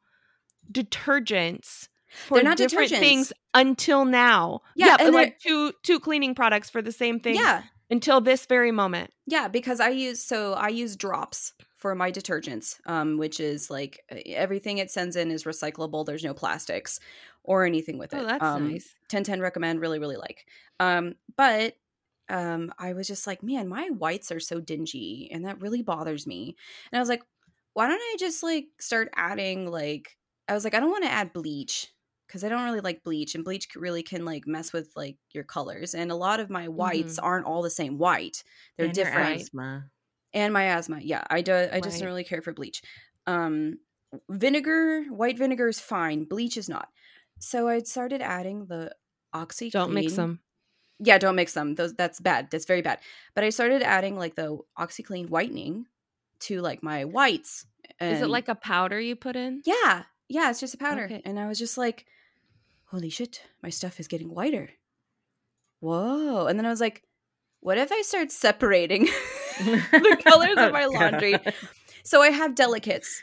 detergents 0.70 1.89
for 2.27 2.35
They're 2.36 2.44
not 2.44 2.56
different 2.59 2.90
detergents. 2.93 2.98
things 3.01 3.32
until 3.55 4.05
now. 4.05 4.60
Yeah, 4.77 4.97
and 5.01 5.14
like 5.14 5.39
two 5.40 5.73
two 5.82 5.98
cleaning 5.98 6.35
products 6.35 6.70
for 6.70 6.82
the 6.82 6.93
same 6.93 7.20
thing. 7.20 7.35
Yeah, 7.36 7.62
until 7.90 8.20
this 8.20 8.46
very 8.46 8.72
moment. 8.72 9.10
Yeah, 9.26 9.48
because 9.48 9.80
I 9.80 9.90
use 9.90 10.22
so 10.22 10.54
I 10.54 10.68
use 10.68 10.96
Dropps 10.96 11.52
for 11.76 11.94
my 11.94 12.10
detergents, 12.10 12.76
um, 12.86 13.18
which 13.18 13.40
is 13.40 13.70
like 13.70 14.00
everything 14.26 14.78
it 14.78 14.90
sends 14.90 15.16
in 15.16 15.30
is 15.30 15.44
recyclable. 15.44 16.04
There's 16.04 16.24
no 16.24 16.34
plastics 16.34 16.98
or 17.44 17.64
anything 17.64 17.98
with 17.98 18.12
it. 18.12 18.18
Oh, 18.18 18.26
that's 18.26 18.42
um, 18.42 18.70
nice. 18.70 18.94
1010 19.10 19.40
recommend, 19.40 19.80
really, 19.80 19.98
really 19.98 20.16
like. 20.16 20.46
Um, 20.80 21.14
but 21.36 21.74
um, 22.28 22.72
I 22.78 22.92
was 22.94 23.06
just 23.06 23.26
like, 23.26 23.42
man, 23.42 23.68
my 23.68 23.88
whites 23.90 24.32
are 24.32 24.40
so 24.40 24.60
dingy, 24.60 25.28
and 25.32 25.44
that 25.44 25.60
really 25.60 25.82
bothers 25.82 26.26
me. 26.26 26.56
And 26.90 26.98
I 26.98 27.00
was 27.00 27.08
like, 27.08 27.22
why 27.74 27.86
don't 27.86 28.00
I 28.00 28.16
just 28.18 28.42
like 28.42 28.66
start 28.80 29.10
adding 29.14 29.70
like 29.70 30.16
I 30.48 30.54
was 30.54 30.64
like, 30.64 30.74
I 30.74 30.80
don't 30.80 30.90
want 30.90 31.04
to 31.04 31.10
add 31.10 31.32
bleach 31.32 31.88
because 32.26 32.44
I 32.44 32.48
don't 32.48 32.64
really 32.64 32.80
like 32.80 33.02
bleach, 33.02 33.34
and 33.34 33.44
bleach 33.44 33.68
really 33.76 34.02
can 34.02 34.24
like 34.24 34.46
mess 34.46 34.72
with 34.72 34.90
like 34.96 35.16
your 35.32 35.44
colors. 35.44 35.94
And 35.94 36.10
a 36.10 36.16
lot 36.16 36.40
of 36.40 36.50
my 36.50 36.68
whites 36.68 37.18
aren't 37.18 37.46
all 37.46 37.62
the 37.62 37.70
same 37.70 37.98
white; 37.98 38.42
they're 38.76 38.86
And 38.86 38.94
different. 38.94 39.40
asthma. 39.40 39.90
And 40.32 40.52
my 40.52 40.64
asthma, 40.64 40.98
yeah, 41.00 41.24
I 41.30 41.40
do. 41.40 41.54
I 41.72 41.80
just 41.80 41.98
don't 41.98 42.08
really 42.08 42.24
care 42.24 42.42
for 42.42 42.52
bleach. 42.52 42.82
Um, 43.26 43.78
vinegar, 44.28 45.04
white 45.04 45.38
vinegar 45.38 45.68
is 45.68 45.80
fine. 45.80 46.24
Bleach 46.24 46.56
is 46.56 46.68
not. 46.68 46.88
So 47.38 47.68
I 47.68 47.78
started 47.80 48.20
adding 48.22 48.66
the 48.66 48.94
oxy. 49.32 49.70
Don't 49.70 49.92
mix 49.92 50.14
them. 50.14 50.40
Yeah, 50.98 51.18
don't 51.18 51.36
mix 51.36 51.52
them. 51.54 51.74
Those 51.74 51.94
that's 51.94 52.20
bad. 52.20 52.48
That's 52.50 52.64
very 52.64 52.82
bad. 52.82 53.00
But 53.34 53.44
I 53.44 53.50
started 53.50 53.82
adding 53.82 54.16
like 54.16 54.34
the 54.34 54.58
OxiClean 54.78 55.28
whitening 55.30 55.86
to 56.40 56.60
like 56.60 56.82
my 56.82 57.04
whites. 57.04 57.66
Is 58.00 58.20
it 58.20 58.28
like 58.28 58.48
a 58.48 58.54
powder 58.54 59.00
you 59.00 59.16
put 59.16 59.36
in? 59.36 59.62
yeah, 59.64 60.04
yeah, 60.28 60.50
it's 60.50 60.60
just 60.60 60.74
a 60.74 60.78
powder. 60.78 61.04
Okay. 61.04 61.22
And 61.24 61.38
I 61.38 61.46
was 61.46 61.58
just 61.58 61.78
like, 61.78 62.04
holy 62.86 63.10
shit, 63.10 63.42
my 63.62 63.70
stuff 63.70 63.98
is 64.00 64.08
getting 64.08 64.34
whiter. 64.34 64.70
Whoa. 65.80 66.46
And 66.46 66.58
then 66.58 66.66
I 66.66 66.70
was 66.70 66.80
like, 66.80 67.02
what 67.60 67.78
if 67.78 67.92
I 67.92 68.02
start 68.02 68.30
separating 68.32 69.04
the 69.58 70.18
colors 70.24 70.56
of 70.58 70.72
my 70.72 70.86
laundry? 70.86 71.38
So 72.04 72.22
I 72.22 72.30
have 72.30 72.54
delicates. 72.54 73.22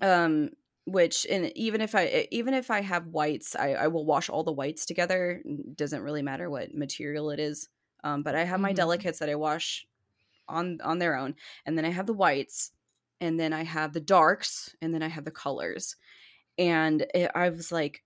Um 0.00 0.50
which 0.86 1.26
and 1.30 1.52
even 1.56 1.80
if 1.80 1.94
I 1.94 2.26
even 2.30 2.54
if 2.54 2.70
I 2.70 2.80
have 2.80 3.06
whites, 3.08 3.54
I, 3.54 3.74
I 3.74 3.86
will 3.88 4.04
wash 4.06 4.28
all 4.28 4.42
the 4.42 4.52
whites 4.52 4.86
together. 4.86 5.42
Doesn't 5.76 6.02
really 6.02 6.22
matter 6.22 6.48
what 6.50 6.74
material 6.74 7.30
it 7.30 7.38
is. 7.38 7.68
Um, 8.02 8.22
but 8.22 8.34
I 8.34 8.44
have 8.44 8.60
my 8.60 8.72
Mhm. 8.72 8.76
delicates 8.76 9.18
that 9.18 9.28
I 9.28 9.34
wash 9.34 9.86
on 10.48 10.78
on 10.82 10.98
their 10.98 11.16
own, 11.16 11.34
and 11.66 11.76
then 11.76 11.84
I 11.84 11.90
have 11.90 12.06
the 12.06 12.14
whites, 12.14 12.72
and 13.20 13.38
then 13.38 13.52
I 13.52 13.62
have 13.62 13.92
the 13.92 14.00
darks, 14.00 14.74
and 14.80 14.92
then 14.94 15.02
I 15.02 15.08
have 15.08 15.24
the 15.24 15.30
colors. 15.30 15.96
And 16.58 17.06
it, 17.14 17.30
I 17.34 17.50
was 17.50 17.70
like, 17.70 18.02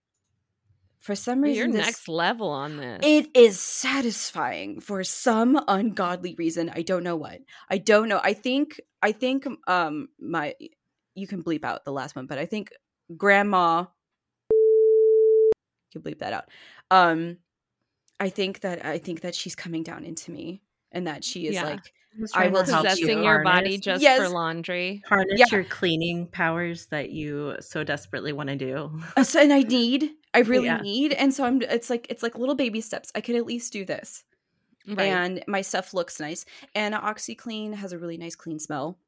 for 1.05 1.15
some 1.15 1.43
reason 1.43 1.57
You're 1.71 1.73
this, 1.73 1.87
next 1.87 2.09
level 2.09 2.49
on 2.49 2.79
this. 2.79 3.01
it 3.03 3.29
is 3.37 3.61
satisfying 3.61 4.81
for 4.81 5.05
some 5.05 5.63
ungodly 5.69 6.35
reason. 6.39 6.71
I 6.75 6.81
don't 6.81 7.05
know 7.05 7.15
what. 7.17 7.41
I 7.69 7.77
don't 7.77 8.09
know. 8.09 8.21
I 8.25 8.33
think 8.33 8.81
I 9.03 9.13
think 9.13 9.47
um 9.67 10.09
my 10.19 10.55
you 11.15 11.27
can 11.27 11.43
bleep 11.45 11.63
out 11.63 11.85
the 11.85 11.93
last 11.93 12.17
one, 12.17 12.27
but 12.27 12.39
I 12.39 12.47
think 12.47 12.73
grandma 13.17 13.85
you 15.93 16.01
can 16.01 16.03
bleep 16.03 16.21
that 16.21 16.33
out. 16.33 16.47
Um 16.91 17.37
I 18.19 18.31
think 18.31 18.61
that 18.61 18.85
I 18.85 18.97
think 18.97 19.21
that 19.21 19.35
she's 19.35 19.55
coming 19.55 19.83
down 19.83 20.05
into 20.05 20.31
me 20.31 20.63
and 20.91 21.07
that 21.07 21.23
she 21.23 21.49
is 21.49 21.55
Yeah. 21.55 21.65
like 21.65 21.93
I 22.35 22.49
will 22.49 22.65
help 22.65 22.99
you 22.99 23.23
your 23.23 23.43
body 23.43 23.78
just 23.78 24.03
Yes. 24.03 24.19
for 24.20 24.28
laundry. 24.28 25.03
harness 25.09 25.39
Yeah. 25.39 25.47
your 25.51 25.65
cleaning 25.65 26.27
powers 26.28 26.86
that 26.86 27.11
you 27.11 27.57
so 27.61 27.82
desperately 27.85 28.32
want 28.32 28.49
to 28.51 28.57
do. 28.57 29.01
uh, 29.16 29.24
so, 29.24 29.41
and 29.41 29.53
I 29.53 29.62
need 29.62 30.11
I 30.32 30.39
really 30.53 30.66
Yeah. 30.66 30.81
need 30.81 31.12
and 31.12 31.32
so 31.35 31.45
I'm 31.45 31.62
it's 31.62 31.91
like 31.91 32.07
it's 32.11 32.23
like 32.23 32.36
little 32.39 32.55
baby 32.55 32.81
steps. 32.81 33.11
I 33.15 33.20
could 33.20 33.36
at 33.36 33.47
least 33.47 33.73
do 33.73 33.85
this. 33.85 34.24
Right. 34.86 35.01
and 35.09 35.43
my 35.49 35.62
stuff 35.62 35.95
looks 35.95 36.20
nice. 36.20 36.45
And 36.74 36.95
OxiClean 36.95 37.73
has 37.74 37.93
a 37.93 37.99
really 37.99 38.19
nice 38.19 38.35
clean 38.36 38.59
smell. 38.59 38.99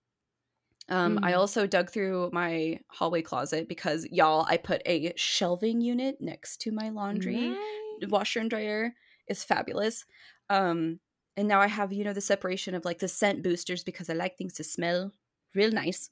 Um, 0.88 1.18
I 1.22 1.32
Mhm. 1.32 1.36
also 1.38 1.66
dug 1.66 1.90
through 1.90 2.30
my 2.32 2.78
hallway 2.88 3.20
closet 3.20 3.68
because 3.68 4.06
y'all, 4.10 4.46
I 4.48 4.56
put 4.56 4.80
a 4.86 5.12
shelving 5.16 5.80
unit 5.82 6.20
next 6.20 6.60
to 6.62 6.72
my 6.72 6.88
laundry 6.88 7.50
Nice. 7.50 8.08
washer 8.08 8.40
and 8.40 8.48
dryer. 8.48 8.94
It's 9.26 9.44
fabulous. 9.44 10.06
Um, 10.48 11.00
and 11.36 11.46
now 11.48 11.60
I 11.60 11.66
have 11.66 11.92
you 11.92 12.04
know 12.04 12.12
the 12.12 12.20
separation 12.20 12.74
of 12.74 12.84
like 12.84 12.98
the 12.98 13.08
scent 13.08 13.42
boosters 13.42 13.84
because 13.84 14.08
I 14.10 14.14
like 14.14 14.36
things 14.38 14.54
to 14.54 14.64
smell 14.64 15.12
real 15.54 15.70
nice. 15.70 16.10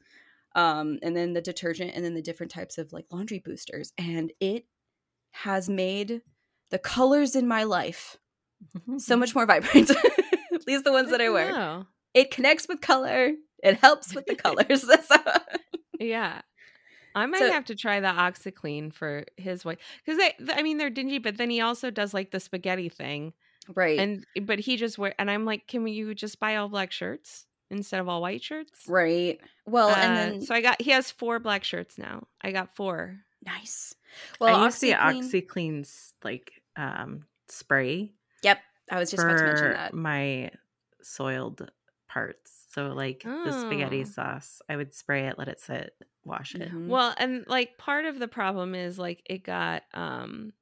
Um, 0.57 0.99
and 1.03 1.17
then 1.17 1.33
the 1.33 1.41
detergent, 1.41 1.93
and 1.95 2.05
then 2.05 2.15
the 2.15 2.23
different 2.23 2.53
types 2.53 2.79
of 2.79 2.93
like 2.93 3.07
laundry 3.11 3.41
boosters, 3.45 3.93
and 3.99 4.33
it 4.41 4.67
has 5.33 5.69
made 5.69 6.23
the 6.71 6.79
colors 6.79 7.35
in 7.35 7.49
my 7.49 7.65
life 7.65 8.19
so 8.99 9.17
much 9.17 9.35
more 9.35 9.47
vibrant. 9.47 9.91
At 10.55 10.67
least 10.69 10.85
the 10.85 10.93
ones 10.93 11.11
that 11.11 11.21
I 11.21 11.29
wear. 11.31 11.51
know. 11.51 11.87
It 12.15 12.31
connects 12.31 12.69
with 12.69 12.81
color. 12.81 13.33
It 13.65 13.79
helps 13.79 14.15
with 14.15 14.27
the 14.27 14.37
colors. 14.45 14.85
Yeah. 15.99 16.41
I 17.17 17.27
might 17.27 17.39
So- 17.41 17.51
have 17.53 17.65
to 17.67 17.75
try 17.75 17.99
the 18.01 18.09
OxiClean 18.09 18.93
for 18.95 19.25
his 19.37 19.65
way 19.65 19.77
because 20.05 20.21
I 20.57 20.63
mean, 20.63 20.79
they're 20.79 20.91
dingy, 20.91 21.19
but 21.19 21.37
then 21.37 21.51
he 21.51 21.61
also 21.61 21.91
does 21.91 22.15
like 22.15 22.31
the 22.31 22.41
spaghetti 22.41 22.89
thing, 22.89 23.33
right. 23.75 23.99
and 23.99 24.25
but 24.43 24.59
he 24.59 24.77
just 24.77 24.99
wear, 24.99 25.15
and 25.19 25.31
I'm 25.31 25.45
like, 25.45 25.67
can 25.67 25.83
we, 25.83 25.93
you 25.93 26.15
just 26.15 26.39
buy 26.41 26.57
all 26.57 26.69
black 26.69 26.93
shirts 26.93 27.47
instead 27.71 28.01
of 28.01 28.09
all 28.09 28.21
white 28.21 28.43
shirts? 28.43 28.83
right. 28.89 29.41
Well, 29.67 29.89
and 29.91 30.13
Uh, 30.13 30.15
then 30.15 30.41
so 30.43 30.55
I 30.55 30.61
got 30.61 30.81
he 30.83 30.91
has 30.91 31.11
four 31.11 31.39
black 31.39 31.65
shirts 31.65 31.97
now. 31.99 32.27
I 32.43 32.53
got 32.53 32.75
four. 32.77 33.19
nice. 33.45 33.95
Well, 34.41 34.55
I 34.55 34.69
OxiClean- 34.69 34.97
OxiClean's 34.99 36.15
like 36.23 36.53
um 36.77 37.25
spray 37.49 38.13
Yep. 38.43 38.59
I 38.91 38.99
was 38.99 39.11
just 39.11 39.23
about 39.23 39.39
to 39.39 39.45
mention 39.45 39.71
that. 39.73 39.95
my 39.95 40.51
soiled 41.03 41.71
parts. 42.09 42.65
So 42.73 42.89
like 42.89 43.23
the 43.23 43.53
spaghetti 43.53 44.01
Oh. 44.03 44.05
sauce, 44.05 44.61
I 44.69 44.77
would 44.77 44.95
spray 44.95 45.27
it, 45.29 45.39
let 45.39 45.49
it 45.49 45.61
sit, 45.61 45.95
wash 46.25 46.55
it. 46.55 46.71
Mhm. 46.73 46.89
Well, 46.89 47.15
and 47.19 47.45
like 47.49 47.77
part 47.79 48.05
of 48.05 48.19
the 48.19 48.29
problem 48.29 48.75
is 48.75 48.99
like 48.99 49.23
it 49.27 49.45
got 49.45 49.83
um 49.95 50.53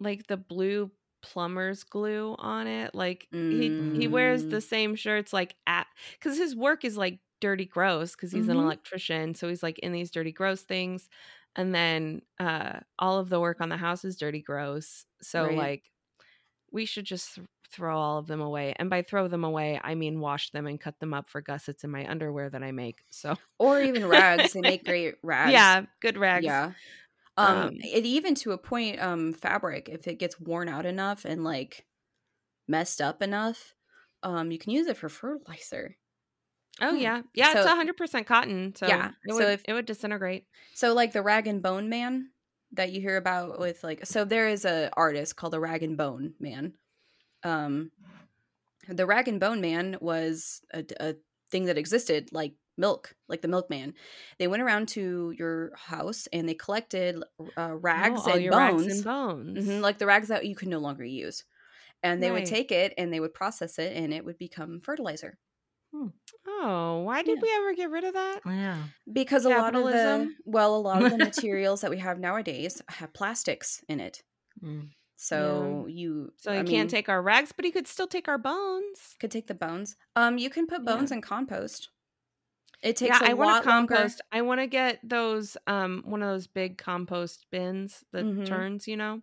like 0.00 0.26
the 0.26 0.36
blue 0.36 0.90
plumber's 1.32 1.84
glue 1.84 2.34
on 2.38 2.66
it. 2.66 2.94
Like 2.94 3.28
he 3.48 3.76
he 3.94 4.08
wears 4.08 4.46
the 4.46 4.60
Mm. 4.60 4.62
same 4.62 4.96
shirts 4.96 5.32
like 5.32 5.56
at 5.66 5.86
cuz 6.20 6.38
his 6.38 6.56
work 6.56 6.84
is 6.84 6.96
like 6.96 7.20
dirty 7.40 7.66
gross 7.66 8.14
cuz 8.16 8.32
he's 8.32 8.48
an 8.48 8.56
Mhm. 8.56 8.60
electrician, 8.60 9.34
so 9.34 9.48
he's 9.48 9.62
like 9.62 9.78
in 9.80 9.92
these 9.92 10.10
dirty 10.10 10.32
gross 10.32 10.62
things. 10.62 11.08
And 11.56 11.74
then 11.74 12.22
uh 12.40 12.80
all 12.98 13.18
of 13.18 13.28
the 13.30 13.40
work 13.40 13.60
on 13.60 13.68
the 13.70 13.76
house 13.78 14.04
is 14.04 14.16
dirty 14.16 14.42
gross. 14.42 15.06
So 15.22 15.40
Right. 15.42 15.54
like 15.54 15.90
we 16.72 16.84
should 16.86 17.04
just 17.06 17.38
throw 17.70 17.98
all 17.98 18.18
of 18.18 18.26
them 18.28 18.40
away. 18.40 18.74
And 18.78 18.90
by 18.90 19.02
throw 19.02 19.28
them 19.28 19.44
away, 19.44 19.80
I 19.82 19.94
mean 19.94 20.20
wash 20.20 20.50
them 20.50 20.66
and 20.66 20.80
cut 20.80 21.00
them 21.00 21.14
up 21.14 21.28
for 21.30 21.40
gussets 21.42 21.84
in 21.84 21.90
my 21.90 22.08
underwear 22.10 22.50
that 22.50 22.62
I 22.62 22.72
make. 22.72 23.02
So 23.10 23.36
Or 23.58 23.80
even 23.80 24.06
rags. 24.06 24.52
They 24.52 24.62
make 24.62 24.84
great 24.84 25.16
rags. 25.22 25.78
yeah, 25.78 25.86
good 26.00 26.18
rags. 26.18 26.60
Yeah. 26.60 26.74
Um, 27.36 27.58
Um, 27.68 27.74
it 27.82 28.06
even 28.06 28.34
to 28.36 28.52
a 28.52 28.58
point, 28.58 29.00
um, 29.00 29.32
fabric, 29.32 29.88
if 29.90 30.06
it 30.08 30.18
gets 30.18 30.40
worn 30.40 30.68
out 30.68 30.86
enough 30.86 31.24
and 31.24 31.44
like 31.44 31.86
messed 32.68 33.00
up 33.00 33.22
enough, 33.22 33.74
um, 34.22 34.50
you 34.50 34.58
can 34.58 34.72
use 34.72 34.86
it 34.86 34.96
for 34.96 35.08
fertilizer. 35.08 35.96
Oh 36.80 36.92
Hmm. 36.92 36.96
yeah, 36.96 37.22
yeah. 37.34 37.52
So- 37.54 37.60
it's 37.60 37.68
hundred 37.70 37.96
percent 37.96 38.26
cotton, 38.26 38.74
so 38.74 38.86
Yeah, 38.86 39.12
it 39.24 39.30
so 39.32 39.36
would 39.36 39.48
if- 39.54 39.62
it 39.66 39.72
would 39.74 39.86
disintegrate. 39.86 40.46
So 40.74 40.94
like 40.94 41.12
the 41.12 41.22
rag 41.22 41.46
and 41.46 41.62
bone 41.62 41.88
man 41.88 42.32
that 42.72 42.92
you 42.92 43.00
hear 43.00 43.16
about 43.16 43.58
with 43.60 43.82
like 43.84 44.04
so 44.06 44.24
there 44.24 44.48
is 44.48 44.64
a 44.64 44.90
artist 44.94 45.36
called 45.36 45.52
the 45.54 45.60
rag 45.60 45.82
and 45.82 45.96
bone 45.96 46.34
man. 46.40 46.74
Um 47.44 47.92
the 48.88 49.06
rag 49.06 49.28
and 49.28 49.40
bone 49.40 49.60
man 49.60 49.96
was 50.00 50.62
a, 50.72 50.84
a 51.00 51.16
thing 51.50 51.64
that 51.66 51.78
existed 51.78 52.30
like 52.32 52.54
milk, 52.76 53.14
like 53.28 53.42
the 53.42 53.48
milkman. 53.48 53.94
They 54.38 54.48
went 54.48 54.62
around 54.62 54.88
to 54.90 55.32
your 55.38 55.72
house 55.76 56.26
and 56.32 56.48
they 56.48 56.54
collected 56.54 57.22
uh, 57.58 57.74
rags 57.76 58.26
Oh, 58.26 58.30
all 58.30 58.38
and 58.38 58.44
your 58.44 58.52
bones, 58.52 58.86
rags 58.86 58.88
and 58.88 59.04
bones. 59.04 59.66
Mhm, 59.68 59.80
like 59.82 59.98
the 59.98 60.06
rags 60.06 60.28
that 60.28 60.46
you 60.46 60.54
could 60.56 60.68
no 60.68 60.78
longer 60.78 61.04
use. 61.04 61.44
And 62.02 62.22
they 62.22 62.30
would 62.32 62.46
take 62.46 62.72
it 62.72 62.94
and 62.98 63.12
they 63.12 63.20
would 63.20 63.34
process 63.34 63.78
it 63.78 63.96
and 63.96 64.14
it 64.14 64.24
would 64.24 64.38
become 64.38 64.80
fertilizer. 64.82 65.38
oh, 66.46 67.02
why 67.04 67.22
did 67.22 67.38
Yeah. 67.38 67.42
we 67.42 67.52
ever 67.54 67.74
get 67.74 67.90
rid 67.90 68.04
of 68.04 68.14
that? 68.14 68.42
Yeah. 68.46 68.88
Because 69.12 69.44
a 69.44 69.50
lot 69.50 69.76
of 69.76 69.86
the 69.86 70.30
well, 70.44 70.76
a 70.76 70.78
lot 70.78 71.02
of 71.02 71.10
the 71.10 71.18
materials 71.18 71.82
that 71.82 71.90
we 71.90 71.98
have 71.98 72.18
nowadays 72.20 72.82
have 72.90 73.14
plastics 73.14 73.84
in 73.88 74.00
it. 74.00 74.22
Mm. 74.62 74.90
So 75.16 75.86
you 75.88 76.32
So 76.36 76.52
you 76.52 76.62
mean, 76.62 76.64
can't 76.64 76.90
take 76.90 77.08
our 77.08 77.22
rags, 77.22 77.52
but 77.52 77.64
he 77.64 77.72
could 77.72 77.86
still 77.88 78.08
take 78.08 78.28
our 78.28 78.38
bones. 78.38 79.18
could 79.20 79.30
take 79.30 79.46
the 79.46 79.54
bones. 79.54 79.96
Um 80.14 80.38
you 80.38 80.48
can 80.48 80.66
put 80.66 80.84
bones 80.86 81.10
Yeah. 81.10 81.12
in 81.12 81.20
compost. 81.20 81.90
It 82.82 82.96
takes 82.96 83.20
yeah, 83.20 83.26
a 83.26 83.30
I 83.30 83.34
want 83.34 83.48
lot 83.48 83.62
to 83.62 83.68
longer. 83.68 83.94
compost. 83.94 84.20
I 84.32 84.42
want 84.42 84.60
to 84.60 84.66
get 84.66 85.00
those 85.02 85.56
um 85.66 86.02
one 86.06 86.22
of 86.22 86.28
those 86.28 86.46
big 86.46 86.78
compost 86.78 87.46
bins 87.50 88.04
that 88.12 88.24
Mhm. 88.24 88.46
turns. 88.46 88.86
You 88.88 88.96
know. 88.96 89.22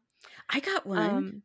I 0.49 0.59
got 0.59 0.85
one. 0.85 0.99
Um. 0.99 1.43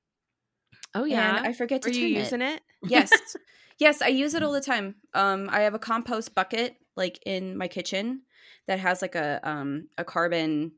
Oh 0.95 1.05
yeah. 1.05 1.37
And 1.37 1.47
I 1.47 1.53
forget 1.53 1.83
to 1.83 1.91
Are 1.91 1.93
you 1.93 2.01
turn 2.07 2.13
using 2.13 2.43
it? 2.43 2.63
Yes. 2.89 3.37
yes, 3.79 4.03
I 4.03 4.09
use 4.09 4.35
it 4.35 4.43
all 4.43 4.53
the 4.53 4.61
time. 4.61 4.97
Um 5.15 5.49
I 5.51 5.61
have 5.61 5.75
a 5.75 5.79
compost 5.79 6.35
bucket 6.35 6.77
like 6.97 7.21
in 7.27 7.57
my 7.57 7.69
kitchen 7.69 8.23
that 8.67 8.79
has 8.81 9.03
like 9.03 9.15
a 9.15 9.41
um 9.49 9.89
a 9.97 10.05
carbon 10.05 10.73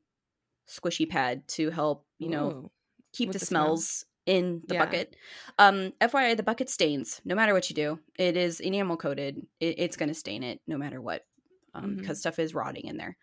squishy 0.69 1.09
pad 1.09 1.47
to 1.49 1.71
help, 1.71 2.07
you 2.19 2.29
know, 2.29 2.49
Ooh. 2.49 2.71
keep 3.13 3.33
the, 3.33 3.39
the 3.39 3.45
smell. 3.45 3.77
smells 3.77 4.05
in 4.27 4.63
the 4.69 4.75
Yeah. 4.75 4.85
bucket. 4.85 5.17
Um, 5.59 5.93
FYI, 6.01 6.37
the 6.37 6.43
bucket 6.43 6.69
stains 6.71 7.21
no 7.25 7.35
matter 7.35 7.53
what 7.55 7.69
you 7.71 7.75
do. 7.75 7.99
It 8.19 8.37
is 8.37 8.61
enamel 8.61 8.97
coated. 8.97 9.47
It, 9.61 9.79
it's 9.79 9.97
going 9.97 10.09
to 10.09 10.15
stain 10.15 10.43
it 10.43 10.61
no 10.67 10.77
matter 10.79 11.01
what. 11.01 11.23
um, 11.73 11.93
Mhm. 11.95 11.99
because 11.99 12.19
stuff 12.19 12.41
is 12.41 12.53
rotting 12.55 12.87
in 12.87 12.97
there. 12.97 13.17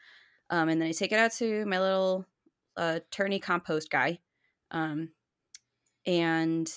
Um, 0.49 0.69
and 0.69 0.81
then 0.81 0.87
I 0.87 0.91
take 0.93 1.11
it 1.11 1.19
out 1.19 1.33
to 1.33 1.65
my 1.65 1.79
little 1.81 2.25
uh, 2.77 3.01
tourney 3.11 3.39
compost 3.39 3.89
guy, 3.89 4.19
um, 4.71 5.09
and 6.05 6.71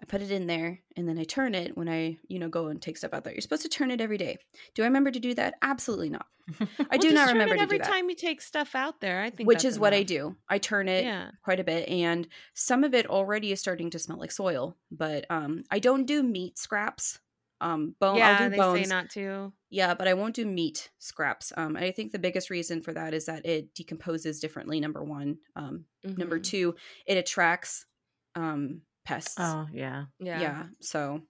I 0.00 0.04
put 0.04 0.20
it 0.20 0.30
in 0.30 0.46
there, 0.46 0.80
and 0.96 1.08
then 1.08 1.18
I 1.18 1.24
turn 1.24 1.54
it 1.54 1.76
when 1.76 1.88
I 1.88 2.18
you 2.28 2.38
know 2.38 2.48
go 2.48 2.66
and 2.68 2.80
take 2.82 2.96
stuff 2.98 3.14
out 3.14 3.24
there. 3.24 3.32
You're 3.32 3.40
supposed 3.40 3.62
to 3.62 3.68
turn 3.68 3.90
it 3.90 4.00
every 4.00 4.18
day. 4.18 4.36
Do 4.74 4.82
I 4.82 4.86
remember 4.86 5.10
to 5.10 5.18
do 5.20 5.32
that? 5.34 5.54
Absolutely 5.62 6.10
not. 6.10 6.26
I 6.60 6.66
Well, 6.90 6.98
do 7.00 7.12
not 7.12 7.28
remember 7.32 7.56
to 7.56 7.60
every 7.62 7.78
do 7.78 7.84
that. 7.84 7.90
time 7.90 8.08
you 8.10 8.14
take 8.16 8.40
stuff 8.42 8.74
out 8.74 9.00
there. 9.00 9.22
I 9.22 9.30
think 9.30 9.46
Which 9.48 9.64
is 9.64 9.78
what 9.78 9.94
I 9.94 10.02
do. 10.02 10.36
I 10.48 10.58
turn 10.58 10.88
it 10.88 11.04
Yeah. 11.04 11.30
quite 11.42 11.60
a 11.60 11.64
bit, 11.64 11.88
and 11.88 12.28
some 12.54 12.84
of 12.84 12.94
it 12.94 13.06
already 13.08 13.52
is 13.52 13.60
starting 13.60 13.90
to 13.90 13.98
smell 13.98 14.18
like 14.18 14.30
soil. 14.32 14.76
But 14.90 15.24
um, 15.30 15.64
I 15.70 15.78
don't 15.78 16.04
do 16.06 16.22
meat 16.22 16.58
scraps. 16.58 17.18
Um, 17.62 17.94
bone. 17.98 18.18
yeah, 18.18 18.32
I'll 18.38 18.44
do 18.44 18.50
they 18.50 18.56
bones. 18.58 18.80
say 18.82 18.94
not 18.94 19.08
to. 19.12 19.50
Yeah, 19.70 19.94
but 19.94 20.06
I 20.06 20.12
won't 20.12 20.34
do 20.34 20.44
meat 20.44 20.90
scraps. 20.98 21.54
Um, 21.56 21.74
I 21.74 21.90
think 21.90 22.12
the 22.12 22.18
biggest 22.18 22.50
reason 22.50 22.82
for 22.82 22.92
that 22.92 23.14
is 23.14 23.24
that 23.24 23.46
it 23.46 23.72
decomposes 23.74 24.40
differently. 24.40 24.78
Number 24.78 25.02
one. 25.02 25.38
Um, 25.56 25.86
number 26.04 26.38
Mhm. 26.38 26.44
two, 26.44 26.74
it 27.06 27.16
attracts 27.16 27.86
um 28.34 28.82
pests. 29.06 29.36
Oh 29.38 29.66
yeah. 29.72 30.04
Yeah. 30.18 30.40
yeah. 30.40 30.62
So 30.80 31.22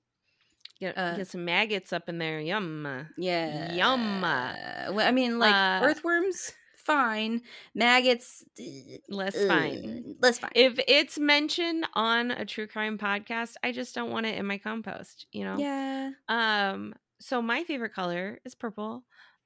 Get, 0.81 0.99
Uh, 0.99 1.17
get 1.17 1.29
some 1.29 1.45
maggots 1.47 1.93
up 1.93 2.09
in 2.09 2.19
there. 2.19 2.39
Yum. 2.39 3.07
yeah. 3.17 3.73
Yum. 3.73 4.21
Well, 4.21 5.01
I 5.07 5.11
mean, 5.11 5.39
like 5.39 5.55
Uh, 5.55 5.81
earthworms, 5.87 6.53
fine. 6.77 7.41
Maggots, 7.75 8.45
uh, 8.61 8.63
Less 9.09 9.35
ugh, 9.37 9.49
fine. 9.49 10.17
Less 10.21 10.39
fine. 10.39 10.51
If 10.55 10.79
it's 10.87 11.19
mentioned 11.19 11.87
on 11.95 12.31
a 12.31 12.45
true 12.45 12.67
crime 12.67 12.99
podcast, 12.99 13.55
I 13.63 13.73
just 13.73 13.95
don't 13.95 14.11
want 14.11 14.27
it 14.27 14.37
in 14.37 14.45
my 14.45 14.59
compost, 14.59 15.27
you 15.33 15.45
know? 15.45 15.57
yeah. 15.57 16.11
Um, 16.29 16.93
so 17.21 17.41
my 17.41 17.65
favorite 17.65 17.95
color 17.95 18.39
is 18.45 18.55
purple. 18.55 19.03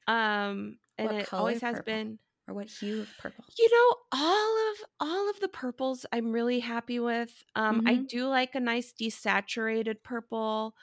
Um, 0.09 0.79
and 0.99 1.07
What 1.07 1.15
it 1.15 1.27
color 1.29 1.41
always 1.41 1.61
has 1.61 1.81
been. 1.83 2.19
Or 2.51 2.55
what 2.55 2.67
hue 2.69 3.01
of 3.01 3.17
purple? 3.17 3.47
You 3.59 3.69
know, 3.71 3.97
all 4.13 4.71
of 4.73 4.77
all 5.01 5.29
of 5.31 5.41
the 5.41 5.49
purples 5.49 6.07
I'm 6.13 6.33
really 6.33 6.61
happy 6.61 7.01
with. 7.01 7.43
Um, 7.57 7.81
I 7.85 7.97
Mhm. 7.97 8.09
do 8.09 8.29
like 8.29 8.55
a 8.55 8.61
nice 8.61 8.93
desaturated 8.93 10.03
purple. 10.03 10.75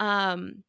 Um, 0.00 0.64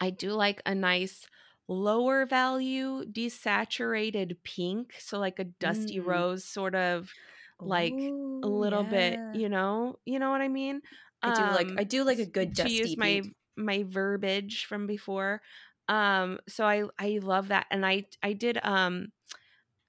I 0.00 0.10
do 0.10 0.32
like 0.32 0.62
a 0.66 0.74
nice 0.74 1.26
lower 1.68 2.26
value 2.26 3.04
desaturated 3.06 4.38
pink, 4.44 4.94
so 5.00 5.18
like 5.18 5.38
a 5.40 5.44
dusty 5.44 6.00
Mm. 6.00 6.00
rose 6.00 6.44
sort 6.44 6.74
of 6.74 7.16
like 7.64 8.14
a 8.42 8.48
Ooh, 8.48 8.50
little 8.50 8.84
bit, 8.84 9.22
you 9.32 9.48
know, 9.48 9.98
you 10.06 10.18
know 10.18 10.30
what 10.30 10.42
I 10.42 10.48
mean? 10.48 10.82
I 11.22 11.30
do 11.30 11.50
like 11.50 11.72
Um, 11.72 11.78
I 11.78 11.84
do 11.84 12.04
like 12.04 12.18
a 12.18 12.26
good 12.26 12.54
dusty 12.54 12.90
to 12.90 12.96
use 12.96 12.96
my 12.96 13.22
pink. 13.22 13.34
my 13.56 13.84
verbiage 13.84 14.66
from 14.66 14.86
before. 14.86 15.42
Um, 15.88 16.40
so 16.48 16.66
I 16.66 16.84
I 16.98 17.18
love 17.22 17.48
that, 17.48 17.66
and 17.70 17.84
I 17.86 18.06
I 18.22 18.32
did 18.34 18.58
um, 18.64 19.12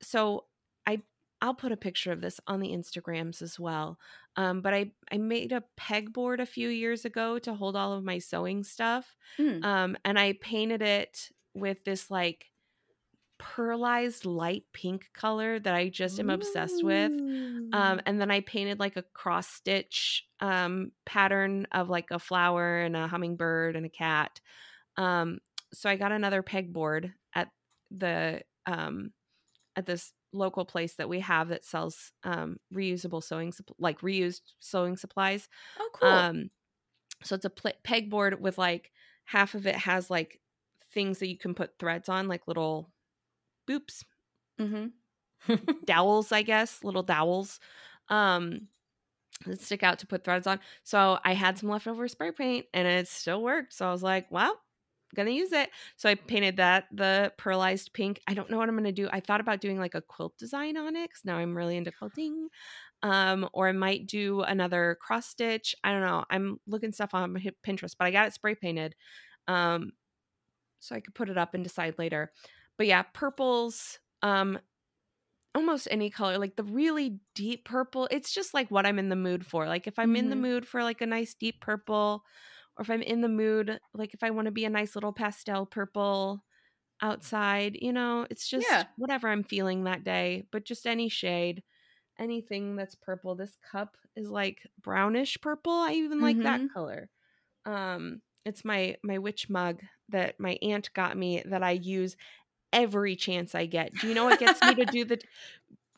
so 0.01 0.45
I 0.85 1.01
I'll 1.41 1.53
put 1.53 1.71
a 1.71 1.77
picture 1.77 2.11
of 2.11 2.21
this 2.21 2.39
on 2.47 2.59
the 2.59 2.69
Instagrams 2.69 3.41
as 3.41 3.59
well. 3.59 3.99
Um, 4.35 4.61
but 4.61 4.73
I 4.73 4.91
I 5.11 5.17
made 5.17 5.51
a 5.51 5.63
pegboard 5.79 6.39
a 6.39 6.45
few 6.45 6.69
years 6.69 7.05
ago 7.05 7.39
to 7.39 7.53
hold 7.53 7.75
all 7.75 7.93
of 7.93 8.03
my 8.03 8.19
sewing 8.19 8.63
stuff. 8.63 9.15
Mm. 9.39 9.63
Um, 9.63 9.97
and 10.05 10.17
I 10.17 10.33
painted 10.41 10.81
it 10.81 11.29
with 11.53 11.83
this 11.83 12.11
like 12.11 12.45
pearlized 13.39 14.25
light 14.25 14.63
pink 14.73 15.09
color 15.13 15.59
that 15.59 15.73
I 15.73 15.89
just 15.89 16.19
am 16.19 16.29
obsessed 16.29 16.83
with. 16.83 17.11
Um, 17.11 18.01
and 18.05 18.19
then 18.19 18.31
I 18.31 18.41
painted 18.41 18.79
like 18.79 18.97
a 18.97 19.03
cross 19.13 19.47
stitch 19.47 20.25
um, 20.39 20.91
pattern 21.05 21.67
of 21.71 21.89
like 21.89 22.09
a 22.11 22.19
flower 22.19 22.79
and 22.79 22.95
a 22.95 23.07
hummingbird 23.07 23.75
and 23.75 23.85
a 23.85 23.89
cat. 23.89 24.39
Um, 24.97 25.39
so 25.73 25.89
I 25.89 25.97
got 25.97 26.11
another 26.11 26.41
pegboard 26.41 27.13
at 27.35 27.49
the 27.91 28.41
um, 28.65 29.11
at 29.77 29.85
this 29.85 30.11
local 30.33 30.65
place 30.65 30.95
that 30.95 31.07
we 31.07 31.21
have 31.21 31.49
that 31.49 31.63
sells 31.63 32.11
um, 32.23 32.57
reusable 32.73 33.23
sewing 33.23 33.53
like 33.79 34.01
reused 34.01 34.41
sewing 34.59 34.97
supplies. 34.97 35.47
oh, 35.79 35.89
cool. 35.93 36.09
Um, 36.09 36.49
so 37.23 37.35
it's 37.35 37.45
a 37.45 37.49
pl- 37.49 37.71
pegboard 37.85 38.39
with 38.41 38.57
like 38.57 38.91
half 39.25 39.55
of 39.55 39.65
it 39.65 39.75
has 39.75 40.09
like 40.09 40.41
things 40.93 41.19
that 41.19 41.27
you 41.27 41.37
can 41.37 41.53
put 41.53 41.77
threads 41.79 42.09
on, 42.09 42.27
like 42.27 42.47
little 42.47 42.91
boops, 43.69 44.03
mm-hmm. 44.59 45.55
dowels, 45.85 46.31
I 46.31 46.41
guess, 46.41 46.83
little 46.83 47.03
dowels 47.03 47.59
um 48.09 48.67
that 49.45 49.61
stick 49.61 49.83
out 49.83 49.99
to 49.99 50.07
put 50.07 50.23
threads 50.23 50.47
on. 50.47 50.59
So 50.83 51.19
I 51.23 51.33
had 51.33 51.57
some 51.57 51.69
leftover 51.69 52.07
spray 52.07 52.31
paint 52.31 52.65
and 52.73 52.87
it 52.87 53.07
still 53.07 53.43
worked. 53.43 53.73
So 53.73 53.87
I 53.87 53.91
was 53.91 54.01
like, 54.01 54.25
well, 54.31 54.57
gonna 55.15 55.31
use 55.31 55.51
it. 55.51 55.69
So 55.95 56.09
I 56.09 56.15
painted 56.15 56.57
that 56.57 56.87
the 56.91 57.33
pearlized 57.37 57.93
pink. 57.93 58.21
I 58.27 58.33
don't 58.33 58.49
know 58.49 58.57
what 58.57 58.69
I'm 58.69 58.75
gonna 58.75 58.91
do. 58.91 59.09
I 59.11 59.19
thought 59.19 59.41
about 59.41 59.61
doing 59.61 59.77
like 59.79 59.95
a 59.95 60.01
quilt 60.01 60.37
design 60.37 60.77
on 60.77 60.95
it 60.95 61.09
because 61.09 61.25
now 61.25 61.37
I'm 61.37 61.55
really 61.55 61.77
into 61.77 61.91
quilting. 61.91 62.49
Um, 63.03 63.49
or 63.53 63.69
I 63.69 63.73
might 63.73 64.07
do 64.07 64.41
another 64.41 64.97
cross 65.01 65.27
stitch. 65.27 65.75
I 65.83 65.91
don't 65.91 66.01
know. 66.01 66.25
I'm 66.31 66.59
looking 66.67 66.91
stuff 66.91 67.13
on 67.13 67.35
Pinterest, 67.65 67.95
but 67.97 68.07
I 68.07 68.11
got 68.11 68.27
it 68.27 68.33
spray 68.33 68.55
painted. 68.55 68.95
Um, 69.47 69.93
so 70.79 70.95
I 70.95 70.99
could 71.01 71.15
put 71.15 71.29
it 71.29 71.37
up 71.37 71.53
and 71.53 71.63
decide 71.63 71.97
later. 71.97 72.33
But 72.77 72.87
yeah, 72.87 73.03
purples, 73.03 73.99
um, 74.21 74.59
almost 75.55 75.87
any 75.89 76.09
color, 76.09 76.37
like 76.37 76.55
the 76.55 76.63
really 76.63 77.19
deep 77.33 77.65
purple. 77.65 78.07
It's 78.11 78.33
just 78.33 78.53
like 78.53 78.69
what 78.69 78.85
I'm 78.85 78.99
in 78.99 79.09
the 79.09 79.15
mood 79.15 79.45
for. 79.45 79.67
Like 79.67 79.87
if 79.87 79.97
I'm 79.97 80.15
in 80.15 80.29
the 80.29 80.35
Mhm. 80.35 80.37
mood 80.37 80.67
for 80.67 80.83
like 80.83 81.01
a 81.01 81.07
nice 81.07 81.33
deep 81.33 81.61
purple, 81.61 82.23
or 82.77 82.83
if 82.83 82.89
I'm 82.89 83.01
in 83.01 83.21
the 83.21 83.29
mood, 83.29 83.79
like 83.93 84.13
if 84.13 84.23
I 84.23 84.29
want 84.31 84.45
to 84.45 84.51
be 84.51 84.65
a 84.65 84.69
nice 84.69 84.95
little 84.95 85.13
pastel 85.13 85.65
purple 85.65 86.43
outside, 87.01 87.77
you 87.81 87.93
know, 87.93 88.27
it's 88.29 88.47
just 88.47 88.85
Yeah. 88.85 88.87
whatever 88.97 89.29
I'm 89.29 89.43
feeling 89.43 89.83
that 89.85 90.03
day, 90.03 90.45
but 90.51 90.65
just 90.65 90.87
any 90.87 91.09
shade, 91.09 91.63
anything 92.19 92.75
that's 92.75 92.95
purple. 92.95 93.35
This 93.35 93.57
cup 93.57 93.97
is 94.15 94.29
like 94.29 94.67
brownish 94.81 95.39
purple. 95.41 95.73
I 95.73 95.93
even 95.93 96.21
like 96.21 96.41
that 96.43 96.61
Mhm. 96.61 96.69
color. 96.73 97.09
Um, 97.65 98.21
it's 98.45 98.65
my 98.65 98.97
my 99.03 99.19
witch 99.19 99.49
mug 99.49 99.81
that 100.09 100.39
my 100.39 100.59
aunt 100.61 100.93
got 100.93 101.17
me 101.17 101.43
that 101.45 101.63
I 101.63 101.71
use 101.71 102.17
every 102.73 103.15
chance 103.15 103.55
I 103.55 103.67
get. 103.67 103.97
Do 103.97 104.07
you 104.07 104.13
know 104.15 104.25
what 104.25 104.39
gets 104.39 104.63
me 104.63 104.75
to 104.75 104.85
do 104.85 105.05
the 105.05 105.21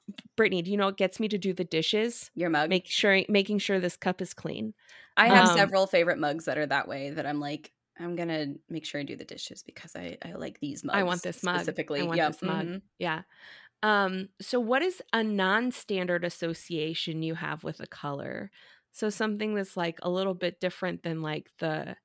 Brittany, 0.35 0.61
do 0.61 0.71
you 0.71 0.77
know 0.77 0.85
what 0.85 0.97
gets 0.97 1.19
me 1.19 1.27
to 1.27 1.37
do 1.37 1.53
the 1.53 1.63
dishes? 1.63 2.31
Your 2.35 2.49
mug. 2.49 2.69
Make 2.69 2.87
sure 2.87 3.23
making 3.29 3.59
sure 3.59 3.79
this 3.79 3.97
cup 3.97 4.21
is 4.21 4.33
clean. 4.33 4.73
I 5.19 5.29
have 5.29 5.47
um, 5.47 5.49
several 5.49 5.87
favorite 5.87 6.19
mugs 6.19 6.45
that 6.45 6.57
are 6.57 6.67
that 6.67 6.87
way 6.87 7.11
that 7.11 7.25
I'm 7.25 7.39
like, 7.39 7.73
I'm 7.99 8.15
gonna 8.15 8.55
make 8.69 8.85
sure 8.85 9.01
I 9.01 9.03
do 9.03 9.17
the 9.17 9.25
dishes 9.25 9.63
because 9.63 9.95
I, 9.95 10.17
I 10.23 10.33
like 10.33 10.59
these 10.59 10.83
mugs. 10.85 10.97
I 10.97 11.03
want 11.03 11.23
this 11.23 11.43
mug. 11.43 11.75
specifically. 11.75 11.99
I 11.99 12.03
want 12.03 12.23
Yep, 12.23 12.25
this 12.25 12.41
mug. 12.41 12.71
mhm. 12.71 12.83
Yeah. 12.99 13.23
Um, 13.83 14.29
so 14.41 14.59
what 14.59 14.81
is 14.83 15.01
a 15.13 15.23
non-standard 15.23 16.25
association 16.25 17.23
you 17.23 17.35
have 17.35 17.63
with 17.63 17.79
a 17.81 17.87
color? 17.87 18.51
So 18.91 19.09
something 19.09 19.55
that's 19.55 19.77
like 19.77 19.99
a 20.03 20.09
little 20.09 20.35
bit 20.35 20.59
different 20.61 21.03
than 21.03 21.21
like 21.21 21.51
the 21.59 21.97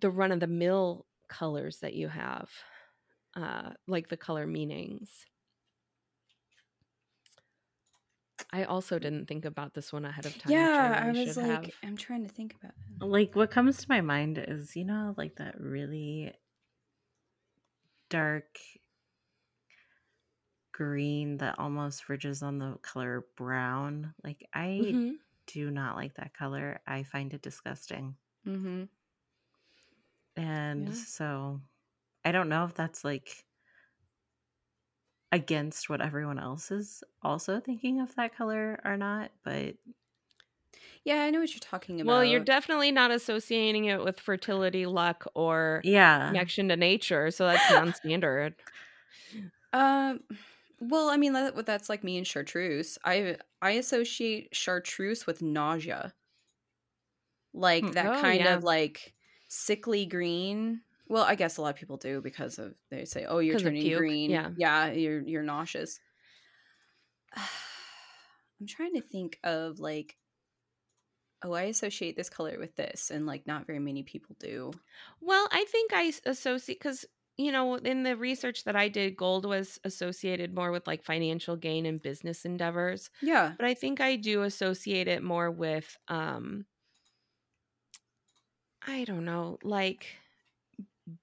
the 0.00 0.10
run 0.10 0.32
of 0.32 0.40
the 0.40 0.46
mill 0.46 1.06
colors 1.28 1.80
that 1.80 1.94
you 1.94 2.08
have. 2.08 2.50
Uh 3.36 3.72
like 3.86 4.08
the 4.08 4.16
color 4.16 4.46
meanings. 4.46 5.26
I 8.50 8.64
also 8.64 8.98
didn't 8.98 9.26
think 9.26 9.44
about 9.44 9.74
this 9.74 9.92
one 9.92 10.04
ahead 10.04 10.26
of 10.26 10.38
time. 10.38 10.70
Yeah, 10.76 10.98
I 11.02 11.06
really 11.06 11.26
was 11.26 11.36
should 11.36 11.36
like, 11.36 11.48
have. 11.48 11.74
I'm 11.82 11.96
trying 11.96 12.22
to 12.26 12.28
think 12.32 12.54
about 12.54 12.72
it. 12.72 12.76
like 13.00 13.34
what 13.34 13.50
comes 13.50 13.78
to 13.78 13.86
my 13.88 14.00
mind 14.00 14.38
is 14.38 14.76
you 14.76 14.84
know 14.84 15.14
like 15.16 15.36
that 15.36 15.60
really 15.60 16.32
dark 18.08 18.58
green 20.72 21.38
that 21.38 21.58
almost 21.58 22.04
verges 22.04 22.42
on 22.42 22.58
the 22.58 22.76
color 22.82 23.26
brown 23.36 24.14
like 24.22 24.46
i 24.54 25.00
Mhm. 25.00 25.18
do 25.46 25.70
not 25.70 25.96
like 25.96 26.14
that 26.14 26.34
color 26.34 26.80
i 26.86 27.02
find 27.02 27.32
it 27.32 27.42
disgusting 27.42 28.16
Mm-hmm. 28.46 28.84
and 30.36 30.94
Yeah. 30.94 30.94
so 30.94 31.60
i 32.24 32.32
don't 32.32 32.50
know 32.50 32.64
if 32.66 32.74
that's 32.74 33.04
like 33.04 33.45
against 35.36 35.88
what 35.88 36.00
everyone 36.00 36.38
else 36.38 36.70
is 36.70 37.04
also 37.22 37.60
thinking 37.60 38.00
of 38.00 38.14
that 38.16 38.34
color 38.34 38.80
or 38.84 38.96
not 38.96 39.32
but 39.44 39.76
Yeah, 41.04 41.22
I 41.22 41.30
know 41.30 41.40
what 41.40 41.52
you're 41.54 41.60
talking 41.60 42.00
about. 42.00 42.22
Well, 42.22 42.24
you're 42.24 42.40
definitely 42.40 42.92
not 42.92 43.10
associating 43.10 43.86
it 43.86 44.02
with 44.04 44.20
fertility, 44.20 44.86
luck, 44.86 45.26
or 45.34 45.82
yeah 45.82 46.36
connection 46.36 46.68
to 46.68 46.76
nature, 46.76 47.30
so 47.30 47.46
that's 47.46 47.68
non-standard. 47.70 48.56
Um, 49.72 50.20
well, 50.80 51.08
I 51.08 51.16
mean 51.16 51.32
that 51.32 51.66
that's 51.66 51.88
like 51.88 52.04
me 52.04 52.16
and 52.18 52.26
chartreuse. 52.26 52.98
I 53.04 53.38
I 53.62 53.72
associate 53.72 54.54
chartreuse 54.54 55.26
with 55.26 55.42
nausea, 55.42 56.14
like 57.52 57.90
Hmm. 57.90 57.92
that 57.92 58.12
Oh, 58.12 58.22
kind 58.22 58.46
yeah. 58.46 58.46
of 58.46 58.62
like 58.62 59.14
sickly 59.48 60.06
green. 60.06 60.82
Well, 61.08 61.24
I 61.24 61.34
guess 61.34 61.56
a 61.56 61.62
lot 61.62 61.70
of 61.70 61.76
people 61.76 61.96
do 61.96 62.20
because 62.20 62.58
of 62.58 62.74
they 62.90 63.04
say, 63.04 63.24
"Oh, 63.24 63.38
you're 63.38 63.58
turning 63.58 63.96
green." 63.96 64.30
yeah. 64.30 64.50
yeah, 64.56 64.90
you're 64.92 65.22
you're 65.22 65.42
nauseous. 65.42 66.00
I'm 67.36 68.66
trying 68.66 68.94
to 68.94 69.02
think 69.02 69.38
of 69.44 69.78
like, 69.78 70.16
oh, 71.44 71.52
I 71.52 71.64
associate 71.64 72.16
this 72.16 72.30
color 72.30 72.56
with 72.58 72.74
this, 72.76 73.10
and 73.10 73.26
like 73.26 73.46
not 73.46 73.66
very 73.66 73.78
many 73.78 74.02
people 74.02 74.36
do. 74.40 74.72
Well, 75.20 75.48
I 75.52 75.64
think 75.64 75.92
I 75.94 76.12
associate 76.24 76.78
because 76.78 77.04
you 77.38 77.52
know, 77.52 77.74
in 77.74 78.02
the 78.02 78.16
research 78.16 78.64
that 78.64 78.76
I 78.76 78.88
did, 78.88 79.16
gold 79.16 79.44
was 79.44 79.78
associated 79.84 80.54
more 80.54 80.70
with 80.70 80.86
like 80.86 81.04
financial 81.04 81.54
gain 81.54 81.84
and 81.84 82.00
business 82.00 82.44
endeavors. 82.46 83.10
Yeah. 83.20 83.52
But 83.58 83.66
I 83.66 83.74
think 83.74 84.00
I 84.00 84.16
do 84.16 84.42
associate 84.42 85.06
it 85.06 85.22
more 85.22 85.50
with 85.50 85.96
um 86.08 86.64
I 88.86 89.04
don't 89.04 89.24
know, 89.24 89.58
like 89.62 90.06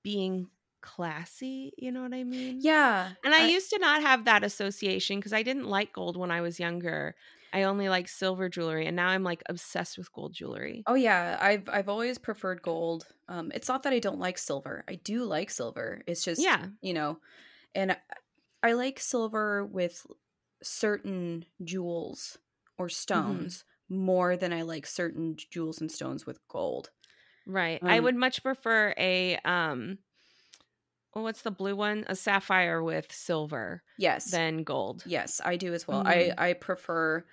being 0.03 0.49
classy, 0.81 1.73
you 1.77 1.91
know 1.91 2.01
what 2.03 2.13
I 2.13 2.23
mean? 2.23 2.59
Yeah. 2.61 3.13
And 3.23 3.33
I, 3.33 3.47
used 3.47 3.69
to 3.71 3.79
not 3.79 4.01
have 4.01 4.25
that 4.25 4.43
association 4.43 5.19
because 5.19 5.33
I 5.33 5.43
didn't 5.43 5.67
like 5.67 5.93
gold 5.93 6.17
when 6.17 6.31
I 6.31 6.41
was 6.41 6.59
younger. 6.59 7.15
I 7.53 7.63
only 7.63 7.87
like 7.87 8.07
silver 8.07 8.49
jewelry 8.49 8.87
and 8.87 8.95
now 8.95 9.09
I'm 9.09 9.23
like 9.23 9.43
obsessed 9.47 9.97
with 9.97 10.11
gold 10.11 10.33
jewelry. 10.33 10.83
Oh 10.87 10.95
yeah, 10.95 11.37
I've 11.39 11.69
I've 11.69 11.87
always 11.87 12.17
preferred 12.17 12.61
gold. 12.61 13.07
Um, 13.27 13.51
it's 13.53 13.67
not 13.67 13.83
that 13.83 13.93
I 13.93 13.99
don't 13.99 14.19
like 14.19 14.37
silver. 14.37 14.83
I 14.87 14.95
do 14.95 15.23
like 15.23 15.49
silver. 15.49 16.01
It's 16.07 16.23
just 16.23 16.41
Yeah. 16.41 16.65
you 16.81 16.93
know, 16.93 17.19
and 17.75 17.93
I, 17.93 17.97
I 18.63 18.73
like 18.73 18.99
silver 18.99 19.65
with 19.65 20.05
certain 20.63 21.45
jewels 21.63 22.37
or 22.77 22.89
stones 22.89 23.65
more 23.89 24.35
than 24.37 24.53
I 24.53 24.63
like 24.63 24.85
certain 24.87 25.35
jewels 25.35 25.79
and 25.81 25.91
stones 25.91 26.25
with 26.25 26.39
gold. 26.47 26.91
Right. 27.45 27.83
I 27.87 27.99
Um, 27.99 27.99
would 27.99 28.15
much 28.15 28.41
prefer 28.41 28.93
a 28.97 29.37
um 29.39 29.99
well, 31.13 31.23
what's 31.23 31.43
the 31.43 31.51
blue 31.51 31.75
one? 31.75 32.05
A 32.07 32.15
sapphire 32.15 32.81
with 32.81 33.11
silver 33.11 33.83
Yes, 33.97 34.25
than 34.25 34.63
gold. 34.63 35.05
yes, 35.05 35.41
I 35.43 35.57
do 35.57 35.73
as 35.73 35.87
well. 35.87 36.03
Mhm. 36.03 36.05
I 36.05 36.33
I 36.37 36.53
prefer. 36.53 37.25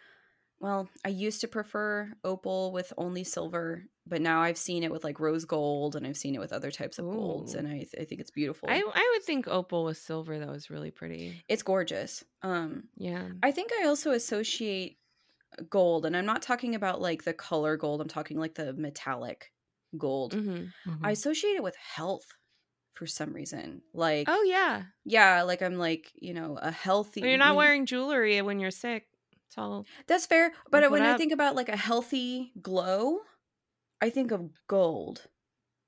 Well, 0.60 0.90
I 1.04 1.10
used 1.10 1.40
to 1.42 1.48
prefer 1.48 2.12
opal 2.24 2.72
with 2.72 2.92
only 2.98 3.24
silver, 3.24 3.86
but 4.06 4.22
now 4.22 4.42
I've 4.42 4.58
seen 4.58 4.84
it 4.84 4.92
with 4.92 5.04
like 5.04 5.20
rose 5.20 5.44
gold, 5.46 5.96
and 5.96 6.06
I've 6.06 6.18
seen 6.18 6.34
it 6.36 6.40
with 6.40 6.52
other 6.54 6.70
types 6.72 6.98
of 6.98 7.10
golds, 7.10 7.54
and 7.54 7.68
I 7.68 7.78
th- 7.80 7.94
I 8.00 8.04
think 8.06 8.20
it's 8.22 8.30
beautiful. 8.32 8.68
I 8.68 8.92
I 8.94 9.10
would 9.14 9.24
think 9.24 9.48
opal 9.48 9.84
with 9.84 9.98
silver 9.98 10.38
though 10.38 10.52
is 10.52 10.70
really 10.70 10.90
pretty. 10.90 11.44
it's 11.48 11.62
gorgeous. 11.62 12.24
Um, 12.42 12.88
Yeah. 12.96 13.30
I 13.42 13.52
think 13.52 13.72
I 13.72 13.86
also 13.86 14.12
associate 14.12 14.98
gold, 15.70 16.06
and 16.06 16.16
I'm 16.16 16.26
not 16.26 16.42
talking 16.42 16.74
about 16.74 17.00
like 17.00 17.24
the 17.24 17.34
color 17.34 17.76
gold. 17.76 18.00
I'm 18.00 18.08
talking 18.08 18.38
like 18.38 18.54
the 18.56 18.72
metallic 18.74 19.52
gold. 19.98 20.32
hmm 20.32 20.72
I 21.02 21.12
associate 21.12 21.56
it 21.56 21.62
with 21.62 21.76
health 21.76 22.26
for 22.94 23.06
some 23.06 23.32
reason. 23.32 23.82
Like, 23.94 24.28
Oh 24.28 24.42
yeah. 24.42 24.86
yeah, 25.04 25.42
like 25.42 25.62
I'm 25.62 25.76
like 25.78 26.12
you 26.14 26.34
know 26.34 26.56
a 26.58 26.70
healthy. 26.70 27.22
Well, 27.22 27.30
you're 27.30 27.38
not 27.38 27.56
wearing 27.56 27.86
jewelry 27.86 28.40
when 28.42 28.60
you're 28.60 28.70
sick. 28.70 29.06
It's 29.46 29.58
all 29.58 29.86
That's 30.06 30.26
fair, 30.26 30.52
but 30.70 30.90
when 30.90 31.04
it 31.04 31.06
I 31.06 31.14
think 31.14 31.32
about 31.32 31.56
like 31.56 31.68
a 31.68 31.76
healthy 31.76 32.52
glow, 32.60 33.20
I 34.00 34.10
think 34.10 34.32
of 34.32 34.50
gold, 34.68 35.28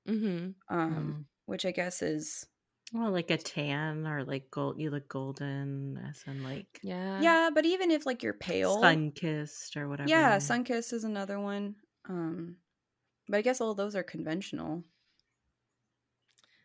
hmm 0.05 0.55
um, 0.69 1.15
Mm. 1.15 1.25
which 1.45 1.65
I 1.65 1.71
guess 1.71 2.01
is 2.01 2.45
Well, 2.93 3.11
like 3.11 3.29
a 3.29 3.37
tan 3.37 4.07
or 4.07 4.23
like 4.23 4.49
gold. 4.49 4.79
You 4.79 4.89
look 4.89 5.07
golden, 5.09 5.97
as 5.97 6.23
in 6.27 6.41
like 6.43 6.81
Yeah. 6.81 7.21
yeah. 7.21 7.49
But 7.53 7.65
even 7.65 7.91
if 7.91 8.05
like 8.05 8.23
you're 8.23 8.33
pale, 8.33 8.77
sun 8.81 9.11
kissed 9.11 9.77
or 9.77 9.87
whatever. 9.87 10.09
yeah, 10.09 10.37
sun 10.39 10.63
kiss 10.63 10.93
is 10.93 11.03
another 11.03 11.39
one. 11.39 11.77
Um, 12.09 12.57
but 13.33 13.39
I 13.39 13.41
guess 13.41 13.59
all 13.61 13.73
those 13.73 13.95
are 13.95 14.03
conventional. 14.03 14.83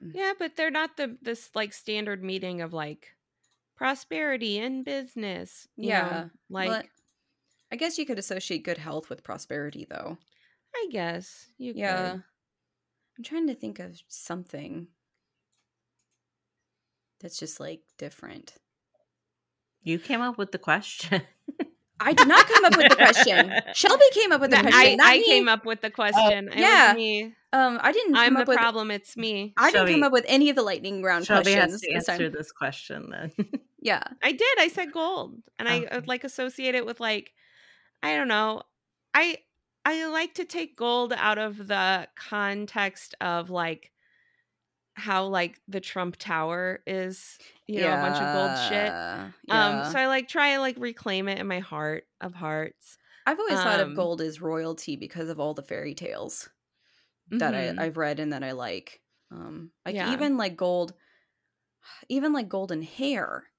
Mm. 0.02 0.12
Yeah, 0.12 0.34
but 0.38 0.54
they're 0.54 0.70
not 0.70 0.98
the 0.98 1.16
this 1.22 1.50
like 1.54 1.72
standard 1.72 2.22
meeting 2.22 2.60
of 2.60 2.74
like 2.74 3.14
prosperity 3.74 4.58
in 4.58 4.82
business. 4.82 5.66
you 5.76 5.88
know? 5.88 5.88
Yeah, 5.88 6.28
Like 6.50 6.68
but 6.68 6.86
I 7.72 7.76
guess 7.76 7.96
you 7.96 8.04
could 8.04 8.18
associate 8.18 8.64
good 8.64 8.76
health 8.76 9.08
with 9.08 9.24
prosperity, 9.24 9.86
though. 9.88 10.18
I 10.74 10.88
guess 10.90 11.50
you 11.56 11.74
Yeah. 11.74 12.12
could. 12.12 12.22
I'm 13.16 13.24
trying 13.24 13.46
to 13.46 13.54
think 13.54 13.78
of 13.78 14.02
something 14.08 14.88
that's 17.20 17.38
just 17.38 17.60
like 17.60 17.82
different. 17.96 18.54
You 19.82 19.98
came 19.98 20.20
up 20.20 20.38
with 20.38 20.52
the 20.52 20.58
question. 20.58 21.22
I 22.00 22.12
did 22.12 22.28
not 22.28 22.46
come 22.46 22.64
up 22.64 22.76
with 22.76 22.88
the 22.88 22.96
question. 22.96 23.52
Shelby 23.74 24.04
came 24.12 24.32
up 24.32 24.40
with 24.40 24.50
the 24.50 24.56
No, 24.62 24.70
question. 24.70 25.00
I, 25.00 25.14
I 25.14 25.22
came 25.24 25.48
up 25.48 25.64
with 25.66 25.80
the 25.80 25.90
question. 25.90 26.48
It 26.48 26.58
yeah. 26.58 26.88
was 26.88 26.96
me. 26.96 27.34
Um, 27.52 27.80
I 27.82 27.92
didn't 27.92 28.14
I'm 28.16 28.26
come 28.26 28.34
the 28.34 28.40
up 28.42 28.48
with. 28.48 28.56
problem. 28.58 28.90
It's 28.90 29.16
me. 29.16 29.54
I 29.56 29.70
didn't 29.70 29.88
come 29.88 30.02
up 30.02 30.12
with 30.12 30.24
any 30.28 30.50
of 30.50 30.56
the 30.56 30.62
lightning 30.62 31.02
round 31.02 31.26
Shelby 31.26 31.52
has 31.52 31.70
questions 31.70 31.80
to 31.82 31.94
this 31.94 32.08
answer 32.08 32.24
time. 32.24 32.32
this 32.36 32.52
question 32.52 33.10
then. 33.10 33.32
Yeah, 33.80 34.02
I 34.22 34.32
did. 34.32 34.58
I 34.58 34.66
said 34.68 34.90
gold, 34.92 35.36
and 35.56 35.68
I 35.68 35.84
uh, 35.84 36.00
like 36.04 36.24
associate 36.24 36.74
it 36.74 36.84
with 36.84 36.98
like 36.98 37.32
I 38.02 38.16
don't 38.16 38.26
know. 38.26 38.62
I 39.14 39.38
I 39.84 40.06
like 40.08 40.34
to 40.34 40.44
take 40.44 40.76
gold 40.76 41.14
out 41.16 41.38
of 41.38 41.68
the 41.68 42.08
context 42.16 43.14
of 43.20 43.50
like 43.50 43.92
how 44.98 45.26
like 45.26 45.60
the 45.68 45.80
Trump 45.80 46.16
Tower 46.18 46.82
is, 46.86 47.38
you 47.66 47.80
know, 47.80 47.94
a 47.94 47.98
bunch 47.98 48.20
of 48.20 48.30
gold 48.30 48.56
shit. 48.58 48.98
Yeah, 49.46 49.50
Um, 49.50 49.82
so 49.84 49.98
I 49.98 50.06
like 50.06 50.28
try 50.28 50.48
and 50.48 50.62
like 50.62 50.76
reclaim 50.78 51.28
it 51.28 51.38
in 51.38 51.46
my 51.46 51.60
heart 51.60 52.08
of 52.20 52.34
hearts. 52.34 52.98
I've 53.26 53.38
always 53.38 53.62
thought 53.62 53.80
of 53.80 53.94
um, 53.94 53.94
gold 53.94 54.20
as 54.20 54.40
royalty 54.40 54.96
because 54.96 55.28
of 55.28 55.38
all 55.38 55.54
the 55.54 55.62
fairy 55.62 55.94
tales 55.94 56.48
that 57.30 57.54
Mhm. 57.54 57.78
I, 57.78 57.86
I've 57.86 57.98
read 57.98 58.20
and 58.20 58.32
that 58.32 58.44
I 58.44 58.52
like. 58.52 59.02
Um, 59.30 59.72
like 59.86 59.96
Yeah. 59.96 60.02
even 60.02 60.36
like 60.38 60.56
gold, 60.56 60.94
even 62.08 62.32
like 62.32 62.48
golden 62.48 62.82
hair 62.82 63.50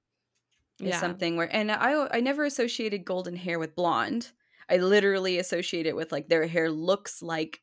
is 0.84 0.98
something 0.98 1.38
where, 1.38 1.54
and 1.54 1.72
I 1.72 2.08
I 2.18 2.22
never 2.22 2.46
associated 2.46 3.06
golden 3.06 3.36
hair 3.36 3.60
with 3.60 3.76
blonde. 3.76 4.32
I 4.70 4.78
literally 4.78 5.40
associate 5.40 5.88
it 5.88 5.96
with 5.96 6.12
like 6.12 6.30
their 6.30 6.48
hair 6.48 6.72
looks 6.72 7.22
like 7.22 7.62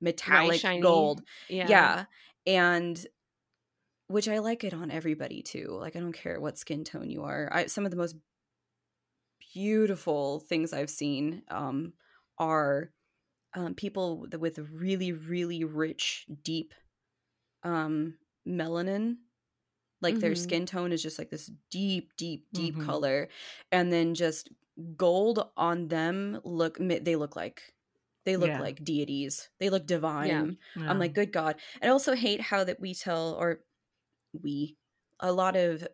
metallic 0.00 0.62
shiny. 0.62 0.80
gold. 0.80 1.22
Yeah. 1.62 1.88
Yeah. 1.88 2.06
And 2.46 3.06
which 4.08 4.28
I 4.28 4.38
like 4.38 4.64
it 4.64 4.74
on 4.74 4.90
everybody 4.90 5.42
too. 5.42 5.68
Like 5.68 5.96
I 5.96 6.00
don't 6.00 6.12
care 6.12 6.40
what 6.40 6.58
skin 6.58 6.84
tone 6.84 7.10
you 7.10 7.22
are. 7.24 7.48
I 7.52 7.66
some 7.66 7.84
of 7.84 7.90
the 7.90 7.96
most 7.96 8.16
beautiful 9.52 10.40
things 10.40 10.72
I've 10.72 10.90
seen 10.90 11.42
um 11.48 11.94
are 12.38 12.92
um 13.54 13.74
people 13.74 14.26
with 14.38 14.58
really 14.58 15.12
really 15.12 15.64
rich 15.64 16.26
deep 16.42 16.74
um 17.64 18.18
melanin 18.48 19.18
like 20.02 20.20
their 20.20 20.34
Mhm. 20.34 20.36
skin 20.36 20.66
tone 20.66 20.92
is 20.92 21.02
just 21.02 21.18
like 21.18 21.30
this 21.30 21.50
deep 21.70 22.12
deep 22.16 22.48
deep 22.54 22.78
Mhm. 22.78 22.78
color 22.78 23.28
and 23.72 23.92
then 23.92 24.14
just 24.14 24.50
gold 24.96 25.50
on 25.56 25.88
them 25.88 26.40
look 26.44 26.78
they 26.78 27.16
look 27.16 27.36
like 27.36 27.74
they 28.24 28.36
look 28.36 28.48
Yeah. 28.48 28.60
like 28.60 28.82
deities 28.84 29.48
they 29.58 29.68
look 29.70 29.86
divine 29.86 30.56
I'm 30.76 30.98
like, 30.98 31.12
good 31.14 31.32
God. 31.32 31.56
I 31.82 31.88
also 31.88 32.14
hate 32.14 32.40
how 32.40 32.64
that 32.64 32.80
we 32.80 32.94
tell, 32.94 33.36
or 33.38 33.60
we, 34.42 34.76
a 35.20 35.32
lot 35.32 35.56
of 35.56 35.86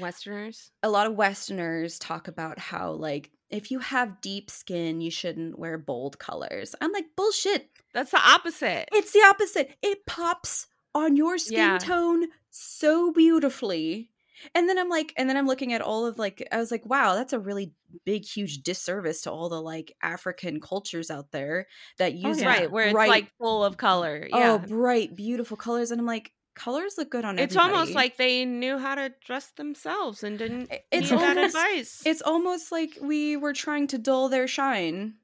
Westerners. 0.00 0.70
a 0.82 0.88
lot 0.88 1.06
of 1.06 1.14
Westerners 1.14 1.98
talk 1.98 2.26
about 2.28 2.58
how 2.58 2.92
like 2.92 3.30
if 3.50 3.70
you 3.70 3.78
have 3.80 4.20
deep 4.20 4.50
skin, 4.50 5.00
you 5.00 5.10
shouldn't 5.10 5.58
wear 5.58 5.78
bold 5.78 6.18
colors. 6.18 6.74
I'm 6.80 6.90
like, 6.90 7.04
bullshit. 7.14 7.68
That's 7.92 8.10
the 8.10 8.18
opposite. 8.20 8.88
It's 8.92 9.12
the 9.12 9.20
opposite. 9.20 9.70
It 9.82 10.06
pops 10.06 10.66
on 10.94 11.16
your 11.16 11.38
skin 11.38 11.58
Yeah. 11.58 11.78
tone 11.78 12.24
so 12.50 13.12
beautifully. 13.12 14.10
And 14.54 14.68
then 14.68 14.78
I'm 14.78 14.88
like, 14.88 15.12
and 15.16 15.28
then 15.28 15.36
I'm 15.36 15.46
looking 15.46 15.72
at 15.72 15.80
all 15.80 16.06
of 16.06 16.18
like, 16.18 16.46
I 16.50 16.58
was 16.58 16.70
like, 16.70 16.84
wow, 16.86 17.14
that's 17.14 17.32
a 17.32 17.38
really 17.38 17.72
big, 18.04 18.24
huge 18.24 18.62
disservice 18.62 19.22
to 19.22 19.30
all 19.30 19.48
the 19.48 19.60
like 19.60 19.94
African 20.02 20.60
cultures 20.60 21.10
out 21.10 21.30
there 21.30 21.66
that 21.98 22.14
use 22.14 22.40
yeah. 22.40 22.48
Right, 22.48 22.70
where 22.70 22.86
it's 22.86 22.92
bright- 22.92 23.08
like 23.08 23.32
full 23.38 23.64
of 23.64 23.76
color. 23.76 24.28
oh 24.32 24.58
bright 24.58 25.14
beautiful 25.14 25.56
colors 25.56 25.90
and 25.90 26.00
i'm 26.00 26.06
like 26.06 26.32
colors 26.54 26.94
look 26.96 27.10
good 27.10 27.24
on 27.24 27.38
it's 27.38 27.56
almost 27.56 27.94
like 27.94 28.16
they 28.16 28.44
knew 28.44 28.78
how 28.78 28.94
to 28.94 29.12
dress 29.26 29.50
themselves 29.56 30.22
and 30.22 30.38
didn't 30.38 30.70
it's 30.92 31.10
need 31.10 31.20
that 31.20 31.36
almost- 31.36 31.56
advice. 31.56 32.02
it's 32.06 32.22
almost 32.22 32.70
like 32.72 32.96
we 33.00 33.36
were 33.36 33.52
trying 33.52 33.86
to 33.88 33.98
dull 33.98 34.28
their 34.28 34.46
shine 34.46 35.14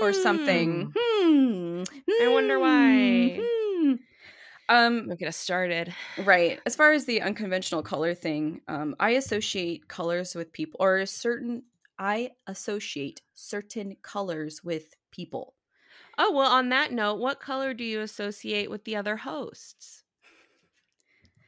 or 0.00 0.12
something 0.12 0.92
hmm. 0.96 1.82
I 2.22 2.28
wonder 2.28 2.58
why. 2.58 3.40
Hmm. 3.40 3.63
Um 4.68 5.08
Don't 5.08 5.18
get 5.18 5.28
us 5.28 5.36
started. 5.36 5.94
right 6.24 6.60
as 6.66 6.74
far 6.76 6.92
as 6.92 7.04
the 7.06 7.20
unconventional 7.20 7.82
color 7.82 8.14
thing 8.14 8.60
um 8.68 8.94
i 9.00 9.10
associate 9.10 9.88
colors 9.88 10.34
with 10.34 10.52
people 10.52 10.76
or 10.80 10.98
a 10.98 11.06
certain 11.06 11.62
i 11.98 12.30
associate 12.46 13.22
certain 13.34 13.96
colors 14.02 14.62
with 14.64 14.94
people 15.10 15.54
Oh, 16.16 16.32
well, 16.32 16.50
on 16.50 16.68
that 16.70 16.92
note, 16.92 17.16
what 17.20 17.40
color 17.40 17.74
do 17.74 17.84
you 17.84 18.00
associate 18.00 18.70
with 18.70 18.84
the 18.84 18.94
other 18.96 19.16
hosts? 19.16 20.04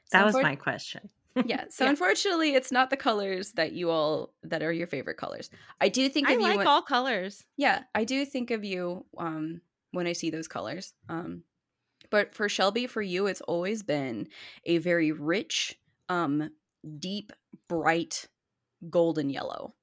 So 0.06 0.18
that 0.18 0.24
was 0.24 0.34
unfor- 0.36 0.42
my 0.42 0.56
question. 0.56 1.10
yeah 1.44 1.64
so 1.70 1.84
Yeah. 1.84 1.90
unfortunately 1.90 2.54
it's 2.54 2.72
not 2.72 2.90
the 2.90 2.96
colors 2.96 3.52
that 3.52 3.72
you 3.72 3.90
all 3.90 4.32
that 4.42 4.62
are 4.62 4.72
your 4.72 4.86
favorite 4.86 5.16
colors 5.18 5.50
i 5.80 5.88
do 5.88 6.08
think 6.08 6.28
I 6.28 6.32
you 6.32 6.40
like 6.40 6.56
when- 6.58 6.66
all 6.66 6.82
colors. 6.82 7.44
Yeah, 7.56 7.84
I 7.94 8.04
do 8.04 8.24
think 8.24 8.50
of 8.50 8.64
you 8.64 9.04
um 9.18 9.60
when 9.92 10.06
I 10.06 10.12
see 10.12 10.30
those 10.30 10.48
colors. 10.48 10.94
Um 11.08 11.44
but 12.10 12.34
for 12.34 12.48
Shelby 12.48 12.86
for 12.86 13.02
you 13.02 13.26
it's 13.26 13.40
always 13.42 13.82
been 13.82 14.28
a 14.64 14.78
very 14.78 15.12
rich 15.12 15.78
um 16.08 16.50
deep 16.98 17.32
bright 17.68 18.28
golden 18.90 19.30
yellow. 19.30 19.74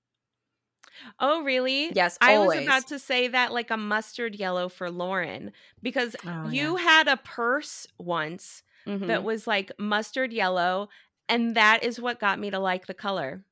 Oh, 1.19 1.43
really? 1.43 1.91
Yes, 1.93 2.17
I 2.21 2.35
always. 2.35 2.59
was 2.59 2.67
about 2.67 2.87
to 2.87 2.99
say 2.99 3.27
that 3.27 3.51
like 3.51 3.71
a 3.71 3.77
mustard 3.77 4.35
yellow 4.35 4.69
for 4.69 4.89
Lauren 4.91 5.51
because 5.81 6.15
Oh, 6.25 6.49
you 6.49 6.75
had 6.77 7.07
a 7.07 7.17
purse 7.17 7.87
once 7.97 8.63
Mhm. 8.85 9.07
that 9.07 9.23
was 9.23 9.47
like 9.47 9.71
mustard 9.79 10.31
yellow, 10.31 10.89
and 11.27 11.55
that 11.55 11.83
is 11.83 11.99
what 11.99 12.19
got 12.19 12.39
me 12.39 12.51
to 12.51 12.59
like 12.59 12.85
the 12.85 12.93
color. 12.93 13.43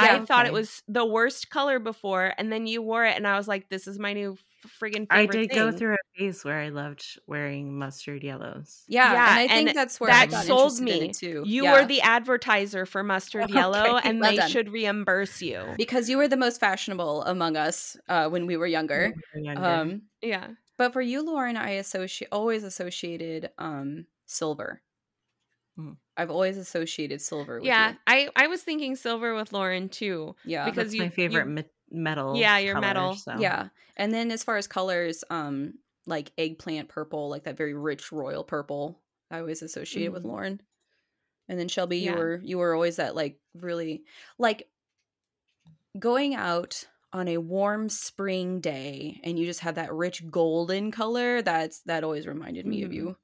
Yeah. 0.00 0.16
I 0.22 0.24
thought 0.24 0.46
it 0.46 0.52
was 0.52 0.82
the 0.88 1.04
worst 1.04 1.50
color 1.50 1.78
before, 1.78 2.32
and 2.38 2.52
then 2.52 2.66
you 2.66 2.82
wore 2.82 3.04
it, 3.04 3.16
and 3.16 3.26
I 3.26 3.36
was 3.36 3.48
like, 3.48 3.68
"This 3.68 3.86
is 3.86 3.98
my 3.98 4.12
new 4.12 4.32
f- 4.64 4.70
friggin' 4.80 5.08
favorite 5.10 5.10
I 5.10 5.26
did 5.26 5.50
go 5.50 5.70
through 5.72 5.94
a 5.94 5.96
phase 6.18 6.44
where 6.44 6.58
I 6.60 6.68
loved 6.68 7.04
wearing 7.26 7.78
mustard 7.78 8.22
yellows. 8.24 8.84
yeah, 8.88 9.12
Yeah, 9.12 9.30
and 9.30 9.38
I 9.40 9.48
think 9.54 9.68
and 9.70 9.78
that's 9.78 9.98
where 10.00 10.10
I 10.10 10.26
that 10.26 10.30
got 10.30 10.44
sold 10.46 10.78
interested 10.78 10.94
in 10.96 11.02
me. 11.02 11.08
it 11.10 11.16
too. 11.16 11.42
You 11.46 11.64
yeah. 11.64 11.72
were 11.72 11.86
the 11.86 12.00
advertiser 12.02 12.86
for 12.86 13.02
mustard 13.02 13.50
yellow, 13.50 13.96
and 14.04 14.20
well 14.20 14.30
they 14.30 14.36
done. 14.36 14.50
should 14.50 14.70
reimburse 14.72 15.42
you. 15.42 15.64
because 15.76 16.08
you 16.08 16.16
were 16.16 16.28
the 16.28 16.36
most 16.36 16.60
fashionable 16.60 17.22
among 17.24 17.56
us 17.56 17.96
uh, 18.08 18.28
when 18.28 18.46
we 18.46 18.56
were 18.56 18.66
younger. 18.66 19.12
We 19.34 19.40
were 19.40 19.44
younger. 19.44 19.64
Um, 19.64 20.02
Yeah, 20.22 20.48
but 20.76 20.92
for 20.92 21.00
you, 21.00 21.22
Lauren, 21.24 21.56
I 21.56 21.70
associate 21.70 22.28
always 22.32 22.62
associated 22.64 23.50
um, 23.58 24.06
silver. 24.26 24.82
Mhm. 25.78 25.96
I've 26.16 26.30
always 26.30 26.56
associated 26.56 27.20
silver. 27.20 27.56
With 27.56 27.64
yeah. 27.66 27.90
you. 27.92 27.96
I 28.06 28.28
I 28.34 28.46
was 28.48 28.62
thinking 28.62 28.96
silver 28.96 29.34
with 29.34 29.52
Lauren 29.52 29.88
too. 29.88 30.34
yeah, 30.44 30.64
because 30.64 30.86
That's 30.86 30.94
you- 30.94 31.02
my 31.02 31.08
favorite 31.10 31.46
you- 31.48 31.64
metal. 31.90 32.36
Yeah, 32.36 32.58
your 32.58 32.74
color, 32.74 32.86
metal. 32.86 33.14
So. 33.14 33.36
yeah. 33.38 33.68
And 33.96 34.12
then 34.12 34.30
as 34.30 34.42
far 34.44 34.56
as 34.56 34.66
colors, 34.66 35.24
um, 35.30 35.74
like 36.06 36.32
eggplant 36.38 36.88
purple, 36.88 37.28
like 37.28 37.44
that 37.44 37.56
very 37.56 37.74
rich 37.74 38.10
royal 38.12 38.44
purple, 38.44 39.00
I 39.30 39.38
always 39.40 39.62
associate 39.62 40.12
with 40.12 40.24
Mhm. 40.24 40.28
Lauren. 40.28 40.62
And 41.48 41.58
then 41.58 41.68
Shelby, 41.68 41.98
you 41.98 42.12
were 42.14 42.40
you 42.44 42.58
were 42.58 42.74
always 42.74 42.96
that 42.96 43.14
like 43.14 43.38
really 43.54 44.04
like 44.38 44.68
going 45.98 46.34
out 46.34 46.84
on 47.12 47.26
a 47.28 47.38
warm 47.38 47.88
spring 47.88 48.60
day 48.60 49.18
and 49.24 49.38
you 49.38 49.46
just 49.46 49.60
have 49.60 49.76
that 49.76 49.92
rich 49.94 50.28
golden 50.30 50.90
color 50.90 51.40
that's 51.40 51.80
that 51.82 52.04
always 52.04 52.26
reminded 52.26 52.66
me 52.66 52.82
of 52.82 52.90
Mhm. 52.90 52.94
you 52.94 53.16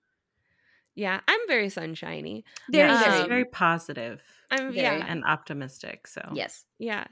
Yeah, 0.95 1.21
I'm 1.27 1.41
very 1.49 1.69
sunshiny. 1.71 2.45
very 2.71 2.89
yeah, 2.89 2.97
she's 2.99 3.07
very- 3.07 3.17
very 3.19 3.29
very 3.29 3.45
positive 3.47 4.23
I'm 4.51 4.73
Very. 4.73 4.77
yeah, 4.77 5.05
and 5.09 5.25
optimistic. 5.25 6.07
So 6.07 6.21
yes 6.35 6.65
yeah. 6.79 7.05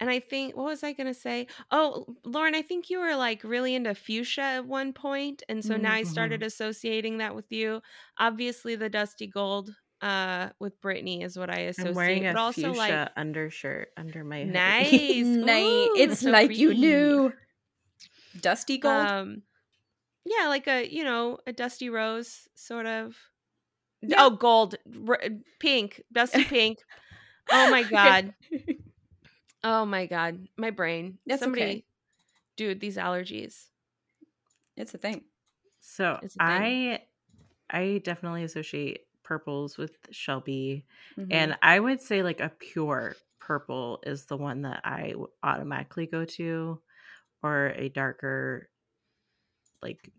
And 0.00 0.10
I 0.10 0.18
think 0.18 0.56
what 0.56 0.64
was 0.66 0.82
I 0.82 0.92
gonna 0.92 1.14
say? 1.14 1.46
Oh, 1.70 2.06
Lauren, 2.24 2.54
I 2.54 2.62
think 2.62 2.90
you 2.90 2.98
were 2.98 3.14
like 3.16 3.44
really 3.44 3.74
into 3.74 3.94
fuchsia 3.94 4.42
at 4.42 4.66
one 4.66 4.92
point, 4.92 5.42
and 5.48 5.64
so 5.64 5.76
now 5.76 5.92
I 5.92 6.02
started 6.02 6.40
Mhm. 6.40 6.46
associating 6.46 7.18
that 7.18 7.34
with 7.34 7.50
you. 7.52 7.80
Obviously, 8.18 8.74
the 8.76 8.88
dusty 8.90 9.26
gold 9.28 9.74
uh 10.02 10.50
with 10.58 10.80
Brittany 10.80 11.22
is 11.22 11.38
what 11.38 11.48
I 11.48 11.60
associate, 11.70 11.90
I'm 11.90 11.94
wearing 11.94 12.22
but 12.24 12.36
a 12.36 12.40
also 12.40 12.62
fuchsia 12.74 12.78
like 12.78 13.10
undershirt 13.16 13.88
under 13.96 14.24
my 14.24 14.40
hoodie. 14.40 14.52
nice. 14.52 15.24
Nice. 15.46 15.64
Ooh, 15.64 15.94
it's 15.96 16.20
so 16.20 16.30
like 16.30 16.50
you 16.56 16.74
knew 16.74 17.32
dusty 18.40 18.78
gold 18.78 19.06
Um, 19.06 19.42
yeah, 20.24 20.48
like 20.48 20.66
a 20.66 20.86
you 20.90 21.04
know 21.04 21.38
a 21.46 21.52
dusty 21.52 21.90
rose 21.90 22.48
sort 22.54 22.86
of. 22.86 23.16
Yeah. 24.02 24.16
Oh, 24.20 24.30
gold, 24.30 24.76
r- 25.08 25.20
pink, 25.60 26.02
dusty 26.12 26.44
pink. 26.48 26.78
oh 27.50 27.66
my 27.70 27.82
god. 27.84 28.34
Oh 29.62 29.84
my 29.84 30.06
god, 30.06 30.48
my 30.56 30.70
brain. 30.70 31.18
That's 31.26 31.42
Somebody, 31.42 31.62
okay. 31.62 31.84
dude, 32.56 32.80
these 32.80 32.96
allergies. 32.96 33.68
it's 34.76 34.94
a 34.94 34.98
thing 34.98 35.24
So 35.80 36.20
a 36.24 36.28
thing. 36.40 36.40
I 36.40 37.02
I 37.70 38.00
definitely 38.04 38.44
associate 38.44 39.06
purples 39.22 39.78
with 39.78 39.98
Shelby. 40.10 40.86
Mhm. 41.16 41.30
And 41.30 41.58
I 41.62 41.80
would 41.80 42.00
say 42.00 42.22
like 42.22 42.40
a 42.40 42.50
pure 42.50 43.16
purple 43.40 44.00
is 44.04 44.26
the 44.26 44.36
one 44.36 44.62
that 44.62 44.82
I 44.84 45.14
automatically 45.42 46.06
go 46.06 46.24
to, 46.24 46.80
or 47.42 47.68
a 47.76 47.88
darker, 47.90 48.70
like 49.84 50.10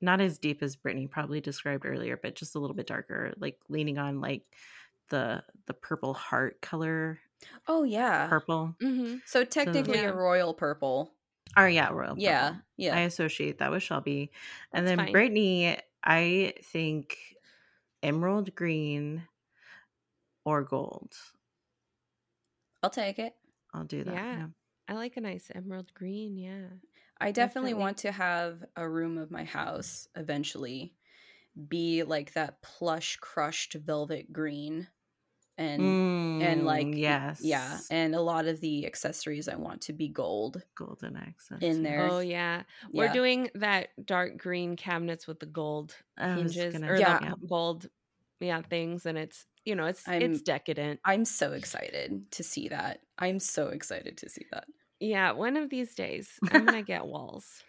not 0.00 0.20
as 0.20 0.38
deep 0.38 0.62
as 0.62 0.74
Brittany 0.76 1.06
probably 1.06 1.40
described 1.42 1.84
earlier, 1.86 2.16
but 2.20 2.34
just 2.34 2.54
a 2.54 2.58
little 2.58 2.74
bit 2.74 2.86
darker, 2.88 3.32
like 3.38 3.58
leaning 3.68 3.98
on 3.98 4.20
like 4.20 4.42
the 5.10 5.42
the 5.66 5.74
purple 5.74 6.14
heart 6.14 6.60
color 6.62 7.18
oh 7.68 7.82
yeah 7.84 8.26
purple. 8.28 8.74
Mm-hmm. 8.82 9.16
so 9.26 9.44
technically 9.44 9.98
Yeah. 9.98 10.10
a 10.10 10.12
royal 10.14 10.54
purple 10.54 11.12
Or 11.56 11.68
yeah, 11.68 11.88
royal. 11.90 12.14
yeah 12.18 12.48
purple. 12.50 12.62
yeah 12.76 12.96
I 12.96 13.00
associate 13.00 13.58
that 13.58 13.70
with 13.70 13.82
Shelby. 13.82 14.30
And 14.72 14.86
That's 14.86 14.96
then 14.96 15.04
fine. 15.06 15.12
Brittany, 15.12 15.78
I 16.04 16.54
think 16.64 17.16
emerald 18.02 18.54
green 18.54 19.26
or 20.44 20.62
gold. 20.62 21.12
i'll 22.82 22.90
take 22.90 23.18
it 23.18 23.34
I'll 23.74 23.84
do 23.84 24.02
that. 24.04 24.14
Yeah. 24.14 24.36
yeah. 24.36 24.46
I 24.88 24.94
like 24.94 25.16
a 25.16 25.20
nice 25.20 25.50
emerald 25.54 25.92
green. 25.94 26.36
Yeah. 26.36 26.66
I 27.20 27.32
definitely, 27.32 27.72
Definitely. 27.72 27.74
want 27.74 27.98
to 27.98 28.12
have 28.12 28.64
a 28.76 28.88
room 28.88 29.18
of 29.18 29.30
my 29.30 29.44
house 29.44 30.08
eventually 30.16 30.94
be 31.68 32.02
like 32.04 32.32
that 32.34 32.62
plush 32.62 33.16
crushed 33.16 33.74
velvet 33.74 34.32
green 34.32 34.88
and 35.58 35.98
and 36.40 36.64
like 36.64 36.86
Mm, 36.86 36.98
yes, 36.98 37.40
yeah 37.42 37.78
and 37.90 38.14
a 38.14 38.20
lot 38.22 38.46
of 38.46 38.60
the 38.60 38.86
accessories 38.86 39.48
I 39.48 39.56
want 39.56 39.82
to 39.82 39.92
be 39.92 40.08
gold 40.08 40.62
golden 40.76 41.16
accents 41.16 41.62
in 41.64 41.82
there. 41.82 42.08
Oh 42.10 42.20
yeah. 42.20 42.64
We're 42.92 43.06
Yeah. 43.06 43.12
doing 43.12 43.50
that 43.56 43.90
dark 44.06 44.38
green 44.38 44.76
cabinets 44.76 45.26
with 45.26 45.40
the 45.40 45.46
gold 45.46 45.96
hinges 46.18 46.72
gonna- 46.74 46.92
or 46.92 46.96
Yeah. 46.96 47.18
the 47.18 47.46
gold 47.48 47.88
yeah 48.40 48.62
things 48.62 49.06
and 49.06 49.18
it's 49.18 49.46
you 49.64 49.74
know 49.76 49.86
it's 49.86 50.08
I'm- 50.08 50.22
it's 50.22 50.40
decadent. 50.42 51.00
I'm 51.04 51.24
so 51.26 51.52
excited 51.52 52.30
to 52.32 52.42
see 52.42 52.68
that. 52.68 53.00
I'm 53.18 53.38
so 53.40 53.68
excited 53.68 54.16
to 54.18 54.28
see 54.30 54.46
that. 54.52 54.66
Yeah, 55.00 55.32
one 55.32 55.56
of 55.56 55.70
these 55.70 55.94
days 55.94 56.38
I'm 56.52 56.66
to 56.66 56.82
get 56.82 57.06
walls. 57.14 57.62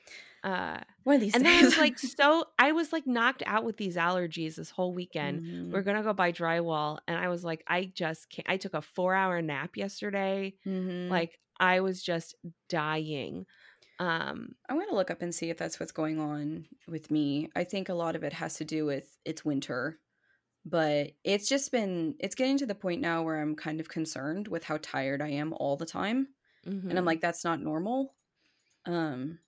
Uh 0.44 0.80
One 1.04 1.16
of 1.16 1.22
these 1.22 1.36
and 1.36 1.46
then 1.46 1.62
I 1.62 1.66
was 1.66 1.78
like 1.78 2.00
so 2.00 2.46
I 2.58 2.72
was 2.72 2.92
like 2.92 3.06
knocked 3.06 3.44
out 3.46 3.64
with 3.64 3.78
these 3.78 3.96
allergies 3.96 4.56
this 4.56 4.72
whole 4.72 4.94
weekend. 4.94 5.42
Mhm. 5.42 5.72
We're 5.72 5.84
gonna 5.84 6.02
go 6.04 6.14
buy 6.14 6.32
drywall, 6.32 6.98
and 7.08 7.18
I 7.18 7.28
was 7.30 7.44
like, 7.44 7.64
I 7.68 7.86
just 7.94 8.30
can't. 8.30 8.50
I 8.50 8.58
took 8.58 8.74
a 8.74 8.82
four 8.82 9.14
hour 9.14 9.42
nap 9.42 9.78
yesterday. 9.78 10.56
Mhm. 10.66 11.10
Like 11.10 11.40
I 11.60 11.82
was 11.82 12.02
just 12.02 12.36
dying. 12.70 13.46
Um, 14.00 14.56
I'm 14.68 14.80
to 14.90 14.96
look 14.96 15.12
up 15.12 15.22
and 15.22 15.34
see 15.34 15.52
if 15.52 15.58
that's 15.60 15.80
what's 15.80 15.92
going 15.92 16.20
on 16.20 16.66
with 16.88 17.12
me. 17.12 17.50
I 17.56 17.64
think 17.64 17.88
a 17.90 17.94
lot 17.94 18.16
of 18.16 18.24
it 18.24 18.34
has 18.34 18.56
to 18.56 18.66
do 18.66 18.84
with 18.84 19.16
it's 19.26 19.46
winter, 19.46 20.00
but 20.66 21.12
it's 21.24 21.48
just 21.48 21.72
been 21.72 22.16
it's 22.20 22.34
getting 22.34 22.58
to 22.58 22.66
the 22.66 22.74
point 22.74 23.02
now 23.02 23.22
where 23.22 23.40
I'm 23.40 23.56
kind 23.56 23.80
of 23.80 23.90
concerned 23.90 24.48
with 24.48 24.64
how 24.64 24.78
tired 24.82 25.22
I 25.22 25.30
am 25.30 25.54
all 25.54 25.78
the 25.78 25.86
time, 25.86 26.30
and 26.66 26.98
I'm 26.98 27.06
like 27.06 27.22
that's 27.22 27.44
not 27.44 27.60
normal. 27.62 28.16
Um 28.86 29.40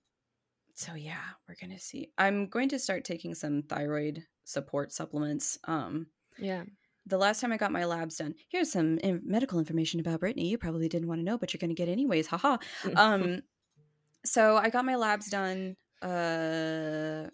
so 0.74 0.94
yeah, 0.94 1.22
we're 1.48 1.54
going 1.60 1.70
to 1.76 1.78
see. 1.82 2.10
I'm 2.18 2.48
going 2.48 2.68
to 2.70 2.80
start 2.80 3.04
taking 3.04 3.32
some 3.34 3.62
thyroid 3.62 4.24
support 4.44 4.92
supplements. 4.92 5.56
Um 5.64 6.08
yeah, 6.38 6.64
the 7.06 7.16
last 7.18 7.40
time 7.40 7.52
I 7.52 7.56
got 7.56 7.70
my 7.70 7.84
labs 7.84 8.16
done, 8.16 8.34
here's 8.48 8.72
some 8.72 8.98
in- 8.98 9.22
medical 9.24 9.58
information 9.60 10.00
about 10.00 10.20
Brittany. 10.20 10.48
You 10.48 10.58
probably 10.58 10.88
didn't 10.88 11.06
want 11.08 11.20
to 11.20 11.24
know, 11.24 11.38
but 11.38 11.52
you're 11.52 11.60
going 11.60 11.68
to 11.70 11.74
get 11.80 11.88
anyways. 11.88 12.26
Haha. 12.26 12.56
Um, 12.96 13.42
so 14.24 14.56
I 14.56 14.68
got 14.70 14.84
my 14.84 14.96
labs 14.96 15.28
done 15.30 15.76
uh 16.02 17.28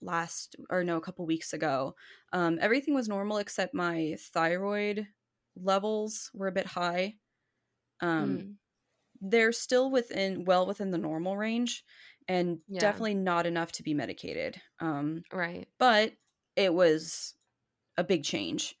last 0.00 0.54
or 0.70 0.84
no, 0.84 0.96
a 0.96 1.00
couple 1.00 1.24
weeks 1.26 1.52
ago. 1.52 1.94
Um, 2.32 2.58
everything 2.60 2.94
was 2.94 3.08
normal 3.08 3.38
except 3.38 3.74
my 3.74 4.16
thyroid 4.20 5.06
levels 5.56 6.30
were 6.34 6.46
a 6.48 6.52
bit 6.52 6.66
high. 6.66 7.14
Um, 8.00 8.38
Mm. 8.38 8.54
They're 9.30 9.52
still 9.52 9.90
within 9.90 10.44
well 10.44 10.66
within 10.66 10.90
the 10.90 10.98
normal 10.98 11.36
range, 11.36 11.84
and 12.28 12.60
Yeah. 12.68 13.02
definitely 13.02 13.14
not 13.14 13.46
enough 13.46 13.72
to 13.72 13.82
be 13.82 13.94
medicated. 13.94 14.60
Um, 14.80 15.24
right. 15.32 15.68
but 15.78 16.14
it 16.56 16.72
was 16.74 17.34
a 17.96 18.04
big 18.04 18.24
change 18.24 18.76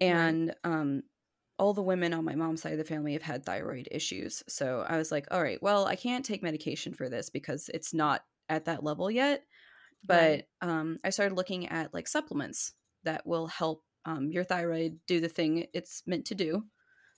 and 0.00 0.54
um 0.64 1.02
all 1.58 1.74
the 1.74 1.82
women 1.82 2.14
on 2.14 2.24
my 2.24 2.34
mom's 2.34 2.62
side 2.62 2.72
of 2.72 2.78
the 2.78 2.84
family 2.84 3.12
have 3.12 3.22
had 3.22 3.44
thyroid 3.44 3.88
issues 3.90 4.42
so 4.48 4.84
i 4.88 4.96
was 4.96 5.12
like 5.12 5.26
all 5.30 5.42
right 5.42 5.62
well 5.62 5.86
i 5.86 5.96
can't 5.96 6.24
take 6.24 6.42
medication 6.42 6.94
for 6.94 7.08
this 7.08 7.30
because 7.30 7.70
it's 7.74 7.94
not 7.94 8.24
at 8.48 8.64
that 8.64 8.84
level 8.84 9.10
yet 9.10 9.44
but 10.04 10.42
Right. 10.42 10.46
um 10.60 10.98
i 11.04 11.10
started 11.10 11.34
looking 11.36 11.68
at 11.68 11.94
like 11.94 12.08
supplements 12.08 12.74
that 13.04 13.26
will 13.26 13.46
help 13.46 13.84
um, 14.06 14.30
your 14.32 14.44
thyroid 14.44 15.00
do 15.06 15.20
the 15.20 15.28
thing 15.28 15.66
it's 15.74 16.02
meant 16.06 16.26
to 16.26 16.34
do 16.34 16.64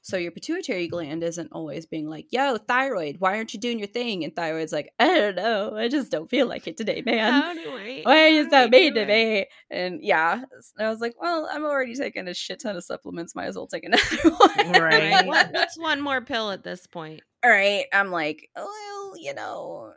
so 0.05 0.17
your 0.17 0.33
pituitary 0.33 0.89
gland 0.89 1.23
isn't 1.23 1.49
always 1.53 1.87
being 1.87 2.09
like 2.09 2.27
yo 2.31 2.57
thyroid 2.57 3.17
why 3.21 3.37
aren't 3.37 3.55
you 3.55 3.61
doing 3.61 3.79
your 3.79 3.87
thing 3.89 4.25
and 4.25 4.35
thyroid's 4.35 4.73
like 4.73 4.93
i 4.99 5.07
don't 5.07 5.37
know 5.37 5.77
i 5.77 5.87
just 5.89 6.11
don't 6.11 6.29
feel 6.29 6.47
like 6.47 6.67
it 6.67 6.77
today 6.77 7.03
man 7.07 7.33
How 7.33 7.55
do 7.55 7.61
I? 7.71 8.03
why 8.05 8.23
are 8.25 8.29
you 8.29 8.45
how 8.45 8.51
do 8.51 8.65
so 8.65 8.69
mean 8.69 8.95
to 8.95 9.03
it? 9.03 9.09
me? 9.09 9.47
And 9.71 10.01
yeah, 10.03 10.43
I 10.79 10.89
was 10.91 11.01
like, 11.01 11.15
well, 11.21 11.49
I'm 11.51 11.65
already 11.65 11.95
taking 11.95 12.29
a 12.29 12.35
shit 12.35 12.61
ton 12.61 12.77
of 12.77 12.85
supplements. 12.85 13.35
Might 13.35 13.47
as 13.47 13.57
well 13.57 13.67
take 13.67 13.85
another 13.91 14.31
one. 14.37 14.73
Right. 14.83 15.27
Right. 15.27 15.53
What's 15.53 15.79
one 15.79 16.01
more 16.03 16.21
pill 16.21 16.51
at 16.51 16.63
this 16.63 16.87
point? 16.87 17.23
All 17.43 17.51
right. 17.51 17.87
I'm 17.93 18.11
like, 18.11 18.51
well, 18.55 19.13
you 19.19 19.33
know, 19.35 19.93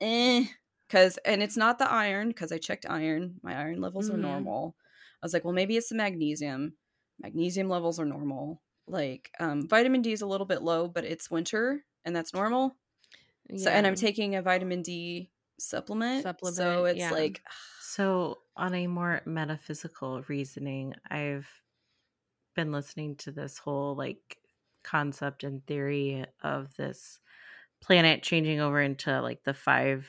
eh. 0.00 0.44
Because, 0.86 1.18
and 1.24 1.42
it's 1.42 1.56
not 1.56 1.78
the 1.78 1.90
iron, 1.90 2.28
because 2.28 2.50
I 2.52 2.58
checked 2.58 2.86
iron. 2.88 3.34
My 3.42 3.54
iron 3.56 3.80
levels 3.80 4.08
Mhm. 4.08 4.14
are 4.14 4.18
normal. 4.18 4.74
I 5.22 5.26
was 5.26 5.32
like, 5.34 5.44
well, 5.44 5.52
maybe 5.54 5.76
it's 5.76 5.88
the 5.90 5.96
magnesium. 5.96 6.74
Magnesium 7.20 7.68
levels 7.68 7.98
are 8.00 8.04
normal. 8.04 8.62
Like, 8.86 9.30
um, 9.40 9.68
vitamin 9.68 10.02
D 10.02 10.12
is 10.12 10.22
a 10.22 10.26
little 10.26 10.46
bit 10.46 10.62
low, 10.62 10.88
but 10.88 11.04
it's 11.04 11.30
winter 11.30 11.84
and 12.04 12.14
that's 12.16 12.32
normal. 12.32 12.76
So, 13.56 13.70
and 13.70 13.86
I'm 13.86 13.94
taking 13.94 14.34
a 14.34 14.42
vitamin 14.42 14.82
D 14.82 15.30
supplement. 15.58 16.22
supplement 16.22 16.56
So 16.56 16.84
it's 16.84 16.98
yeah. 16.98 17.10
like, 17.10 17.42
So 17.80 18.38
on 18.56 18.74
a 18.74 18.86
more 18.86 19.22
metaphysical 19.26 20.22
reasoning, 20.28 20.94
I've 21.10 21.48
been 22.54 22.72
listening 22.72 23.16
to 23.16 23.30
this 23.32 23.58
whole 23.58 23.94
like 23.94 24.38
concept 24.84 25.44
and 25.44 25.64
theory 25.66 26.24
of 26.42 26.74
this 26.76 27.20
planet 27.80 28.22
changing 28.22 28.60
over 28.60 28.80
into 28.80 29.20
like 29.22 29.44
the 29.44 29.54
five 29.54 30.08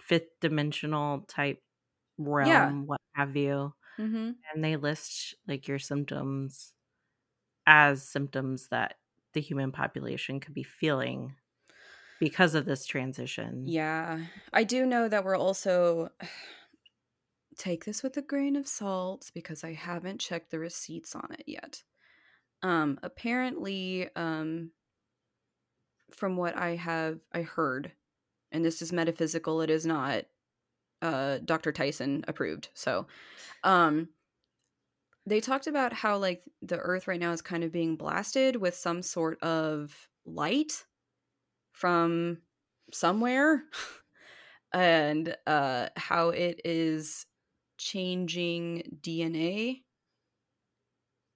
fifth 0.00 0.28
dimensional 0.40 1.20
type 1.28 1.62
realm, 2.18 2.48
Yeah. 2.48 2.72
what 2.72 3.00
have 3.14 3.36
you. 3.36 3.74
Mm-hmm. 3.98 4.30
And 4.52 4.64
they 4.64 4.76
list 4.76 5.34
like 5.46 5.68
your 5.68 5.78
symptoms 5.78 6.72
as 7.66 8.02
symptoms 8.02 8.68
that 8.68 8.94
the 9.32 9.40
human 9.40 9.72
population 9.72 10.40
could 10.40 10.54
be 10.54 10.62
feeling 10.62 11.34
because 12.20 12.54
of 12.54 12.64
this 12.64 12.86
transition. 12.86 13.64
Yeah. 13.66 14.20
I 14.52 14.64
do 14.64 14.86
know 14.86 15.08
that 15.08 15.24
we're 15.24 15.36
also 15.36 16.10
take 17.58 17.84
this 17.84 18.02
with 18.02 18.16
a 18.16 18.22
grain 18.22 18.56
of 18.56 18.68
salt 18.68 19.30
because 19.34 19.64
I 19.64 19.72
haven't 19.72 20.20
checked 20.20 20.50
the 20.50 20.58
receipts 20.58 21.14
on 21.14 21.28
it 21.38 21.44
yet. 21.46 21.82
Um 22.62 22.98
apparently 23.02 24.08
um 24.16 24.70
from 26.12 26.36
what 26.36 26.56
I 26.56 26.76
have 26.76 27.20
I 27.32 27.42
heard 27.42 27.92
and 28.52 28.64
this 28.64 28.80
is 28.80 28.92
metaphysical 28.92 29.60
it 29.60 29.70
is 29.70 29.84
not 29.84 30.24
uh 31.06 31.38
Dr. 31.44 31.72
Tyson 31.72 32.24
approved. 32.28 32.68
So 32.74 33.06
um 33.64 34.10
they 35.26 35.40
talked 35.40 35.66
about 35.66 35.92
how 35.92 36.18
like 36.18 36.42
the 36.62 36.78
earth 36.78 37.08
right 37.08 37.20
now 37.20 37.32
is 37.32 37.42
kind 37.42 37.64
of 37.64 37.72
being 37.72 37.96
blasted 37.96 38.56
with 38.56 38.74
some 38.74 39.02
sort 39.02 39.42
of 39.42 40.08
light 40.24 40.84
from 41.72 42.42
somewhere 42.92 43.64
and 44.72 45.36
uh 45.46 45.88
how 45.96 46.30
it 46.30 46.60
is 46.64 47.26
changing 47.78 48.98
DNA 49.00 49.84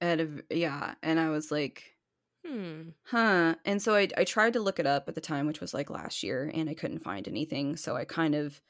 at 0.01 0.20
a 0.20 0.44
yeah 0.51 0.94
and 1.02 1.18
I 1.20 1.28
was 1.30 1.51
like 1.51 1.97
Hmm. 2.44 2.90
huh 3.05 3.55
and 3.64 3.82
so 3.82 3.94
I 3.94 4.09
I 4.16 4.24
tried 4.24 4.55
to 4.55 4.60
look 4.60 4.78
it 4.78 4.86
up 4.86 5.09
at 5.09 5.14
the 5.14 5.20
time 5.20 5.47
which 5.47 5.60
was 5.60 5.74
like 5.74 5.90
last 5.90 6.22
year 6.22 6.51
and 6.52 6.68
I 6.70 6.74
couldn't 6.74 7.01
find 7.01 7.26
anything 7.28 7.76
so 7.76 7.97
I 7.97 8.05
kind 8.05 8.34
of 8.34 8.60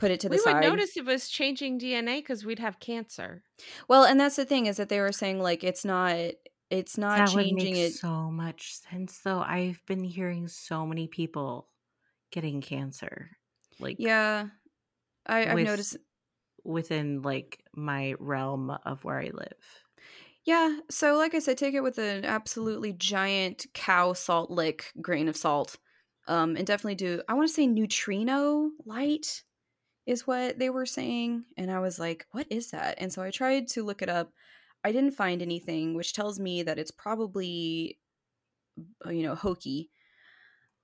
put 0.00 0.10
it 0.10 0.20
to 0.20 0.28
the 0.28 0.36
we 0.44 0.52
would 0.52 0.60
notice 0.62 0.96
it 0.96 1.04
was 1.04 1.28
changing 1.28 1.78
DNA 1.78 2.16
because 2.18 2.44
we'd 2.44 2.58
have 2.58 2.80
cancer. 2.80 3.42
well 3.88 4.04
and 4.04 4.18
that's 4.18 4.36
the 4.36 4.44
thing 4.44 4.66
is 4.66 4.78
that 4.78 4.88
they 4.88 5.00
were 5.00 5.12
saying 5.12 5.38
like 5.40 5.62
it's 5.62 5.84
not 5.84 6.16
it's 6.70 6.96
not 6.96 7.18
that 7.18 7.34
would 7.34 7.44
changing 7.44 7.74
make 7.74 7.82
it 7.82 7.92
so 7.94 8.30
much 8.30 8.76
sense 8.90 9.20
though. 9.24 9.40
I've 9.40 9.80
been 9.86 10.04
hearing 10.04 10.48
so 10.48 10.86
many 10.86 11.06
people 11.08 11.68
getting 12.32 12.60
cancer. 12.60 13.30
Like 13.78 13.96
yeah 13.98 14.46
I 15.26 15.46
I've 15.46 15.54
with- 15.54 15.66
noticed 15.66 15.96
within 16.64 17.22
like 17.22 17.62
my 17.74 18.14
realm 18.18 18.70
of 18.84 19.04
where 19.04 19.18
I 19.18 19.30
live. 19.32 19.84
Yeah, 20.46 20.78
so 20.90 21.16
like 21.16 21.34
I 21.34 21.38
said, 21.38 21.58
take 21.58 21.74
it 21.74 21.82
with 21.82 21.98
an 21.98 22.24
absolutely 22.24 22.92
giant 22.94 23.66
cow 23.74 24.14
salt 24.14 24.50
lick 24.50 24.90
grain 25.00 25.28
of 25.28 25.36
salt. 25.36 25.76
Um, 26.28 26.56
and 26.56 26.66
definitely 26.66 26.94
do 26.94 27.22
I 27.28 27.34
want 27.34 27.48
to 27.48 27.52
say 27.54 27.66
neutrino 27.66 28.70
light 28.86 29.42
is 30.10 30.26
what 30.26 30.58
they 30.58 30.70
were 30.70 30.86
saying. 30.86 31.46
And 31.56 31.70
I 31.70 31.80
was 31.80 31.98
like, 32.00 32.26
what 32.32 32.46
is 32.50 32.70
that? 32.72 32.96
And 33.00 33.12
so 33.12 33.22
I 33.22 33.30
tried 33.30 33.68
to 33.70 33.84
look 33.84 34.02
it 34.02 34.10
up. 34.10 34.32
I 34.84 34.92
didn't 34.92 35.12
find 35.12 35.42
anything, 35.42 35.94
which 35.94 36.14
tells 36.14 36.40
me 36.40 36.62
that 36.64 36.78
it's 36.78 36.90
probably 36.92 37.98
uh, 39.06 39.10
you 39.10 39.22
know, 39.22 39.34
hokey. 39.34 39.90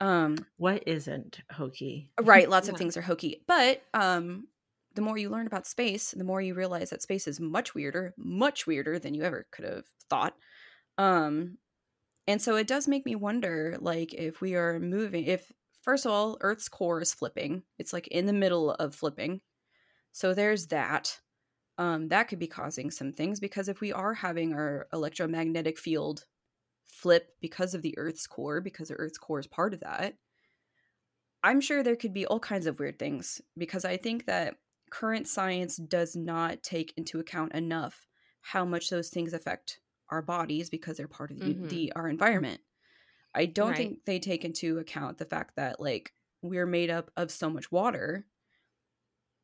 Um, 0.01 0.47
What 0.59 0.83
isn't 0.87 1.41
hokey? 1.51 2.13
right, 2.23 2.49
lots 2.49 2.69
of 2.69 2.75
Yeah. 2.75 2.79
things 2.79 2.97
are 2.97 3.03
hokey. 3.03 3.45
But 3.47 3.83
um 3.95 4.49
the 4.95 5.03
more 5.03 5.19
you 5.19 5.29
learn 5.29 5.47
about 5.47 5.67
space, 5.67 6.13
the 6.13 6.25
more 6.25 6.41
you 6.41 6.55
realize 6.55 6.89
that 6.89 7.03
space 7.03 7.27
is 7.29 7.39
much 7.39 7.75
weirder, 7.75 8.15
much 8.17 8.67
weirder 8.67 8.99
than 8.99 9.13
you 9.13 9.23
ever 9.25 9.47
could 9.51 9.65
have 9.67 9.87
thought. 10.09 10.37
Um 10.99 11.59
and 12.29 12.43
so 12.43 12.57
it 12.57 12.67
does 12.69 12.89
make 12.89 13.07
me 13.07 13.17
wonder 13.17 13.77
like 13.81 14.15
if 14.15 14.41
we 14.41 14.55
are 14.57 14.81
moving 14.81 15.25
if 15.27 15.53
first 15.87 16.07
of 16.07 16.13
all 16.13 16.39
Earth's 16.43 16.69
core 16.71 17.03
is 17.03 17.15
flipping. 17.15 17.65
It's 17.79 17.95
like 17.95 18.09
in 18.09 18.27
the 18.27 18.35
middle 18.35 18.73
of 18.73 18.95
flipping. 18.97 19.43
So 20.13 20.35
there's 20.35 20.69
that. 20.69 21.21
Um 21.79 22.09
that 22.09 22.29
could 22.29 22.41
be 22.41 22.49
causing 22.49 22.91
some 22.93 23.13
things 23.13 23.41
because 23.41 23.69
if 23.71 23.81
we 23.83 23.93
are 23.93 24.15
having 24.15 24.55
our 24.55 24.89
electromagnetic 24.93 25.79
field 25.79 26.27
flip 26.89 27.37
because 27.41 27.75
of 27.75 27.83
the 27.83 27.99
Earth's 27.99 28.27
core 28.29 28.61
because 28.63 28.89
the 28.89 28.95
Earth's 28.97 29.19
core 29.19 29.41
is 29.41 29.49
part 29.49 29.75
of 29.75 29.81
that, 29.81 30.19
I'm 31.43 31.61
sure 31.61 31.83
there 31.83 31.97
could 31.97 32.13
be 32.15 32.27
all 32.27 32.41
kinds 32.41 32.67
of 32.67 32.79
weird 32.79 32.99
things 32.99 33.41
because 33.57 33.85
I 33.85 33.97
think 33.97 34.27
that 34.27 34.57
current 34.91 35.29
science 35.29 35.77
does 35.77 36.17
not 36.17 36.63
take 36.63 36.93
into 36.97 37.19
account 37.21 37.53
enough 37.55 38.07
how 38.41 38.65
much 38.65 38.91
those 38.91 39.11
things 39.11 39.33
affect 39.33 39.81
our 40.11 40.23
bodies 40.23 40.71
because 40.71 40.97
they're 40.97 41.09
part 41.09 41.31
of 41.31 41.41
the, 41.41 41.55
Mhm. 41.55 41.69
the 41.69 41.93
our 41.95 42.09
environment. 42.09 42.61
I 43.37 43.47
don't 43.47 43.69
Right. 43.69 43.77
think 43.77 44.05
they 44.07 44.19
take 44.19 44.45
into 44.45 44.79
account 44.79 45.19
the 45.19 45.25
fact 45.25 45.57
that 45.57 45.79
like 45.81 46.13
we're 46.43 46.67
made 46.67 46.91
up 46.91 47.11
of 47.17 47.31
so 47.31 47.49
much 47.51 47.71
water. 47.71 48.27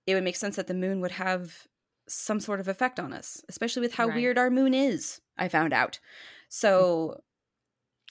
It 0.06 0.14
would 0.14 0.24
make 0.24 0.36
sense 0.36 0.56
that 0.56 0.66
the 0.66 0.74
moon 0.74 1.00
would 1.00 1.12
have 1.12 1.68
some 2.08 2.40
sort 2.40 2.58
of 2.60 2.66
effect 2.68 2.98
on 2.98 3.12
us, 3.12 3.42
especially 3.48 3.82
with 3.82 3.94
how 3.94 4.06
Right. 4.08 4.16
weird 4.16 4.38
our 4.38 4.50
moon 4.50 4.74
is. 4.74 5.20
I 5.38 5.48
found 5.48 5.72
out. 5.72 6.00
So 6.48 7.22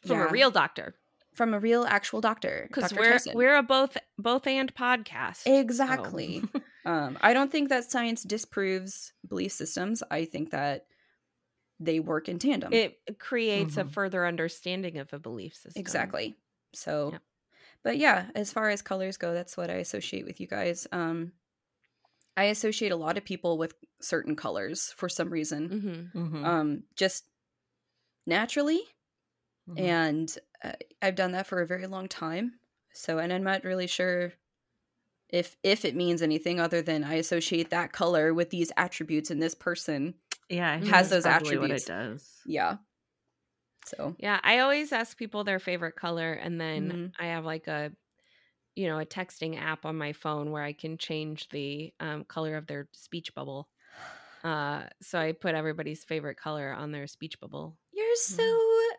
From 0.05 0.17
yeah, 0.19 0.27
a 0.27 0.31
real 0.31 0.51
doctor. 0.51 0.95
from 1.33 1.53
a 1.53 1.59
real 1.59 1.83
actual 1.85 2.19
doctor, 2.21 2.65
Because 2.67 2.93
we're 2.93 3.11
Tyson. 3.11 3.35
we're 3.35 3.55
a 3.55 3.63
both 3.63 3.97
both 4.17 4.45
and 4.47 4.73
podcast. 4.75 5.37
so- 5.37 5.57
Exactly. 5.59 6.43
um, 6.85 7.17
I 7.21 7.33
don't 7.33 7.51
think 7.51 7.69
that 7.69 7.89
science 7.89 8.23
disproves 8.23 9.13
belief 9.27 9.51
systems. 9.51 10.03
I 10.11 10.25
think 10.25 10.51
that 10.51 10.87
they 11.81 11.99
work 12.01 12.29
in 12.29 12.39
tandem. 12.39 12.81
It 12.81 13.19
creates 13.19 13.77
a 13.77 13.83
Mhm. 13.83 13.85
further 13.85 14.25
understanding 14.25 14.97
of 14.97 15.13
a 15.13 15.19
belief 15.19 15.55
system. 15.55 16.17
exactly. 16.17 16.37
So, 16.73 17.13
Yep. 17.13 17.23
but 17.83 17.97
yeah, 17.97 18.31
as 18.35 18.53
far 18.53 18.69
as 18.69 18.81
colors 18.81 19.17
go, 19.17 19.33
that's 19.33 19.57
what 19.57 19.69
I 19.71 19.75
associate 19.75 20.25
with 20.25 20.39
you 20.41 20.47
guys. 20.47 20.87
Um, 20.91 21.33
I 22.37 22.45
associate 22.45 22.91
a 22.91 22.95
lot 22.95 23.17
of 23.17 23.25
people 23.25 23.57
with 23.57 23.75
certain 24.01 24.35
colors 24.35 24.91
for 24.93 25.09
some 25.09 25.29
reason, 25.29 25.69
hmm 25.69 26.11
Mhm, 26.13 26.43
um, 26.43 26.83
just 26.95 27.25
naturally. 28.25 28.81
mhm. 29.67 29.95
and 29.97 30.37
uh, 30.63 30.73
I've 31.01 31.15
done 31.15 31.33
that 31.33 31.47
for 31.47 31.61
a 31.61 31.67
very 31.67 31.87
long 31.87 32.07
time. 32.09 32.59
So, 32.93 33.19
and 33.19 33.33
I'm 33.33 33.43
not 33.43 33.63
really 33.63 33.87
sure 33.87 34.33
if 35.29 35.57
if 35.63 35.85
it 35.85 35.95
means 35.95 36.21
anything 36.21 36.59
other 36.59 36.81
than 36.81 37.03
I 37.03 37.15
associate 37.15 37.69
that 37.71 37.93
color 37.93 38.33
with 38.33 38.49
these 38.51 38.71
attributes 38.77 39.31
in 39.31 39.39
this 39.39 39.55
person. 39.55 40.15
Yeah, 40.52 40.72
I 40.72 40.82
think 40.82 40.90
has 40.90 41.10
those 41.10 41.26
probably 41.26 41.57
what 41.57 41.72
attributes. 41.72 41.84
it 41.84 41.86
does. 41.86 42.41
Yeah. 42.45 42.78
So, 43.86 44.15
Yeah, 44.18 44.40
I 44.44 44.60
always 44.60 44.91
ask 44.91 45.18
people 45.18 45.44
their 45.44 45.60
favorite 45.60 45.95
color, 45.95 46.34
and 46.34 46.60
then 46.61 46.94
Mhm. 46.94 47.14
I 47.19 47.28
have 47.28 47.45
like 47.45 47.68
a, 47.68 47.91
you 48.76 48.88
know, 48.88 48.99
a 48.99 49.06
texting 49.06 49.60
app 49.60 49.86
on 49.86 49.98
my 49.98 50.14
phone 50.14 50.52
where 50.52 50.64
I 50.64 50.73
can 50.73 50.98
change 50.98 51.49
the 51.49 51.94
um, 51.99 52.26
color 52.26 52.57
of 52.57 52.68
their 52.68 52.90
speech 52.94 53.36
bubble. 53.36 53.69
Uh, 54.44 54.88
so 55.02 55.19
I 55.19 55.34
put 55.34 55.56
everybody's 55.56 56.06
favorite 56.06 56.38
color 56.38 56.73
on 56.73 56.91
their 56.91 57.07
speech 57.07 57.40
bubble. 57.40 57.78
you're 57.91 58.15
so 58.15 58.90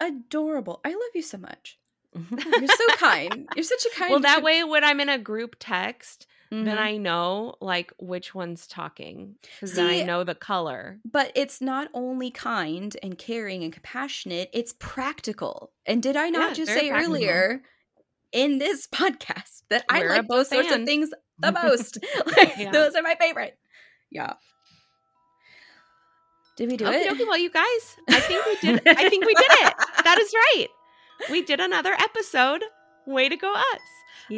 adorable. 0.00 0.80
I 0.84 0.90
love 0.90 1.10
you 1.14 1.22
so 1.22 1.38
much. 1.38 1.78
You're 2.56 2.68
so 2.68 2.90
kind. 2.92 3.48
You're 3.54 3.64
such 3.64 3.86
a 3.86 3.90
kind. 3.90 4.10
Well, 4.10 4.20
that 4.20 4.42
way, 4.42 4.64
when 4.64 4.84
I'm 4.84 5.00
in 5.00 5.08
a 5.08 5.18
group 5.18 5.56
text, 5.58 6.26
Mhm. 6.52 6.64
then 6.66 6.78
I 6.78 6.98
know 6.98 7.54
like 7.60 7.92
which 7.98 8.34
one's 8.34 8.66
talking 8.66 9.36
because 9.42 9.78
I 9.78 10.02
know 10.02 10.22
the 10.22 10.34
color. 10.34 11.00
But 11.04 11.32
it's 11.34 11.60
not 11.62 11.88
only 11.94 12.30
kind 12.30 12.94
and 13.02 13.16
caring 13.16 13.64
and 13.64 13.72
compassionate, 13.72 14.50
it's 14.52 14.74
practical. 14.78 15.72
And 15.86 16.02
did 16.02 16.16
I 16.16 16.28
not 16.28 16.50
Yeah, 16.50 16.54
just 16.54 16.72
say 16.72 16.88
practical. 16.90 17.14
earlier 17.16 17.62
in 18.32 18.58
this 18.58 18.86
podcast 18.92 19.62
that 19.70 19.84
I 19.88 20.00
We're 20.00 20.06
a 20.08 20.10
like 20.16 20.28
those 20.28 20.28
both 20.28 20.48
sorts 20.48 20.72
of 20.72 20.84
things 20.84 21.10
the 21.38 21.52
most? 21.64 21.98
like, 22.36 22.56
Yeah. 22.58 22.70
Those 22.70 22.94
are 22.94 23.02
my 23.02 23.14
favorite. 23.18 23.58
Yeah. 24.10 24.34
Did 26.56 26.70
we 26.70 26.76
do 26.76 26.86
Okay, 26.86 27.06
it? 27.06 27.12
okay, 27.12 27.24
well, 27.24 27.38
you 27.38 27.50
guys, 27.50 27.96
I 28.10 28.20
think 28.20 28.44
we 28.44 28.56
did. 28.60 28.82
I 28.86 29.08
think 29.08 29.24
we 29.24 29.34
did 29.34 29.46
it. 29.50 29.74
That 30.04 30.18
is 30.18 30.32
right. 30.34 30.66
We 31.30 31.42
did 31.42 31.60
another 31.60 31.92
episode. 31.94 32.62
Way 33.06 33.30
to 33.30 33.36
go, 33.36 33.52
us. 33.52 33.80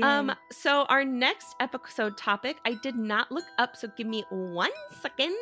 Um, 0.02 0.32
so 0.50 0.84
our 0.84 1.04
next 1.04 1.54
episode 1.60 2.16
topic, 2.16 2.58
I 2.64 2.74
did 2.74 2.96
not 2.96 3.30
look 3.30 3.44
up, 3.58 3.76
so 3.76 3.88
give 3.96 4.06
me 4.06 4.24
one 4.30 4.70
second, 5.00 5.36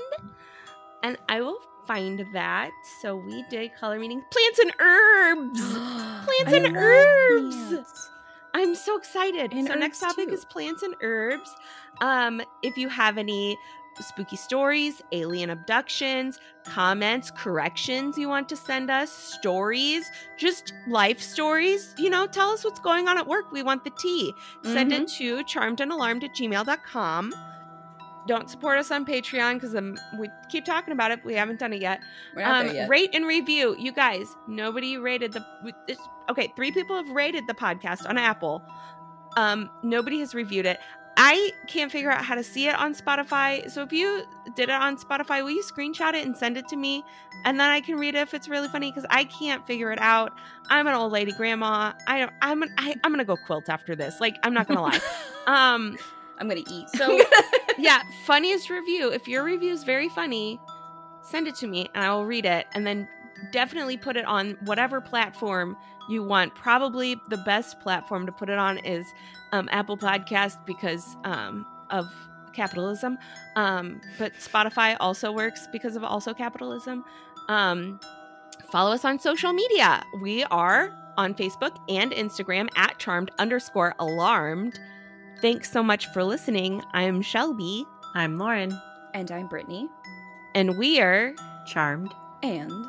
and 1.02 1.16
I 1.28 1.40
will 1.40 1.58
find 1.86 2.24
that. 2.32 2.70
So 3.00 3.16
we 3.16 3.44
did 3.50 3.74
color 3.78 3.98
meaning 3.98 4.22
plants 4.30 4.58
and 4.58 4.72
herbs. 4.78 5.60
Plants 6.24 6.52
and 6.52 6.76
herbs. 6.76 7.56
plants. 7.68 8.10
I'm 8.54 8.74
so 8.74 8.96
excited. 8.96 9.52
And 9.52 9.66
so 9.66 9.74
next 9.74 10.00
topic 10.00 10.28
too. 10.28 10.34
is 10.34 10.44
plants 10.44 10.82
and 10.82 10.94
herbs. 11.02 11.54
Um, 12.00 12.42
if 12.62 12.76
you 12.76 12.88
have 12.88 13.18
any 13.18 13.56
spooky 14.00 14.36
stories, 14.36 15.02
alien 15.12 15.50
abductions, 15.50 16.38
comments, 16.64 17.30
corrections 17.30 18.16
you 18.16 18.28
want 18.28 18.48
to 18.48 18.56
send 18.56 18.90
us, 18.90 19.10
stories, 19.12 20.08
just 20.38 20.72
life 20.88 21.20
stories, 21.20 21.94
you 21.98 22.08
know, 22.10 22.26
tell 22.26 22.50
us 22.50 22.64
what's 22.64 22.80
going 22.80 23.08
on 23.08 23.18
at 23.18 23.26
work. 23.26 23.52
We 23.52 23.62
want 23.62 23.84
the 23.84 23.90
tea. 23.98 24.32
Send 24.64 24.92
it 24.92 25.08
to 25.18 25.44
charmedandalarmed 25.44 26.24
at 26.24 26.30
gmail.com. 26.34 27.32
don't 28.28 28.48
support 28.48 28.78
us 28.78 28.90
on 28.92 29.04
Patreon 29.04 29.54
because 29.54 29.74
um, 29.74 29.98
we 30.18 30.28
keep 30.48 30.64
talking 30.64 30.92
about 30.92 31.10
it. 31.10 31.20
We 31.24 31.34
haven't 31.34 31.58
done 31.58 31.72
it 31.72 31.82
yet. 31.82 32.00
Um, 32.42 32.74
yet. 32.74 32.88
rate 32.88 33.10
and 33.14 33.26
review, 33.26 33.74
you 33.78 33.92
guys. 33.92 34.26
Nobody 34.48 34.96
rated 34.96 35.32
the. 35.32 35.44
it's- 35.88 36.08
Okay, 36.30 36.52
three 36.54 36.70
people 36.70 36.94
have 36.96 37.10
rated 37.10 37.48
the 37.48 37.52
podcast 37.54 38.08
on 38.08 38.16
Apple. 38.16 38.62
Um, 39.36 39.68
nobody 39.82 40.20
has 40.20 40.34
reviewed 40.36 40.66
it. 40.66 40.78
I 41.24 41.52
can't 41.68 41.92
figure 41.92 42.10
out 42.10 42.24
how 42.24 42.34
to 42.34 42.42
see 42.42 42.66
it 42.66 42.74
on 42.74 42.96
Spotify. 42.96 43.70
So 43.70 43.82
if 43.82 43.92
you 43.92 44.24
did 44.56 44.70
it 44.70 44.74
on 44.74 44.96
Spotify, 44.96 45.40
will 45.44 45.52
you 45.52 45.62
screenshot 45.62 46.14
it 46.14 46.26
and 46.26 46.36
send 46.36 46.56
it 46.56 46.66
to 46.68 46.76
me, 46.76 47.04
and 47.44 47.60
then 47.60 47.70
I 47.70 47.80
can 47.80 47.96
read 47.96 48.16
it 48.16 48.18
if 48.18 48.34
it's 48.34 48.48
really 48.48 48.66
funny 48.66 48.90
because 48.90 49.06
I 49.08 49.22
can't 49.24 49.64
figure 49.64 49.92
it 49.92 50.00
out. 50.00 50.32
I'm 50.68 50.88
an 50.88 50.94
old 50.94 51.12
lady 51.12 51.30
grandma. 51.30 51.92
I 52.08 52.18
don't. 52.18 52.32
I'm. 52.42 52.62
An, 52.64 52.74
I, 52.76 52.96
I'm 53.04 53.12
gonna 53.12 53.24
go 53.24 53.36
quilt 53.36 53.68
after 53.68 53.94
this. 53.94 54.20
Like 54.20 54.36
I'm 54.42 54.52
not 54.52 54.66
gonna 54.66 54.82
lie. 54.82 55.00
Um. 55.46 55.96
I'm 56.38 56.48
gonna 56.48 56.62
eat. 56.68 56.88
So- 56.96 57.20
yeah, 57.78 58.02
funniest 58.26 58.68
review. 58.70 59.12
If 59.12 59.28
your 59.28 59.44
review 59.44 59.72
is 59.72 59.84
very 59.84 60.08
funny, 60.08 60.60
send 61.22 61.46
it 61.46 61.54
to 61.56 61.66
me 61.68 61.88
and 61.94 62.04
I 62.04 62.12
will 62.12 62.24
read 62.24 62.46
it 62.46 62.66
and 62.74 62.84
then 62.86 63.08
definitely 63.52 63.96
put 63.96 64.16
it 64.16 64.24
on 64.24 64.56
whatever 64.64 65.00
platform 65.00 65.76
you 66.08 66.22
want. 66.22 66.54
Probably 66.54 67.20
the 67.28 67.36
best 67.38 67.80
platform 67.80 68.26
to 68.26 68.32
put 68.32 68.48
it 68.48 68.58
on 68.58 68.78
is 68.78 69.06
um, 69.52 69.68
Apple 69.72 69.96
Podcast 69.96 70.64
because 70.66 71.16
um, 71.24 71.66
of 71.90 72.06
capitalism. 72.54 73.18
Um, 73.56 74.00
but 74.18 74.32
Spotify 74.34 74.96
also 75.00 75.32
works 75.32 75.68
because 75.72 75.96
of 75.96 76.04
also 76.04 76.34
capitalism. 76.34 77.04
Um, 77.48 77.98
follow 78.70 78.92
us 78.92 79.04
on 79.04 79.18
social 79.18 79.52
media. 79.52 80.02
We 80.20 80.44
are 80.44 80.92
on 81.16 81.34
Facebook 81.34 81.76
and 81.88 82.12
Instagram 82.12 82.68
at 82.76 82.98
charmed 82.98 83.30
underscore 83.38 83.94
alarmed. 83.98 84.78
Thanks 85.40 85.70
so 85.70 85.82
much 85.82 86.06
for 86.08 86.22
listening. 86.24 86.82
I'm 86.92 87.20
Shelby, 87.20 87.84
I'm 88.14 88.36
Lauren. 88.38 88.72
and 89.14 89.30
I'm 89.30 89.48
Brittany. 89.48 89.88
and 90.54 90.78
we 90.78 91.00
are 91.00 91.34
Charmed. 91.66 92.12
And 92.42 92.86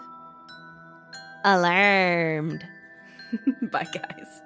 alarmed. 1.46 2.66
bye, 3.62 3.88
guys. 3.92 4.43